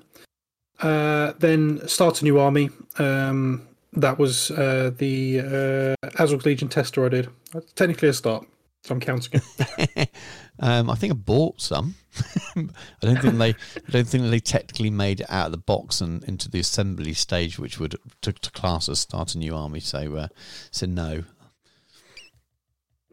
Uh, 0.81 1.33
then 1.39 1.87
start 1.89 2.21
a 2.21 2.25
new 2.25 2.39
army. 2.39 2.71
Um, 2.99 3.67
that 3.97 4.19
was 4.19 4.51
uh, 4.51 4.91
the 4.97 5.97
uh, 6.03 6.09
Azog's 6.23 6.45
Legion 6.45 6.69
tester 6.69 7.05
I 7.05 7.09
did. 7.09 7.29
That's 7.53 7.73
technically 7.73 8.09
a 8.09 8.13
start, 8.13 8.47
so 8.85 8.95
I'm 8.95 9.01
counting 9.01 9.41
it. 9.43 10.11
um, 10.61 10.91
I 10.91 10.95
think 10.95 11.13
I 11.13 11.17
bought 11.17 11.61
some. 11.61 11.95
I 12.57 12.67
don't 13.01 13.21
think 13.21 13.39
they. 13.39 13.51
I 13.51 13.91
don't 13.91 14.07
think 14.07 14.31
they 14.31 14.41
technically 14.41 14.91
made 14.91 15.21
it 15.21 15.31
out 15.31 15.47
of 15.47 15.53
the 15.53 15.59
box 15.59 16.01
and 16.01 16.23
into 16.25 16.51
the 16.51 16.61
assembly 16.61 17.15
stage, 17.15 17.59
which 17.59 17.81
would 17.81 17.97
to, 18.23 18.33
to 18.33 18.51
class 18.53 18.89
as 18.89 19.01
start 19.01 19.35
a 19.35 19.39
new 19.39 19.57
army. 19.57 19.81
So, 19.81 20.17
uh, 20.17 20.29
so 20.71 20.87
no. 20.87 21.25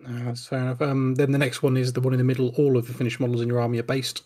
No, 0.05 0.25
that's 0.25 0.45
fair 0.45 0.59
enough. 0.59 0.81
Um, 0.81 1.15
then 1.15 1.31
the 1.31 1.37
next 1.37 1.63
one 1.63 1.77
is 1.77 1.93
the 1.93 2.01
one 2.01 2.13
in 2.13 2.17
the 2.17 2.25
middle. 2.25 2.49
All 2.57 2.75
of 2.77 2.87
the 2.87 2.93
finished 2.93 3.21
models 3.21 3.41
in 3.41 3.47
your 3.47 3.61
army 3.61 3.79
are 3.79 3.83
based. 3.83 4.23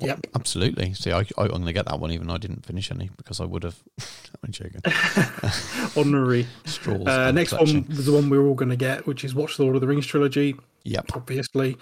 Yep. 0.00 0.28
absolutely. 0.34 0.94
See, 0.94 1.12
I, 1.12 1.18
I, 1.18 1.42
I'm 1.42 1.48
going 1.48 1.66
to 1.66 1.72
get 1.72 1.86
that 1.86 2.00
one, 2.00 2.10
even 2.10 2.26
though 2.26 2.34
I 2.34 2.38
didn't 2.38 2.64
finish 2.64 2.90
any 2.90 3.10
because 3.16 3.40
I 3.40 3.44
would 3.44 3.64
have. 3.64 3.82
I'm 4.42 4.50
joking. 4.50 4.80
Honorary. 5.96 6.46
Straws. 6.64 7.06
Uh, 7.06 7.30
next 7.32 7.52
one 7.52 7.86
was 7.88 8.06
the 8.06 8.12
one 8.12 8.30
we 8.30 8.38
were 8.38 8.46
all 8.46 8.54
going 8.54 8.70
to 8.70 8.76
get, 8.76 9.06
which 9.06 9.24
is 9.24 9.34
Watch 9.34 9.56
the 9.56 9.62
Lord 9.62 9.76
of 9.76 9.82
the 9.82 9.86
Rings 9.86 10.06
trilogy. 10.06 10.56
Yep. 10.84 11.10
obviously. 11.14 11.76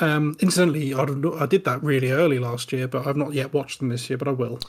Um, 0.00 0.36
incidentally, 0.40 0.94
I, 0.94 1.04
don't 1.04 1.40
I 1.40 1.46
did 1.46 1.64
that 1.64 1.82
really 1.82 2.10
early 2.10 2.38
last 2.38 2.72
year, 2.72 2.86
but 2.86 3.06
I've 3.06 3.16
not 3.16 3.32
yet 3.32 3.52
watched 3.52 3.80
them 3.80 3.88
this 3.88 4.08
year, 4.08 4.18
but 4.18 4.28
I 4.28 4.32
will. 4.32 4.60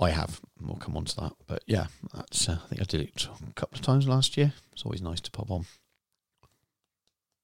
I 0.00 0.10
have. 0.10 0.40
We'll 0.60 0.76
come 0.76 0.96
on 0.96 1.04
to 1.06 1.16
that. 1.16 1.32
But 1.46 1.62
yeah, 1.66 1.86
that's. 2.14 2.48
Uh, 2.48 2.58
I 2.64 2.68
think 2.68 2.80
I 2.80 2.84
did 2.84 3.00
it 3.00 3.28
a 3.48 3.52
couple 3.54 3.78
of 3.78 3.82
times 3.82 4.06
last 4.06 4.36
year. 4.36 4.52
It's 4.72 4.84
always 4.84 5.02
nice 5.02 5.20
to 5.22 5.30
pop 5.30 5.50
on. 5.50 5.66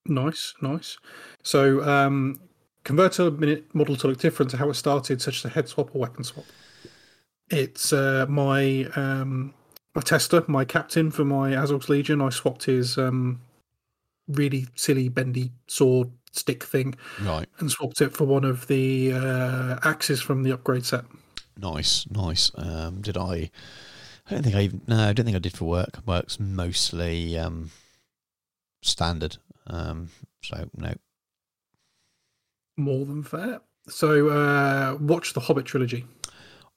Nice, 0.06 0.54
nice. 0.60 0.98
So, 1.42 1.82
um, 1.84 2.40
convert 2.84 3.18
a 3.18 3.30
minute 3.30 3.74
model 3.74 3.96
to 3.96 4.08
look 4.08 4.18
different 4.18 4.50
to 4.52 4.56
how 4.56 4.68
it 4.70 4.74
started, 4.74 5.20
such 5.22 5.38
as 5.38 5.44
a 5.44 5.48
head 5.50 5.68
swap 5.68 5.94
or 5.94 5.98
weapon 6.00 6.24
swap. 6.24 6.46
It's 7.50 7.92
uh, 7.92 8.26
my 8.28 8.84
um, 8.96 9.54
my 9.94 10.00
tester, 10.02 10.42
my 10.48 10.64
captain 10.64 11.10
for 11.10 11.24
my 11.24 11.52
Azog's 11.54 11.88
Legion. 11.88 12.20
I 12.22 12.30
swapped 12.30 12.64
his 12.64 12.96
um, 12.96 13.40
really 14.28 14.66
silly 14.74 15.08
bendy 15.08 15.52
sword 15.66 16.10
stick 16.34 16.64
thing 16.64 16.94
Right. 17.20 17.46
and 17.58 17.70
swapped 17.70 18.00
it 18.00 18.14
for 18.14 18.24
one 18.24 18.44
of 18.44 18.66
the 18.66 19.12
uh, 19.12 19.78
axes 19.82 20.22
from 20.22 20.44
the 20.44 20.52
upgrade 20.52 20.86
set. 20.86 21.04
Nice, 21.58 22.06
nice. 22.10 22.50
Um, 22.54 23.02
did 23.02 23.18
I? 23.18 23.50
I 24.26 24.30
don't 24.34 24.42
think 24.44 24.54
I 24.56 24.62
even. 24.62 24.80
No, 24.86 25.08
I 25.08 25.12
don't 25.12 25.26
think 25.26 25.36
I 25.36 25.40
did 25.40 25.52
for 25.56 25.66
work. 25.66 25.98
Work's 26.06 26.40
mostly 26.40 27.36
um, 27.36 27.70
standard. 28.80 29.36
Um, 29.66 30.08
so 30.42 30.70
no. 30.74 30.94
More 32.76 33.04
than 33.04 33.22
fair. 33.22 33.60
So, 33.88 34.28
uh, 34.28 34.96
watch 35.00 35.32
the 35.34 35.40
Hobbit 35.40 35.66
trilogy. 35.66 36.04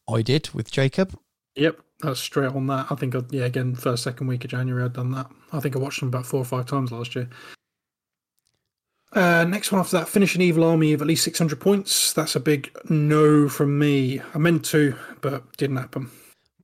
I 0.10 0.22
did 0.22 0.50
with 0.50 0.72
Jacob. 0.72 1.18
Yep, 1.56 1.80
that's 2.02 2.20
straight 2.20 2.52
on 2.52 2.68
that. 2.68 2.88
I 2.92 2.96
think, 2.96 3.16
I, 3.16 3.22
yeah, 3.30 3.46
again, 3.46 3.76
first, 3.76 4.04
second 4.04 4.28
week 4.28 4.44
of 4.44 4.52
January, 4.52 4.84
I'd 4.84 4.94
done 4.94 5.12
that. 5.12 5.28
I 5.54 5.60
think 5.60 5.76
I 5.76 5.80
watched 5.80 6.00
them 6.00 6.10
about 6.10 6.26
four 6.26 6.40
or 6.42 6.46
five 6.46 6.66
times 6.66 6.92
last 6.92 7.16
year. 7.16 7.30
Uh, 9.14 9.46
next 9.46 9.72
one 9.72 9.80
after 9.80 9.98
that, 9.98 10.10
finish 10.10 10.36
an 10.36 10.42
evil 10.42 10.64
army 10.66 10.92
of 10.92 11.02
at 11.02 11.08
least 11.08 11.24
600 11.24 11.60
points. 11.60 12.12
That's 12.12 12.36
a 12.36 12.40
big 12.40 12.76
no 12.90 13.48
from 13.48 13.80
me. 13.80 14.20
I 14.34 14.38
meant 14.38 14.66
to, 14.66 14.96
but 15.22 15.56
didn't 15.58 15.78
happen. 15.78 16.12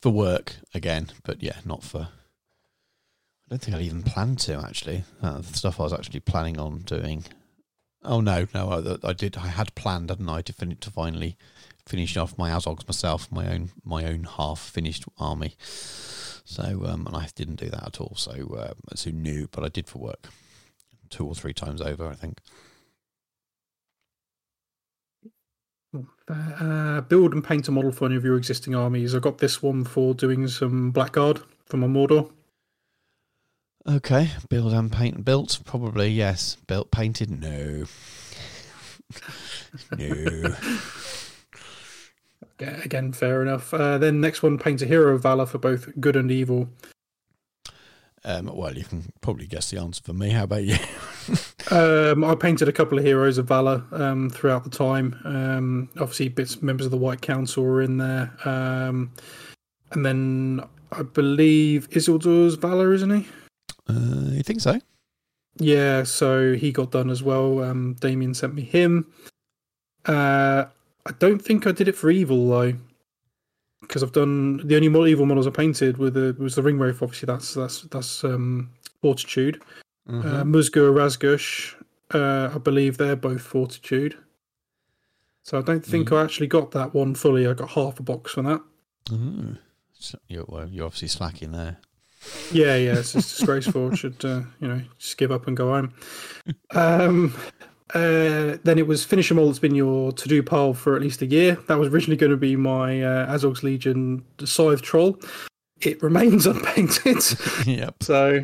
for 0.02 0.10
work 0.10 0.56
again, 0.74 1.12
but 1.24 1.42
yeah, 1.42 1.60
not 1.64 1.84
for. 1.84 2.10
I 2.10 3.50
don't 3.50 3.62
think 3.62 3.78
I 3.78 3.82
even 3.82 4.04
planned 4.04 4.40
to 4.40 4.56
actually. 4.56 5.04
Uh, 5.22 5.38
the 5.38 5.54
stuff 5.54 5.80
I 5.80 5.84
was 5.84 5.94
actually 5.94 6.20
planning 6.20 6.60
on 6.60 6.80
doing. 6.80 7.24
Oh 8.04 8.20
no, 8.20 8.48
no, 8.54 8.98
I, 9.04 9.10
I 9.10 9.14
did. 9.14 9.38
I 9.38 9.48
had 9.48 9.76
planned, 9.76 10.10
hadn't 10.10 10.28
I, 10.28 10.42
to 10.42 10.54
fin- 10.54 10.78
to 10.78 10.90
finally 10.90 11.38
finish 11.86 12.18
off 12.18 12.38
my 12.38 12.50
Azogs 12.50 12.88
myself, 12.88 13.32
my 13.32 13.52
own 13.52 13.72
my 13.84 14.06
own 14.06 14.24
half 14.24 14.60
finished 14.60 15.06
army. 15.20 15.56
So 15.60 16.84
um, 16.86 17.06
and 17.06 17.16
I 17.16 17.28
didn't 17.36 17.56
do 17.56 17.70
that 17.70 17.86
at 17.86 18.02
all. 18.02 18.16
So 18.16 18.56
uh, 18.56 18.74
so 18.96 19.12
new, 19.12 19.48
but 19.52 19.64
I 19.64 19.68
did 19.68 19.88
for 19.88 20.00
work, 20.00 20.28
two 21.10 21.26
or 21.28 21.36
three 21.36 21.54
times 21.54 21.82
over, 21.82 22.08
I 22.08 22.16
think. 22.16 22.40
Uh, 26.28 27.02
build 27.02 27.34
and 27.34 27.44
paint 27.44 27.68
a 27.68 27.72
model 27.72 27.92
for 27.92 28.06
any 28.06 28.16
of 28.16 28.24
your 28.24 28.38
existing 28.38 28.74
armies. 28.74 29.14
I 29.14 29.20
got 29.20 29.40
this 29.40 29.62
one 29.62 29.84
for 29.84 30.14
doing 30.14 30.48
some 30.48 30.92
Blackguard 30.92 31.44
for 31.66 31.78
my 31.78 31.88
Mordor. 31.88 32.32
Okay, 33.88 34.30
build 34.50 34.74
and 34.74 34.92
paint 34.92 35.26
built, 35.26 35.60
probably 35.66 36.10
yes. 36.10 36.58
Built, 36.68 36.92
painted, 36.92 37.32
no, 37.32 37.86
no. 39.98 40.56
Yeah, 42.60 42.80
again, 42.84 43.12
fair 43.12 43.42
enough. 43.42 43.74
Uh, 43.74 43.98
then 43.98 44.22
next 44.22 44.44
one, 44.44 44.60
paint 44.60 44.84
a 44.84 44.86
hero 44.86 45.16
of 45.16 45.24
valor 45.24 45.48
for 45.48 45.58
both 45.58 45.90
good 46.00 46.16
and 46.16 46.30
evil. 46.30 46.70
Um, 48.24 48.52
well, 48.54 48.78
you 48.78 48.84
can 48.84 49.12
probably 49.22 49.48
guess 49.48 49.72
the 49.72 49.80
answer 49.80 50.04
for 50.04 50.14
me. 50.14 50.30
How 50.30 50.44
about 50.44 50.64
you? 50.64 50.78
Um, 51.70 52.26
I 52.26 52.36
painted 52.36 52.68
a 52.68 52.74
couple 52.74 52.98
of 52.98 53.06
heroes 53.06 53.38
of 53.38 53.48
valor 53.48 53.86
um, 53.94 54.30
throughout 54.30 54.66
the 54.66 54.70
time. 54.70 55.18
Um, 55.24 55.90
obviously, 56.00 56.28
bits 56.28 56.62
members 56.62 56.86
of 56.86 56.92
the 56.92 56.98
White 56.98 57.22
Council 57.22 57.64
were 57.64 57.82
in 57.82 57.98
there, 57.98 58.34
um, 58.44 59.14
and 59.92 60.06
then 60.06 60.66
I 60.92 61.04
believe 61.04 61.88
Isildur's 61.92 62.56
valor, 62.56 62.92
isn't 62.92 63.10
he? 63.12 63.28
Uh, 63.92 64.32
you 64.32 64.44
think 64.44 64.62
so? 64.62 64.80
Yeah, 65.58 66.04
so 66.04 66.54
he 66.54 66.72
got 66.72 66.92
done 66.92 67.10
as 67.10 67.22
well. 67.22 67.64
Um, 67.64 67.96
Damien 68.00 68.34
sent 68.34 68.54
me 68.56 68.64
him. 68.64 69.12
Uh, 70.06 70.66
I 71.06 71.12
don't 71.20 71.42
think 71.42 71.68
I 71.68 71.72
did 71.72 71.88
it 71.88 71.96
for 71.96 72.10
evil 72.10 72.48
though, 72.50 72.74
because 73.82 74.02
I've 74.02 74.14
done 74.14 74.66
the 74.66 74.76
only 74.76 74.90
more 74.90 75.08
evil 75.08 75.26
models 75.26 75.48
I 75.48 75.52
painted 75.52 75.98
with 75.98 76.14
the 76.14 76.36
was 76.40 76.56
the 76.56 76.64
ring 76.64 76.80
wraith. 76.80 77.02
Obviously, 77.02 77.28
that's 77.28 77.54
that's 77.54 77.82
that's 77.84 78.24
um, 78.24 78.70
fortitude. 79.02 79.62
Mm-hmm. 80.10 80.28
Uh, 80.28 80.44
Musgur, 80.44 80.92
Razgush, 80.92 81.76
uh, 82.14 82.54
I 82.54 82.58
believe 82.58 82.98
they're 82.98 83.16
both 83.16 83.42
fortitude. 83.42 84.18
So 85.44 85.58
I 85.58 85.62
don't 85.62 85.86
think 85.86 86.10
Mm. 86.10 86.18
I 86.18 86.24
actually 86.24 86.48
got 86.48 86.72
that 86.72 86.94
one 86.94 87.16
fully. 87.16 87.48
I 87.48 87.54
got 87.54 87.72
half 87.72 88.00
a 88.00 88.04
box 88.04 88.34
for 88.34 88.44
that. 88.44 88.62
Ooh. 89.12 89.58
So 89.94 90.18
you're, 90.28 90.46
well, 90.48 90.68
you're 90.68 90.86
obviously 90.86 91.08
slacking 91.08 91.52
there. 91.52 91.78
Yeah, 92.52 92.76
yeah, 92.76 92.98
it's 92.98 93.14
just 93.14 93.38
disgraceful. 93.38 93.96
Should 93.96 94.24
uh, 94.24 94.42
you 94.60 94.68
know 94.68 94.82
just 94.98 95.18
give 95.18 95.32
up 95.32 95.48
and 95.48 95.58
go 95.58 95.70
home. 95.70 95.94
Um, 96.72 97.34
uh, 97.94 98.58
then 98.64 98.78
it 98.78 98.88
was 98.88 99.04
finish 99.04 99.30
them 99.30 99.40
all. 99.40 99.48
That's 99.48 99.60
been 99.60 99.76
your 99.76 100.12
to 100.14 100.28
do 100.28 100.42
pile 100.44 100.74
for 100.74 100.96
at 100.96 101.02
least 101.02 101.22
a 101.22 101.26
year. 101.26 101.58
That 101.68 101.78
was 101.78 101.90
originally 101.90 102.18
going 102.18 102.32
to 102.32 102.38
be 102.38 102.56
my 102.56 103.02
uh, 103.02 103.34
Azog's 103.34 103.64
Legion 103.64 104.24
Scythe 104.44 104.82
Troll. 104.82 105.20
It 105.82 106.02
remains 106.02 106.46
unpainted. 106.46 107.24
yep. 107.66 107.96
So, 108.02 108.42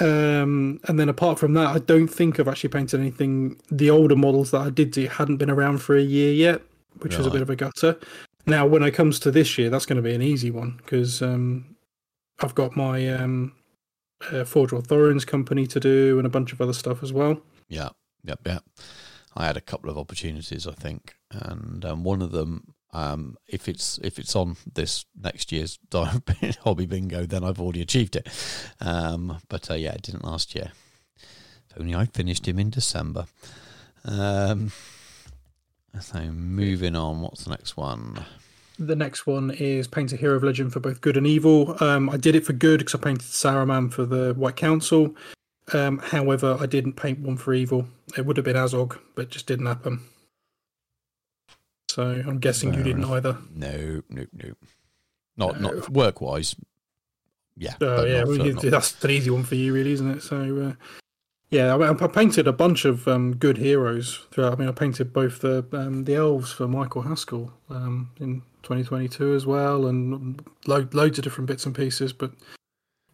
um, 0.00 0.80
and 0.88 0.98
then 0.98 1.08
apart 1.08 1.38
from 1.38 1.54
that, 1.54 1.68
I 1.68 1.78
don't 1.78 2.08
think 2.08 2.40
I've 2.40 2.48
actually 2.48 2.70
painted 2.70 3.00
anything. 3.00 3.60
The 3.70 3.90
older 3.90 4.16
models 4.16 4.50
that 4.50 4.60
I 4.60 4.70
did 4.70 4.90
do 4.90 5.06
hadn't 5.06 5.36
been 5.36 5.50
around 5.50 5.78
for 5.78 5.96
a 5.96 6.02
year 6.02 6.32
yet, 6.32 6.62
which 6.98 7.16
was 7.16 7.26
a 7.26 7.30
bit 7.30 7.42
of 7.42 7.50
a 7.50 7.56
gutter. 7.56 7.98
Now, 8.46 8.66
when 8.66 8.82
it 8.82 8.90
comes 8.90 9.20
to 9.20 9.30
this 9.30 9.56
year, 9.56 9.70
that's 9.70 9.86
going 9.86 9.96
to 9.96 10.02
be 10.02 10.14
an 10.14 10.22
easy 10.22 10.50
one 10.50 10.74
because 10.78 11.22
um, 11.22 11.71
I've 12.42 12.54
got 12.54 12.76
my 12.76 13.08
um, 13.08 13.52
uh, 14.30 14.44
Forge 14.44 14.72
of 14.72 14.86
Thorin's 14.86 15.24
company 15.24 15.66
to 15.66 15.80
do 15.80 16.18
and 16.18 16.26
a 16.26 16.30
bunch 16.30 16.52
of 16.52 16.60
other 16.60 16.72
stuff 16.72 17.02
as 17.02 17.12
well. 17.12 17.40
Yeah, 17.68 17.90
yep, 18.24 18.40
yep. 18.44 18.64
I 19.34 19.46
had 19.46 19.56
a 19.56 19.62
couple 19.62 19.90
of 19.90 19.96
opportunities, 19.96 20.66
I 20.66 20.72
think, 20.72 21.14
and 21.30 21.84
um, 21.84 22.04
one 22.04 22.20
of 22.20 22.32
them, 22.32 22.74
um, 22.92 23.38
if 23.46 23.68
it's 23.68 23.98
if 24.02 24.18
it's 24.18 24.36
on 24.36 24.56
this 24.74 25.06
next 25.18 25.50
year's 25.52 25.78
hobby 26.60 26.86
bingo, 26.86 27.24
then 27.24 27.42
I've 27.42 27.60
already 27.60 27.80
achieved 27.80 28.16
it. 28.16 28.28
Um, 28.80 29.38
but 29.48 29.70
uh, 29.70 29.74
yeah, 29.74 29.92
it 29.92 30.02
didn't 30.02 30.24
last 30.24 30.54
year. 30.54 30.72
Only 31.78 31.94
I 31.94 32.04
finished 32.04 32.46
him 32.46 32.58
in 32.58 32.68
December. 32.68 33.26
Um, 34.04 34.72
so 36.00 36.20
moving 36.20 36.96
on, 36.96 37.22
what's 37.22 37.44
the 37.44 37.50
next 37.50 37.76
one? 37.76 38.24
The 38.86 38.96
next 38.96 39.26
one 39.26 39.50
is 39.52 39.86
paint 39.86 40.12
a 40.12 40.16
hero 40.16 40.34
of 40.34 40.42
legend 40.42 40.72
for 40.72 40.80
both 40.80 41.00
good 41.00 41.16
and 41.16 41.26
evil. 41.26 41.76
Um, 41.82 42.10
I 42.10 42.16
did 42.16 42.34
it 42.34 42.44
for 42.44 42.52
good 42.52 42.78
because 42.80 42.94
I 42.94 42.98
painted 42.98 43.26
Saruman 43.26 43.92
for 43.92 44.04
the 44.04 44.34
White 44.34 44.56
Council. 44.56 45.14
Um, 45.72 45.98
however, 45.98 46.56
I 46.60 46.66
didn't 46.66 46.94
paint 46.94 47.20
one 47.20 47.36
for 47.36 47.54
evil. 47.54 47.86
It 48.16 48.26
would 48.26 48.36
have 48.36 48.44
been 48.44 48.56
Azog, 48.56 48.98
but 49.14 49.22
it 49.22 49.30
just 49.30 49.46
didn't 49.46 49.66
happen. 49.66 50.00
So 51.90 52.02
I'm 52.26 52.38
guessing 52.38 52.74
you 52.74 52.82
didn't 52.82 53.02
enough. 53.04 53.10
either. 53.12 53.38
No, 53.54 54.02
no, 54.08 54.26
no. 54.32 54.54
Not 55.36 55.60
No. 55.60 55.70
not 55.70 55.90
work 55.90 56.20
wise. 56.20 56.56
Yeah. 57.56 57.74
Oh 57.80 58.04
yeah, 58.04 58.20
not 58.20 58.28
well, 58.28 58.46
you- 58.46 58.52
not- 58.54 58.62
that's 58.64 59.04
an 59.04 59.10
easy 59.10 59.30
one 59.30 59.44
for 59.44 59.54
you, 59.54 59.72
really, 59.74 59.92
isn't 59.92 60.10
it? 60.10 60.22
So 60.22 60.36
uh, 60.70 60.84
yeah, 61.50 61.74
I, 61.76 61.90
I 61.90 62.06
painted 62.08 62.48
a 62.48 62.52
bunch 62.52 62.84
of 62.84 63.06
um, 63.06 63.36
good 63.36 63.58
heroes 63.58 64.20
throughout. 64.30 64.54
I 64.54 64.56
mean, 64.56 64.68
I 64.68 64.72
painted 64.72 65.12
both 65.12 65.40
the 65.40 65.64
um, 65.72 66.04
the 66.04 66.14
elves 66.16 66.50
for 66.52 66.66
Michael 66.66 67.02
Haskell 67.02 67.52
um, 67.70 68.10
in 68.18 68.42
2022 68.62 69.34
as 69.34 69.46
well, 69.46 69.86
and 69.86 70.42
lo- 70.66 70.88
loads 70.92 71.18
of 71.18 71.24
different 71.24 71.46
bits 71.48 71.66
and 71.66 71.74
pieces. 71.74 72.12
But 72.12 72.32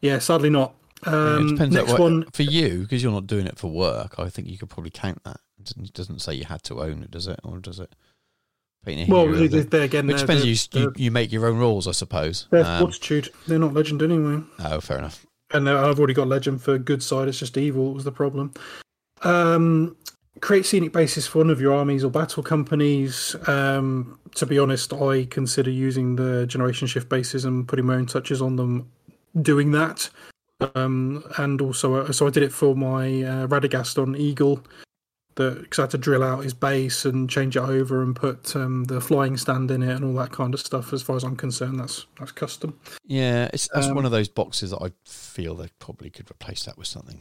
yeah, 0.01 0.19
sadly 0.19 0.51
not. 0.51 0.75
Yeah, 1.07 1.13
it 1.13 1.37
Um, 1.39 1.49
depends 1.51 1.75
next 1.75 1.91
what- 1.93 2.01
one, 2.01 2.25
for 2.33 2.43
you 2.43 2.81
because 2.81 3.03
you're 3.03 3.13
not 3.13 3.27
doing 3.27 3.47
it 3.47 3.59
for 3.59 3.71
work. 3.71 4.15
I 4.19 4.29
think 4.29 4.49
you 4.49 4.59
could 4.59 4.69
probably 4.71 4.91
count 4.91 5.23
that. 5.25 5.41
It 5.61 5.93
doesn't- 5.93 6.21
say 6.21 6.35
you 6.35 6.45
had 6.45 6.63
to 6.65 6.81
own 6.83 7.03
it, 7.03 7.11
does 7.11 7.27
it, 7.27 7.39
or 7.45 7.59
does 7.59 7.79
it? 7.81 7.95
Well, 9.09 9.27
they, 9.31 9.49
they, 9.49 9.85
again, 9.85 10.07
they're, 10.07 10.17
depends. 10.17 10.69
you 10.73 10.93
you 10.97 11.11
make 11.11 11.31
your 11.31 11.47
own 11.47 11.59
rules, 11.59 11.87
I 11.87 11.91
suppose. 11.93 12.47
they're 12.51 12.65
Um, 12.65 12.79
fortitude. 12.81 13.29
They're 13.47 13.59
not 13.59 13.75
legend 13.75 14.03
anyway. 14.03 14.43
oh, 14.61 14.81
fair 14.81 14.99
enough. 14.99 15.27
and 15.53 15.69
uh, 15.69 15.89
I've 15.89 15.99
already 15.99 16.15
got 16.15 16.29
legend 16.29 16.63
for 16.63 16.79
good 16.79 17.03
side. 17.03 17.29
It's 17.29 17.39
just 17.39 17.57
evil 17.59 17.93
was 17.93 18.05
the 18.05 18.13
problem. 18.13 18.53
Um, 19.23 19.97
create 20.41 20.67
scenic 20.67 20.93
bases 20.93 21.27
for 21.27 21.39
one 21.39 21.51
of 21.51 21.61
your 21.61 21.75
armies 21.75 22.05
or 22.05 22.11
battle 22.11 22.43
companies. 22.43 23.37
Um, 23.47 24.19
to 24.35 24.47
be 24.47 24.59
honest, 24.59 24.93
I 24.93 25.27
consider 25.27 25.71
using 25.71 26.17
the 26.17 26.47
generation 26.47 26.87
shift 26.87 27.09
bases 27.09 27.45
and 27.45 27.67
putting 27.67 27.87
my 27.87 27.95
own 27.95 28.07
touches 28.07 28.41
on 28.43 28.57
them, 28.57 28.91
doing 29.43 29.73
that. 29.73 30.09
Um, 30.75 31.25
and 31.39 31.61
also, 31.61 31.95
uh, 31.97 32.13
so 32.13 32.27
I 32.27 32.31
did 32.31 32.43
it 32.43 32.53
for 32.53 32.75
my 32.75 33.23
uh, 33.23 33.47
Radagast 33.47 34.01
on 34.03 34.17
Eagle. 34.17 34.65
Because 35.35 35.79
I 35.79 35.83
had 35.83 35.91
to 35.91 35.99
drill 35.99 36.25
out 36.25 36.43
his 36.43 36.53
base 36.53 37.05
and 37.05 37.31
change 37.31 37.57
it 37.57 37.63
over 37.63 38.03
and 38.03 38.17
put 38.17 38.57
um, 38.57 38.83
the 38.83 39.01
flying 39.01 39.37
stand 39.37 39.71
in 39.71 39.85
it 39.85 39.95
and 39.95 40.05
all 40.05 40.15
that 40.15 40.33
kind 40.33 40.53
of 40.53 40.59
stuff. 40.59 40.93
As 40.93 41.01
far 41.01 41.15
as 41.15 41.23
I'm 41.23 41.37
concerned, 41.37 41.79
that's 41.79 42.07
that's 42.19 42.33
custom. 42.33 42.77
Yeah, 43.07 43.49
it's 43.53 43.69
that's 43.73 43.87
Um, 43.87 43.95
one 43.95 44.05
of 44.05 44.11
those 44.11 44.27
boxes 44.29 44.71
that 44.71 44.83
I 44.83 44.91
feel 45.05 45.55
they 45.55 45.69
probably 45.79 46.11
could 46.11 46.29
replace 46.29 46.65
that 46.65 46.77
with 46.77 46.89
something. 46.89 47.21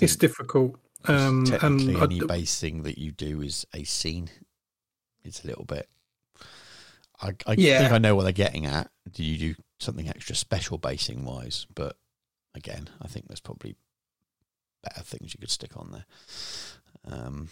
It's 0.00 0.16
difficult. 0.16 0.74
Um, 1.08 1.44
technically 1.44 1.94
and 1.94 2.02
any 2.02 2.22
I, 2.22 2.26
basing 2.26 2.82
that 2.82 2.98
you 2.98 3.10
do 3.12 3.40
is 3.42 3.66
a 3.74 3.84
scene. 3.84 4.30
It's 5.24 5.42
a 5.44 5.46
little 5.46 5.64
bit. 5.64 5.88
I, 7.20 7.34
I 7.46 7.54
Yeah. 7.58 7.78
think 7.80 7.92
I 7.92 7.98
know 7.98 8.14
what 8.14 8.22
they're 8.24 8.32
getting 8.32 8.66
at. 8.66 8.90
Do 9.10 9.24
you 9.24 9.38
do 9.54 9.62
something 9.80 10.08
extra 10.08 10.34
special 10.36 10.78
basing 10.78 11.24
wise? 11.24 11.66
But 11.74 11.96
again, 12.54 12.88
I 13.02 13.08
think 13.08 13.26
there's 13.28 13.40
probably 13.40 13.74
better 14.82 15.00
things 15.02 15.34
you 15.34 15.38
could 15.40 15.50
stick 15.50 15.76
on 15.76 15.90
there. 15.92 16.04
Um, 17.04 17.48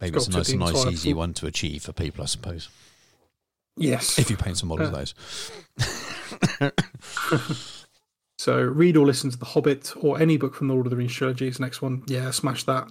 maybe 0.00 0.16
it's 0.16 0.28
a 0.28 0.30
nice, 0.32 0.52
nice, 0.52 0.86
easy 0.86 1.14
one 1.14 1.32
to 1.34 1.46
achieve 1.46 1.82
for 1.82 1.92
people, 1.92 2.22
I 2.22 2.26
suppose. 2.26 2.68
yes. 3.76 4.18
If 4.18 4.30
you 4.30 4.36
paint 4.36 4.58
some 4.58 4.68
models 4.68 4.90
Uh, 4.90 4.98
of 4.98 4.98
those. 6.58 6.72
So 8.40 8.58
read 8.58 8.96
or 8.96 9.04
listen 9.04 9.30
to 9.30 9.36
The 9.36 9.44
Hobbit 9.44 9.92
or 10.02 10.18
any 10.18 10.38
book 10.38 10.54
from 10.54 10.68
the 10.68 10.72
Lord 10.72 10.86
of 10.86 10.90
the 10.90 10.96
Rings 10.96 11.12
trilogy 11.12 11.46
is 11.46 11.60
next 11.60 11.82
one. 11.82 12.04
Yeah, 12.06 12.30
smash 12.30 12.64
that. 12.64 12.88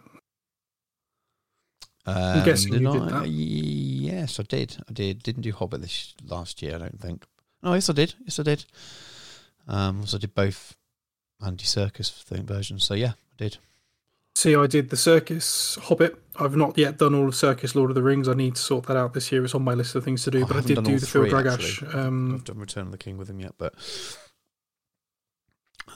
Um, 2.06 2.46
guessing 2.46 2.74
you 2.74 2.92
did 2.92 3.02
I? 3.02 3.22
that. 3.22 3.28
Yes, 3.30 4.40
I 4.40 4.44
did. 4.44 4.78
I 4.88 4.94
did. 4.94 5.24
Didn't 5.24 5.42
do 5.42 5.52
Hobbit 5.52 5.82
this 5.82 6.14
last 6.24 6.62
year. 6.62 6.76
I 6.76 6.78
don't 6.78 7.02
think. 7.02 7.26
No, 7.64 7.74
yes, 7.74 7.90
I 7.90 7.94
did. 7.94 8.14
Yes, 8.26 8.38
I 8.38 8.44
did. 8.44 8.66
Um, 9.68 10.06
so 10.06 10.18
I 10.18 10.20
did 10.20 10.36
both 10.36 10.76
Andy 11.44 11.66
Serkis 11.66 12.22
thing 12.22 12.46
versions. 12.46 12.84
So 12.84 12.94
yeah, 12.94 13.14
I 13.14 13.36
did. 13.38 13.58
See, 14.36 14.56
I 14.56 14.68
did 14.68 14.92
the 14.92 14.98
Serkis 14.98 15.80
Hobbit. 15.80 16.16
I've 16.36 16.56
not 16.56 16.78
yet 16.78 17.00
done 17.00 17.16
all 17.16 17.28
of 17.28 17.34
Serkis 17.34 17.74
Lord 17.74 17.90
of 17.90 17.96
the 17.96 18.04
Rings. 18.04 18.30
I 18.30 18.36
need 18.36 18.54
to 18.54 18.62
sort 18.62 18.86
that 18.86 18.98
out 18.98 19.16
this 19.16 19.32
year. 19.32 19.44
It's 19.44 19.56
on 19.56 19.64
my 19.64 19.74
list 19.74 19.96
of 19.96 20.04
things 20.04 20.24
to 20.26 20.30
do. 20.30 20.44
I 20.44 20.48
but 20.48 20.58
I 20.58 20.62
did 20.62 20.84
do 20.84 21.00
the 21.00 21.08
Phil 21.08 21.26
Dragash. 21.26 21.96
Um, 21.96 22.36
I've 22.36 22.44
done 22.44 22.60
Return 22.60 22.86
of 22.86 22.92
the 22.92 23.00
King 23.00 23.18
with 23.18 23.32
him 23.32 23.40
yet, 23.40 23.56
but 23.58 23.74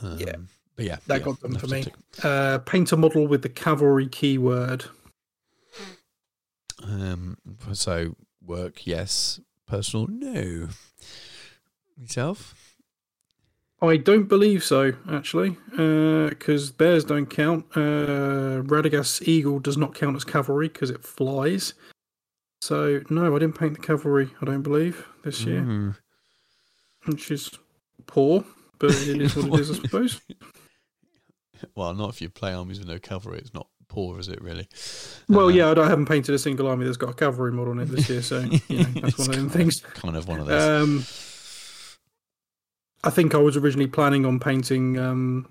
um, 0.04 0.20
Yeah. 0.20 0.36
but 0.76 0.86
yeah, 0.86 0.98
That 1.08 1.20
yeah, 1.22 1.26
got 1.26 1.40
done 1.42 1.52
enough 1.52 1.62
for 1.62 1.68
me. 1.68 1.86
uh, 2.24 2.60
paint 2.60 2.92
a 2.92 2.98
model 2.98 3.28
with 3.28 3.42
the 3.42 3.50
cavalry 3.50 4.08
keyword. 4.08 4.86
Um, 6.84 7.38
so 7.74 8.16
work, 8.46 8.86
yes. 8.86 9.40
Personal, 9.68 10.08
no. 10.08 10.68
Yourself? 11.98 12.56
I 13.82 13.98
don't 13.98 14.30
believe 14.30 14.64
so, 14.64 14.94
actually, 15.12 15.58
because 15.72 16.72
bears 16.72 17.04
don't 17.04 17.26
count. 17.26 17.66
Uh, 17.76 18.62
Radagast 18.64 19.28
Eagle 19.28 19.60
does 19.60 19.78
not 19.78 19.94
count 19.94 20.16
as 20.16 20.24
cavalry 20.24 20.70
because 20.70 20.90
it 20.90 21.04
flies. 21.04 21.74
So, 22.62 23.02
no, 23.10 23.36
I 23.36 23.40
didn't 23.40 23.58
paint 23.58 23.74
the 23.74 23.82
cavalry, 23.86 24.30
I 24.42 24.46
don't 24.46 24.62
believe, 24.62 25.06
this 25.24 25.44
year, 25.44 25.62
Mm. 25.62 25.96
which 27.06 27.30
is 27.30 27.50
poor, 28.08 28.46
but 28.88 29.08
it 29.08 29.22
is 29.22 29.36
what 29.36 29.46
it 29.48 29.60
is, 29.62 29.72
I 29.72 29.76
suppose. 29.82 30.22
Well, 31.78 31.94
not 31.94 32.10
if 32.10 32.22
you 32.22 32.30
play 32.30 32.54
armies 32.54 32.80
with 32.80 32.90
no 32.90 33.00
cavalry. 33.00 33.38
It's 33.40 33.54
not 33.54 33.68
poor, 33.88 34.20
is 34.20 34.28
it? 34.28 34.42
Really? 34.42 34.68
Well, 35.30 35.46
Uh, 35.46 35.50
yeah, 35.50 35.72
I 35.72 35.74
don't- 35.74 35.86
I 35.86 35.90
haven't 35.90 36.08
painted 36.08 36.36
a 36.36 36.38
single 36.40 36.68
army 36.68 36.84
that's 36.84 36.98
got 36.98 37.12
a 37.12 37.14
cavalry 37.14 37.54
model 37.54 37.72
on 37.72 37.80
it 37.80 37.86
this 37.86 38.10
year, 38.10 38.22
so 38.22 38.40
you 38.68 38.80
know, 38.80 38.84
that's 39.02 39.18
one 39.18 39.30
of 39.30 39.36
them 39.38 39.50
things. 39.50 39.80
Kind 39.94 40.18
of 40.18 40.28
one 40.28 40.42
of 40.42 40.48
those. 40.48 40.62
Um, 40.62 41.06
I 43.06 43.10
think 43.12 43.34
I 43.34 43.38
was 43.38 43.56
originally 43.56 43.88
planning 43.88 44.26
on 44.26 44.42
painting 44.42 44.98
um, 45.00 45.48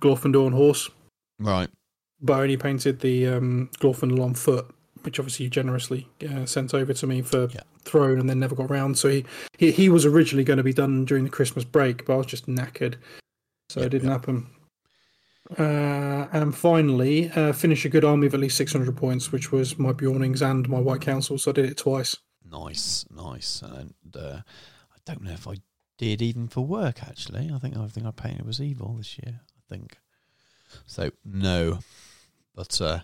Glorfindel 0.00 0.46
on 0.46 0.52
horse, 0.52 0.90
right. 1.38 1.68
but 2.20 2.32
I 2.34 2.42
only 2.42 2.56
painted 2.56 2.98
the 2.98 3.28
um, 3.28 3.70
Glorfindel 3.78 4.20
on 4.20 4.34
foot, 4.34 4.66
which 5.04 5.18
obviously 5.18 5.44
you 5.44 5.50
generously 5.50 6.08
uh, 6.28 6.46
sent 6.46 6.74
over 6.74 6.92
to 6.94 7.06
me 7.06 7.22
for 7.22 7.48
Yeah. 7.52 7.60
throne 7.84 8.18
and 8.20 8.28
then 8.28 8.38
never 8.40 8.54
got 8.54 8.70
round. 8.70 8.98
So 8.98 9.08
he, 9.08 9.24
he, 9.58 9.70
he 9.70 9.88
was 9.88 10.04
originally 10.06 10.44
going 10.44 10.56
to 10.58 10.62
be 10.62 10.72
done 10.72 11.04
during 11.04 11.24
the 11.24 11.30
Christmas 11.30 11.64
break, 11.64 12.04
but 12.06 12.14
I 12.14 12.16
was 12.16 12.26
just 12.26 12.46
knackered. 12.46 12.96
So 13.70 13.80
Yeah, 13.80 13.86
it 13.86 13.90
didn't 13.90 14.08
yeah. 14.08 14.12
happen. 14.14 14.46
Uh, 15.58 16.28
and 16.32 16.54
finally, 16.56 17.30
uh, 17.32 17.52
finish 17.52 17.84
a 17.84 17.88
good 17.88 18.04
army 18.04 18.26
of 18.26 18.34
at 18.34 18.40
least 18.40 18.56
600 18.56 18.96
points, 18.96 19.32
which 19.32 19.52
was 19.52 19.78
my 19.78 19.92
Beornings 19.92 20.40
and 20.40 20.68
my 20.68 20.78
White 20.78 21.00
Council. 21.00 21.36
So 21.38 21.50
I 21.50 21.54
did 21.54 21.66
it 21.70 21.76
twice. 21.76 22.16
Nice, 22.48 23.04
nice. 23.14 23.60
And 23.62 23.94
uh, 24.16 24.40
I 24.92 24.96
don't 25.04 25.22
know 25.22 25.32
if 25.32 25.46
I 25.48 25.56
did 25.98 26.22
even 26.22 26.48
for 26.48 26.64
work. 26.64 27.02
Actually, 27.02 27.50
I 27.52 27.58
think 27.58 27.74
think 27.90 28.06
I 28.06 28.10
painted 28.12 28.46
was 28.46 28.60
evil 28.60 28.94
this 28.96 29.18
year. 29.18 29.40
I 29.56 29.74
think 29.74 29.98
so. 30.86 31.10
No, 31.24 31.80
but 32.54 32.80
uh, 32.80 33.00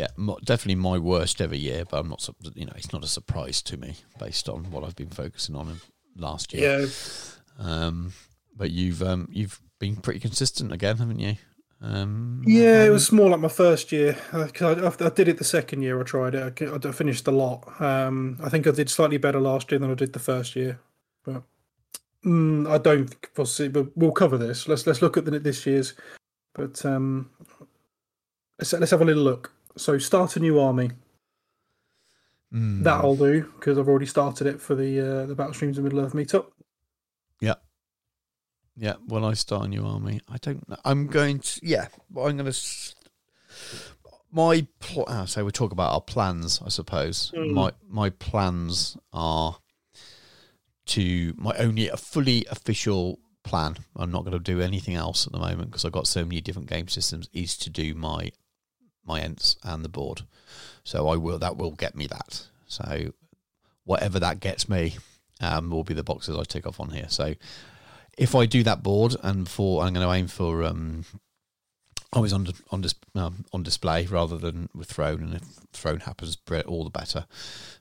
yeah, 0.00 0.34
definitely 0.44 0.76
my 0.76 0.96
worst 0.96 1.40
ever 1.40 1.56
year. 1.56 1.84
But 1.84 1.98
I'm 1.98 2.08
not, 2.08 2.26
you 2.54 2.64
know, 2.64 2.72
it's 2.76 2.92
not 2.92 3.04
a 3.04 3.08
surprise 3.08 3.60
to 3.62 3.76
me 3.76 3.96
based 4.18 4.48
on 4.48 4.70
what 4.70 4.84
I've 4.84 4.96
been 4.96 5.10
focusing 5.10 5.54
on 5.56 5.80
last 6.16 6.54
year. 6.54 6.80
Yeah, 6.80 6.86
Um, 7.58 8.12
but 8.56 8.70
you've 8.70 9.02
um, 9.02 9.28
you've 9.30 9.60
been 9.78 9.96
pretty 9.96 10.20
consistent 10.20 10.72
again, 10.72 10.96
haven't 10.96 11.20
you? 11.20 11.36
Um, 11.82 12.42
Yeah, 12.46 12.84
it 12.84 12.90
was 12.90 13.12
more 13.12 13.30
like 13.30 13.40
my 13.40 13.48
first 13.48 13.90
year 13.92 14.16
because 14.32 15.00
I, 15.00 15.06
I, 15.06 15.10
did 15.10 15.28
it 15.28 15.38
the 15.38 15.44
second 15.44 15.80
year 15.82 15.98
I 15.98 16.04
tried 16.04 16.34
it. 16.34 16.62
I, 16.62 16.88
I 16.88 16.92
finished 16.92 17.26
a 17.26 17.30
lot. 17.30 17.80
Um, 17.80 18.38
I 18.42 18.50
think 18.50 18.66
I 18.66 18.70
did 18.70 18.90
slightly 18.90 19.16
better 19.16 19.40
last 19.40 19.70
year 19.70 19.78
than 19.78 19.90
I 19.90 19.94
did 19.94 20.12
the 20.12 20.18
first 20.18 20.56
year, 20.56 20.78
but 21.24 21.42
mm, 22.24 22.70
I 22.70 22.78
don't 22.78 23.08
think 23.08 23.30
we'll 23.36 23.46
see. 23.46 23.68
But 23.68 23.96
we'll 23.96 24.12
cover 24.12 24.38
this. 24.38 24.68
Let's 24.68 24.86
let's 24.86 25.02
look 25.02 25.16
at 25.16 25.26
the, 25.26 25.38
this 25.38 25.66
year's. 25.66 25.94
But 26.54 26.84
um, 26.84 27.30
let's 28.58 28.72
let's 28.72 28.90
have 28.90 29.02
a 29.02 29.04
little 29.04 29.24
look. 29.24 29.52
So 29.80 29.98
start 29.98 30.36
a 30.36 30.40
new 30.40 30.60
army. 30.60 30.90
mm, 32.52 32.82
That 32.84 33.02
I'll 33.02 33.16
do 33.16 33.42
because 33.56 33.78
I've 33.78 33.88
already 33.88 34.06
started 34.06 34.46
it 34.46 34.60
for 34.60 34.74
the 34.74 35.00
uh, 35.00 35.26
the 35.26 35.34
Battle 35.34 35.54
Streams 35.54 35.78
of 35.78 35.84
Middle 35.84 36.00
Earth 36.00 36.12
meetup. 36.12 36.46
Yeah, 37.40 37.54
Yeah, 38.76 38.94
when 39.06 39.24
I 39.24 39.32
start 39.34 39.64
a 39.64 39.68
new 39.68 39.86
army, 39.86 40.20
I 40.28 40.36
don't 40.36 40.68
know. 40.68 40.76
I'm 40.84 41.06
going 41.06 41.38
to, 41.40 41.60
yeah, 41.62 41.88
well, 42.10 42.26
I'm 42.26 42.36
going 42.36 42.52
to. 42.52 42.58
My 44.30 44.66
pl- 44.78 45.06
ah, 45.08 45.24
so 45.24 45.44
we 45.44 45.50
talk 45.50 45.72
about 45.72 45.92
our 45.92 46.00
plans, 46.02 46.60
I 46.64 46.68
suppose. 46.68 47.32
Mm. 47.34 47.52
My 47.52 47.72
my 47.88 48.10
plans 48.10 48.96
are 49.12 49.58
to 50.86 51.34
my 51.36 51.52
only 51.58 51.88
a 51.88 51.96
fully 51.96 52.44
official 52.50 53.18
plan. 53.42 53.76
I'm 53.96 54.10
not 54.12 54.24
going 54.24 54.32
to 54.32 54.38
do 54.38 54.60
anything 54.60 54.94
else 54.94 55.26
at 55.26 55.32
the 55.32 55.38
moment 55.38 55.70
because 55.70 55.84
I've 55.84 55.92
got 55.92 56.06
so 56.06 56.24
many 56.24 56.40
different 56.40 56.68
game 56.68 56.88
systems. 56.88 57.28
Is 57.32 57.56
to 57.58 57.70
do 57.70 57.94
my 57.94 58.30
my 59.04 59.20
ents 59.20 59.56
and 59.62 59.84
the 59.84 59.88
board. 59.88 60.22
So 60.84 61.08
I 61.08 61.16
will 61.16 61.38
that 61.38 61.56
will 61.56 61.72
get 61.72 61.94
me 61.94 62.06
that. 62.08 62.46
So 62.66 63.12
whatever 63.84 64.20
that 64.20 64.40
gets 64.40 64.68
me, 64.68 64.96
um, 65.40 65.70
will 65.70 65.84
be 65.84 65.94
the 65.94 66.04
boxes 66.04 66.36
I 66.36 66.44
tick 66.44 66.66
off 66.66 66.80
on 66.80 66.90
here. 66.90 67.08
So 67.08 67.34
if 68.18 68.34
I 68.34 68.46
do 68.46 68.62
that 68.64 68.82
board 68.82 69.16
and 69.22 69.48
for 69.48 69.82
I'm 69.82 69.94
going 69.94 70.06
to 70.06 70.12
aim 70.12 70.28
for 70.28 70.62
um, 70.64 71.04
always 72.12 72.32
on 72.32 72.46
on 72.70 72.80
dis, 72.80 72.94
um, 73.14 73.44
on 73.52 73.62
display 73.62 74.06
rather 74.06 74.36
than 74.36 74.68
with 74.74 74.90
throne, 74.90 75.22
and 75.22 75.34
if 75.34 75.42
throne 75.72 76.00
happens, 76.00 76.36
all 76.66 76.84
the 76.84 76.90
better. 76.90 77.26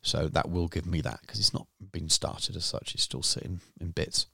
So 0.02 0.28
that 0.28 0.50
will 0.50 0.68
give 0.68 0.86
me 0.86 1.02
that 1.02 1.22
because 1.22 1.40
it's 1.40 1.54
not 1.54 1.68
been 1.91 2.10
started 2.10 2.56
as 2.56 2.66
such; 2.66 2.94
it's 2.94 3.04
still 3.04 3.24
sitting 3.24 3.62
in 3.80 3.91
bits. 3.91 4.28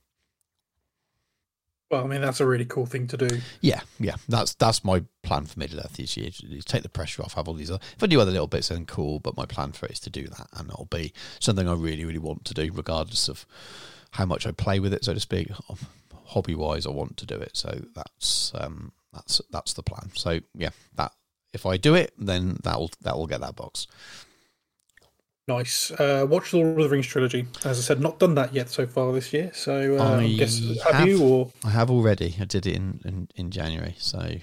Well, 1.91 2.03
I 2.03 2.07
mean 2.07 2.21
that's 2.21 2.39
a 2.39 2.47
really 2.47 2.65
cool 2.65 2.85
thing 2.85 3.07
to 3.07 3.17
do. 3.17 3.27
Yeah, 3.61 3.81
yeah, 3.99 4.15
that's 4.27 4.55
that's 4.55 4.83
my 4.83 5.03
plan 5.21 5.45
for 5.45 5.59
Middle 5.59 5.79
Earth 5.79 5.97
this 5.97 6.17
year. 6.17 6.29
is 6.29 6.65
Take 6.65 6.83
the 6.83 6.89
pressure 6.89 7.21
off. 7.21 7.33
Have 7.33 7.47
all 7.47 7.53
these. 7.53 7.69
Other, 7.69 7.83
if 7.95 8.01
I 8.01 8.07
do 8.07 8.19
other 8.19 8.31
little 8.31 8.47
bits, 8.47 8.69
then 8.69 8.85
cool. 8.85 9.19
But 9.19 9.37
my 9.37 9.45
plan 9.45 9.71
for 9.71 9.85
it 9.85 9.93
is 9.93 9.99
to 10.01 10.09
do 10.09 10.27
that, 10.27 10.47
and 10.53 10.69
it'll 10.69 10.85
be 10.85 11.13
something 11.39 11.67
I 11.67 11.73
really, 11.73 12.03
really 12.05 12.19
want 12.19 12.43
to 12.45 12.53
do, 12.55 12.71
regardless 12.73 13.29
of 13.29 13.45
how 14.11 14.25
much 14.25 14.47
I 14.47 14.51
play 14.51 14.79
with 14.79 14.93
it, 14.93 15.05
so 15.05 15.13
to 15.13 15.19
speak. 15.19 15.49
Hobby 16.27 16.55
wise, 16.55 16.87
I 16.87 16.89
want 16.89 17.17
to 17.17 17.25
do 17.27 17.35
it. 17.35 17.51
So 17.55 17.81
that's 17.93 18.51
um, 18.55 18.91
that's 19.13 19.41
that's 19.51 19.73
the 19.73 19.83
plan. 19.83 20.09
So 20.15 20.39
yeah, 20.55 20.71
that 20.95 21.11
if 21.53 21.67
I 21.67 21.77
do 21.77 21.93
it, 21.93 22.13
then 22.17 22.57
that 22.63 22.79
will 22.79 22.89
that 23.01 23.15
will 23.15 23.27
get 23.27 23.41
that 23.41 23.55
box. 23.55 23.85
Nice. 25.47 25.91
Uh, 25.91 26.25
watch 26.27 26.51
the 26.51 26.57
Lord 26.57 26.77
of 26.79 26.83
the 26.83 26.89
Rings 26.89 27.05
trilogy. 27.05 27.45
As 27.63 27.77
I 27.77 27.81
said, 27.81 28.01
not 28.01 28.17
done 28.17 28.33
that 28.35 28.53
yet 28.53 28.67
so 28.69 28.87
far 28.87 29.13
this 29.13 29.31
year. 29.31 29.51
So 29.53 29.97
uh, 29.97 30.17
I 30.17 30.23
I 30.23 30.33
guess 30.33 30.59
have, 30.83 30.95
have. 30.95 31.07
you 31.07 31.23
or 31.23 31.51
I 31.63 31.69
have 31.69 31.91
already. 31.91 32.35
I 32.39 32.45
did 32.45 32.65
it 32.65 32.75
in 32.75 32.99
in, 33.05 33.27
in 33.35 33.51
January. 33.51 33.95
So 33.99 34.37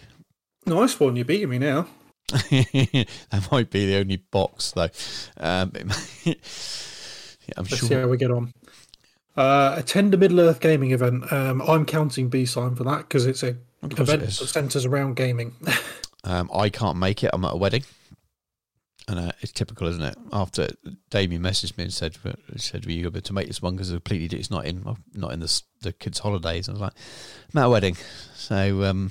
nice 0.65 1.01
one? 1.01 1.17
You're 1.17 1.25
beating 1.25 1.49
me 1.49 1.59
now. 1.59 1.89
that 2.29 3.49
might 3.51 3.71
be 3.71 3.87
the 3.87 3.97
only 3.97 4.17
box 4.17 4.73
though. 4.73 4.89
Um, 5.39 5.73
might- 5.75 5.99
yeah, 6.25 6.35
I'm 7.57 7.65
Let's 7.65 7.79
sure. 7.79 7.89
see 7.89 7.95
how 7.97 8.07
we 8.07 8.17
get 8.17 8.31
on. 8.31 8.53
Uh, 9.37 9.75
attend 9.77 10.15
a 10.15 10.17
Middle 10.17 10.41
Earth 10.41 10.61
gaming 10.61 10.93
event. 10.93 11.33
Um, 11.33 11.63
I'm 11.63 11.85
counting 11.85 12.29
B 12.29 12.47
sign 12.47 12.77
for 12.77 12.85
that 12.85 13.09
because 13.09 13.27
it's 13.27 13.43
a 13.43 13.55
course 13.83 13.93
it 13.93 14.01
event 14.01 14.23
that 14.23 14.31
centres 14.31 14.85
around 14.87 15.17
gaming. 15.17 15.55
Um, 16.25 16.49
I 16.55 16.69
can't 16.69 16.99
make 16.99 17.25
it. 17.25 17.31
I'm 17.33 17.45
at 17.45 17.53
a 17.55 17.57
wedding, 17.57 17.83
and 19.09 19.19
uh, 19.19 19.33
it's 19.41 19.53
typical, 19.53 19.89
isn't 19.89 20.03
it? 20.03 20.17
After 20.33 20.69
Damien 21.11 21.43
messaged 21.43 21.77
me 21.77 21.85
and 21.85 21.93
said, 21.93 22.17
"said 22.57 22.87
Were 22.87 22.93
you 22.93 23.07
able 23.07 23.21
to 23.21 23.33
make 23.33 23.47
this 23.49 23.61
one 23.63 23.75
because 23.75 23.91
completely 23.91 24.39
it's 24.39 24.51
not 24.51 24.65
in 24.65 24.85
not 25.15 25.33
in 25.33 25.41
the 25.41 25.63
the 25.81 25.93
kids' 25.93 26.21
holidays." 26.21 26.69
I 26.69 26.73
was 26.73 26.81
like, 26.81 26.93
"I'm 27.55 27.59
at 27.63 27.67
a 27.67 27.71
wedding, 27.71 27.97
so 28.35 28.85
um, 28.85 29.11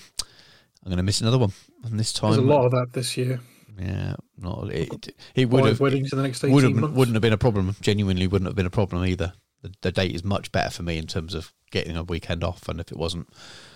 I'm 0.84 0.89
going 0.89 0.97
to 0.97 1.03
miss 1.03 1.22
another 1.22 1.38
one." 1.38 1.51
And 1.84 1.99
this 1.99 2.13
time, 2.13 2.31
There's 2.31 2.43
a 2.43 2.47
lot 2.47 2.65
of 2.65 2.72
that 2.72 2.93
this 2.93 3.18
year. 3.18 3.39
yeah, 3.80 4.15
not 4.38 4.69
it. 4.72 5.15
It 5.35 5.49
would 5.49 5.65
have 5.65 5.80
weddings 5.80 6.11
in 6.13 6.18
the 6.18 6.23
next 6.23 6.43
18 6.43 6.53
would 6.53 6.63
have 6.63 6.73
months. 6.76 6.97
wouldn't 6.97 7.15
have 7.15 7.22
been 7.22 7.34
a 7.34 7.38
problem. 7.38 7.76
Genuinely, 7.81 8.27
wouldn't 8.27 8.47
have 8.47 8.55
been 8.55 8.65
a 8.65 8.69
problem 8.72 9.03
either. 9.05 9.34
The, 9.61 9.73
the 9.81 9.91
date 9.91 10.15
is 10.15 10.23
much 10.23 10.51
better 10.51 10.69
for 10.72 10.84
me 10.84 10.97
in 10.97 11.05
terms 11.07 11.34
of 11.35 11.53
getting 11.69 11.95
a 11.97 12.03
weekend 12.03 12.43
off, 12.43 12.68
and 12.69 12.80
if 12.80 12.91
it 12.91 12.97
wasn't 12.97 13.30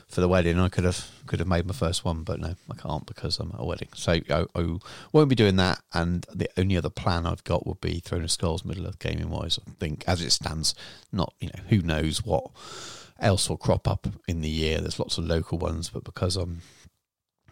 for 0.08 0.22
the 0.22 0.28
wedding, 0.28 0.60
I 0.60 0.70
could 0.70 0.84
have 0.84 1.10
could 1.26 1.40
have 1.40 1.48
made 1.48 1.66
my 1.66 1.74
first 1.74 2.06
one, 2.06 2.24
but 2.24 2.40
no, 2.40 2.56
I 2.70 2.76
can't 2.76 3.06
because 3.06 3.40
I'm 3.40 3.52
at 3.52 3.60
a 3.60 3.66
wedding. 3.66 3.90
So 3.96 4.14
I, 4.30 4.46
I 4.56 4.78
won't 5.12 5.30
be 5.30 5.36
doing 5.36 5.56
that. 5.56 5.82
And 5.94 6.26
the 6.34 6.50
only 6.58 6.78
other 6.78 6.90
plan 6.90 7.26
I've 7.26 7.44
got 7.44 7.66
would 7.66 7.82
be 7.82 8.00
Throne 8.00 8.24
of 8.24 8.32
Skulls, 8.32 8.64
Middle 8.64 8.88
Earth 8.88 9.00
gaming 9.00 9.30
wise. 9.30 9.60
I 9.68 9.72
think 9.80 10.04
as 10.08 10.22
it 10.22 10.32
stands, 10.32 10.76
not 11.12 11.34
you 11.40 11.48
know 11.48 11.64
who 11.70 11.82
knows 11.82 12.24
what 12.24 12.52
else 13.20 13.50
will 13.50 13.58
crop 13.58 13.88
up 13.88 14.08
in 14.28 14.42
the 14.42 14.50
year. 14.50 14.80
There's 14.80 15.00
lots 15.00 15.18
of 15.18 15.26
local 15.26 15.58
ones, 15.58 15.90
but 15.90 16.04
because 16.04 16.36
I'm 16.36 16.62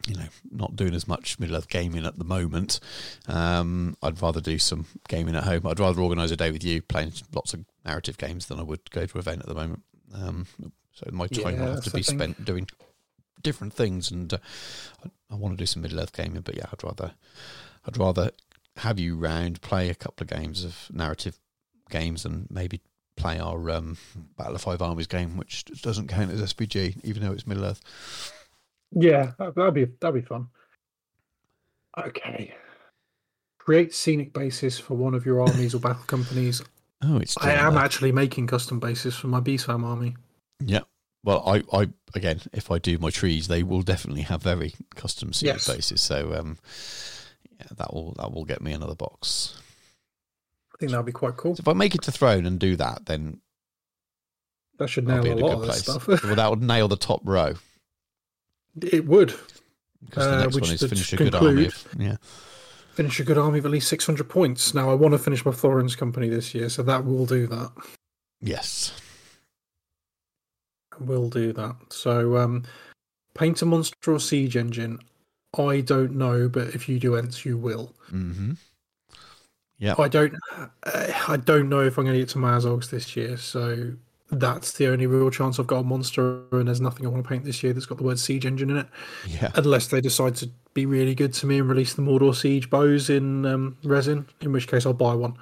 you 0.08 0.16
know 0.16 0.28
not 0.52 0.76
doing 0.76 0.94
as 0.94 1.08
much 1.08 1.40
Middle 1.40 1.56
Earth 1.56 1.70
gaming 1.70 2.06
at 2.06 2.20
the 2.20 2.24
moment, 2.24 2.80
um, 3.28 3.98
I'd 4.04 4.22
rather 4.22 4.42
do 4.42 4.60
some 4.60 4.86
gaming 5.10 5.36
at 5.36 5.46
home. 5.46 5.66
I'd 5.66 5.80
rather 5.80 6.02
organise 6.02 6.32
a 6.32 6.38
day 6.38 6.52
with 6.52 6.64
you 6.64 6.84
playing 6.84 7.14
lots 7.34 7.54
of 7.54 7.66
narrative 7.84 8.18
games 8.20 8.46
than 8.46 8.60
I 8.60 8.64
would 8.64 8.92
go 8.92 9.08
to 9.08 9.14
an 9.16 9.20
event 9.20 9.42
at 9.42 9.48
the 9.48 9.56
moment. 9.56 9.82
Um, 10.14 10.46
so 10.94 11.10
my 11.12 11.28
time 11.28 11.56
Yeah, 11.56 11.66
will 11.66 11.76
have 11.76 11.84
to 11.84 11.92
be 11.92 12.04
thing. 12.04 12.18
spent 12.18 12.46
doing 12.46 12.68
different 13.42 13.74
things, 13.74 14.10
and 14.12 14.34
uh, 14.34 14.38
I, 15.04 15.10
I 15.34 15.36
want 15.36 15.54
to 15.54 15.62
do 15.62 15.66
some 15.66 15.82
Middle 15.82 16.00
Earth 16.00 16.14
gaming. 16.14 16.42
But 16.42 16.56
yeah, 16.56 16.66
I'd 16.72 16.84
rather 16.84 17.14
I'd 17.86 17.98
rather 17.98 18.32
have 18.78 19.00
you 19.00 19.16
round, 19.16 19.62
play 19.62 19.90
a 19.90 19.96
couple 19.96 20.24
of 20.24 20.30
games 20.30 20.64
of 20.64 20.88
narrative 20.92 21.38
games, 21.90 22.26
and 22.26 22.48
maybe 22.50 22.82
play 23.16 23.40
our 23.40 23.70
um, 23.70 23.98
Battle 24.38 24.56
of 24.56 24.62
Five 24.62 24.82
Armies 24.82 25.08
game, 25.08 25.38
which 25.38 25.66
doesn't 25.82 26.08
count 26.08 26.32
as 26.32 26.54
SBG, 26.54 27.00
even 27.04 27.22
though 27.24 27.32
it's 27.34 27.46
Middle 27.46 27.66
Earth. 27.66 27.82
Yeah, 28.92 29.34
that- 29.40 29.56
that'd 29.56 29.74
be 29.74 29.86
that'd 30.00 30.22
be 30.22 30.28
fun. 30.28 30.48
Okay. 31.98 32.54
Create 33.58 33.94
scenic 33.94 34.34
bases 34.34 34.78
for 34.80 34.96
one 34.96 35.14
of 35.14 35.26
your 35.26 35.42
armies 35.42 35.74
or 35.76 35.80
battle 35.80 36.04
companies. 36.08 36.62
Oh, 37.02 37.18
it's 37.18 37.38
I 37.38 37.52
am 37.54 37.76
that. 37.76 37.86
actually 37.86 38.12
making 38.12 38.48
custom 38.48 38.80
bases 38.80 39.16
for 39.16 39.28
my 39.28 39.40
BSAM 39.40 39.84
army. 39.84 40.16
Yeah. 40.66 40.82
Well, 41.24 41.42
I, 41.48 41.64
I 41.78 41.88
again, 42.16 42.42
if 42.52 42.70
I 42.70 42.80
do 42.80 42.98
my 42.98 43.10
trees, 43.10 43.48
they 43.48 43.64
will 43.64 43.82
definitely 43.82 44.24
have 44.24 44.42
very 44.44 44.74
custom 44.96 45.32
seed 45.34 45.48
Yes. 45.48 45.68
bases. 45.68 46.02
So, 46.02 46.34
um, 46.34 46.58
yeah, 47.60 47.68
that 47.78 47.94
will 47.94 48.14
that 48.18 48.32
will 48.34 48.44
get 48.46 48.62
me 48.62 48.74
another 48.74 48.96
box. 48.96 49.56
I 50.74 50.78
think 50.80 50.92
that'd 50.92 51.06
be 51.06 51.12
quite 51.14 51.38
cool. 51.38 51.56
So 51.56 51.62
if 51.62 51.68
I 51.68 51.74
make 51.74 51.96
it 51.96 52.02
to 52.04 52.12
throne 52.12 52.46
and 52.46 52.60
do 52.60 52.76
that, 52.76 53.06
then 53.06 53.40
That 54.80 54.90
should 54.90 55.08
nail 55.08 55.24
be 55.24 55.30
a 55.30 55.36
a 55.36 55.36
lot 55.36 55.54
of 55.54 55.62
this 55.62 55.84
place. 55.84 56.04
stuff. 56.04 56.08
well, 56.24 56.36
that 56.36 56.50
would 56.50 56.62
nail 56.62 56.88
the 56.88 56.98
top 56.98 57.22
row 57.24 57.54
it 58.82 59.06
would 59.06 59.34
because 60.04 60.26
the 60.26 60.34
Uh, 60.36 60.42
next 60.42 60.56
which 60.56 60.64
one 60.64 60.74
is 60.74 60.80
finish 60.82 61.14
a 61.14 61.16
good 61.16 61.36
army. 61.36 61.68
Of, 61.68 61.88
yeah. 61.98 62.18
finish 62.96 63.20
a 63.20 63.24
good 63.24 63.38
army 63.38 63.60
of 63.60 63.66
at 63.66 63.72
least 63.72 63.88
600 63.88 64.28
points. 64.28 64.74
Now, 64.74 64.90
I 64.90 64.96
want 64.96 65.14
to 65.14 65.20
finish 65.20 65.46
my 65.46 65.52
Thorin's 65.52 65.96
company 65.96 66.28
this 66.28 66.54
year, 66.56 66.68
so 66.70 66.82
that 66.84 67.06
will 67.06 67.26
do 67.28 67.46
that. 67.48 67.72
Yes. 68.42 68.92
Will 71.00 71.30
do 71.30 71.54
that. 71.54 71.76
So, 71.90 72.38
um, 72.38 72.64
paint 73.34 73.62
a 73.62 73.66
monster 73.66 74.14
or 74.14 74.20
siege 74.20 74.56
engine. 74.58 75.00
I 75.58 75.82
don't 75.82 76.14
know, 76.16 76.50
but 76.50 76.70
if 76.70 76.90
you 76.90 77.00
do 77.00 77.16
Ents, 77.16 77.46
you 77.46 77.58
will. 77.58 77.94
Mm-hmm. 78.12 78.54
Yeah. 79.80 79.96
I 79.98 80.08
don't. 80.08 80.34
Uh, 80.84 81.08
I 81.28 81.38
don't 81.38 81.70
know 81.70 81.82
if 81.82 81.98
I'm 81.98 82.06
going 82.06 82.14
to 82.14 82.20
get 82.20 82.30
to 82.30 82.38
my 82.38 82.58
Azogs 82.58 82.90
this 82.90 83.16
year. 83.16 83.38
So 83.38 83.94
that's 84.32 84.74
the 84.74 84.88
only 84.88 85.06
real 85.08 85.30
chance 85.30 85.60
I've 85.60 85.68
got 85.68 85.80
a 85.80 85.84
monster, 85.84 86.42
and 86.52 86.68
there's 86.68 86.82
nothing 86.82 87.06
I 87.06 87.10
want 87.10 87.24
to 87.24 87.28
paint 87.30 87.44
this 87.44 87.62
year 87.64 87.74
that's 87.74 87.86
got 87.86 87.98
the 87.98 88.04
word 88.04 88.18
siege 88.20 88.46
engine 88.46 88.70
in 88.70 88.78
it, 88.78 88.88
Yeah. 89.28 89.52
unless 89.56 89.88
they 89.88 90.02
decide 90.02 90.36
to 90.38 90.50
be 90.74 90.86
really 90.86 91.14
good 91.14 91.34
to 91.34 91.46
me 91.46 91.60
and 91.60 91.70
release 91.70 91.94
the 91.94 92.02
Mordor 92.02 92.36
siege 92.36 92.70
bows 92.70 93.10
in 93.10 93.46
um, 93.46 93.78
resin. 93.84 94.26
In 94.42 94.52
which 94.52 94.68
case, 94.68 94.86
I'll 94.86 94.94
buy 94.94 95.14
one. 95.14 95.36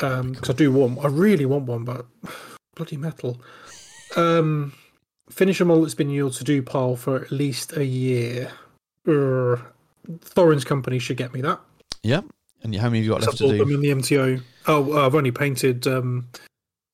Um, 0.00 0.32
because 0.32 0.50
I 0.50 0.52
do 0.54 0.70
want. 0.72 1.04
I 1.04 1.08
really 1.08 1.46
want 1.46 1.64
one, 1.64 1.84
but 1.84 2.06
bloody 2.76 2.96
metal. 2.96 3.40
Um, 4.16 4.72
finish 5.30 5.60
a 5.60 5.64
model 5.64 5.82
that's 5.82 5.94
been 5.94 6.10
used 6.10 6.38
to 6.38 6.44
do 6.44 6.62
pile 6.62 6.96
for 6.96 7.16
at 7.16 7.30
least 7.30 7.76
a 7.76 7.84
year. 7.84 8.50
Urgh. 9.06 9.62
Thorin's 10.20 10.64
company 10.64 10.98
should 10.98 11.16
get 11.16 11.32
me 11.34 11.40
that. 11.42 11.60
Yeah. 12.02 12.20
And 12.62 12.74
how 12.76 12.88
many 12.88 12.98
have 12.98 13.04
you 13.04 13.10
got 13.10 13.20
left 13.22 13.38
to 13.38 13.44
bought 13.44 13.58
them 13.58 13.68
do? 13.68 13.74
in 13.74 13.80
the 13.80 13.88
MTO. 13.90 14.42
Oh, 14.66 15.04
I've 15.04 15.14
only 15.14 15.30
painted. 15.32 15.86
Um, 15.86 16.28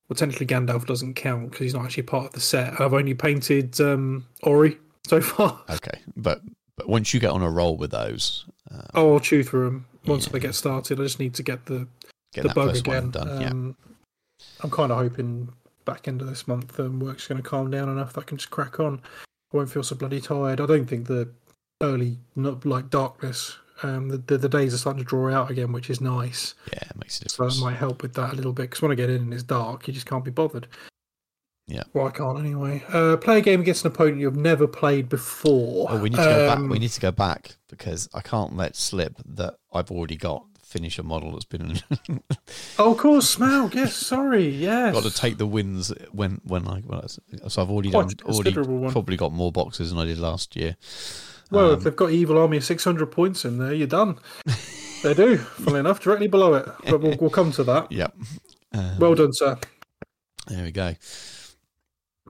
well, 0.08 0.16
technically 0.16 0.46
Gandalf 0.46 0.86
doesn't 0.86 1.14
count 1.14 1.50
because 1.50 1.64
he's 1.64 1.74
not 1.74 1.84
actually 1.84 2.02
part 2.04 2.26
of 2.26 2.32
the 2.32 2.40
set. 2.40 2.80
I've 2.80 2.92
only 2.94 3.14
painted 3.14 3.80
um, 3.80 4.26
Ori 4.42 4.78
so 5.06 5.20
far. 5.20 5.60
Okay, 5.70 6.00
but 6.16 6.40
but 6.76 6.88
once 6.88 7.12
you 7.14 7.20
get 7.20 7.30
on 7.30 7.42
a 7.42 7.50
roll 7.50 7.76
with 7.76 7.90
those, 7.92 8.46
uh, 8.70 8.82
Oh, 8.94 9.14
I'll 9.14 9.20
chew 9.20 9.42
through 9.42 9.64
them 9.66 9.86
once 10.06 10.26
Yeah. 10.26 10.32
they 10.32 10.40
get 10.40 10.54
started. 10.54 10.98
I 11.00 11.02
just 11.04 11.18
need 11.20 11.34
to 11.34 11.42
get 11.42 11.66
the 11.66 11.86
get 12.34 12.42
the 12.44 12.54
bug 12.54 12.76
again. 12.76 13.02
one 13.04 13.10
done. 13.10 13.40
yeah. 13.40 13.50
Um, 13.50 13.76
I'm 14.62 14.70
kind 14.70 14.90
of 14.90 14.98
hoping 14.98 15.50
back 15.84 16.08
end 16.08 16.20
of 16.20 16.28
this 16.28 16.46
month 16.48 16.78
um, 16.80 17.00
work's 17.00 17.26
going 17.26 17.42
to 17.42 17.48
calm 17.48 17.70
down 17.70 17.88
enough 17.88 18.12
that 18.14 18.20
I 18.22 18.24
can 18.24 18.36
just 18.36 18.50
crack 18.50 18.78
on. 18.80 19.00
I 19.52 19.56
won't 19.56 19.70
feel 19.70 19.82
so 19.82 19.96
bloody 19.96 20.20
tired. 20.20 20.60
I 20.60 20.66
don't 20.66 20.86
think 20.86 21.06
the 21.06 21.28
early, 21.82 22.18
not 22.36 22.64
like 22.64 22.90
darkness. 22.90 23.56
Um, 23.82 24.08
the, 24.10 24.18
the 24.18 24.38
the 24.38 24.48
days 24.48 24.72
are 24.72 24.78
starting 24.78 25.02
to 25.02 25.08
draw 25.08 25.28
out 25.32 25.50
again, 25.50 25.72
which 25.72 25.90
is 25.90 26.00
nice. 26.00 26.54
Yeah, 26.72 26.84
it 26.90 26.96
makes 26.96 27.20
a 27.20 27.28
So 27.28 27.42
that 27.42 27.48
difference. 27.50 27.60
might 27.62 27.74
help 27.76 28.02
with 28.02 28.14
that 28.14 28.32
a 28.32 28.36
little 28.36 28.52
bit. 28.52 28.62
Because 28.70 28.80
when 28.82 28.92
I 28.92 28.94
get 28.94 29.10
in 29.10 29.22
and 29.22 29.34
it's 29.34 29.42
dark, 29.42 29.88
you 29.88 29.92
just 29.94 30.06
can't 30.06 30.24
be 30.24 30.30
bothered. 30.30 30.68
Yeah. 31.66 31.82
Well, 31.92 32.06
I 32.06 32.10
can't 32.10 32.38
anyway. 32.38 32.84
Uh, 32.88 33.16
play 33.16 33.38
a 33.38 33.40
game 33.40 33.60
against 33.60 33.84
an 33.84 33.92
opponent 33.92 34.18
you've 34.20 34.36
never 34.36 34.66
played 34.66 35.08
before. 35.08 35.86
Oh, 35.90 36.00
we 36.00 36.10
need 36.10 36.16
to 36.16 36.22
go 36.22 36.46
back. 36.48 36.58
Um, 36.58 36.68
We 36.68 36.78
need 36.78 36.90
to 36.90 37.00
go 37.00 37.10
back 37.12 37.56
because 37.68 38.08
I 38.14 38.20
can't 38.20 38.56
let 38.56 38.76
slip 38.76 39.14
that 39.24 39.54
I've 39.72 39.90
already 39.90 40.16
got 40.16 40.44
finish 40.72 40.98
a 40.98 41.02
model 41.02 41.32
that's 41.32 41.44
been 41.44 41.78
Oh, 42.78 42.92
of 42.92 42.98
course, 42.98 43.36
Smaug. 43.36 43.74
Yes, 43.74 43.94
sorry. 43.94 44.48
Yes. 44.48 44.94
got 44.94 45.02
to 45.04 45.14
take 45.14 45.36
the 45.38 45.46
wins 45.46 45.92
when 46.12 46.40
when 46.44 46.66
I, 46.66 46.80
when 46.80 47.00
I 47.00 47.06
so 47.48 47.62
I've 47.62 47.70
already 47.70 47.90
Quite 47.90 48.16
done 48.16 48.30
already 48.34 48.58
one. 48.58 48.90
probably 48.92 49.16
got 49.16 49.32
more 49.32 49.52
boxes 49.52 49.90
than 49.90 49.98
I 49.98 50.04
did 50.06 50.18
last 50.18 50.56
year. 50.56 50.76
Well, 51.50 51.72
Um, 51.72 51.76
if 51.78 51.84
they've 51.84 51.94
got 51.94 52.10
Evil 52.10 52.38
Army 52.38 52.60
600 52.60 53.06
points 53.06 53.44
in 53.44 53.58
there, 53.58 53.74
you're 53.74 53.86
done. 53.86 54.18
they 55.02 55.12
do, 55.14 55.36
funnily 55.36 55.80
enough, 55.80 56.00
directly 56.00 56.26
below 56.28 56.54
it. 56.54 56.66
But 56.88 57.00
we'll, 57.02 57.16
we'll 57.20 57.30
come 57.30 57.52
to 57.52 57.64
that. 57.64 57.92
Yep. 57.92 58.14
Um, 58.72 58.98
Well 58.98 59.14
done, 59.14 59.32
sir. 59.34 59.58
there 60.46 60.64
we 60.64 60.72
go. 60.72 60.94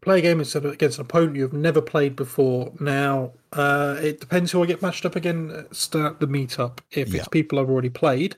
Play 0.02 0.18
a 0.18 0.22
game 0.22 0.40
instead 0.40 0.66
against 0.66 0.98
an 0.98 1.04
opponent 1.04 1.36
you've 1.36 1.52
never 1.52 1.80
played 1.80 2.16
before. 2.16 2.72
Now, 2.80 3.34
uh, 3.52 3.96
it 4.00 4.20
depends 4.20 4.52
who 4.52 4.62
I 4.62 4.66
get 4.66 4.82
matched 4.82 5.04
up 5.04 5.16
against 5.16 5.94
at 5.94 6.20
the 6.20 6.26
meetup. 6.26 6.78
If 6.90 7.08
Yeah. 7.10 7.20
it's 7.20 7.28
people 7.28 7.58
I've 7.58 7.70
already 7.70 7.90
played, 7.90 8.36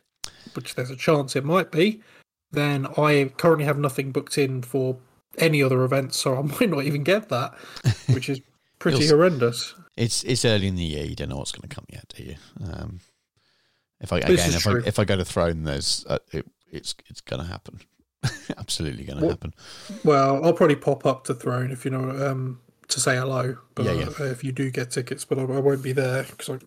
which 0.55 0.75
there's 0.75 0.91
a 0.91 0.97
chance 0.97 1.37
it 1.37 1.45
might 1.45 1.71
be, 1.71 2.03
then 2.51 2.87
I 2.99 3.33
currently 3.37 3.65
have 3.65 3.79
nothing 3.79 4.13
booked 4.13 4.39
in 4.39 4.63
for 4.63 4.97
any 5.39 5.63
other 5.63 5.83
events, 5.85 6.17
so 6.17 6.37
I 6.37 6.43
might 6.61 6.71
not 6.71 6.85
even 6.85 7.03
get 7.05 7.29
that, 7.29 7.55
which 8.13 8.29
is 8.29 8.41
pretty 8.79 9.07
horrendous. 9.09 9.75
It's 9.97 10.25
it's 10.25 10.45
early 10.45 10.67
in 10.67 10.75
the 10.77 10.83
year. 10.85 11.05
You 11.05 11.15
don't 11.15 11.29
know 11.29 11.37
what's 11.37 11.53
going 11.53 11.69
to 11.69 11.75
come 11.75 11.87
yet, 11.89 12.13
do 12.17 12.23
you? 12.25 12.35
Um, 12.65 13.01
if 14.01 14.13
I 14.13 14.21
This 14.21 14.45
again, 14.45 14.55
if 14.57 14.63
true. 14.63 14.83
I 14.85 14.89
if 14.89 14.99
I 14.99 15.05
go 15.05 15.17
to 15.17 15.25
throne, 15.25 15.63
there's 15.63 16.05
uh, 16.09 16.19
it, 16.33 16.47
it's 16.71 16.95
it's 17.07 17.21
going 17.21 17.41
to 17.43 17.49
happen. 17.49 17.81
Absolutely 18.59 19.05
going 19.05 19.19
to 19.21 19.25
What- 19.27 19.31
happen. 19.33 19.55
Well, 20.03 20.45
I'll 20.45 20.53
probably 20.53 20.77
pop 20.77 21.07
up 21.07 21.25
to 21.25 21.35
Throne 21.35 21.71
if 21.71 21.85
you 21.85 21.91
know 21.91 22.11
um, 22.31 22.61
to 22.89 23.01
say 23.01 23.17
hello. 23.17 23.57
But 23.75 23.87
Yeah, 23.87 23.93
yeah. 23.93 24.09
uh, 24.21 24.25
if 24.25 24.45
you 24.45 24.53
do 24.53 24.71
get 24.71 24.91
tickets, 24.91 25.25
but 25.25 25.39
I, 25.39 25.43
I 25.43 25.61
won't 25.61 25.83
be 25.83 25.93
there 25.93 26.25
because 26.25 26.51
I, 26.51 26.59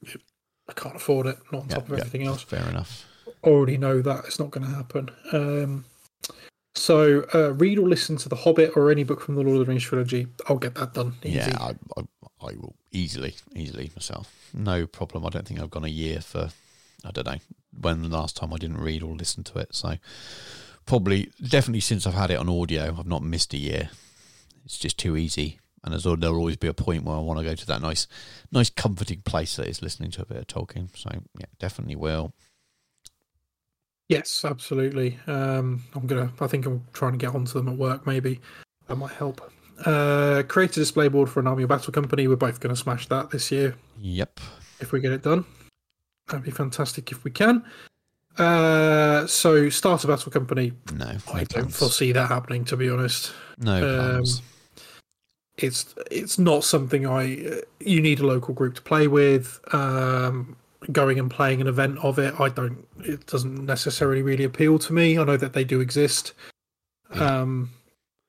I 0.70 0.74
can't 0.74 0.96
afford 0.96 1.28
it. 1.28 1.38
Not 1.52 1.64
on 1.64 1.68
top 1.70 1.90
of 1.90 1.98
everything 1.98 2.24
else. 2.24 2.44
Fair 2.44 2.68
enough. 2.70 3.06
Already 3.44 3.78
know 3.78 4.02
that 4.02 4.26
it's 4.26 4.40
not 4.40 4.52
going 4.52 4.66
to 4.66 4.74
happen. 4.74 5.10
Um, 5.32 5.86
so 6.76 7.26
uh, 7.34 7.54
read 7.54 7.80
or 7.80 7.88
listen 7.88 8.18
to 8.18 8.30
The 8.30 8.36
Hobbit 8.36 8.74
or 8.76 8.92
any 8.92 9.04
book 9.04 9.22
from 9.22 9.36
the 9.36 9.42
Lord 9.42 9.60
of 9.60 9.66
the 9.66 9.70
Rings 9.70 9.84
trilogy. 9.84 10.28
I'll 10.48 10.58
get 10.58 10.76
that 10.76 10.94
done. 10.94 11.16
Easy. 11.24 11.38
Yeah, 11.38 11.58
I, 11.60 11.76
I 11.98 12.04
I 12.40 12.52
will 12.56 12.76
easily 12.92 13.36
easily 13.56 13.92
myself. 13.96 14.52
No 14.54 14.86
problem. 14.86 15.26
I 15.26 15.30
don't 15.30 15.48
think 15.48 15.60
I've 15.60 15.72
gone 15.72 15.86
a 15.86 15.90
year 15.90 16.22
for 16.22 16.50
I 17.04 17.12
don't 17.12 17.26
know 17.26 17.38
when 17.80 18.02
the 18.04 18.10
last 18.10 18.36
time 18.36 18.54
I 18.54 18.58
didn't 18.58 18.78
read 18.78 19.04
or 19.04 19.16
listen 19.16 19.44
to 19.46 19.60
it. 19.60 19.74
So 19.74 19.96
probably 20.86 21.32
definitely 21.42 21.82
since 21.82 22.06
I've 22.06 22.14
had 22.14 22.32
it 22.32 22.38
on 22.38 22.50
audio, 22.50 22.96
I've 22.98 23.08
not 23.08 23.24
missed 23.24 23.54
a 23.54 23.58
year. 23.58 23.90
It's 24.66 24.78
just 24.78 24.98
too 24.98 25.18
easy. 25.18 25.60
And 25.84 25.94
there's, 25.94 26.06
al- 26.06 26.18
there'll 26.18 26.38
always 26.38 26.58
be 26.58 26.68
a 26.68 26.74
point 26.74 27.04
where 27.04 27.16
I 27.16 27.20
want 27.20 27.40
to 27.40 27.46
go 27.46 27.56
to 27.56 27.68
that 27.68 27.82
nice, 27.82 28.08
nice 28.52 28.70
comforting 28.70 29.22
place 29.22 29.56
that 29.56 29.68
is 29.68 29.82
listening 29.82 30.12
to 30.12 30.24
a 30.24 30.26
bit 30.26 30.38
of 30.38 30.48
Tolkien. 30.48 30.90
So 30.98 31.10
yeah, 31.38 31.46
definitely 31.60 31.96
will. 31.96 32.34
Yes, 34.10 34.46
absolutely. 34.46 35.20
Um, 35.28 35.84
I'm 35.94 36.08
gonna. 36.08 36.32
I 36.40 36.48
think 36.48 36.66
I'm 36.66 36.86
trying 36.94 37.12
to 37.12 37.18
get 37.18 37.36
onto 37.36 37.54
them 37.54 37.68
at 37.68 37.78
work. 37.78 38.08
Maybe 38.08 38.40
that 38.88 38.96
might 38.96 39.12
help. 39.12 39.42
Uh, 39.86 40.44
create 40.48 40.72
a 40.72 40.80
display 40.80 41.08
board 41.08 41.30
for 41.30 41.40
an 41.40 41.48
army 41.48 41.66
battle 41.66 41.94
company. 41.94 42.28
We're 42.28 42.36
both 42.36 42.60
going 42.60 42.74
to 42.74 42.82
smash 42.82 43.08
that 43.08 43.30
this 43.30 43.52
year. 43.52 43.76
Yep. 44.00 44.40
if 44.80 44.92
we 44.92 45.00
get 45.00 45.12
it 45.12 45.22
done. 45.22 45.46
That'd 46.28 46.44
be 46.44 46.52
fantastic 46.52 47.12
if 47.12 47.24
we 47.24 47.32
can. 47.32 47.64
Uh, 48.38 49.26
so 49.28 49.70
start 49.70 50.04
a 50.04 50.08
battle 50.08 50.32
company. 50.32 50.74
No. 50.94 51.18
I 51.34 51.44
don't 51.46 51.74
foresee 51.74 52.12
that 52.12 52.28
happening, 52.28 52.66
to 52.66 52.78
be 52.78 52.90
honest. 52.90 53.32
No 53.58 53.76
um, 53.76 54.00
plans. 54.00 54.42
It's 55.58 55.96
it's 56.12 56.38
not 56.38 56.64
something 56.64 57.06
I. 57.08 57.46
uh, 57.46 57.56
You 57.80 58.02
need 58.02 58.20
a 58.20 58.26
local 58.28 58.54
group 58.54 58.76
to 58.76 58.82
play 58.82 59.08
with. 59.08 59.60
Um, 59.74 60.56
going 60.92 61.18
and 61.20 61.30
playing 61.30 61.60
an 61.60 61.68
event 61.68 61.98
of 62.00 62.20
it, 62.20 62.40
I 62.40 62.50
don't. 62.50 62.86
It 63.00 63.26
doesn't 63.26 63.66
necessarily 63.66 64.22
really 64.22 64.44
appeal 64.44 64.78
to 64.80 64.94
me. 64.94 65.18
I 65.18 65.24
know 65.24 65.36
that 65.38 65.54
they 65.54 65.64
do 65.64 65.82
exist, 65.82 66.34
Yeah. 67.14 67.42
um, 67.42 67.72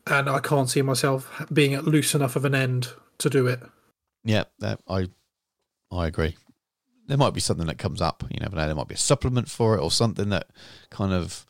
and 0.07 0.29
I 0.31 0.41
can't 0.41 0.69
see 0.71 0.81
myself 0.83 1.31
being 1.53 1.75
at 1.75 1.85
loose 1.85 2.15
enough 2.15 2.35
of 2.37 2.45
an 2.47 2.55
end 2.55 2.89
to 3.19 3.29
do 3.31 3.47
it. 3.47 3.61
Yeah, 4.25 4.45
that, 4.61 4.81
I 4.89 5.09
I 5.93 6.07
agree. 6.07 6.37
There 7.07 7.19
might 7.19 7.35
be 7.35 7.41
something 7.41 7.67
that 7.67 7.79
comes 7.79 8.01
up. 8.01 8.25
You 8.31 8.41
never 8.41 8.57
know. 8.57 8.67
There 8.67 8.75
might 8.75 8.89
be 8.89 8.95
a 8.95 8.99
supplement 8.99 9.49
for 9.51 9.77
it 9.77 9.81
or 9.81 9.91
something 9.91 10.31
that 10.31 10.49
kind 10.91 11.13
of 11.13 11.45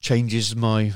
changes 0.00 0.54
my 0.54 0.92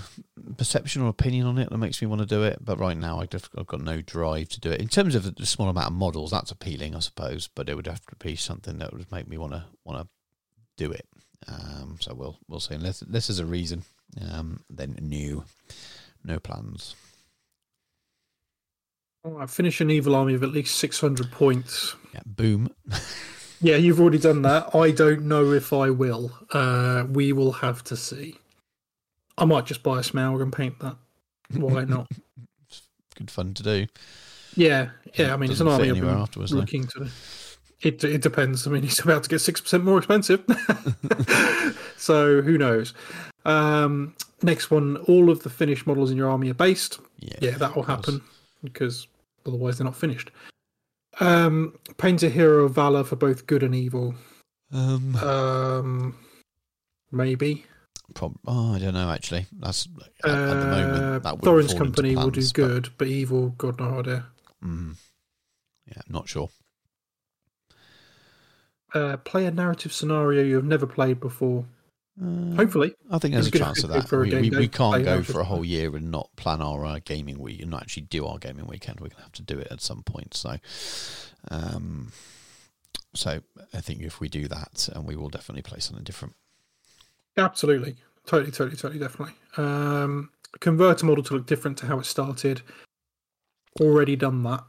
perception 0.57 1.03
or 1.03 1.09
opinion 1.09 1.47
on 1.47 1.59
it 1.59 1.71
that 1.71 1.79
makes 1.79 2.01
me 2.01 2.07
want 2.07 2.21
to 2.21 2.27
do 2.27 2.43
it. 2.43 2.59
But 2.61 2.79
right 2.79 2.97
now, 2.97 3.21
I 3.21 3.23
I've 3.23 3.67
got 3.67 3.81
no 3.81 4.01
drive 4.01 4.49
to 4.51 4.61
do 4.61 4.71
it. 4.71 4.81
In 4.81 4.89
terms 4.89 5.15
of 5.15 5.35
the 5.35 5.47
small 5.47 5.69
amount 5.69 5.89
of 5.89 5.93
models, 5.93 6.31
that's 6.31 6.51
appealing, 6.51 6.95
I 6.95 7.01
suppose. 7.01 7.49
But 7.53 7.69
it 7.69 7.75
would 7.75 7.87
have 7.87 8.05
to 8.07 8.17
be 8.17 8.37
something 8.37 8.79
that 8.79 8.93
would 8.93 9.11
make 9.11 9.29
me 9.29 9.39
want 9.39 9.53
to 9.53 9.65
want 9.85 10.01
to 10.01 10.09
do 10.77 10.93
it. 10.93 11.07
Um, 11.49 11.99
so 12.01 12.15
we'll 12.15 12.39
we'll 12.49 12.61
see. 12.61 12.75
Unless 12.75 13.01
this 13.01 13.29
is 13.29 13.39
a 13.39 13.47
reason, 13.47 13.83
um, 14.31 14.61
then 14.71 14.97
new, 15.01 15.45
no 16.25 16.39
plans. 16.39 16.95
Right, 19.25 19.49
finish 19.49 19.81
an 19.81 19.91
evil 19.91 20.17
army 20.17 20.35
of 20.35 20.43
at 20.43 20.51
least 20.51 20.77
six 20.77 21.01
hundred 21.01 21.31
points. 21.31 21.95
Yeah, 22.15 22.23
boom. 22.27 22.75
Yeah, 23.61 23.77
you've 23.77 24.01
already 24.01 24.19
done 24.19 24.43
that. 24.43 24.75
I 24.75 24.91
don't 24.91 25.23
know 25.23 25.53
if 25.53 25.73
I 25.73 25.91
will. 25.91 26.33
Uh, 26.51 27.05
we 27.09 27.33
will 27.33 27.53
have 27.53 27.85
to 27.85 27.97
see. 27.97 28.39
I 29.39 29.45
might 29.45 29.67
just 29.67 29.83
buy 29.83 29.99
a 29.99 30.03
Smaug 30.03 30.43
and 30.43 30.53
paint 30.53 30.79
that. 30.81 30.97
Why 31.55 31.85
not? 31.89 32.09
Good 33.17 33.31
fun 33.31 33.55
to 33.55 33.63
do. 33.63 33.87
yeah, 34.57 34.91
yeah. 35.15 35.33
I 35.35 35.37
mean, 35.37 35.51
it's 35.51 35.61
an 35.61 35.67
Doesn't 35.67 35.89
army 35.89 36.01
I've 36.01 36.09
afterwards, 36.09 36.51
though. 36.53 36.59
looking 36.59 36.87
to. 36.89 37.09
It 37.83 38.03
it 38.05 38.23
depends. 38.23 38.67
I 38.67 38.71
mean, 38.71 38.85
it's 38.85 39.01
about 39.01 39.23
to 39.25 39.29
get 39.29 39.41
six 39.41 39.61
percent 39.61 39.85
more 39.85 39.99
expensive, 39.99 40.45
so 41.97 42.43
who 42.43 42.57
knows? 42.59 42.95
Um, 43.45 44.15
next 44.43 44.71
one, 44.71 44.97
all 45.09 45.31
of 45.31 45.43
the 45.43 45.51
finished 45.51 45.87
models 45.87 46.11
in 46.11 46.17
your 46.17 46.31
army 46.31 46.51
are 46.51 46.55
based. 46.55 47.01
Yeah, 47.19 47.35
Yeah, 47.41 47.51
that 47.59 47.75
will 47.75 47.83
happen 47.83 48.21
because 48.63 49.09
otherwise 49.47 49.79
they're 49.79 49.85
not 49.85 49.97
finished. 49.97 50.31
Um, 51.21 51.77
paint 51.99 52.23
a 52.23 52.29
hero 52.31 52.65
of 52.65 52.73
valor 52.75 53.05
for 53.05 53.17
both 53.17 53.47
good 53.47 53.63
and 53.63 53.75
evil. 53.75 54.15
Um, 54.73 55.17
Um, 55.17 56.17
maybe. 57.11 57.67
Prob- 58.15 58.39
oh, 58.47 58.75
I 58.75 58.79
don't 58.79 58.95
know. 58.95 59.11
Actually, 59.11 59.47
that's 59.53 59.89
at, 60.25 60.31
at 60.31 60.61
the 60.61 60.67
Uh, 60.67 60.71
moment 60.71 61.23
that 61.23 61.35
would 61.35 61.45
Thorin's 61.45 61.75
company 61.75 62.17
will 62.17 62.31
do 62.31 62.47
good, 62.53 62.91
but 62.99 63.09
evil, 63.09 63.51
God 63.51 63.79
no 63.79 64.01
idea. 64.01 64.27
But, 64.61 64.69
mm, 64.69 64.97
yeah, 65.87 66.03
not 66.09 66.29
sure. 66.29 66.51
Uh, 68.95 69.17
play 69.17 69.47
a 69.47 69.51
narrative 69.51 69.93
scenario 69.93 70.43
you 70.43 70.57
have 70.57 70.65
never 70.65 70.87
played 70.87 71.19
before. 71.19 71.65
Uh, 72.23 72.55
Hopefully, 72.57 72.95
I 73.11 73.19
think 73.19 73.33
there's 73.33 73.47
a 73.47 73.49
It's 73.49 73.59
chance 73.59 73.83
of 73.85 73.91
that. 73.91 74.11
We, 74.13 74.51
we, 74.51 74.51
we 74.51 74.69
can't 74.69 75.03
go 75.03 75.23
for 75.23 75.41
a 75.41 75.45
whole 75.45 75.65
year 75.65 75.97
and 75.97 76.11
not 76.11 76.29
plan 76.37 76.61
our 76.61 76.85
uh, 76.85 76.99
gaming 77.03 77.39
week 77.39 77.63
and 77.63 77.71
not 77.71 77.81
actually 77.81 78.03
do 78.03 78.27
our 78.27 78.37
gaming 78.37 78.67
weekend. 78.67 79.01
We're 79.01 79.09
gonna 79.09 79.23
have 79.23 79.33
to 79.33 79.43
do 79.43 79.59
it 79.59 79.69
at 79.71 79.81
some 79.81 80.03
point. 80.03 80.35
So, 80.35 80.57
um, 81.51 82.13
so 83.15 83.41
I 83.73 83.81
think 83.81 84.03
if 84.03 84.21
we 84.21 84.29
do 84.29 84.47
that, 84.49 84.91
and 84.95 85.07
we 85.07 85.17
will 85.17 85.31
definitely 85.31 85.63
play 85.63 85.79
something 85.81 86.05
different. 86.05 86.35
Absolutely, 87.37 87.97
totally, 88.27 88.51
totally, 88.53 88.77
totally, 88.77 88.99
definitely. 89.01 89.35
Um, 89.57 90.31
convert 90.61 91.03
a 91.03 91.07
model 91.07 91.25
to 91.25 91.35
look 91.35 91.47
different 91.47 91.79
to 91.79 91.87
how 91.87 91.99
it 91.99 92.07
started. 92.07 92.63
Already 93.81 94.17
done 94.17 94.43
that, 94.43 94.65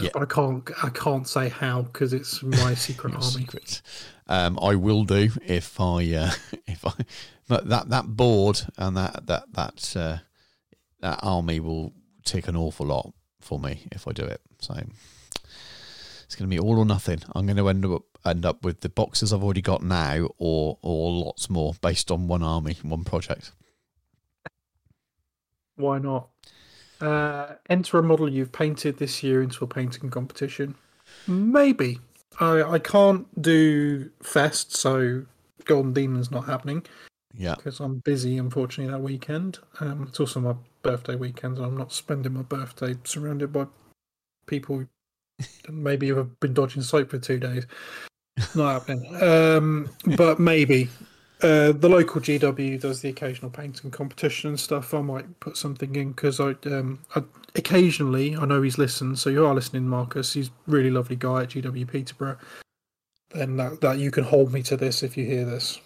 Yeah, 0.00 0.10
I 0.14 0.24
can't. 0.24 0.68
I 0.82 0.90
can't 0.90 1.28
say 1.28 1.48
how 1.48 1.82
because 1.82 2.12
it's 2.12 2.42
my 2.42 2.74
secret 2.86 3.14
army. 3.14 3.26
secret. 3.26 3.82
Um, 4.26 4.58
I 4.60 4.74
will 4.74 5.04
do 5.04 5.30
if 5.46 5.80
I 5.80 6.12
uh, 6.14 6.30
if 6.66 6.84
I 6.86 6.92
but 7.46 7.68
that 7.68 7.88
that 7.90 8.08
board 8.16 8.60
and 8.76 8.96
that 8.96 9.26
that 9.26 9.52
that 9.52 9.96
uh, 9.96 10.18
that 11.00 11.20
army 11.22 11.60
will 11.60 11.92
take 12.24 12.48
an 12.48 12.56
awful 12.56 12.86
lot 12.86 13.12
for 13.40 13.58
me 13.58 13.86
if 13.92 14.06
I 14.06 14.12
do 14.12 14.24
it. 14.24 14.40
So 14.60 14.74
it's 16.24 16.34
going 16.34 16.50
to 16.50 16.54
be 16.54 16.58
all 16.58 16.78
or 16.78 16.84
nothing. 16.84 17.20
I'm 17.32 17.46
going 17.46 17.56
to 17.56 17.68
end 17.68 17.86
up 17.86 18.02
end 18.24 18.44
up 18.44 18.64
with 18.64 18.80
the 18.80 18.88
boxes 18.88 19.32
I've 19.32 19.42
already 19.42 19.62
got 19.62 19.82
now, 19.82 20.28
or 20.38 20.78
or 20.82 21.12
lots 21.12 21.48
more 21.48 21.74
based 21.80 22.10
on 22.10 22.28
one 22.28 22.42
army, 22.42 22.76
one 22.82 23.04
project. 23.04 23.52
Why 25.76 25.98
not? 25.98 26.28
Uh, 27.00 27.54
enter 27.70 27.98
a 27.98 28.02
model 28.02 28.28
you've 28.28 28.50
painted 28.50 28.98
this 28.98 29.22
year 29.22 29.40
into 29.42 29.64
a 29.64 29.68
painting 29.68 30.10
competition. 30.10 30.74
Maybe. 31.26 32.00
I 32.40 32.62
I 32.62 32.78
can't 32.78 33.26
do 33.40 34.10
Fest, 34.22 34.76
so 34.76 35.24
Golden 35.64 35.92
Demon's 35.92 36.30
not 36.30 36.46
happening 36.46 36.84
Yeah, 37.34 37.54
because 37.54 37.80
I'm 37.80 37.98
busy, 37.98 38.38
unfortunately, 38.38 38.92
that 38.92 39.00
weekend. 39.02 39.58
Um, 39.80 40.06
it's 40.08 40.18
also 40.20 40.40
my 40.40 40.54
birthday 40.82 41.14
weekend, 41.14 41.58
and 41.58 41.66
I'm 41.66 41.76
not 41.76 41.92
spending 41.92 42.32
my 42.34 42.42
birthday 42.42 42.96
surrounded 43.04 43.52
by 43.52 43.66
people 44.46 44.86
maybe 45.68 46.06
you've 46.06 46.40
been 46.40 46.54
dodging 46.54 46.82
soap 46.82 47.10
for 47.10 47.18
two 47.18 47.38
days. 47.38 47.66
Not 48.54 48.72
happening. 48.72 49.22
Um, 49.22 49.90
but 50.16 50.38
maybe 50.38 50.88
uh, 51.42 51.72
the 51.72 51.88
local 51.88 52.20
GW 52.20 52.80
does 52.80 53.00
the 53.00 53.08
occasional 53.08 53.50
painting 53.50 53.90
competition 53.90 54.50
and 54.50 54.60
stuff. 54.60 54.94
I 54.94 55.00
might 55.00 55.40
put 55.40 55.56
something 55.56 55.94
in 55.94 56.12
because 56.12 56.40
I, 56.40 56.54
um, 56.66 57.00
I 57.14 57.22
occasionally 57.54 58.36
I 58.36 58.44
know 58.44 58.62
he's 58.62 58.78
listened. 58.78 59.18
So 59.18 59.30
you 59.30 59.44
are 59.46 59.54
listening, 59.54 59.88
Marcus. 59.88 60.32
He's 60.32 60.48
a 60.48 60.52
really 60.66 60.90
lovely 60.90 61.16
guy 61.16 61.42
at 61.42 61.50
GW 61.50 61.90
Peterborough. 61.90 62.38
And 63.34 63.58
that, 63.58 63.80
that 63.82 63.98
you 63.98 64.10
can 64.10 64.24
hold 64.24 64.52
me 64.52 64.62
to 64.64 64.76
this 64.76 65.02
if 65.02 65.16
you 65.16 65.26
hear 65.26 65.44
this. 65.44 65.80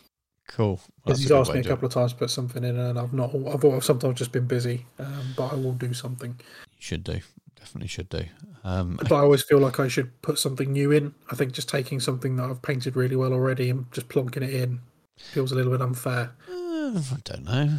Cool. 0.49 0.81
Because 1.05 1.21
he's 1.21 1.33
asked 1.33 1.53
me 1.53 1.61
a 1.61 1.65
couple 1.65 1.87
of 1.87 1.95
times 1.95 2.13
to 2.13 2.19
put 2.19 2.31
something 2.31 2.63
in, 2.63 2.79
and 2.79 2.99
I've 2.99 3.13
not. 3.13 3.35
I've, 3.35 3.65
I've 3.65 3.85
sometimes 3.85 4.19
just 4.19 4.33
been 4.33 4.47
busy, 4.47 4.85
um, 4.99 5.35
but 5.37 5.53
I 5.53 5.55
will 5.55 5.73
do 5.73 5.95
something. 5.95 6.31
You 6.39 6.81
should 6.81 7.05
do. 7.05 7.21
Definitely 7.63 7.89
should 7.89 8.09
do. 8.09 8.25
Um, 8.65 8.97
But 8.97 9.13
I 9.13 9.21
always 9.21 9.45
feel 9.45 9.59
like 9.59 9.79
I 9.79 9.87
should 9.87 10.21
put 10.21 10.37
something 10.37 10.73
new 10.73 10.91
in. 10.91 11.15
I 11.31 11.37
think 11.37 11.53
just 11.53 11.69
taking 11.69 12.01
something 12.01 12.35
that 12.37 12.51
I've 12.51 12.61
painted 12.61 12.97
really 12.97 13.15
well 13.15 13.33
already 13.33 13.71
and 13.71 13.91
just 13.93 14.09
plonking 14.09 14.43
it 14.43 14.53
in 14.53 14.81
feels 15.17 15.53
a 15.53 15.55
little 15.55 15.71
bit 15.71 15.81
unfair. 15.81 16.33
uh, 16.51 16.99
I 16.99 17.19
don't 17.23 17.45
know. 17.45 17.79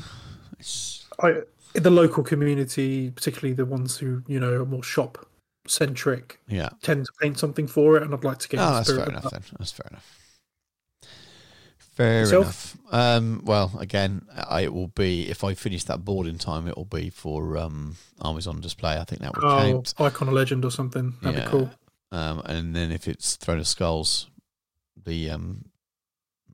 It's, 0.58 1.06
I, 1.22 1.42
the 1.74 1.90
local 1.90 2.24
community, 2.24 3.12
particularly 3.12 3.54
the 3.54 3.66
ones 3.66 3.98
who 3.98 4.24
you 4.26 4.40
know 4.40 4.54
are 4.54 4.66
more 4.66 4.84
shop 4.84 5.28
centric, 5.68 6.40
yeah. 6.48 6.70
tend 6.82 7.06
to 7.06 7.12
paint 7.20 7.38
something 7.38 7.68
for 7.68 7.98
it, 7.98 8.04
and 8.04 8.14
I'd 8.14 8.24
like 8.24 8.40
to 8.40 8.48
get. 8.48 8.62
Oh, 8.62 8.76
that's 8.76 8.90
fair 8.90 9.10
enough 9.10 9.24
that. 9.24 9.32
then. 9.34 9.42
That's 9.60 9.74
fair 9.74 9.88
enough. 9.92 10.23
Fair 11.96 12.22
Yourself? 12.22 12.44
enough. 12.44 12.78
Um, 12.92 13.42
well, 13.46 13.72
again, 13.80 14.26
I, 14.50 14.62
it 14.62 14.74
will 14.74 14.88
be 14.88 15.30
if 15.30 15.44
I 15.44 15.54
finish 15.54 15.84
that 15.86 16.04
board 16.04 16.26
in 16.28 16.38
time. 16.40 16.68
It 16.68 16.76
will 16.76 16.86
be 16.86 17.10
for 17.12 17.56
um, 17.58 17.98
Armies 18.20 18.48
on 18.48 18.62
display. 18.62 18.98
I 18.98 19.04
think 19.04 19.22
that 19.22 19.36
would 19.36 19.44
Oh, 19.44 19.58
count. 19.58 19.94
icon 20.00 20.28
of 20.28 20.34
legend 20.34 20.66
or 20.66 20.72
something. 20.72 21.14
That'd 21.22 21.40
Yeah. 21.40 21.46
be 21.46 21.52
cool. 21.52 21.72
Um, 22.12 22.42
and 22.46 22.76
then 22.76 22.92
if 22.92 23.08
it's 23.08 23.36
Throne 23.36 23.60
of 23.60 23.68
Skulls, 23.68 24.28
the 25.04 25.30
um, 25.32 25.66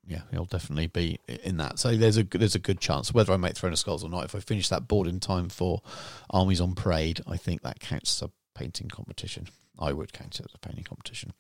yeah, 0.08 0.22
it'll 0.32 0.46
definitely 0.46 0.88
be 0.88 1.20
in 1.44 1.58
that. 1.58 1.80
So 1.80 1.96
there's 1.96 2.18
a 2.18 2.24
there's 2.24 2.56
a 2.56 2.60
good 2.60 2.80
chance 2.82 3.14
whether 3.14 3.32
I 3.34 3.38
make 3.38 3.56
Throne 3.56 3.74
of 3.74 3.80
Skulls 3.80 4.04
or 4.04 4.10
not. 4.10 4.26
If 4.26 4.36
I 4.36 4.40
finish 4.40 4.68
that 4.70 4.88
board 4.88 5.08
in 5.08 5.20
time 5.20 5.48
for 5.50 5.82
Armies 6.30 6.60
on 6.62 6.76
Parade, 6.76 7.22
I 7.28 7.38
think 7.38 7.62
that 7.62 7.80
counts 7.80 8.22
as 8.22 8.30
a 8.30 8.32
painting 8.58 8.88
competition. 8.90 9.48
I 9.78 9.94
would 9.94 10.12
count 10.12 10.40
it 10.40 10.46
as 10.50 10.54
a 10.54 10.58
painting 10.60 10.84
competition. 10.86 11.32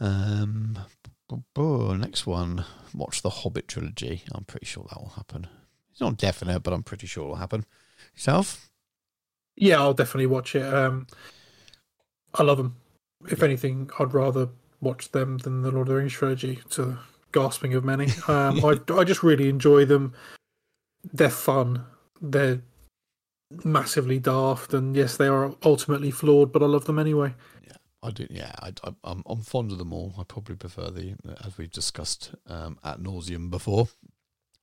Um, 0.00 0.78
next 2.16 2.26
one, 2.26 2.64
watch 2.94 3.22
the 3.22 3.30
Hobbit 3.30 3.68
trilogy. 3.68 4.22
I'm 4.32 4.44
pretty 4.44 4.66
sure 4.66 4.86
that 4.88 5.00
will 5.00 5.10
happen. 5.10 5.46
It's 5.90 6.00
not 6.00 6.16
definite, 6.16 6.60
but 6.60 6.72
I'm 6.72 6.82
pretty 6.82 7.06
sure 7.06 7.24
it 7.24 7.28
will 7.28 7.36
happen. 7.36 7.64
Yourself? 8.14 8.70
Yeah, 9.56 9.80
I'll 9.80 9.94
definitely 9.94 10.26
watch 10.26 10.54
it. 10.54 10.62
Um, 10.62 11.06
I 12.34 12.42
love 12.42 12.58
them. 12.58 12.76
If 13.28 13.42
anything, 13.42 13.90
I'd 13.98 14.12
rather 14.12 14.48
watch 14.80 15.10
them 15.12 15.38
than 15.38 15.62
the 15.62 15.70
Lord 15.70 15.88
of 15.88 15.94
the 15.94 15.98
Rings 15.98 16.12
trilogy. 16.12 16.60
To 16.70 16.98
gasping 17.32 17.74
of 17.74 17.84
many, 17.84 18.06
um, 18.28 18.64
I 18.64 18.78
I 18.92 19.04
just 19.04 19.22
really 19.22 19.48
enjoy 19.48 19.84
them. 19.84 20.12
They're 21.12 21.30
fun. 21.30 21.84
They're 22.20 22.60
massively 23.64 24.18
daft, 24.18 24.74
and 24.74 24.94
yes, 24.94 25.16
they 25.16 25.28
are 25.28 25.54
ultimately 25.64 26.10
flawed, 26.10 26.52
but 26.52 26.62
I 26.62 26.66
love 26.66 26.84
them 26.84 26.98
anyway. 26.98 27.34
I 28.02 28.10
do. 28.10 28.26
Yeah, 28.30 28.52
I, 28.60 28.72
I, 28.84 28.94
I'm 29.04 29.22
I'm 29.26 29.42
fond 29.42 29.72
of 29.72 29.78
them 29.78 29.92
all. 29.92 30.14
I 30.18 30.24
probably 30.24 30.56
prefer 30.56 30.90
the, 30.90 31.14
as 31.44 31.58
we've 31.58 31.70
discussed 31.70 32.34
um, 32.46 32.78
at 32.84 33.00
nauseum 33.00 33.50
before, 33.50 33.88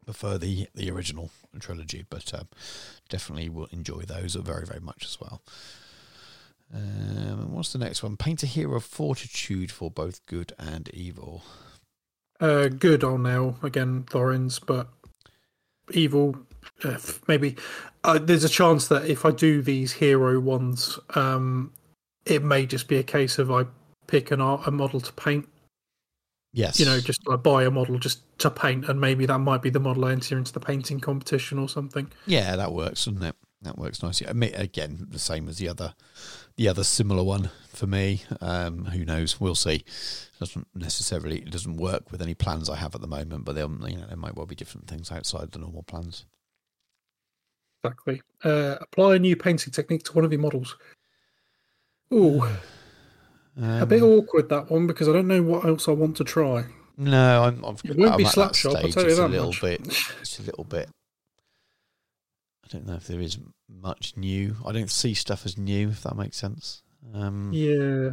prefer 0.05 0.37
the 0.37 0.67
the 0.75 0.89
original 0.91 1.31
trilogy, 1.59 2.05
but 2.09 2.33
um, 2.33 2.47
definitely 3.09 3.49
will 3.49 3.67
enjoy 3.71 4.01
those 4.01 4.35
very 4.35 4.65
very 4.65 4.79
much 4.79 5.05
as 5.05 5.19
well. 5.19 5.41
Um, 6.73 7.39
and 7.41 7.49
what's 7.51 7.73
the 7.73 7.79
next 7.79 8.01
one? 8.01 8.17
Paint 8.17 8.43
a 8.43 8.47
hero 8.47 8.77
of 8.77 8.83
fortitude 8.83 9.71
for 9.71 9.91
both 9.91 10.25
good 10.25 10.53
and 10.57 10.89
evil. 10.89 11.43
Uh, 12.39 12.67
good 12.67 13.03
on 13.03 13.23
now 13.23 13.57
again, 13.61 14.03
Thorins, 14.09 14.59
but 14.65 14.89
evil. 15.91 16.35
Uh, 16.83 16.97
maybe 17.27 17.55
uh, 18.03 18.17
there's 18.17 18.43
a 18.43 18.49
chance 18.49 18.87
that 18.87 19.05
if 19.05 19.25
I 19.25 19.31
do 19.31 19.61
these 19.61 19.93
hero 19.93 20.39
ones, 20.39 20.97
um, 21.15 21.73
it 22.25 22.43
may 22.43 22.65
just 22.65 22.87
be 22.87 22.97
a 22.97 23.03
case 23.03 23.39
of 23.39 23.51
I 23.51 23.65
pick 24.07 24.31
an 24.31 24.41
art, 24.41 24.61
a 24.67 24.71
model 24.71 24.99
to 25.01 25.13
paint. 25.13 25.47
Yes, 26.55 26.79
You 26.79 26.85
know, 26.85 26.99
just 26.99 27.21
I 27.31 27.35
buy 27.35 27.63
a 27.63 27.71
model 27.71 27.97
just 27.97 28.21
to 28.39 28.51
paint, 28.51 28.87
and 28.87 29.01
maybe 29.01 29.25
that 29.25 29.39
might 29.39 29.63
be 29.63 29.71
the 29.71 29.79
model 29.79 30.05
I 30.05 30.11
enter 30.11 30.37
into 30.37 30.53
the 30.53 30.59
painting 30.59 30.99
competition 30.99 31.57
or 31.57 31.67
something. 31.67 32.11
yeah, 32.27 32.55
that 32.55 32.71
works, 32.73 33.05
doesn't 33.05 33.23
it? 33.23 33.35
That 33.63 33.77
works 33.77 34.03
nicely. 34.03 34.27
I 34.27 34.33
mean, 34.33 34.53
again, 34.55 35.07
the 35.09 35.19
same 35.19 35.47
as 35.47 35.57
the 35.57 35.69
other, 35.69 35.95
the 36.57 36.67
other 36.67 36.83
similar 36.83 37.23
one 37.23 37.49
for 37.69 37.87
me. 37.87 38.21
Um, 38.41 38.85
who 38.85 39.05
knows? 39.05 39.39
We'll 39.39 39.55
see. 39.55 39.83
Doesn't 40.39 40.67
necessarily 40.75 41.37
it 41.39 41.49
doesn't 41.49 41.77
work 41.77 42.11
with 42.11 42.21
any 42.21 42.35
plans 42.35 42.69
I 42.69 42.75
have 42.75 42.93
at 42.93 43.01
the 43.01 43.07
moment, 43.07 43.45
but 43.45 43.55
there, 43.55 43.67
you 43.67 43.97
know, 43.97 44.05
there 44.07 44.17
might 44.17 44.35
well 44.35 44.45
be 44.45 44.53
different 44.53 44.87
things 44.87 45.11
outside 45.11 45.53
the 45.53 45.59
normal 45.59 45.83
plans. 45.83 46.25
Exactly. 47.83 48.21
Uh, 48.43 48.75
apply 48.81 49.15
a 49.15 49.19
new 49.19 49.35
painting 49.35 49.71
technique 49.71 50.03
to 50.03 50.13
one 50.13 50.25
of 50.25 50.31
your 50.31 50.41
models. 50.41 50.77
Ooh, 52.13 52.43
a 53.57 53.85
bit 53.85 54.03
Um, 54.03 54.09
awkward 54.09 54.49
that 54.49 54.69
one 54.69 54.87
because 54.87 55.07
I 55.09 55.13
don't 55.13 55.27
know 55.27 55.41
what 55.43 55.65
else 55.65 55.87
I 55.87 55.91
want 55.91 56.17
to 56.17 56.23
try. 56.23 56.65
No, 56.97 57.43
I'm. 57.43 57.63
I'm 57.63 57.75
It 57.83 57.97
won't 57.97 58.11
I'm 58.11 58.17
be 58.17 58.23
Slapchop, 58.23 58.75
I'll 58.75 58.89
tell 58.91 59.03
you 59.03 59.09
it's 59.09 59.17
that 59.17 59.25
a 59.25 59.27
little 59.27 59.47
much. 59.47 59.61
bit. 59.61 59.81
It's 60.21 60.39
a 60.39 60.43
little 60.43 60.63
bit. 60.63 60.89
I 62.63 62.67
don't 62.69 62.85
know 62.85 62.95
if 62.95 63.07
there 63.07 63.19
is 63.19 63.39
much 63.67 64.13
new. 64.15 64.55
I 64.65 64.71
don't 64.71 64.91
see 64.91 65.13
stuff 65.13 65.45
as 65.45 65.57
new, 65.57 65.89
if 65.89 66.03
that 66.03 66.15
makes 66.15 66.37
sense. 66.37 66.81
Um, 67.13 67.51
Yeah, 67.51 68.11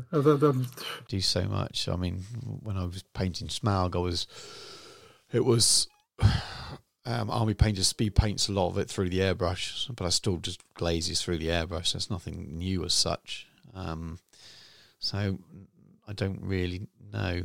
do 1.09 1.21
so 1.21 1.45
much. 1.45 1.89
I 1.89 1.97
mean, 1.97 2.25
when 2.63 2.77
I 2.77 2.85
was 2.85 3.05
painting 3.15 3.49
Smaug, 3.49 3.95
I 3.95 3.99
was. 3.99 4.27
It 5.33 5.45
was. 5.45 5.89
Um, 7.07 7.31
Army 7.31 7.55
Painter 7.55 7.83
speed 7.83 8.15
paints 8.15 8.47
a 8.49 8.53
lot 8.53 8.69
of 8.69 8.77
it 8.77 8.91
through 8.91 9.09
the 9.09 9.21
airbrush, 9.21 9.93
but 9.97 10.05
I 10.05 10.11
still 10.11 10.37
just 10.37 10.61
glazes 10.75 11.23
through 11.23 11.39
the 11.39 11.47
airbrush. 11.49 11.93
There's 11.93 12.11
nothing 12.11 12.59
new 12.59 12.85
as 12.85 12.93
such. 12.93 13.47
Um, 13.75 14.19
so 14.99 15.39
I 16.07 16.13
don't 16.13 16.41
really 16.43 16.89
know. 17.13 17.43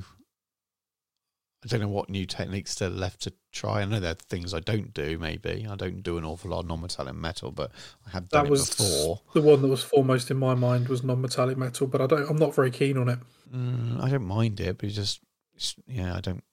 I 1.63 1.67
don't 1.67 1.81
know 1.81 1.87
what 1.87 2.09
new 2.09 2.27
techniques 2.27 2.75
there 2.75 2.89
are 2.89 2.91
left 2.91 3.21
to 3.23 3.33
try. 3.51 3.81
I 3.81 3.85
know 3.85 3.99
there 3.99 4.11
are 4.11 4.15
things 4.15 4.53
I 4.53 4.59
don't 4.59 4.93
do. 4.93 5.17
Maybe 5.17 5.65
I 5.67 5.75
don't 5.75 6.03
do 6.03 6.19
an 6.19 6.25
awful 6.25 6.51
lot 6.51 6.59
of 6.59 6.67
non-metallic 6.67 7.15
metal, 7.15 7.51
but 7.51 7.71
I 8.05 8.11
have 8.11 8.29
done 8.29 8.43
that 8.43 8.47
it 8.47 8.51
was 8.51 8.69
before. 8.69 9.21
the 9.33 9.41
one 9.41 9.63
that 9.63 9.67
was 9.67 9.83
foremost 9.83 10.29
in 10.29 10.37
my 10.37 10.53
mind 10.53 10.89
was 10.89 11.03
non-metallic 11.03 11.57
metal, 11.57 11.87
but 11.87 12.01
I 12.01 12.07
don't. 12.07 12.29
I'm 12.29 12.37
not 12.37 12.53
very 12.53 12.69
keen 12.69 12.97
on 12.97 13.09
it. 13.09 13.19
Mm, 13.53 14.03
I 14.03 14.09
don't 14.09 14.25
mind 14.25 14.59
it, 14.59 14.77
but 14.77 14.85
it's 14.85 14.95
just 14.95 15.21
it's, 15.55 15.75
yeah, 15.87 16.15
I 16.15 16.21
don't. 16.21 16.43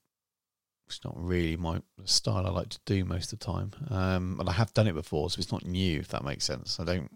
It's 0.86 1.04
not 1.04 1.14
really 1.16 1.56
my 1.56 1.80
style. 2.04 2.46
I 2.46 2.50
like 2.50 2.68
to 2.70 2.80
do 2.86 3.04
most 3.04 3.32
of 3.32 3.38
the 3.38 3.44
time, 3.44 3.72
um, 3.90 4.36
and 4.40 4.48
I 4.48 4.52
have 4.52 4.72
done 4.74 4.86
it 4.86 4.94
before, 4.94 5.30
so 5.30 5.38
it's 5.38 5.52
not 5.52 5.66
new. 5.66 6.00
If 6.00 6.08
that 6.08 6.24
makes 6.24 6.44
sense, 6.44 6.80
I 6.80 6.84
don't. 6.84 7.10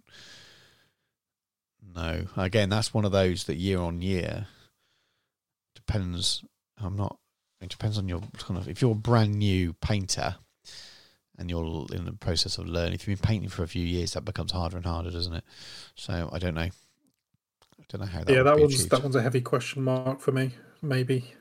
No, 1.97 2.27
again, 2.36 2.68
that's 2.68 2.93
one 2.93 3.06
of 3.06 3.12
those 3.12 3.44
that 3.44 3.56
year 3.56 3.81
on 3.81 4.02
year 4.02 4.47
depends. 5.74 6.44
I'm 6.78 6.94
not. 6.94 7.18
It 7.60 7.70
depends 7.70 7.97
on 7.97 8.06
your 8.06 8.20
kind 8.39 8.59
of. 8.59 8.68
If 8.68 8.82
you're 8.82 8.93
a 8.93 8.94
brand 8.94 9.35
new 9.36 9.73
painter 9.73 10.36
and 11.39 11.48
you're 11.48 11.86
in 11.93 12.05
the 12.05 12.12
process 12.12 12.59
of 12.59 12.66
learning, 12.66 12.94
if 12.94 13.09
you've 13.09 13.20
been 13.20 13.28
painting 13.28 13.48
for 13.48 13.62
a 13.62 13.68
few 13.68 13.85
years, 13.85 14.12
that 14.12 14.27
becomes 14.27 14.52
harder 14.52 14.77
and 14.77 14.85
harder, 14.85 15.10
doesn't 15.10 15.32
it? 15.32 15.44
So 15.94 16.28
I 16.32 16.39
don't 16.39 16.55
know. 16.55 16.68
I 16.68 17.85
don't 17.89 18.01
know 18.02 18.06
how 18.06 18.24
that. 18.24 18.32
yeah, 18.32 18.43
that 18.43 18.59
one's 18.59 18.74
achieved. 18.74 18.90
that 18.90 19.02
one's 19.02 19.16
a 19.16 19.23
heavy 19.23 19.40
question 19.40 19.82
mark 19.82 20.20
for 20.20 20.32
me. 20.32 20.51
Maybe. 20.82 21.32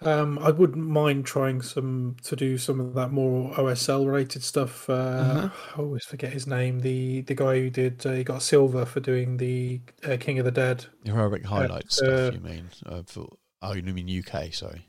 Um, 0.00 0.38
I 0.38 0.50
wouldn't 0.50 0.86
mind 0.86 1.26
trying 1.26 1.60
some 1.60 2.16
to 2.22 2.36
do 2.36 2.56
some 2.56 2.78
of 2.78 2.94
that 2.94 3.10
more 3.10 3.52
OSL 3.54 4.06
related 4.06 4.44
stuff. 4.44 4.88
Uh, 4.88 4.92
Uh-huh. 4.92 5.48
I 5.74 5.78
always 5.78 6.04
forget 6.04 6.32
his 6.32 6.46
name. 6.46 6.80
The 6.80 7.22
the 7.22 7.34
guy 7.34 7.58
who 7.58 7.70
did 7.70 8.06
uh, 8.06 8.12
he 8.12 8.22
got 8.24 8.42
silver 8.42 8.84
for 8.86 9.00
doing 9.00 9.38
the 9.38 9.80
uh, 10.06 10.16
King 10.20 10.38
of 10.38 10.44
the 10.44 10.52
Dead. 10.52 10.86
Heroic 11.04 11.44
highlights 11.44 12.00
uh, 12.00 12.30
stuff, 12.30 12.34
you 12.34 12.40
mean? 12.40 12.70
Uh, 12.86 13.02
for, 13.06 13.28
oh, 13.62 13.74
you 13.74 13.82
mean 13.82 14.08
UK, 14.24 14.52
sorry. 14.54 14.86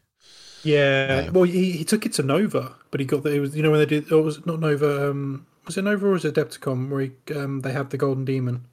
Yeah, 0.64 1.26
No. 1.28 1.32
well, 1.32 1.44
he, 1.44 1.72
he 1.72 1.84
took 1.86 2.06
it 2.06 2.14
to 2.14 2.24
Nova, 2.24 2.76
but 2.92 3.00
he 3.00 3.06
got 3.06 3.24
the 3.24 3.34
it 3.34 3.40
was 3.40 3.56
you 3.56 3.64
know 3.64 3.72
when 3.72 3.80
they 3.80 3.86
did 3.86 4.12
oh, 4.12 4.20
it 4.20 4.24
was 4.24 4.46
not 4.46 4.60
Nova. 4.60 5.10
Um, 5.10 5.48
was 5.66 5.78
it 5.78 5.84
Nova 5.84 6.06
or 6.08 6.12
was 6.12 6.26
it 6.26 6.36
Adepticon 6.36 6.90
where 6.90 7.02
he, 7.02 7.12
um, 7.36 7.62
they 7.62 7.72
had 7.72 7.90
the 7.90 7.98
Golden 7.98 8.26
Demon 8.26 8.66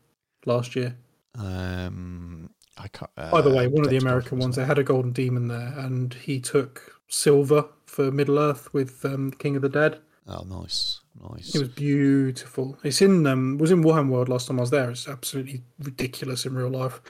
last 0.44 0.74
year? 0.76 0.96
Um, 1.38 2.50
I 2.78 2.88
can't, 2.88 3.10
uh, 3.16 3.30
Either 3.32 3.54
way, 3.54 3.66
one 3.68 3.84
of 3.84 3.90
the 3.90 3.96
American 3.96 4.38
ones, 4.38 4.56
they 4.56 4.64
had 4.64 4.78
a 4.78 4.82
Golden 4.84 5.12
Demon 5.12 5.48
there, 5.48 5.72
and 5.78 6.12
he 6.14 6.40
took 6.40 6.92
silver 7.08 7.64
for 7.86 8.10
Middle 8.10 8.38
Earth 8.38 8.72
with 8.74 9.04
um, 9.04 9.30
King 9.32 9.56
of 9.56 9.62
the 9.62 9.68
Dead. 9.68 10.00
Oh, 10.28 10.44
nice, 10.48 11.00
nice. 11.30 11.54
It 11.54 11.60
was 11.60 11.68
beautiful. 11.68 12.76
It's 12.82 13.00
in 13.00 13.26
um, 13.26 13.54
it 13.54 13.60
was 13.60 13.70
in 13.70 13.82
Warhammer 13.82 14.08
World 14.10 14.28
last 14.28 14.48
time 14.48 14.58
I 14.58 14.62
was 14.62 14.70
there. 14.70 14.90
It's 14.90 15.08
absolutely 15.08 15.62
ridiculous 15.78 16.44
in 16.44 16.54
real 16.54 16.68
life. 16.68 17.00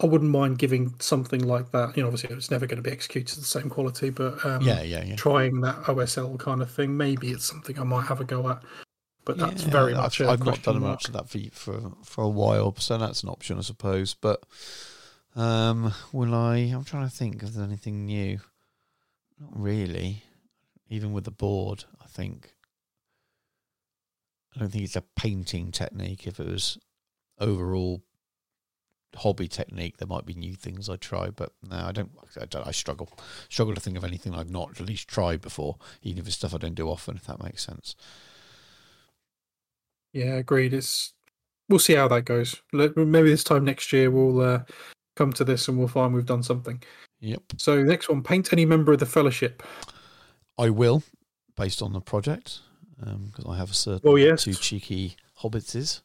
I 0.00 0.06
wouldn't 0.06 0.30
mind 0.30 0.58
giving 0.58 0.94
something 1.00 1.46
like 1.46 1.70
that. 1.72 1.96
You 1.96 2.02
know, 2.02 2.08
obviously 2.08 2.34
it's 2.36 2.50
never 2.50 2.66
going 2.66 2.76
to 2.76 2.82
be 2.82 2.90
executed 2.90 3.32
to 3.34 3.40
the 3.40 3.46
same 3.46 3.68
quality, 3.68 4.10
but 4.10 4.44
um, 4.44 4.62
yeah, 4.62 4.82
yeah, 4.82 5.04
yeah. 5.04 5.16
trying 5.16 5.60
that 5.62 5.76
OSL 5.84 6.38
kind 6.38 6.62
of 6.62 6.70
thing. 6.70 6.96
Maybe 6.96 7.30
it's 7.30 7.44
something 7.44 7.78
I 7.78 7.84
might 7.84 8.06
have 8.06 8.20
a 8.20 8.24
go 8.24 8.48
at. 8.50 8.62
but 9.24 9.36
that's 9.36 9.64
Yeah, 9.64 9.70
very 9.70 9.94
much. 9.94 10.20
a 10.20 10.28
I've, 10.28 10.44
not 10.44 10.62
done 10.62 10.80
mark. 10.80 10.92
much 10.92 11.06
of 11.08 11.12
that 11.14 11.28
for 11.28 11.38
for 11.52 11.92
for 12.04 12.24
a 12.24 12.28
while, 12.28 12.74
so 12.78 12.96
that's 12.98 13.22
an 13.22 13.28
option, 13.28 13.58
I 13.58 13.62
suppose. 13.62 14.14
But 14.14 14.44
um, 15.36 15.92
will 16.12 16.34
I? 16.34 16.56
I'm 16.56 16.84
trying 16.84 17.08
to 17.08 17.14
think 17.14 17.36
if 17.36 17.52
there's 17.52 17.66
anything 17.66 18.06
new. 18.06 18.38
Not 19.40 19.50
really. 19.54 20.22
Even 20.88 21.12
with 21.12 21.24
the 21.24 21.30
board, 21.30 21.84
I 22.02 22.06
think. 22.06 22.54
I 24.54 24.60
don't 24.60 24.70
think 24.70 24.84
it's 24.84 24.96
a 24.96 25.02
painting 25.16 25.72
technique. 25.72 26.26
If 26.26 26.38
it 26.38 26.46
was 26.46 26.78
overall 27.40 28.02
hobby 29.16 29.48
technique, 29.48 29.96
there 29.96 30.08
might 30.08 30.26
be 30.26 30.34
new 30.34 30.54
things 30.54 30.88
I'd 30.88 31.00
try. 31.00 31.30
But 31.30 31.52
no, 31.68 31.76
I 31.76 31.92
don't. 31.92 32.12
I, 32.40 32.46
don't, 32.46 32.66
I 32.66 32.70
struggle 32.70 33.10
struggle 33.48 33.74
to 33.74 33.80
think 33.80 33.96
of 33.96 34.04
anything 34.04 34.34
I've 34.34 34.50
not 34.50 34.80
at 34.80 34.86
least 34.86 35.08
tried 35.08 35.40
before, 35.40 35.78
even 36.02 36.20
if 36.20 36.26
it's 36.26 36.36
stuff 36.36 36.54
I 36.54 36.58
don't 36.58 36.74
do 36.74 36.88
often. 36.88 37.16
If 37.16 37.26
that 37.26 37.42
makes 37.42 37.64
sense. 37.64 37.96
Yeah, 40.12 40.34
agreed. 40.34 40.72
It's 40.72 41.12
we'll 41.68 41.80
see 41.80 41.94
how 41.94 42.06
that 42.08 42.24
goes. 42.24 42.62
Maybe 42.72 43.30
this 43.30 43.44
time 43.44 43.64
next 43.64 43.92
year 43.92 44.10
we'll 44.10 44.40
uh, 44.40 44.62
come 45.16 45.32
to 45.34 45.44
this 45.44 45.68
and 45.68 45.78
we'll 45.78 45.88
find 45.88 46.14
we've 46.14 46.26
done 46.26 46.42
something. 46.42 46.82
Yep. 47.20 47.42
So 47.58 47.82
next 47.82 48.08
one, 48.08 48.22
paint 48.22 48.52
any 48.52 48.64
member 48.64 48.92
of 48.92 48.98
the 48.98 49.06
fellowship. 49.06 49.62
I 50.58 50.70
will, 50.70 51.02
based 51.56 51.82
on 51.82 51.92
the 51.92 52.00
project, 52.00 52.60
because 52.98 53.44
I 53.46 53.56
have 53.56 53.70
a 53.70 53.74
certain 53.74 54.08
Well, 54.08 54.18
yes. 54.18 54.44
two 54.44 54.54
cheeky 54.54 55.16
hobbitses 55.40 56.00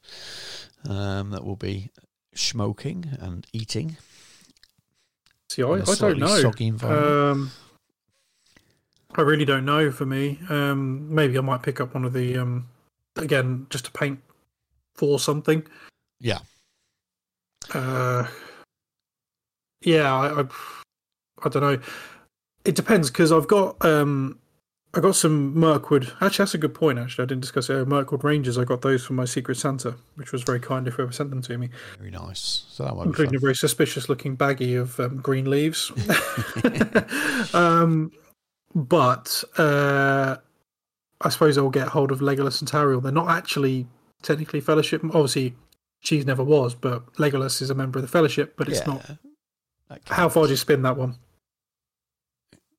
um, 0.87 1.31
that 1.31 1.43
will 1.43 1.55
be 1.55 1.89
smoking 2.33 3.05
and 3.19 3.45
eating. 3.53 3.97
See, 5.49 5.63
I, 5.63 5.67
I 5.67 5.95
don't 5.95 6.19
know. 6.19 6.51
Um, 6.83 7.51
I 9.15 9.21
really 9.21 9.45
don't 9.45 9.65
know. 9.65 9.91
For 9.91 10.05
me, 10.05 10.39
um, 10.49 11.13
maybe 11.13 11.37
I 11.37 11.41
might 11.41 11.63
pick 11.63 11.81
up 11.81 11.95
one 11.95 12.05
of 12.05 12.13
the 12.13 12.37
um, 12.37 12.67
again 13.15 13.65
just 13.69 13.85
to 13.85 13.91
paint 13.91 14.19
for 14.95 15.19
something. 15.19 15.65
yeah, 16.19 16.39
Uh, 17.73 18.27
yeah, 19.81 20.13
I, 20.13 20.41
I, 20.41 20.45
I 21.43 21.49
don't 21.49 21.61
know. 21.61 21.79
It 22.65 22.75
depends 22.75 23.09
because 23.09 23.31
I've 23.31 23.47
got 23.47 23.83
um, 23.83 24.39
I 24.93 25.01
got 25.01 25.15
some 25.15 25.57
Mirkwood. 25.57 26.11
Actually, 26.19 26.43
that's 26.43 26.53
a 26.55 26.57
good 26.57 26.73
point. 26.73 26.97
Actually, 26.97 27.23
I 27.23 27.25
didn't 27.27 27.41
discuss 27.41 27.69
it. 27.69 27.77
Uh, 27.79 27.85
Mirkwood 27.85 28.23
Rangers. 28.23 28.57
I 28.57 28.63
got 28.63 28.81
those 28.81 29.05
from 29.05 29.17
my 29.17 29.25
Secret 29.25 29.55
Santa, 29.55 29.95
which 30.15 30.31
was 30.31 30.41
very 30.41 30.59
kind 30.59 30.87
of 30.87 30.95
whoever 30.95 31.11
sent 31.11 31.29
them 31.29 31.43
to 31.43 31.57
me, 31.57 31.69
very 31.99 32.09
nice. 32.09 32.65
So 32.69 32.83
that 32.83 32.95
including 33.05 33.35
a 33.35 33.39
very 33.39 33.55
suspicious-looking 33.55 34.35
baggie 34.35 34.79
of 34.79 34.99
um, 34.99 35.17
green 35.17 35.49
leaves. 35.49 35.91
um, 37.53 38.11
but 38.73 39.43
uh, 39.57 40.37
I 41.21 41.29
suppose 41.29 41.57
I'll 41.57 41.69
get 41.69 41.89
hold 41.89 42.11
of 42.11 42.19
Legolas 42.19 42.59
and 42.59 42.69
Tauriel. 42.69 43.03
They're 43.03 43.11
not 43.11 43.29
actually 43.29 43.85
technically 44.23 44.59
Fellowship. 44.59 45.03
Obviously, 45.03 45.55
Cheese 46.01 46.25
never 46.25 46.43
was, 46.43 46.73
but 46.73 47.13
Legolas 47.13 47.61
is 47.61 47.69
a 47.69 47.75
member 47.75 47.99
of 47.99 48.03
the 48.03 48.09
Fellowship. 48.09 48.55
But 48.57 48.69
it's 48.69 48.79
yeah, 48.79 48.85
not. 48.87 49.05
That 49.89 50.01
How 50.07 50.29
far 50.29 50.45
do 50.45 50.51
you 50.51 50.57
spin 50.57 50.81
that 50.83 50.97
one? 50.97 51.15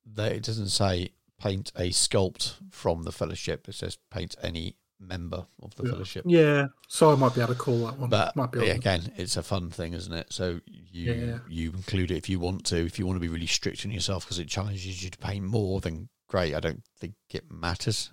They- 0.06 0.36
It 0.36 0.42
doesn't 0.42 0.68
say 0.68 1.10
paint 1.38 1.72
a 1.76 1.90
sculpt 1.90 2.54
from 2.70 3.02
the 3.04 3.12
fellowship. 3.12 3.68
It 3.68 3.74
says 3.74 3.98
paint 4.10 4.36
any 4.42 4.76
member 4.98 5.46
of 5.62 5.74
the 5.76 5.84
fellowship. 5.84 6.24
Yeah, 6.28 6.66
so 6.88 7.10
I 7.10 7.14
might 7.16 7.34
be 7.34 7.40
able 7.40 7.54
to 7.54 7.58
call 7.58 7.86
that 7.86 7.98
one. 7.98 8.10
But 8.10 8.36
might 8.36 8.52
be 8.52 8.58
yeah, 8.66 8.74
again, 8.74 9.12
it's 9.16 9.36
a 9.36 9.42
fun 9.42 9.70
thing, 9.70 9.94
isn't 9.94 10.12
it? 10.12 10.30
So 10.32 10.60
you 10.66 11.12
Yeah. 11.12 11.38
you 11.48 11.70
include 11.70 12.10
it 12.10 12.16
if 12.18 12.28
you 12.28 12.38
want 12.38 12.66
to. 12.66 12.76
If 12.84 12.98
you 12.98 13.06
want 13.06 13.16
to 13.16 13.20
be 13.20 13.28
really 13.28 13.46
strict 13.46 13.84
on 13.86 13.92
yourself 13.92 14.24
because 14.26 14.38
it 14.38 14.48
challenges 14.48 15.02
you 15.02 15.08
to 15.10 15.18
paint 15.18 15.44
more, 15.46 15.80
then 15.80 16.10
great. 16.28 16.54
I 16.54 16.60
don't 16.60 16.82
think 16.98 17.14
it 17.30 17.50
matters. 17.50 18.10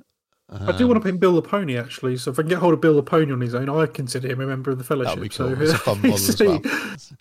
I 0.50 0.72
do 0.78 0.88
want 0.88 0.96
Um, 0.98 1.04
to 1.04 1.10
paint 1.10 1.20
Bill 1.20 1.36
the 1.36 1.42
Pony 1.42 1.78
actually. 1.78 2.16
So 2.16 2.32
if 2.32 2.40
I 2.40 2.44
can 2.44 2.48
get 2.50 2.60
hold 2.60 2.74
of 2.74 2.80
Bill 2.80 2.96
the 2.96 3.04
Pony 3.04 3.34
on 3.34 3.42
his 3.42 3.54
own, 3.54 3.68
I 3.70 3.86
consider 3.86 4.30
him 4.30 4.40
a 4.40 4.48
member 4.48 4.72
of 4.72 4.78
the 4.78 4.84
Fellowship. 4.86 5.16
That'd 5.16 5.24
be 5.24 5.28
cool. 5.30 5.54
So 5.58 5.62
it's 5.62 5.74
a 5.74 5.78
fun 5.78 5.98
model 6.02 6.14
as 6.16 6.40
well. 6.40 6.62
It's 6.94 7.12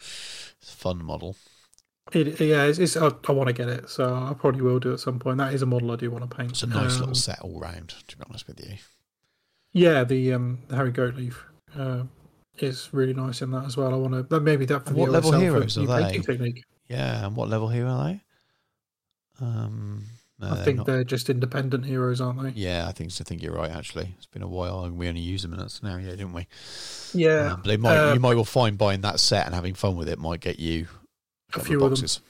a 0.72 0.76
fun 0.76 1.04
model. 1.04 1.36
It, 2.12 2.40
yeah, 2.40 2.62
it's, 2.64 2.78
it's, 2.78 2.96
I, 2.96 3.10
I 3.28 3.32
want 3.32 3.48
to 3.48 3.52
get 3.52 3.68
it, 3.68 3.90
so 3.90 4.14
I 4.14 4.32
probably 4.34 4.60
will 4.62 4.78
do 4.78 4.92
at 4.92 5.00
some 5.00 5.18
point. 5.18 5.38
That 5.38 5.52
is 5.52 5.62
a 5.62 5.66
model 5.66 5.90
I 5.90 5.96
do 5.96 6.10
want 6.10 6.28
to 6.28 6.36
paint. 6.36 6.50
It's 6.52 6.62
a 6.62 6.66
nice 6.68 6.94
Um, 6.94 7.00
little 7.00 7.14
set 7.16 7.40
all 7.40 7.58
round. 7.58 7.94
To 8.06 8.16
be 8.16 8.22
honest 8.28 8.46
with 8.46 8.60
you, 8.60 8.76
Yeah, 9.72 10.04
the 10.04 10.32
um, 10.32 10.60
the 10.68 10.76
Harry 10.76 10.92
Goatleaf 10.92 11.34
uh, 11.76 12.04
is 12.58 12.88
really 12.92 13.12
nice 13.12 13.42
in 13.42 13.50
that 13.50 13.64
as 13.64 13.76
well. 13.76 13.92
I 13.92 13.96
want 13.96 14.14
to 14.14 14.22
that 14.22 14.40
maybe 14.40 14.66
that 14.66 14.86
for 14.86 14.94
What 14.94 15.06
the 15.06 15.12
level 15.12 15.32
heroes 15.32 15.76
are 15.76 15.86
they? 15.86 16.18
technique. 16.20 16.62
yeah. 16.88 17.26
And 17.26 17.34
what 17.34 17.48
level 17.48 17.68
hero 17.68 17.90
are 17.90 18.04
they? 18.12 18.20
Um, 19.40 20.04
no, 20.38 20.48
I 20.50 20.54
they're 20.54 20.64
think 20.64 20.76
not- 20.78 20.86
they're 20.86 21.04
just 21.04 21.28
independent 21.28 21.86
heroes, 21.86 22.20
aren't 22.20 22.40
they? 22.42 22.50
Yeah, 22.50 22.86
I 22.88 22.92
think 22.92 23.10
so. 23.10 23.22
I 23.22 23.24
think 23.24 23.42
you're 23.42 23.52
right. 23.54 23.70
Actually, 23.70 24.14
it's 24.16 24.26
been 24.26 24.42
a 24.42 24.48
while, 24.48 24.84
and 24.84 24.96
we 24.96 25.08
only 25.08 25.20
use 25.22 25.42
them 25.42 25.52
in 25.54 25.58
that 25.58 25.70
scenario, 25.70 26.10
didn't 26.10 26.32
we? 26.34 26.46
Yeah, 27.14 27.52
Um, 27.54 27.60
but 27.62 27.68
they 27.68 27.76
might. 27.76 27.96
uh, 27.96 28.14
you 28.14 28.20
might 28.20 28.34
well 28.36 28.44
find 28.44 28.78
buying 28.78 29.00
that 29.00 29.18
set 29.18 29.46
and 29.46 29.54
having 29.54 29.74
fun 29.74 29.96
with 29.96 30.08
it 30.08 30.18
might 30.18 30.40
get 30.40 30.58
you 30.60 30.86
a 31.56 31.60
few 31.64 31.76
of 31.78 31.84
of 31.84 31.90
boxes. 31.90 32.20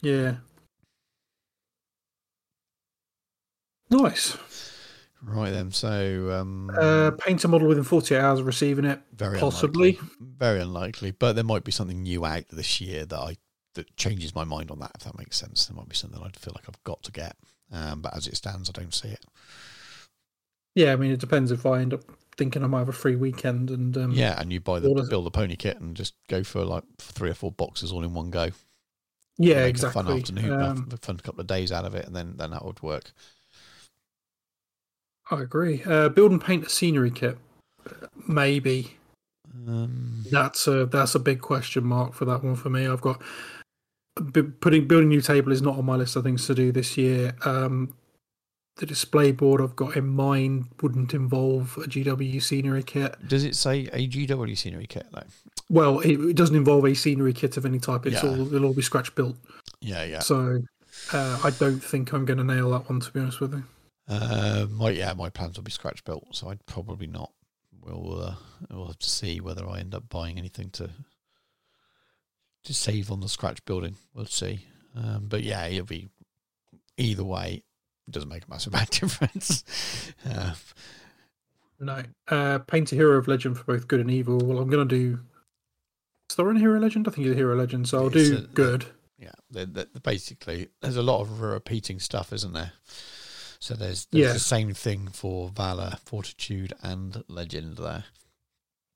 Yeah, 0.00 0.36
nice. 3.90 4.36
Right 5.24 5.50
then. 5.50 5.70
So 5.70 6.32
um, 6.32 6.70
Uh, 6.76 7.12
paint 7.12 7.44
a 7.44 7.48
model 7.48 7.68
within 7.68 7.84
48 7.84 8.18
hours 8.18 8.40
of 8.40 8.46
receiving 8.46 8.84
it. 8.84 9.00
very 9.14 9.38
possibly. 9.38 9.90
unlikely. 9.90 10.08
very 10.20 10.60
unlikely. 10.60 11.10
But 11.12 11.34
there 11.34 11.44
might 11.44 11.62
be 11.64 11.70
something 11.72 12.02
new 12.02 12.24
out 12.24 12.48
this 12.48 12.80
year 12.80 13.06
that 13.06 13.18
I 13.18 13.36
that 13.74 13.96
changes 13.96 14.34
my 14.34 14.44
mind 14.44 14.70
on 14.70 14.80
that. 14.80 14.90
If 14.96 15.04
that 15.04 15.16
makes 15.16 15.38
sense, 15.38 15.66
there 15.66 15.76
might 15.76 15.88
be 15.88 15.94
something 15.96 16.20
I'd 16.22 16.36
feel 16.36 16.52
like 16.54 16.68
I've 16.68 16.82
got 16.84 17.02
to 17.04 17.12
get. 17.12 17.36
Um, 17.70 18.02
but 18.02 18.14
as 18.16 18.26
it 18.26 18.36
stands, 18.36 18.68
I 18.68 18.72
don't 18.72 18.92
see 18.92 19.08
it. 19.08 19.24
Yeah, 20.74 20.92
I 20.92 20.96
mean, 20.96 21.10
it 21.12 21.20
depends 21.20 21.50
if 21.52 21.64
I 21.64 21.80
end 21.80 21.94
up 21.94 22.02
thinking 22.36 22.64
I 22.64 22.66
might 22.66 22.80
have 22.80 22.88
a 22.88 22.92
free 22.92 23.16
weekend 23.16 23.70
and 23.70 23.96
um, 23.96 24.10
Yeah, 24.12 24.40
and 24.40 24.52
you 24.52 24.60
buy 24.60 24.80
the 24.80 24.90
What 24.90 25.00
is 25.00 25.08
it? 25.08 25.10
build 25.10 25.26
the 25.26 25.30
pony 25.30 25.56
kit 25.56 25.80
and 25.80 25.94
just 25.96 26.14
go 26.28 26.42
for 26.42 26.64
like 26.64 26.84
three 26.98 27.30
or 27.30 27.34
four 27.34 27.52
boxes 27.52 27.92
all 27.92 28.02
in 28.04 28.14
one 28.14 28.30
go. 28.30 28.50
yeah, 29.38 29.64
exactly. 29.64 30.00
A 30.00 30.04
fun 30.04 30.18
afternoon, 30.18 30.52
Um, 30.52 30.88
a 30.92 30.96
fun 30.96 31.18
couple 31.18 31.40
of 31.40 31.46
days 31.46 31.72
out 31.72 31.84
of 31.84 31.94
it, 31.94 32.06
and 32.06 32.14
then 32.16 32.34
then 32.36 32.50
that 32.50 32.64
would 32.64 32.82
work. 32.82 33.12
I 35.30 35.40
agree. 35.42 35.82
Uh, 35.84 36.08
build 36.08 36.32
and 36.32 36.42
paint 36.42 36.66
a 36.66 36.68
scenery 36.68 37.10
kit, 37.10 37.38
maybe. 38.26 38.96
Um, 39.66 40.24
That's 40.30 40.66
a 40.66 40.86
that's 40.86 41.14
a 41.14 41.18
big 41.18 41.40
question 41.40 41.84
mark 41.84 42.14
for 42.14 42.24
that 42.24 42.42
one 42.42 42.56
for 42.56 42.70
me. 42.70 42.86
I've 42.86 43.00
got 43.00 43.20
putting 44.60 44.86
building 44.86 45.08
new 45.08 45.20
table 45.20 45.52
is 45.52 45.62
not 45.62 45.78
on 45.78 45.84
my 45.84 45.96
list 45.96 46.16
of 46.16 46.24
things 46.24 46.46
to 46.46 46.54
do 46.54 46.72
this 46.72 46.96
year. 46.96 47.34
Um, 47.44 47.94
the 48.76 48.86
display 48.86 49.32
board 49.32 49.60
I've 49.60 49.76
got 49.76 49.96
in 49.96 50.06
mind 50.06 50.66
wouldn't 50.80 51.12
involve 51.14 51.76
a 51.76 51.82
GW 51.88 52.42
scenery 52.42 52.82
kit. 52.82 53.14
does 53.28 53.44
it 53.44 53.54
say 53.54 53.88
a 53.92 54.08
GW 54.08 54.56
scenery 54.56 54.86
kit 54.86 55.06
though? 55.12 55.22
Well, 55.68 56.00
it, 56.00 56.18
it 56.18 56.36
doesn't 56.36 56.56
involve 56.56 56.84
a 56.86 56.94
scenery 56.94 57.32
kit 57.32 57.56
of 57.56 57.64
any 57.66 57.78
type. 57.78 58.06
It's 58.06 58.22
Yeah. 58.22 58.30
all 58.30 58.54
it'll 58.54 58.66
all 58.66 58.74
be 58.74 58.82
scratch 58.82 59.14
built. 59.14 59.36
Yeah, 59.80 60.04
yeah. 60.04 60.20
So 60.20 60.58
uh, 61.12 61.40
I 61.44 61.50
don't 61.50 61.80
think 61.82 62.12
I'm 62.12 62.24
going 62.24 62.38
to 62.38 62.44
nail 62.44 62.70
that 62.70 62.88
one 62.88 63.00
to 63.00 63.10
be 63.12 63.20
honest 63.20 63.40
with 63.40 63.52
you. 63.54 63.64
Uh, 64.08 64.66
my 64.70 64.90
yeah, 64.90 65.12
my 65.12 65.28
plans 65.30 65.56
will 65.56 65.64
be 65.64 65.70
scratch 65.70 66.02
built, 66.04 66.26
so 66.34 66.48
I'd 66.48 66.64
probably 66.66 67.06
not. 67.06 67.30
We'll 67.84 68.22
uh, 68.22 68.34
we'll 68.70 68.86
have 68.88 68.98
to 68.98 69.08
see 69.10 69.40
whether 69.40 69.68
I 69.68 69.80
end 69.80 69.94
up 69.94 70.08
buying 70.08 70.38
anything 70.38 70.70
to 70.70 70.90
to 72.64 72.74
save 72.74 73.10
on 73.10 73.20
the 73.20 73.28
scratch 73.28 73.64
building. 73.64 73.96
We'll 74.14 74.26
see. 74.26 74.66
Um, 74.96 75.26
but 75.28 75.42
yeah, 75.42 75.66
it'll 75.66 75.86
be 75.86 76.08
either 76.96 77.24
way. 77.24 77.62
It 78.12 78.16
doesn't 78.16 78.28
make 78.28 78.44
a 78.46 78.50
massive 78.50 78.74
amount 78.74 79.02
of 79.02 79.08
difference. 79.10 79.64
Uh, 80.28 80.52
No. 81.80 82.02
Uh, 82.28 82.58
paint 82.58 82.92
a 82.92 82.94
hero 82.94 83.16
of 83.16 83.26
legend 83.26 83.56
for 83.56 83.64
both 83.64 83.88
good 83.88 84.00
and 84.00 84.10
evil. 84.10 84.36
Well, 84.38 84.58
I'm 84.58 84.68
going 84.68 84.86
to 84.86 84.94
do. 84.94 85.18
Is 86.28 86.36
there 86.36 86.50
a 86.50 86.58
hero 86.58 86.78
legend? 86.78 87.08
I 87.08 87.10
think 87.10 87.26
it's 87.26 87.32
a 87.34 87.36
hero 87.38 87.56
legend, 87.56 87.88
so 87.88 88.00
I'll 88.02 88.10
do 88.10 88.36
a- 88.36 88.40
good. 88.54 88.84
yeah, 89.18 89.32
they're, 89.50 89.64
they're- 89.64 89.86
basically, 90.02 90.68
there's 90.82 90.98
a 90.98 91.02
lot 91.02 91.22
of 91.22 91.40
repeating 91.40 91.98
stuff, 92.00 92.34
isn't 92.34 92.52
there? 92.52 92.72
So 93.58 93.72
there's, 93.74 94.04
there's 94.10 94.26
Yeah. 94.26 94.32
the 94.34 94.38
same 94.40 94.74
thing 94.74 95.08
for 95.08 95.48
valor, 95.48 95.96
fortitude, 96.04 96.74
and 96.82 97.24
legend 97.28 97.78
there. 97.78 98.04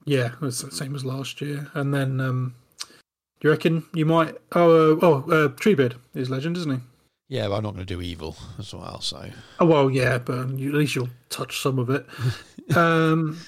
Yeah, 0.05 0.33
it's 0.43 0.61
the 0.61 0.71
same 0.71 0.95
as 0.95 1.05
last 1.07 1.41
year. 1.41 1.71
And 1.73 1.95
then, 1.95 2.21
um, 2.21 2.55
do 3.41 3.49
you 3.49 3.51
reckon 3.51 3.85
you 3.95 4.05
might? 4.05 4.37
Oh, 4.53 4.97
uh, 4.97 4.99
oh, 5.03 5.15
uh, 5.31 5.49
Treebeard 5.49 5.95
is 6.15 6.29
legend, 6.31 6.57
isn't 6.59 6.71
he? 6.73 6.81
Yeah, 7.29 7.49
but 7.49 7.57
I'm 7.57 7.63
not 7.65 7.75
going 7.75 7.87
to 7.87 7.95
do 7.95 8.01
evil 8.03 8.37
as 8.59 8.73
well. 8.73 9.01
So 9.01 9.29
Oh 9.59 9.67
well, 9.67 9.91
yeah, 9.91 10.19
but 10.19 10.51
you, 10.51 10.69
at 10.69 10.75
least 10.77 10.95
you'll 10.95 11.09
touch 11.29 11.61
some 11.61 11.79
of 11.79 11.91
it. 11.91 12.07
um, 12.77 13.39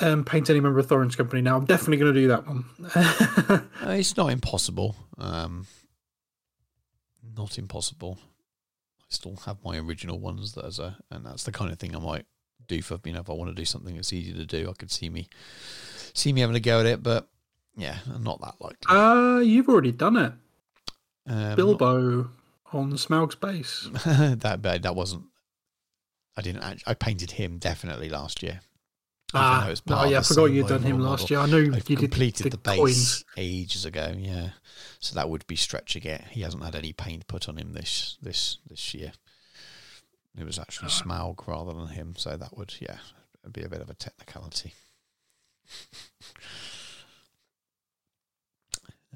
um, 0.00 0.24
paint 0.24 0.50
any 0.50 0.60
member 0.60 0.78
of 0.78 0.86
Thorin's 0.86 1.16
company. 1.16 1.42
Now, 1.42 1.56
I'm 1.56 1.64
definitely 1.64 1.96
going 1.98 2.14
to 2.14 2.20
do 2.20 2.28
that 2.28 2.46
one. 2.46 2.64
Uh, 3.84 3.90
it's 3.90 4.16
not 4.16 4.28
impossible. 4.28 4.96
Um, 5.18 5.66
not 7.36 7.58
impossible. 7.58 8.18
I 9.00 9.04
still 9.10 9.36
have 9.44 9.58
my 9.62 9.78
original 9.78 10.18
ones 10.18 10.52
that 10.54 10.64
as 10.64 10.78
a, 10.78 10.96
and 11.10 11.26
that's 11.26 11.44
the 11.44 11.52
kind 11.52 11.70
of 11.70 11.78
thing 11.78 11.94
I 11.94 11.98
might 11.98 12.24
do 12.66 12.80
for 12.80 12.98
you 13.04 13.12
know 13.12 13.20
if 13.20 13.28
I 13.28 13.34
want 13.34 13.50
to 13.50 13.54
do 13.54 13.66
something 13.66 13.94
that's 13.94 14.12
easy 14.12 14.32
to 14.32 14.46
do. 14.46 14.70
I 14.70 14.72
could 14.72 14.90
see 14.90 15.10
me, 15.10 15.28
see 16.14 16.32
me 16.32 16.40
having 16.40 16.56
a 16.56 16.60
go 16.60 16.80
at 16.80 16.86
it, 16.86 17.02
but 17.02 17.28
yeah, 17.76 17.98
not 18.20 18.40
that 18.40 18.54
likely. 18.60 18.78
uh, 18.88 19.40
you've 19.40 19.68
already 19.68 19.92
done 19.92 20.16
it. 20.16 20.32
Um, 21.26 21.56
Bilbo 21.56 22.30
on 22.74 22.92
Smaug's 22.92 23.34
base. 23.34 23.88
that. 24.04 24.60
That 24.62 24.96
wasn't. 24.96 25.24
I 26.36 26.42
didn't. 26.42 26.62
Actually, 26.62 26.90
I 26.90 26.94
painted 26.94 27.32
him 27.32 27.58
definitely 27.58 28.08
last 28.08 28.42
year. 28.42 28.60
Ah, 29.36 29.72
oh 29.88 30.04
yeah, 30.04 30.18
I 30.18 30.22
forgot 30.22 30.44
you'd 30.44 30.68
done 30.68 30.82
him 30.82 31.00
last 31.00 31.28
year. 31.28 31.40
I 31.40 31.46
know 31.46 31.58
I 31.58 31.80
you 31.88 31.96
completed 31.96 32.44
did 32.44 32.52
the, 32.52 32.56
the, 32.56 32.58
base 32.58 32.78
coins. 32.78 33.24
ages 33.36 33.84
ago. 33.84 34.14
Yeah, 34.16 34.50
so 35.00 35.14
that 35.16 35.28
would 35.28 35.44
be 35.48 35.56
stretching 35.56 36.04
it. 36.04 36.22
He 36.30 36.42
hasn't 36.42 36.62
had 36.62 36.76
any 36.76 36.92
paint 36.92 37.26
put 37.26 37.48
on 37.48 37.56
him 37.56 37.72
this 37.72 38.16
this 38.22 38.58
this 38.68 38.94
year. 38.94 39.12
It 40.38 40.44
was 40.44 40.58
actually 40.58 40.90
Smaug 40.90 41.46
rather 41.46 41.72
than 41.72 41.88
him, 41.88 42.14
so 42.16 42.36
that 42.36 42.56
would 42.56 42.74
yeah 42.80 42.98
be 43.50 43.62
a 43.62 43.68
bit 43.68 43.80
of 43.80 43.90
a 43.90 43.94
technicality. 43.94 44.74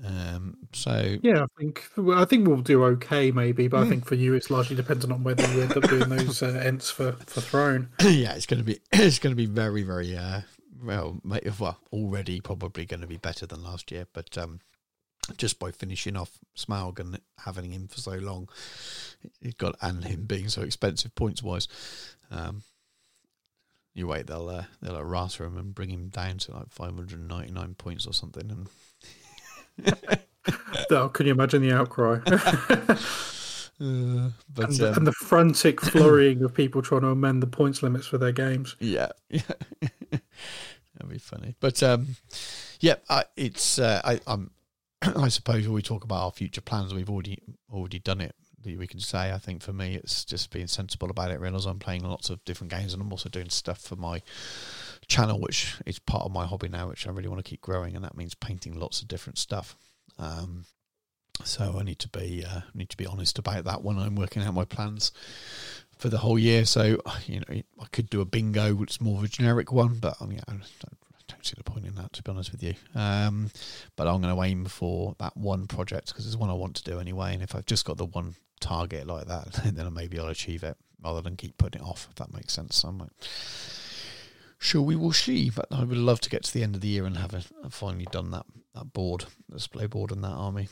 Um, 0.04 0.56
so 0.72 1.16
Yeah, 1.22 1.44
I 1.44 1.46
think 1.58 1.88
I 2.14 2.24
think 2.24 2.46
we'll 2.46 2.58
do 2.58 2.84
okay, 2.84 3.30
maybe. 3.30 3.68
But 3.68 3.84
I 3.84 3.88
think 3.88 4.04
for 4.04 4.14
you, 4.14 4.34
it's 4.34 4.50
largely 4.50 4.76
dependent 4.76 5.12
on 5.12 5.24
whether 5.24 5.46
you 5.54 5.62
end 5.62 5.76
up 5.76 5.88
doing 5.88 6.08
those 6.16 6.42
uh, 6.42 6.62
ents 6.64 6.90
for 6.90 7.12
for 7.12 7.40
throne. 7.40 7.88
yeah, 8.00 8.34
it's 8.34 8.46
going 8.46 8.58
to 8.58 8.64
be 8.64 8.80
it's 8.92 9.18
going 9.18 9.32
to 9.32 9.36
be 9.36 9.46
very 9.46 9.82
very 9.82 10.16
uh, 10.16 10.42
well 10.82 11.20
well 11.24 11.78
already 11.92 12.40
probably 12.40 12.84
going 12.84 13.00
to 13.00 13.06
be 13.06 13.16
better 13.16 13.46
than 13.46 13.62
last 13.62 13.90
year, 13.90 14.06
but 14.12 14.36
um, 14.38 14.60
just 15.36 15.58
by 15.58 15.70
finishing 15.70 16.16
off 16.16 16.38
Smaug 16.56 16.98
and 16.98 17.20
having 17.38 17.72
him 17.72 17.88
for 17.88 18.00
so 18.00 18.12
long, 18.12 18.48
it 19.42 19.58
got 19.58 19.76
and 19.82 20.04
him 20.04 20.24
being 20.24 20.48
so 20.48 20.62
expensive 20.62 21.14
points 21.14 21.42
wise. 21.42 21.68
Um, 22.30 22.62
you 23.94 24.06
wait, 24.06 24.26
they'll 24.28 24.48
uh, 24.48 24.64
they'll 24.80 24.96
errata 24.96 25.44
him 25.44 25.56
and 25.56 25.74
bring 25.74 25.90
him 25.90 26.08
down 26.08 26.38
to 26.38 26.52
like 26.52 26.70
five 26.70 26.94
hundred 26.94 27.26
ninety 27.26 27.52
nine 27.52 27.74
points 27.74 28.06
or 28.06 28.12
something, 28.12 28.50
and 28.50 28.68
Oh, 30.90 31.08
can 31.10 31.26
you 31.26 31.32
imagine 31.32 31.60
the 31.60 31.72
outcry 31.72 32.20
uh, 33.80 34.30
but 34.54 34.70
and, 34.70 34.80
um, 34.80 34.94
and 34.96 35.06
the 35.06 35.12
frantic 35.12 35.80
flurrying 35.82 36.42
of 36.42 36.54
people 36.54 36.80
trying 36.82 37.02
to 37.02 37.08
amend 37.08 37.42
the 37.42 37.46
points 37.46 37.82
limits 37.82 38.06
for 38.06 38.16
their 38.18 38.32
games? 38.32 38.74
Yeah, 38.80 39.08
yeah, 39.28 39.42
that'd 40.10 41.08
be 41.08 41.18
funny. 41.18 41.54
But 41.60 41.82
um, 41.82 42.16
yeah, 42.80 42.96
I, 43.08 43.24
it's 43.36 43.78
uh, 43.78 44.00
I, 44.04 44.20
I'm. 44.26 44.50
I 45.02 45.28
suppose 45.28 45.64
when 45.64 45.74
we 45.74 45.82
talk 45.82 46.04
about 46.04 46.24
our 46.24 46.32
future 46.32 46.60
plans, 46.60 46.94
we've 46.94 47.10
already 47.10 47.38
already 47.70 47.98
done 47.98 48.20
it. 48.20 48.34
We 48.64 48.86
can 48.86 49.00
say. 49.00 49.32
I 49.32 49.38
think 49.38 49.62
for 49.62 49.72
me, 49.72 49.94
it's 49.94 50.24
just 50.24 50.50
being 50.50 50.66
sensible 50.66 51.10
about 51.10 51.30
it. 51.30 51.40
Realize 51.40 51.66
I'm 51.66 51.78
playing 51.78 52.04
lots 52.04 52.30
of 52.30 52.44
different 52.44 52.72
games, 52.72 52.92
and 52.94 53.02
I'm 53.02 53.12
also 53.12 53.28
doing 53.28 53.50
stuff 53.50 53.80
for 53.80 53.96
my 53.96 54.22
channel, 55.08 55.40
which 55.40 55.76
is 55.86 55.98
part 55.98 56.24
of 56.24 56.32
my 56.32 56.46
hobby 56.46 56.68
now, 56.68 56.88
which 56.88 57.06
I 57.06 57.10
really 57.10 57.28
want 57.28 57.44
to 57.44 57.48
keep 57.48 57.60
growing, 57.60 57.96
and 57.96 58.04
that 58.04 58.16
means 58.16 58.34
painting 58.34 58.78
lots 58.78 59.02
of 59.02 59.08
different 59.08 59.38
stuff. 59.38 59.76
Um, 60.18 60.66
so 61.44 61.76
I 61.78 61.82
need 61.82 61.98
to 62.00 62.08
be 62.08 62.44
uh, 62.48 62.60
need 62.74 62.90
to 62.90 62.96
be 62.96 63.06
honest 63.06 63.38
about 63.38 63.64
that 63.64 63.82
when 63.82 63.98
I'm 63.98 64.16
working 64.16 64.42
out 64.42 64.54
my 64.54 64.64
plans 64.64 65.12
for 65.96 66.08
the 66.08 66.18
whole 66.18 66.38
year. 66.38 66.64
So 66.64 67.00
you 67.26 67.40
know, 67.40 67.62
I 67.80 67.86
could 67.92 68.10
do 68.10 68.20
a 68.20 68.24
bingo, 68.24 68.74
which 68.74 68.92
is 68.92 69.00
more 69.00 69.18
of 69.18 69.24
a 69.24 69.28
generic 69.28 69.72
one, 69.72 69.98
but 69.98 70.16
I 70.20 70.26
mean, 70.26 70.40
I 70.48 70.52
don't, 70.52 70.64
see 71.40 71.54
the 71.56 71.62
point 71.62 71.86
in 71.86 71.94
that 71.94 72.12
to 72.12 72.22
be 72.22 72.30
honest 72.30 72.50
with 72.50 72.62
you. 72.62 72.74
Um, 72.94 73.50
but 73.96 74.08
I'm 74.08 74.20
going 74.20 74.34
to 74.34 74.42
aim 74.42 74.64
for 74.64 75.14
that 75.18 75.36
one 75.36 75.66
project 75.66 76.08
because 76.08 76.26
it's 76.26 76.36
one 76.36 76.50
I 76.50 76.54
want 76.54 76.74
to 76.76 76.84
do 76.84 76.98
anyway. 76.98 77.32
And 77.32 77.42
if 77.42 77.54
I've 77.54 77.64
just 77.64 77.84
got 77.84 77.96
the 77.96 78.06
one 78.06 78.34
target 78.60 79.06
like 79.06 79.26
that, 79.28 79.52
then 79.64 79.94
maybe 79.94 80.18
I'll 80.18 80.28
achieve 80.28 80.64
it 80.64 80.76
rather 81.02 81.22
than 81.22 81.36
keep 81.36 81.56
putting 81.56 81.80
it 81.80 81.84
off. 81.84 82.08
If 82.10 82.16
that 82.16 82.34
makes 82.34 82.52
sense. 82.52 82.82
I'm 82.82 82.98
like, 82.98 83.12
sure, 84.58 84.82
we 84.82 84.96
will 84.96 85.12
see. 85.12 85.50
But 85.50 85.66
I 85.70 85.84
would 85.84 85.96
love 85.96 86.20
to 86.20 86.30
get 86.30 86.44
to 86.44 86.52
the 86.52 86.62
end 86.62 86.74
of 86.74 86.80
the 86.80 86.88
year 86.88 87.06
and 87.06 87.16
have, 87.16 87.34
a, 87.34 87.42
have 87.62 87.74
finally 87.74 88.06
done 88.10 88.30
that 88.32 88.46
that 88.74 88.92
board, 88.92 89.24
display 89.50 89.86
board, 89.86 90.12
and 90.12 90.22
that 90.22 90.28
army 90.28 90.68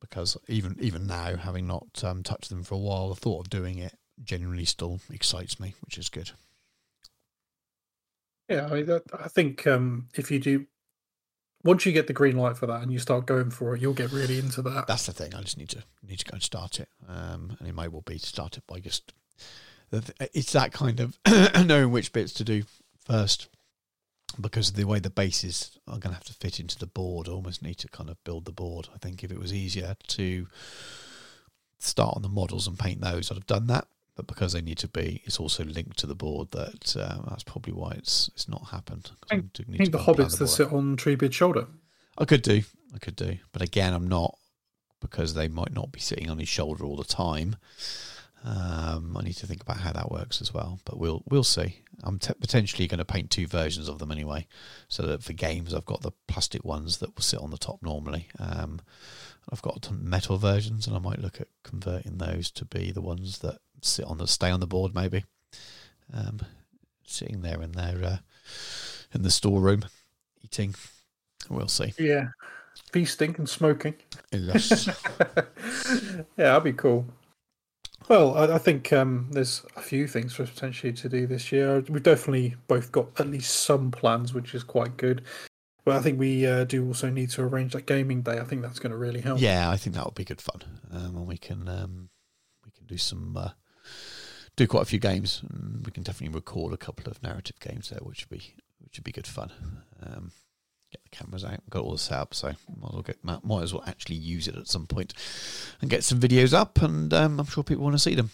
because 0.00 0.36
even 0.48 0.76
even 0.80 1.06
now, 1.06 1.36
having 1.36 1.66
not 1.66 2.02
um, 2.02 2.22
touched 2.22 2.50
them 2.50 2.62
for 2.62 2.74
a 2.74 2.78
while, 2.78 3.08
the 3.08 3.14
thought 3.14 3.40
of 3.40 3.50
doing 3.50 3.78
it 3.78 3.94
genuinely 4.22 4.64
still 4.64 5.00
excites 5.12 5.60
me, 5.60 5.74
which 5.84 5.98
is 5.98 6.08
good. 6.08 6.32
Yeah, 8.48 8.66
I, 8.66 8.74
mean, 8.74 9.00
I 9.16 9.28
think 9.28 9.66
um, 9.66 10.08
if 10.16 10.30
you 10.30 10.40
do, 10.40 10.66
once 11.62 11.86
you 11.86 11.92
get 11.92 12.08
the 12.08 12.12
green 12.12 12.36
light 12.36 12.56
for 12.56 12.66
that 12.66 12.82
and 12.82 12.92
you 12.92 12.98
start 12.98 13.24
going 13.24 13.50
for 13.50 13.76
it, 13.76 13.80
you'll 13.80 13.92
get 13.92 14.10
really 14.10 14.40
into 14.40 14.60
that. 14.62 14.88
That's 14.88 15.06
the 15.06 15.12
thing. 15.12 15.34
I 15.34 15.42
just 15.42 15.56
need 15.56 15.68
to 15.68 15.84
need 16.06 16.18
to 16.18 16.24
go 16.24 16.34
and 16.34 16.42
start 16.42 16.80
it, 16.80 16.88
um, 17.08 17.56
and 17.58 17.68
it 17.68 17.74
may 17.74 17.88
well 17.88 18.02
be 18.02 18.18
to 18.18 18.26
start 18.26 18.56
it 18.56 18.64
by 18.66 18.80
just. 18.80 19.12
It's 20.32 20.52
that 20.52 20.72
kind 20.72 21.00
of 21.00 21.18
knowing 21.66 21.90
which 21.90 22.12
bits 22.12 22.32
to 22.34 22.44
do 22.44 22.62
first, 23.10 23.48
because 24.40 24.70
of 24.70 24.76
the 24.76 24.84
way 24.84 25.00
the 25.00 25.10
bases 25.10 25.78
are 25.88 25.98
going 25.98 26.12
to 26.12 26.14
have 26.14 26.24
to 26.24 26.34
fit 26.34 26.60
into 26.60 26.78
the 26.78 26.86
board. 26.86 27.28
I 27.28 27.32
almost 27.32 27.62
need 27.62 27.78
to 27.78 27.88
kind 27.88 28.08
of 28.08 28.22
build 28.24 28.44
the 28.44 28.52
board. 28.52 28.88
I 28.94 28.98
think 28.98 29.24
if 29.24 29.32
it 29.32 29.38
was 29.38 29.52
easier 29.52 29.96
to 30.08 30.46
start 31.78 32.14
on 32.16 32.22
the 32.22 32.28
models 32.28 32.66
and 32.66 32.78
paint 32.78 33.00
those, 33.00 33.30
I'd 33.30 33.36
have 33.36 33.46
done 33.46 33.66
that. 33.68 33.86
But 34.16 34.26
because 34.26 34.52
they 34.52 34.60
need 34.60 34.78
to 34.78 34.88
be, 34.88 35.22
it's 35.24 35.40
also 35.40 35.64
linked 35.64 35.98
to 35.98 36.06
the 36.06 36.14
board. 36.14 36.50
That 36.50 36.96
uh, 36.96 37.22
that's 37.28 37.42
probably 37.44 37.72
why 37.72 37.92
it's 37.92 38.28
it's 38.34 38.48
not 38.48 38.68
happened. 38.70 39.10
I 39.30 39.36
I 39.36 39.38
think 39.38 39.92
the 39.92 39.98
hobbits 39.98 40.38
that 40.38 40.48
sit 40.48 40.72
on 40.72 40.96
Treebeard's 40.96 41.34
shoulder. 41.34 41.66
I 42.18 42.26
could 42.26 42.42
do, 42.42 42.62
I 42.94 42.98
could 42.98 43.16
do, 43.16 43.38
but 43.52 43.62
again, 43.62 43.94
I'm 43.94 44.08
not 44.08 44.36
because 45.00 45.32
they 45.32 45.48
might 45.48 45.72
not 45.72 45.90
be 45.90 46.00
sitting 46.00 46.28
on 46.28 46.38
his 46.38 46.48
shoulder 46.48 46.84
all 46.84 46.96
the 46.96 47.04
time. 47.04 47.56
Um, 48.42 49.16
I 49.18 49.22
need 49.22 49.36
to 49.36 49.46
think 49.46 49.60
about 49.60 49.78
how 49.78 49.92
that 49.92 50.10
works 50.10 50.40
as 50.40 50.54
well, 50.54 50.80
but 50.84 50.98
we'll 50.98 51.22
we'll 51.28 51.44
see. 51.44 51.82
I'm 52.02 52.18
t- 52.18 52.32
potentially 52.40 52.86
going 52.88 52.98
to 52.98 53.04
paint 53.04 53.30
two 53.30 53.46
versions 53.46 53.88
of 53.88 53.98
them 53.98 54.10
anyway, 54.10 54.46
so 54.88 55.02
that 55.02 55.22
for 55.22 55.34
games 55.34 55.74
I've 55.74 55.84
got 55.84 56.00
the 56.00 56.12
plastic 56.26 56.64
ones 56.64 56.98
that 56.98 57.14
will 57.14 57.22
sit 57.22 57.40
on 57.40 57.50
the 57.50 57.58
top 57.58 57.82
normally. 57.82 58.28
Um, 58.38 58.80
I've 59.52 59.60
got 59.60 59.90
metal 59.92 60.38
versions, 60.38 60.86
and 60.86 60.96
I 60.96 61.00
might 61.00 61.20
look 61.20 61.40
at 61.40 61.48
converting 61.64 62.16
those 62.16 62.50
to 62.52 62.64
be 62.64 62.90
the 62.90 63.02
ones 63.02 63.40
that 63.40 63.58
sit 63.82 64.06
on 64.06 64.18
the 64.18 64.26
stay 64.26 64.50
on 64.50 64.60
the 64.60 64.66
board, 64.66 64.94
maybe. 64.94 65.24
Um, 66.12 66.40
sitting 67.04 67.42
there 67.42 67.60
in 67.60 67.72
their 67.72 68.02
uh, 68.02 68.18
in 69.12 69.22
the 69.22 69.30
storeroom, 69.30 69.84
eating. 70.42 70.74
We'll 71.50 71.68
see. 71.68 71.92
Yeah, 71.98 72.28
feasting 72.90 73.34
and 73.36 73.48
smoking. 73.48 73.96
Yes. 74.32 74.88
yeah, 75.36 76.24
that'd 76.36 76.64
be 76.64 76.72
cool. 76.72 77.06
Well, 78.10 78.36
I, 78.36 78.56
I 78.56 78.58
think 78.58 78.92
um, 78.92 79.28
there's 79.30 79.64
a 79.76 79.80
few 79.80 80.08
things 80.08 80.34
for 80.34 80.42
us 80.42 80.50
potentially 80.50 80.92
to 80.94 81.08
do 81.08 81.28
this 81.28 81.52
year. 81.52 81.78
We've 81.88 82.02
definitely 82.02 82.56
both 82.66 82.90
got 82.90 83.06
at 83.20 83.28
least 83.28 83.54
some 83.62 83.92
plans, 83.92 84.34
which 84.34 84.52
is 84.52 84.64
quite 84.64 84.96
good. 84.96 85.22
But 85.84 85.94
I 85.94 86.00
think 86.00 86.18
we 86.18 86.44
uh, 86.44 86.64
do 86.64 86.84
also 86.88 87.08
need 87.08 87.30
to 87.30 87.42
arrange 87.42 87.72
that 87.72 87.86
gaming 87.86 88.22
day. 88.22 88.40
I 88.40 88.44
think 88.44 88.62
that's 88.62 88.80
going 88.80 88.90
to 88.90 88.98
really 88.98 89.20
help. 89.20 89.40
yeah, 89.40 89.70
I 89.70 89.76
think 89.76 89.94
that 89.94 90.04
would 90.04 90.16
be 90.16 90.24
good 90.24 90.40
fun, 90.40 90.60
um, 90.90 91.18
and 91.18 91.26
we 91.28 91.38
can 91.38 91.68
um, 91.68 92.10
we 92.64 92.72
can 92.72 92.84
do 92.86 92.98
some 92.98 93.36
uh, 93.36 93.50
do 94.56 94.66
quite 94.66 94.82
a 94.82 94.86
few 94.86 94.98
games. 94.98 95.42
We 95.84 95.92
can 95.92 96.02
definitely 96.02 96.34
record 96.34 96.74
a 96.74 96.78
couple 96.78 97.08
of 97.08 97.22
narrative 97.22 97.60
games 97.60 97.90
there, 97.90 98.00
which 98.02 98.26
would 98.28 98.36
be 98.36 98.54
which 98.80 98.98
would 98.98 99.04
be 99.04 99.12
good 99.12 99.28
fun. 99.28 99.52
Um, 100.02 100.32
get 100.90 101.02
the 101.02 101.16
cameras 101.16 101.44
out, 101.44 101.60
got 101.70 101.82
all 101.82 101.92
the 101.92 101.98
setup, 101.98 102.34
so 102.34 102.48
might 102.48 102.88
as 102.88 102.92
well 102.92 103.02
get 103.02 103.24
might, 103.24 103.62
as 103.62 103.72
well 103.72 103.84
actually 103.86 104.16
use 104.16 104.48
it 104.48 104.56
at 104.56 104.68
some 104.68 104.86
point 104.86 105.14
and 105.80 105.90
get 105.90 106.04
some 106.04 106.20
videos 106.20 106.52
up, 106.52 106.82
and 106.82 107.12
um, 107.14 107.40
I'm 107.40 107.46
sure 107.46 107.62
people 107.62 107.84
want 107.84 107.94
to 107.94 107.98
see 107.98 108.14
them. 108.14 108.30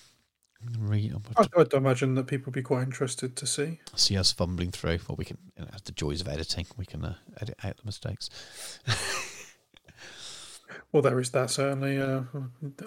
Re- 0.79 1.13
I'd, 1.37 1.49
I'd 1.57 1.73
imagine 1.75 2.15
that 2.15 2.27
people 2.27 2.47
would 2.47 2.55
be 2.55 2.63
quite 2.63 2.83
interested 2.83 3.37
to 3.37 3.47
see. 3.47 3.79
see 3.95 4.17
us 4.17 4.33
fumbling 4.33 4.71
through, 4.71 4.99
or 5.09 5.15
we 5.17 5.25
can, 5.25 5.39
you 5.57 5.65
know, 5.65 5.71
the 5.85 5.93
joys 5.93 6.21
of 6.21 6.29
editing, 6.29 6.67
we 6.77 6.87
can 6.87 7.05
uh, 7.05 7.15
edit 7.41 7.57
out 7.63 7.77
the 7.77 7.85
mistakes. 7.85 8.31
Well, 10.93 11.03
there 11.03 11.19
is 11.21 11.31
that 11.31 11.51
certainly. 11.51 11.99
Uh, 11.99 12.23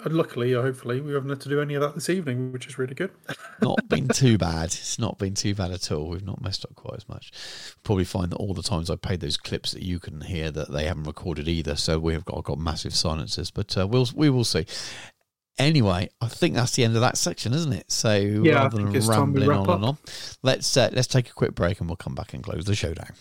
luckily, 0.06 0.54
or 0.54 0.62
hopefully, 0.62 1.00
we 1.00 1.12
haven't 1.12 1.30
had 1.30 1.40
to 1.42 1.48
do 1.48 1.60
any 1.60 1.74
of 1.74 1.80
that 1.82 1.94
this 1.94 2.08
evening, 2.08 2.52
which 2.52 2.66
is 2.66 2.78
really 2.78 2.94
good. 2.94 3.10
not 3.62 3.88
been 3.88 4.08
too 4.08 4.38
bad. 4.38 4.66
It's 4.66 4.98
not 4.98 5.18
been 5.18 5.34
too 5.34 5.54
bad 5.54 5.70
at 5.70 5.90
all. 5.92 6.08
We've 6.08 6.24
not 6.24 6.42
messed 6.42 6.64
up 6.64 6.74
quite 6.74 6.96
as 6.96 7.08
much. 7.08 7.32
Probably 7.82 8.04
find 8.04 8.32
that 8.32 8.36
all 8.36 8.54
the 8.54 8.62
times 8.62 8.90
I 8.90 8.96
played 8.96 9.20
those 9.20 9.36
clips 9.36 9.72
that 9.72 9.82
you 9.82 9.98
can 9.98 10.22
hear 10.22 10.50
that 10.50 10.70
they 10.70 10.84
haven't 10.84 11.04
recorded 11.04 11.48
either. 11.48 11.76
So 11.76 11.98
we 11.98 12.12
have 12.14 12.24
got 12.24 12.44
got 12.44 12.58
massive 12.58 12.94
silences, 12.94 13.50
but 13.50 13.76
uh, 13.76 13.86
we'll 13.86 14.08
we 14.14 14.30
will 14.30 14.44
see. 14.44 14.66
Anyway, 15.58 16.08
I 16.22 16.28
think 16.28 16.54
that's 16.54 16.74
the 16.74 16.84
end 16.84 16.94
of 16.94 17.02
that 17.02 17.18
section, 17.18 17.52
isn't 17.52 17.72
it? 17.74 17.92
So 17.92 18.14
Yeah, 18.16 18.54
rather 18.54 18.78
than 18.78 18.96
it's 18.96 19.06
time 19.06 19.34
we 19.34 19.46
rambling 19.46 19.68
on 19.68 19.74
and 19.76 19.84
on, 19.84 19.98
let's 20.42 20.74
uh, 20.76 20.88
let's 20.92 21.08
take 21.08 21.28
a 21.28 21.34
quick 21.34 21.54
break 21.54 21.80
and 21.80 21.88
we'll 21.88 21.96
come 21.96 22.14
back 22.14 22.32
and 22.32 22.42
close 22.42 22.64
the 22.64 22.74
show 22.74 22.94
down. 22.94 23.12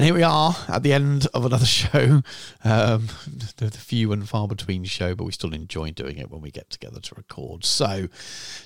And 0.00 0.06
here 0.06 0.14
we 0.14 0.22
are 0.22 0.56
at 0.66 0.82
the 0.82 0.94
end 0.94 1.26
of 1.34 1.44
another 1.44 1.66
show, 1.66 2.22
um, 2.64 3.08
the, 3.58 3.66
the 3.66 3.70
few 3.72 4.12
and 4.12 4.26
far 4.26 4.48
between 4.48 4.84
show, 4.84 5.14
but 5.14 5.24
we 5.24 5.32
still 5.32 5.52
enjoy 5.52 5.90
doing 5.90 6.16
it 6.16 6.30
when 6.30 6.40
we 6.40 6.50
get 6.50 6.70
together 6.70 7.00
to 7.00 7.14
record. 7.16 7.66
So, 7.66 8.08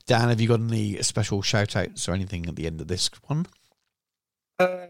Dan, 0.06 0.28
have 0.28 0.40
you 0.40 0.46
got 0.46 0.60
any 0.60 1.02
special 1.02 1.42
shout 1.42 1.74
outs 1.74 2.08
or 2.08 2.12
anything 2.14 2.46
at 2.46 2.54
the 2.54 2.68
end 2.68 2.80
of 2.80 2.86
this 2.86 3.10
one? 3.26 3.46
Uh, 4.60 4.86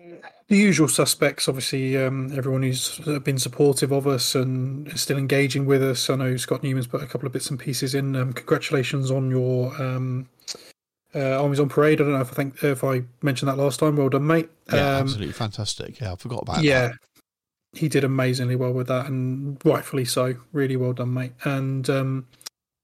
the 0.48 0.58
usual 0.58 0.86
suspects, 0.86 1.48
obviously, 1.48 1.96
um, 1.96 2.30
everyone 2.36 2.62
who's 2.62 2.98
been 3.24 3.38
supportive 3.38 3.90
of 3.90 4.06
us 4.06 4.34
and 4.34 4.88
is 4.88 5.00
still 5.00 5.16
engaging 5.16 5.64
with 5.64 5.82
us. 5.82 6.10
I 6.10 6.16
know 6.16 6.36
Scott 6.36 6.62
Newman's 6.62 6.88
put 6.88 7.02
a 7.02 7.06
couple 7.06 7.26
of 7.26 7.32
bits 7.32 7.48
and 7.48 7.58
pieces 7.58 7.94
in. 7.94 8.14
Um, 8.16 8.34
congratulations 8.34 9.10
on 9.10 9.30
your 9.30 9.74
um, 9.82 10.28
uh, 11.14 11.42
Armies 11.42 11.60
on 11.60 11.68
Parade. 11.68 12.00
I 12.00 12.04
don't 12.04 12.12
know 12.12 12.20
if 12.20 12.30
I 12.32 12.34
think 12.34 12.62
if 12.62 12.84
I 12.84 13.02
mentioned 13.22 13.48
that 13.50 13.56
last 13.56 13.80
time. 13.80 13.96
Well 13.96 14.08
done, 14.08 14.26
mate. 14.26 14.48
Yeah, 14.72 14.96
Um, 14.96 15.02
absolutely 15.02 15.32
fantastic. 15.32 16.00
Yeah, 16.00 16.12
I 16.12 16.16
forgot 16.16 16.42
about 16.42 16.62
yeah, 16.62 16.88
that. 16.88 16.96
he 17.72 17.88
did 17.88 18.04
amazingly 18.04 18.56
well 18.56 18.72
with 18.72 18.88
that, 18.88 19.06
and 19.06 19.58
rightfully 19.64 20.04
so. 20.04 20.34
Really 20.52 20.76
well 20.76 20.92
done, 20.92 21.12
mate. 21.14 21.32
And 21.44 21.88
um, 21.90 22.26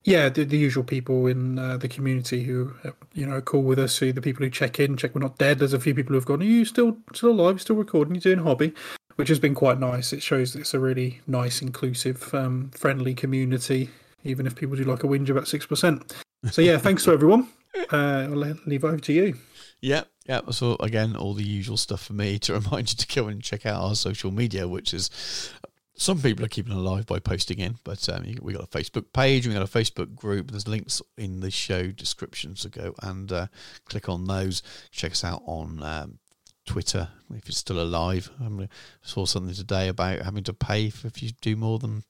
yeah, 0.04 0.28
the, 0.28 0.44
the 0.44 0.56
usual 0.58 0.84
people 0.84 1.26
in 1.26 1.58
uh, 1.58 1.76
the 1.76 1.88
community 1.88 2.44
who 2.44 2.72
uh, 2.84 2.90
you 3.14 3.26
know 3.26 3.36
are 3.36 3.40
cool 3.42 3.62
with 3.62 3.78
us. 3.78 3.98
Who 3.98 4.12
the 4.12 4.22
people 4.22 4.44
who 4.44 4.50
check 4.50 4.80
in, 4.80 4.96
check 4.96 5.14
we're 5.14 5.20
not 5.20 5.38
dead. 5.38 5.58
There's 5.58 5.72
a 5.72 5.80
few 5.80 5.94
people 5.94 6.14
who've 6.14 6.24
gone. 6.24 6.40
Are 6.40 6.44
you 6.44 6.64
still 6.64 6.96
still 7.14 7.30
alive? 7.30 7.60
Still 7.60 7.76
recording? 7.76 8.14
You 8.14 8.20
doing 8.20 8.38
hobby? 8.40 8.72
Which 9.16 9.28
has 9.28 9.38
been 9.38 9.54
quite 9.54 9.78
nice. 9.78 10.12
It 10.14 10.22
shows 10.22 10.54
that 10.54 10.60
it's 10.60 10.72
a 10.72 10.78
really 10.78 11.20
nice, 11.26 11.60
inclusive, 11.60 12.32
um, 12.34 12.70
friendly 12.72 13.12
community. 13.12 13.90
Even 14.24 14.46
if 14.46 14.54
people 14.56 14.76
do 14.76 14.84
like 14.84 15.04
a 15.04 15.06
whinge 15.06 15.28
about 15.28 15.48
six 15.48 15.66
percent. 15.66 16.14
So 16.50 16.62
yeah, 16.62 16.78
thanks 16.78 17.04
to 17.04 17.12
everyone. 17.12 17.48
Uh, 17.92 18.28
I'll 18.30 18.36
leave 18.36 18.84
it 18.84 18.86
over 18.86 18.98
to 18.98 19.12
you. 19.12 19.36
Yeah, 19.80 20.02
yeah. 20.26 20.40
So 20.50 20.76
again, 20.80 21.16
all 21.16 21.34
the 21.34 21.44
usual 21.44 21.76
stuff 21.76 22.04
for 22.04 22.12
me 22.12 22.38
to 22.40 22.54
remind 22.54 22.90
you 22.90 22.96
to 22.96 23.14
go 23.14 23.28
and 23.28 23.42
check 23.42 23.66
out 23.66 23.82
our 23.82 23.94
social 23.94 24.30
media, 24.30 24.68
which 24.68 24.92
is 24.94 25.10
some 26.00 26.20
people 26.20 26.44
are 26.44 26.48
keeping 26.48 26.72
alive 26.72 27.04
by 27.04 27.18
posting 27.18 27.58
in, 27.58 27.76
but 27.84 28.08
um, 28.08 28.24
we 28.40 28.54
got 28.54 28.64
a 28.64 28.66
Facebook 28.66 29.12
page, 29.12 29.46
we 29.46 29.52
got 29.52 29.62
a 29.62 29.66
Facebook 29.66 30.14
group. 30.14 30.50
There's 30.50 30.66
links 30.66 31.02
in 31.18 31.40
the 31.40 31.50
show 31.50 31.88
description, 31.88 32.56
so 32.56 32.70
go 32.70 32.94
and 33.02 33.30
uh, 33.30 33.46
click 33.84 34.08
on 34.08 34.24
those. 34.24 34.62
Check 34.90 35.12
us 35.12 35.24
out 35.24 35.42
on 35.44 35.82
um, 35.82 36.18
Twitter 36.64 37.08
if 37.34 37.48
it's 37.48 37.58
still 37.58 37.80
alive. 37.80 38.30
I 38.40 38.68
saw 39.02 39.26
something 39.26 39.54
today 39.54 39.88
about 39.88 40.22
having 40.22 40.44
to 40.44 40.54
pay 40.54 40.88
for 40.88 41.06
if 41.06 41.22
you 41.22 41.32
do 41.42 41.54
more 41.54 41.78
than 41.78 42.04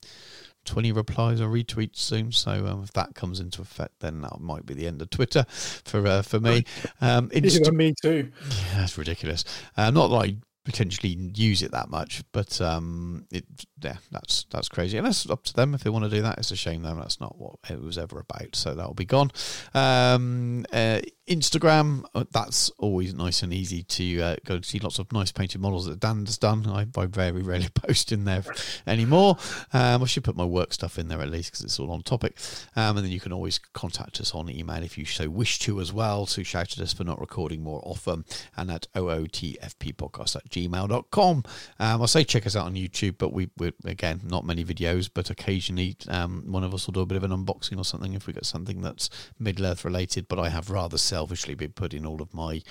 20 0.65 0.93
replies 0.93 1.41
or 1.41 1.49
retweets 1.49 1.97
soon. 1.97 2.32
So 2.32 2.66
um, 2.66 2.82
if 2.82 2.93
that 2.93 3.15
comes 3.15 3.41
into 3.41 3.62
effect, 3.62 4.01
then 4.01 4.20
that 4.23 4.41
might 4.41 4.66
be 4.66 4.74
the 4.74 4.87
end 4.87 5.03
of 5.03 5.11
Twitter 5.11 5.45
for 5.49 6.07
uh, 6.07 6.23
for 6.23 6.41
me. 6.41 6.65
Um, 7.01 7.28
Insta- 7.35 7.73
me 7.73 7.95
too. 8.01 8.31
yeah, 8.49 8.78
that's 8.81 8.99
ridiculous. 8.99 9.45
Uh, 9.77 9.91
not 9.91 10.09
that 10.09 10.16
I 10.16 10.37
potentially 10.65 11.16
use 11.35 11.62
it 11.62 11.73
that 11.73 11.91
much, 11.91 12.23
but 12.32 12.61
um, 12.61 13.27
it 13.31 13.45
yeah, 13.82 13.97
that's 14.11 14.44
that's 14.51 14.69
crazy, 14.69 14.98
and 14.98 15.07
that's 15.07 15.28
up 15.28 15.44
to 15.44 15.55
them 15.55 15.74
if 15.74 15.82
they 15.82 15.90
want 15.90 16.05
to 16.05 16.11
do 16.11 16.23
that. 16.23 16.39
It's 16.39 16.51
a 16.51 16.57
shame 16.57 16.82
though. 16.82 16.94
That's 16.94 17.20
not 17.20 17.39
what 17.39 17.57
it 17.69 17.81
was 17.81 17.98
ever 17.98 18.19
about. 18.20 18.55
So 18.57 18.74
that'll 18.74 18.94
be 18.94 19.05
gone. 19.05 19.31
Um, 19.74 20.66
uh, 20.73 21.01
Instagram, 21.31 22.05
uh, 22.12 22.24
that's 22.32 22.70
always 22.70 23.15
nice 23.15 23.44
and 23.44 23.55
easy 23.55 23.85
to 23.85 24.20
uh, 24.20 24.36
go 24.44 24.57
and 24.57 24.65
see 24.65 24.81
lots 24.81 24.98
of 24.98 25.12
nice 25.12 25.31
painted 25.31 25.61
models 25.61 25.86
that 25.86 26.01
Dan 26.01 26.27
has 26.27 26.36
done. 26.36 26.66
I, 26.66 26.86
I 27.01 27.07
very 27.07 27.43
rarely 27.43 27.69
post 27.74 28.11
in 28.11 28.24
there 28.24 28.43
anymore. 28.85 29.36
Um, 29.73 30.02
I 30.02 30.07
should 30.07 30.24
put 30.24 30.36
my 30.36 30.44
work 30.44 30.73
stuff 30.73 30.98
in 30.98 31.07
there 31.07 31.20
at 31.20 31.31
least 31.31 31.52
because 31.52 31.65
it's 31.65 31.78
all 31.78 31.93
on 31.93 32.02
topic. 32.02 32.36
Um, 32.74 32.97
and 32.97 33.07
then 33.07 33.12
you 33.12 33.20
can 33.20 33.32
always 33.32 33.59
contact 33.59 34.20
us 34.20 34.35
on 34.35 34.51
email 34.51 34.82
if 34.82 34.98
you 34.98 35.05
so 35.05 35.31
wish 35.31 35.61
to 35.61 35.81
as 35.81 35.93
well 35.93 36.27
to 36.27 36.43
shout 36.43 36.73
at 36.73 36.81
us 36.81 36.93
for 36.93 37.05
not 37.05 37.20
recording 37.20 37.62
more 37.62 37.81
often 37.85 38.24
and 38.57 38.69
at 38.69 38.89
ootfppodcast 38.97 40.35
at 40.35 40.48
gmail.com. 40.51 41.44
Um, 41.78 42.02
I 42.02 42.07
say 42.07 42.24
check 42.24 42.44
us 42.44 42.57
out 42.57 42.66
on 42.66 42.74
YouTube, 42.74 43.19
but 43.19 43.32
we, 43.32 43.51
we're, 43.57 43.69
again, 43.84 44.20
not 44.24 44.44
many 44.44 44.64
videos, 44.64 45.10
but 45.12 45.30
occasionally 45.30 45.97
um, 46.09 46.44
one 46.47 46.64
of 46.64 46.74
us 46.74 46.86
will 46.86 46.92
do 46.92 47.01
a 47.01 47.06
bit 47.06 47.16
of 47.16 47.24
an 47.24 47.30
unboxing 47.30 47.78
or 47.78 47.84
something 47.84 48.14
if 48.14 48.26
we 48.26 48.32
get 48.32 48.47
something 48.47 48.82
that's 48.82 49.10
Middle 49.38 49.66
Earth 49.66 49.84
related. 49.84 50.28
But 50.28 50.38
I 50.38 50.48
have 50.48 50.70
rather 50.70 50.98
selfishly 50.98 51.55
been 51.55 51.72
putting 51.72 52.06
all 52.06 52.22
of 52.22 52.34
my 52.34 52.62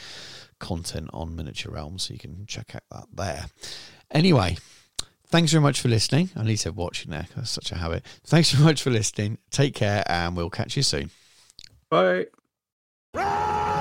content 0.60 1.10
on 1.14 1.36
Miniature 1.36 1.74
Realms, 1.74 2.04
so 2.04 2.14
you 2.14 2.20
can 2.20 2.46
check 2.46 2.76
out 2.76 2.84
that 2.92 3.08
there. 3.14 3.46
Anyway, 4.12 4.58
thanks 5.28 5.52
very 5.52 5.62
much 5.62 5.82
for 5.82 5.90
listening. 5.90 6.30
At 6.36 6.46
least 6.46 6.66
I've 6.68 6.76
watching 6.76 7.12
there. 7.12 7.28
That's 7.36 7.52
such 7.52 7.72
a 7.72 7.76
habit. 7.76 8.04
Thanks 8.26 8.52
very 8.52 8.66
much 8.66 8.82
for 8.82 8.90
listening. 8.90 9.38
Take 9.52 9.76
care, 9.76 10.04
and 10.08 10.36
we'll 10.36 10.50
catch 10.50 10.76
you 10.76 10.84
soon. 10.84 11.12
Bye. 11.90 12.28
Rise! 13.14 13.79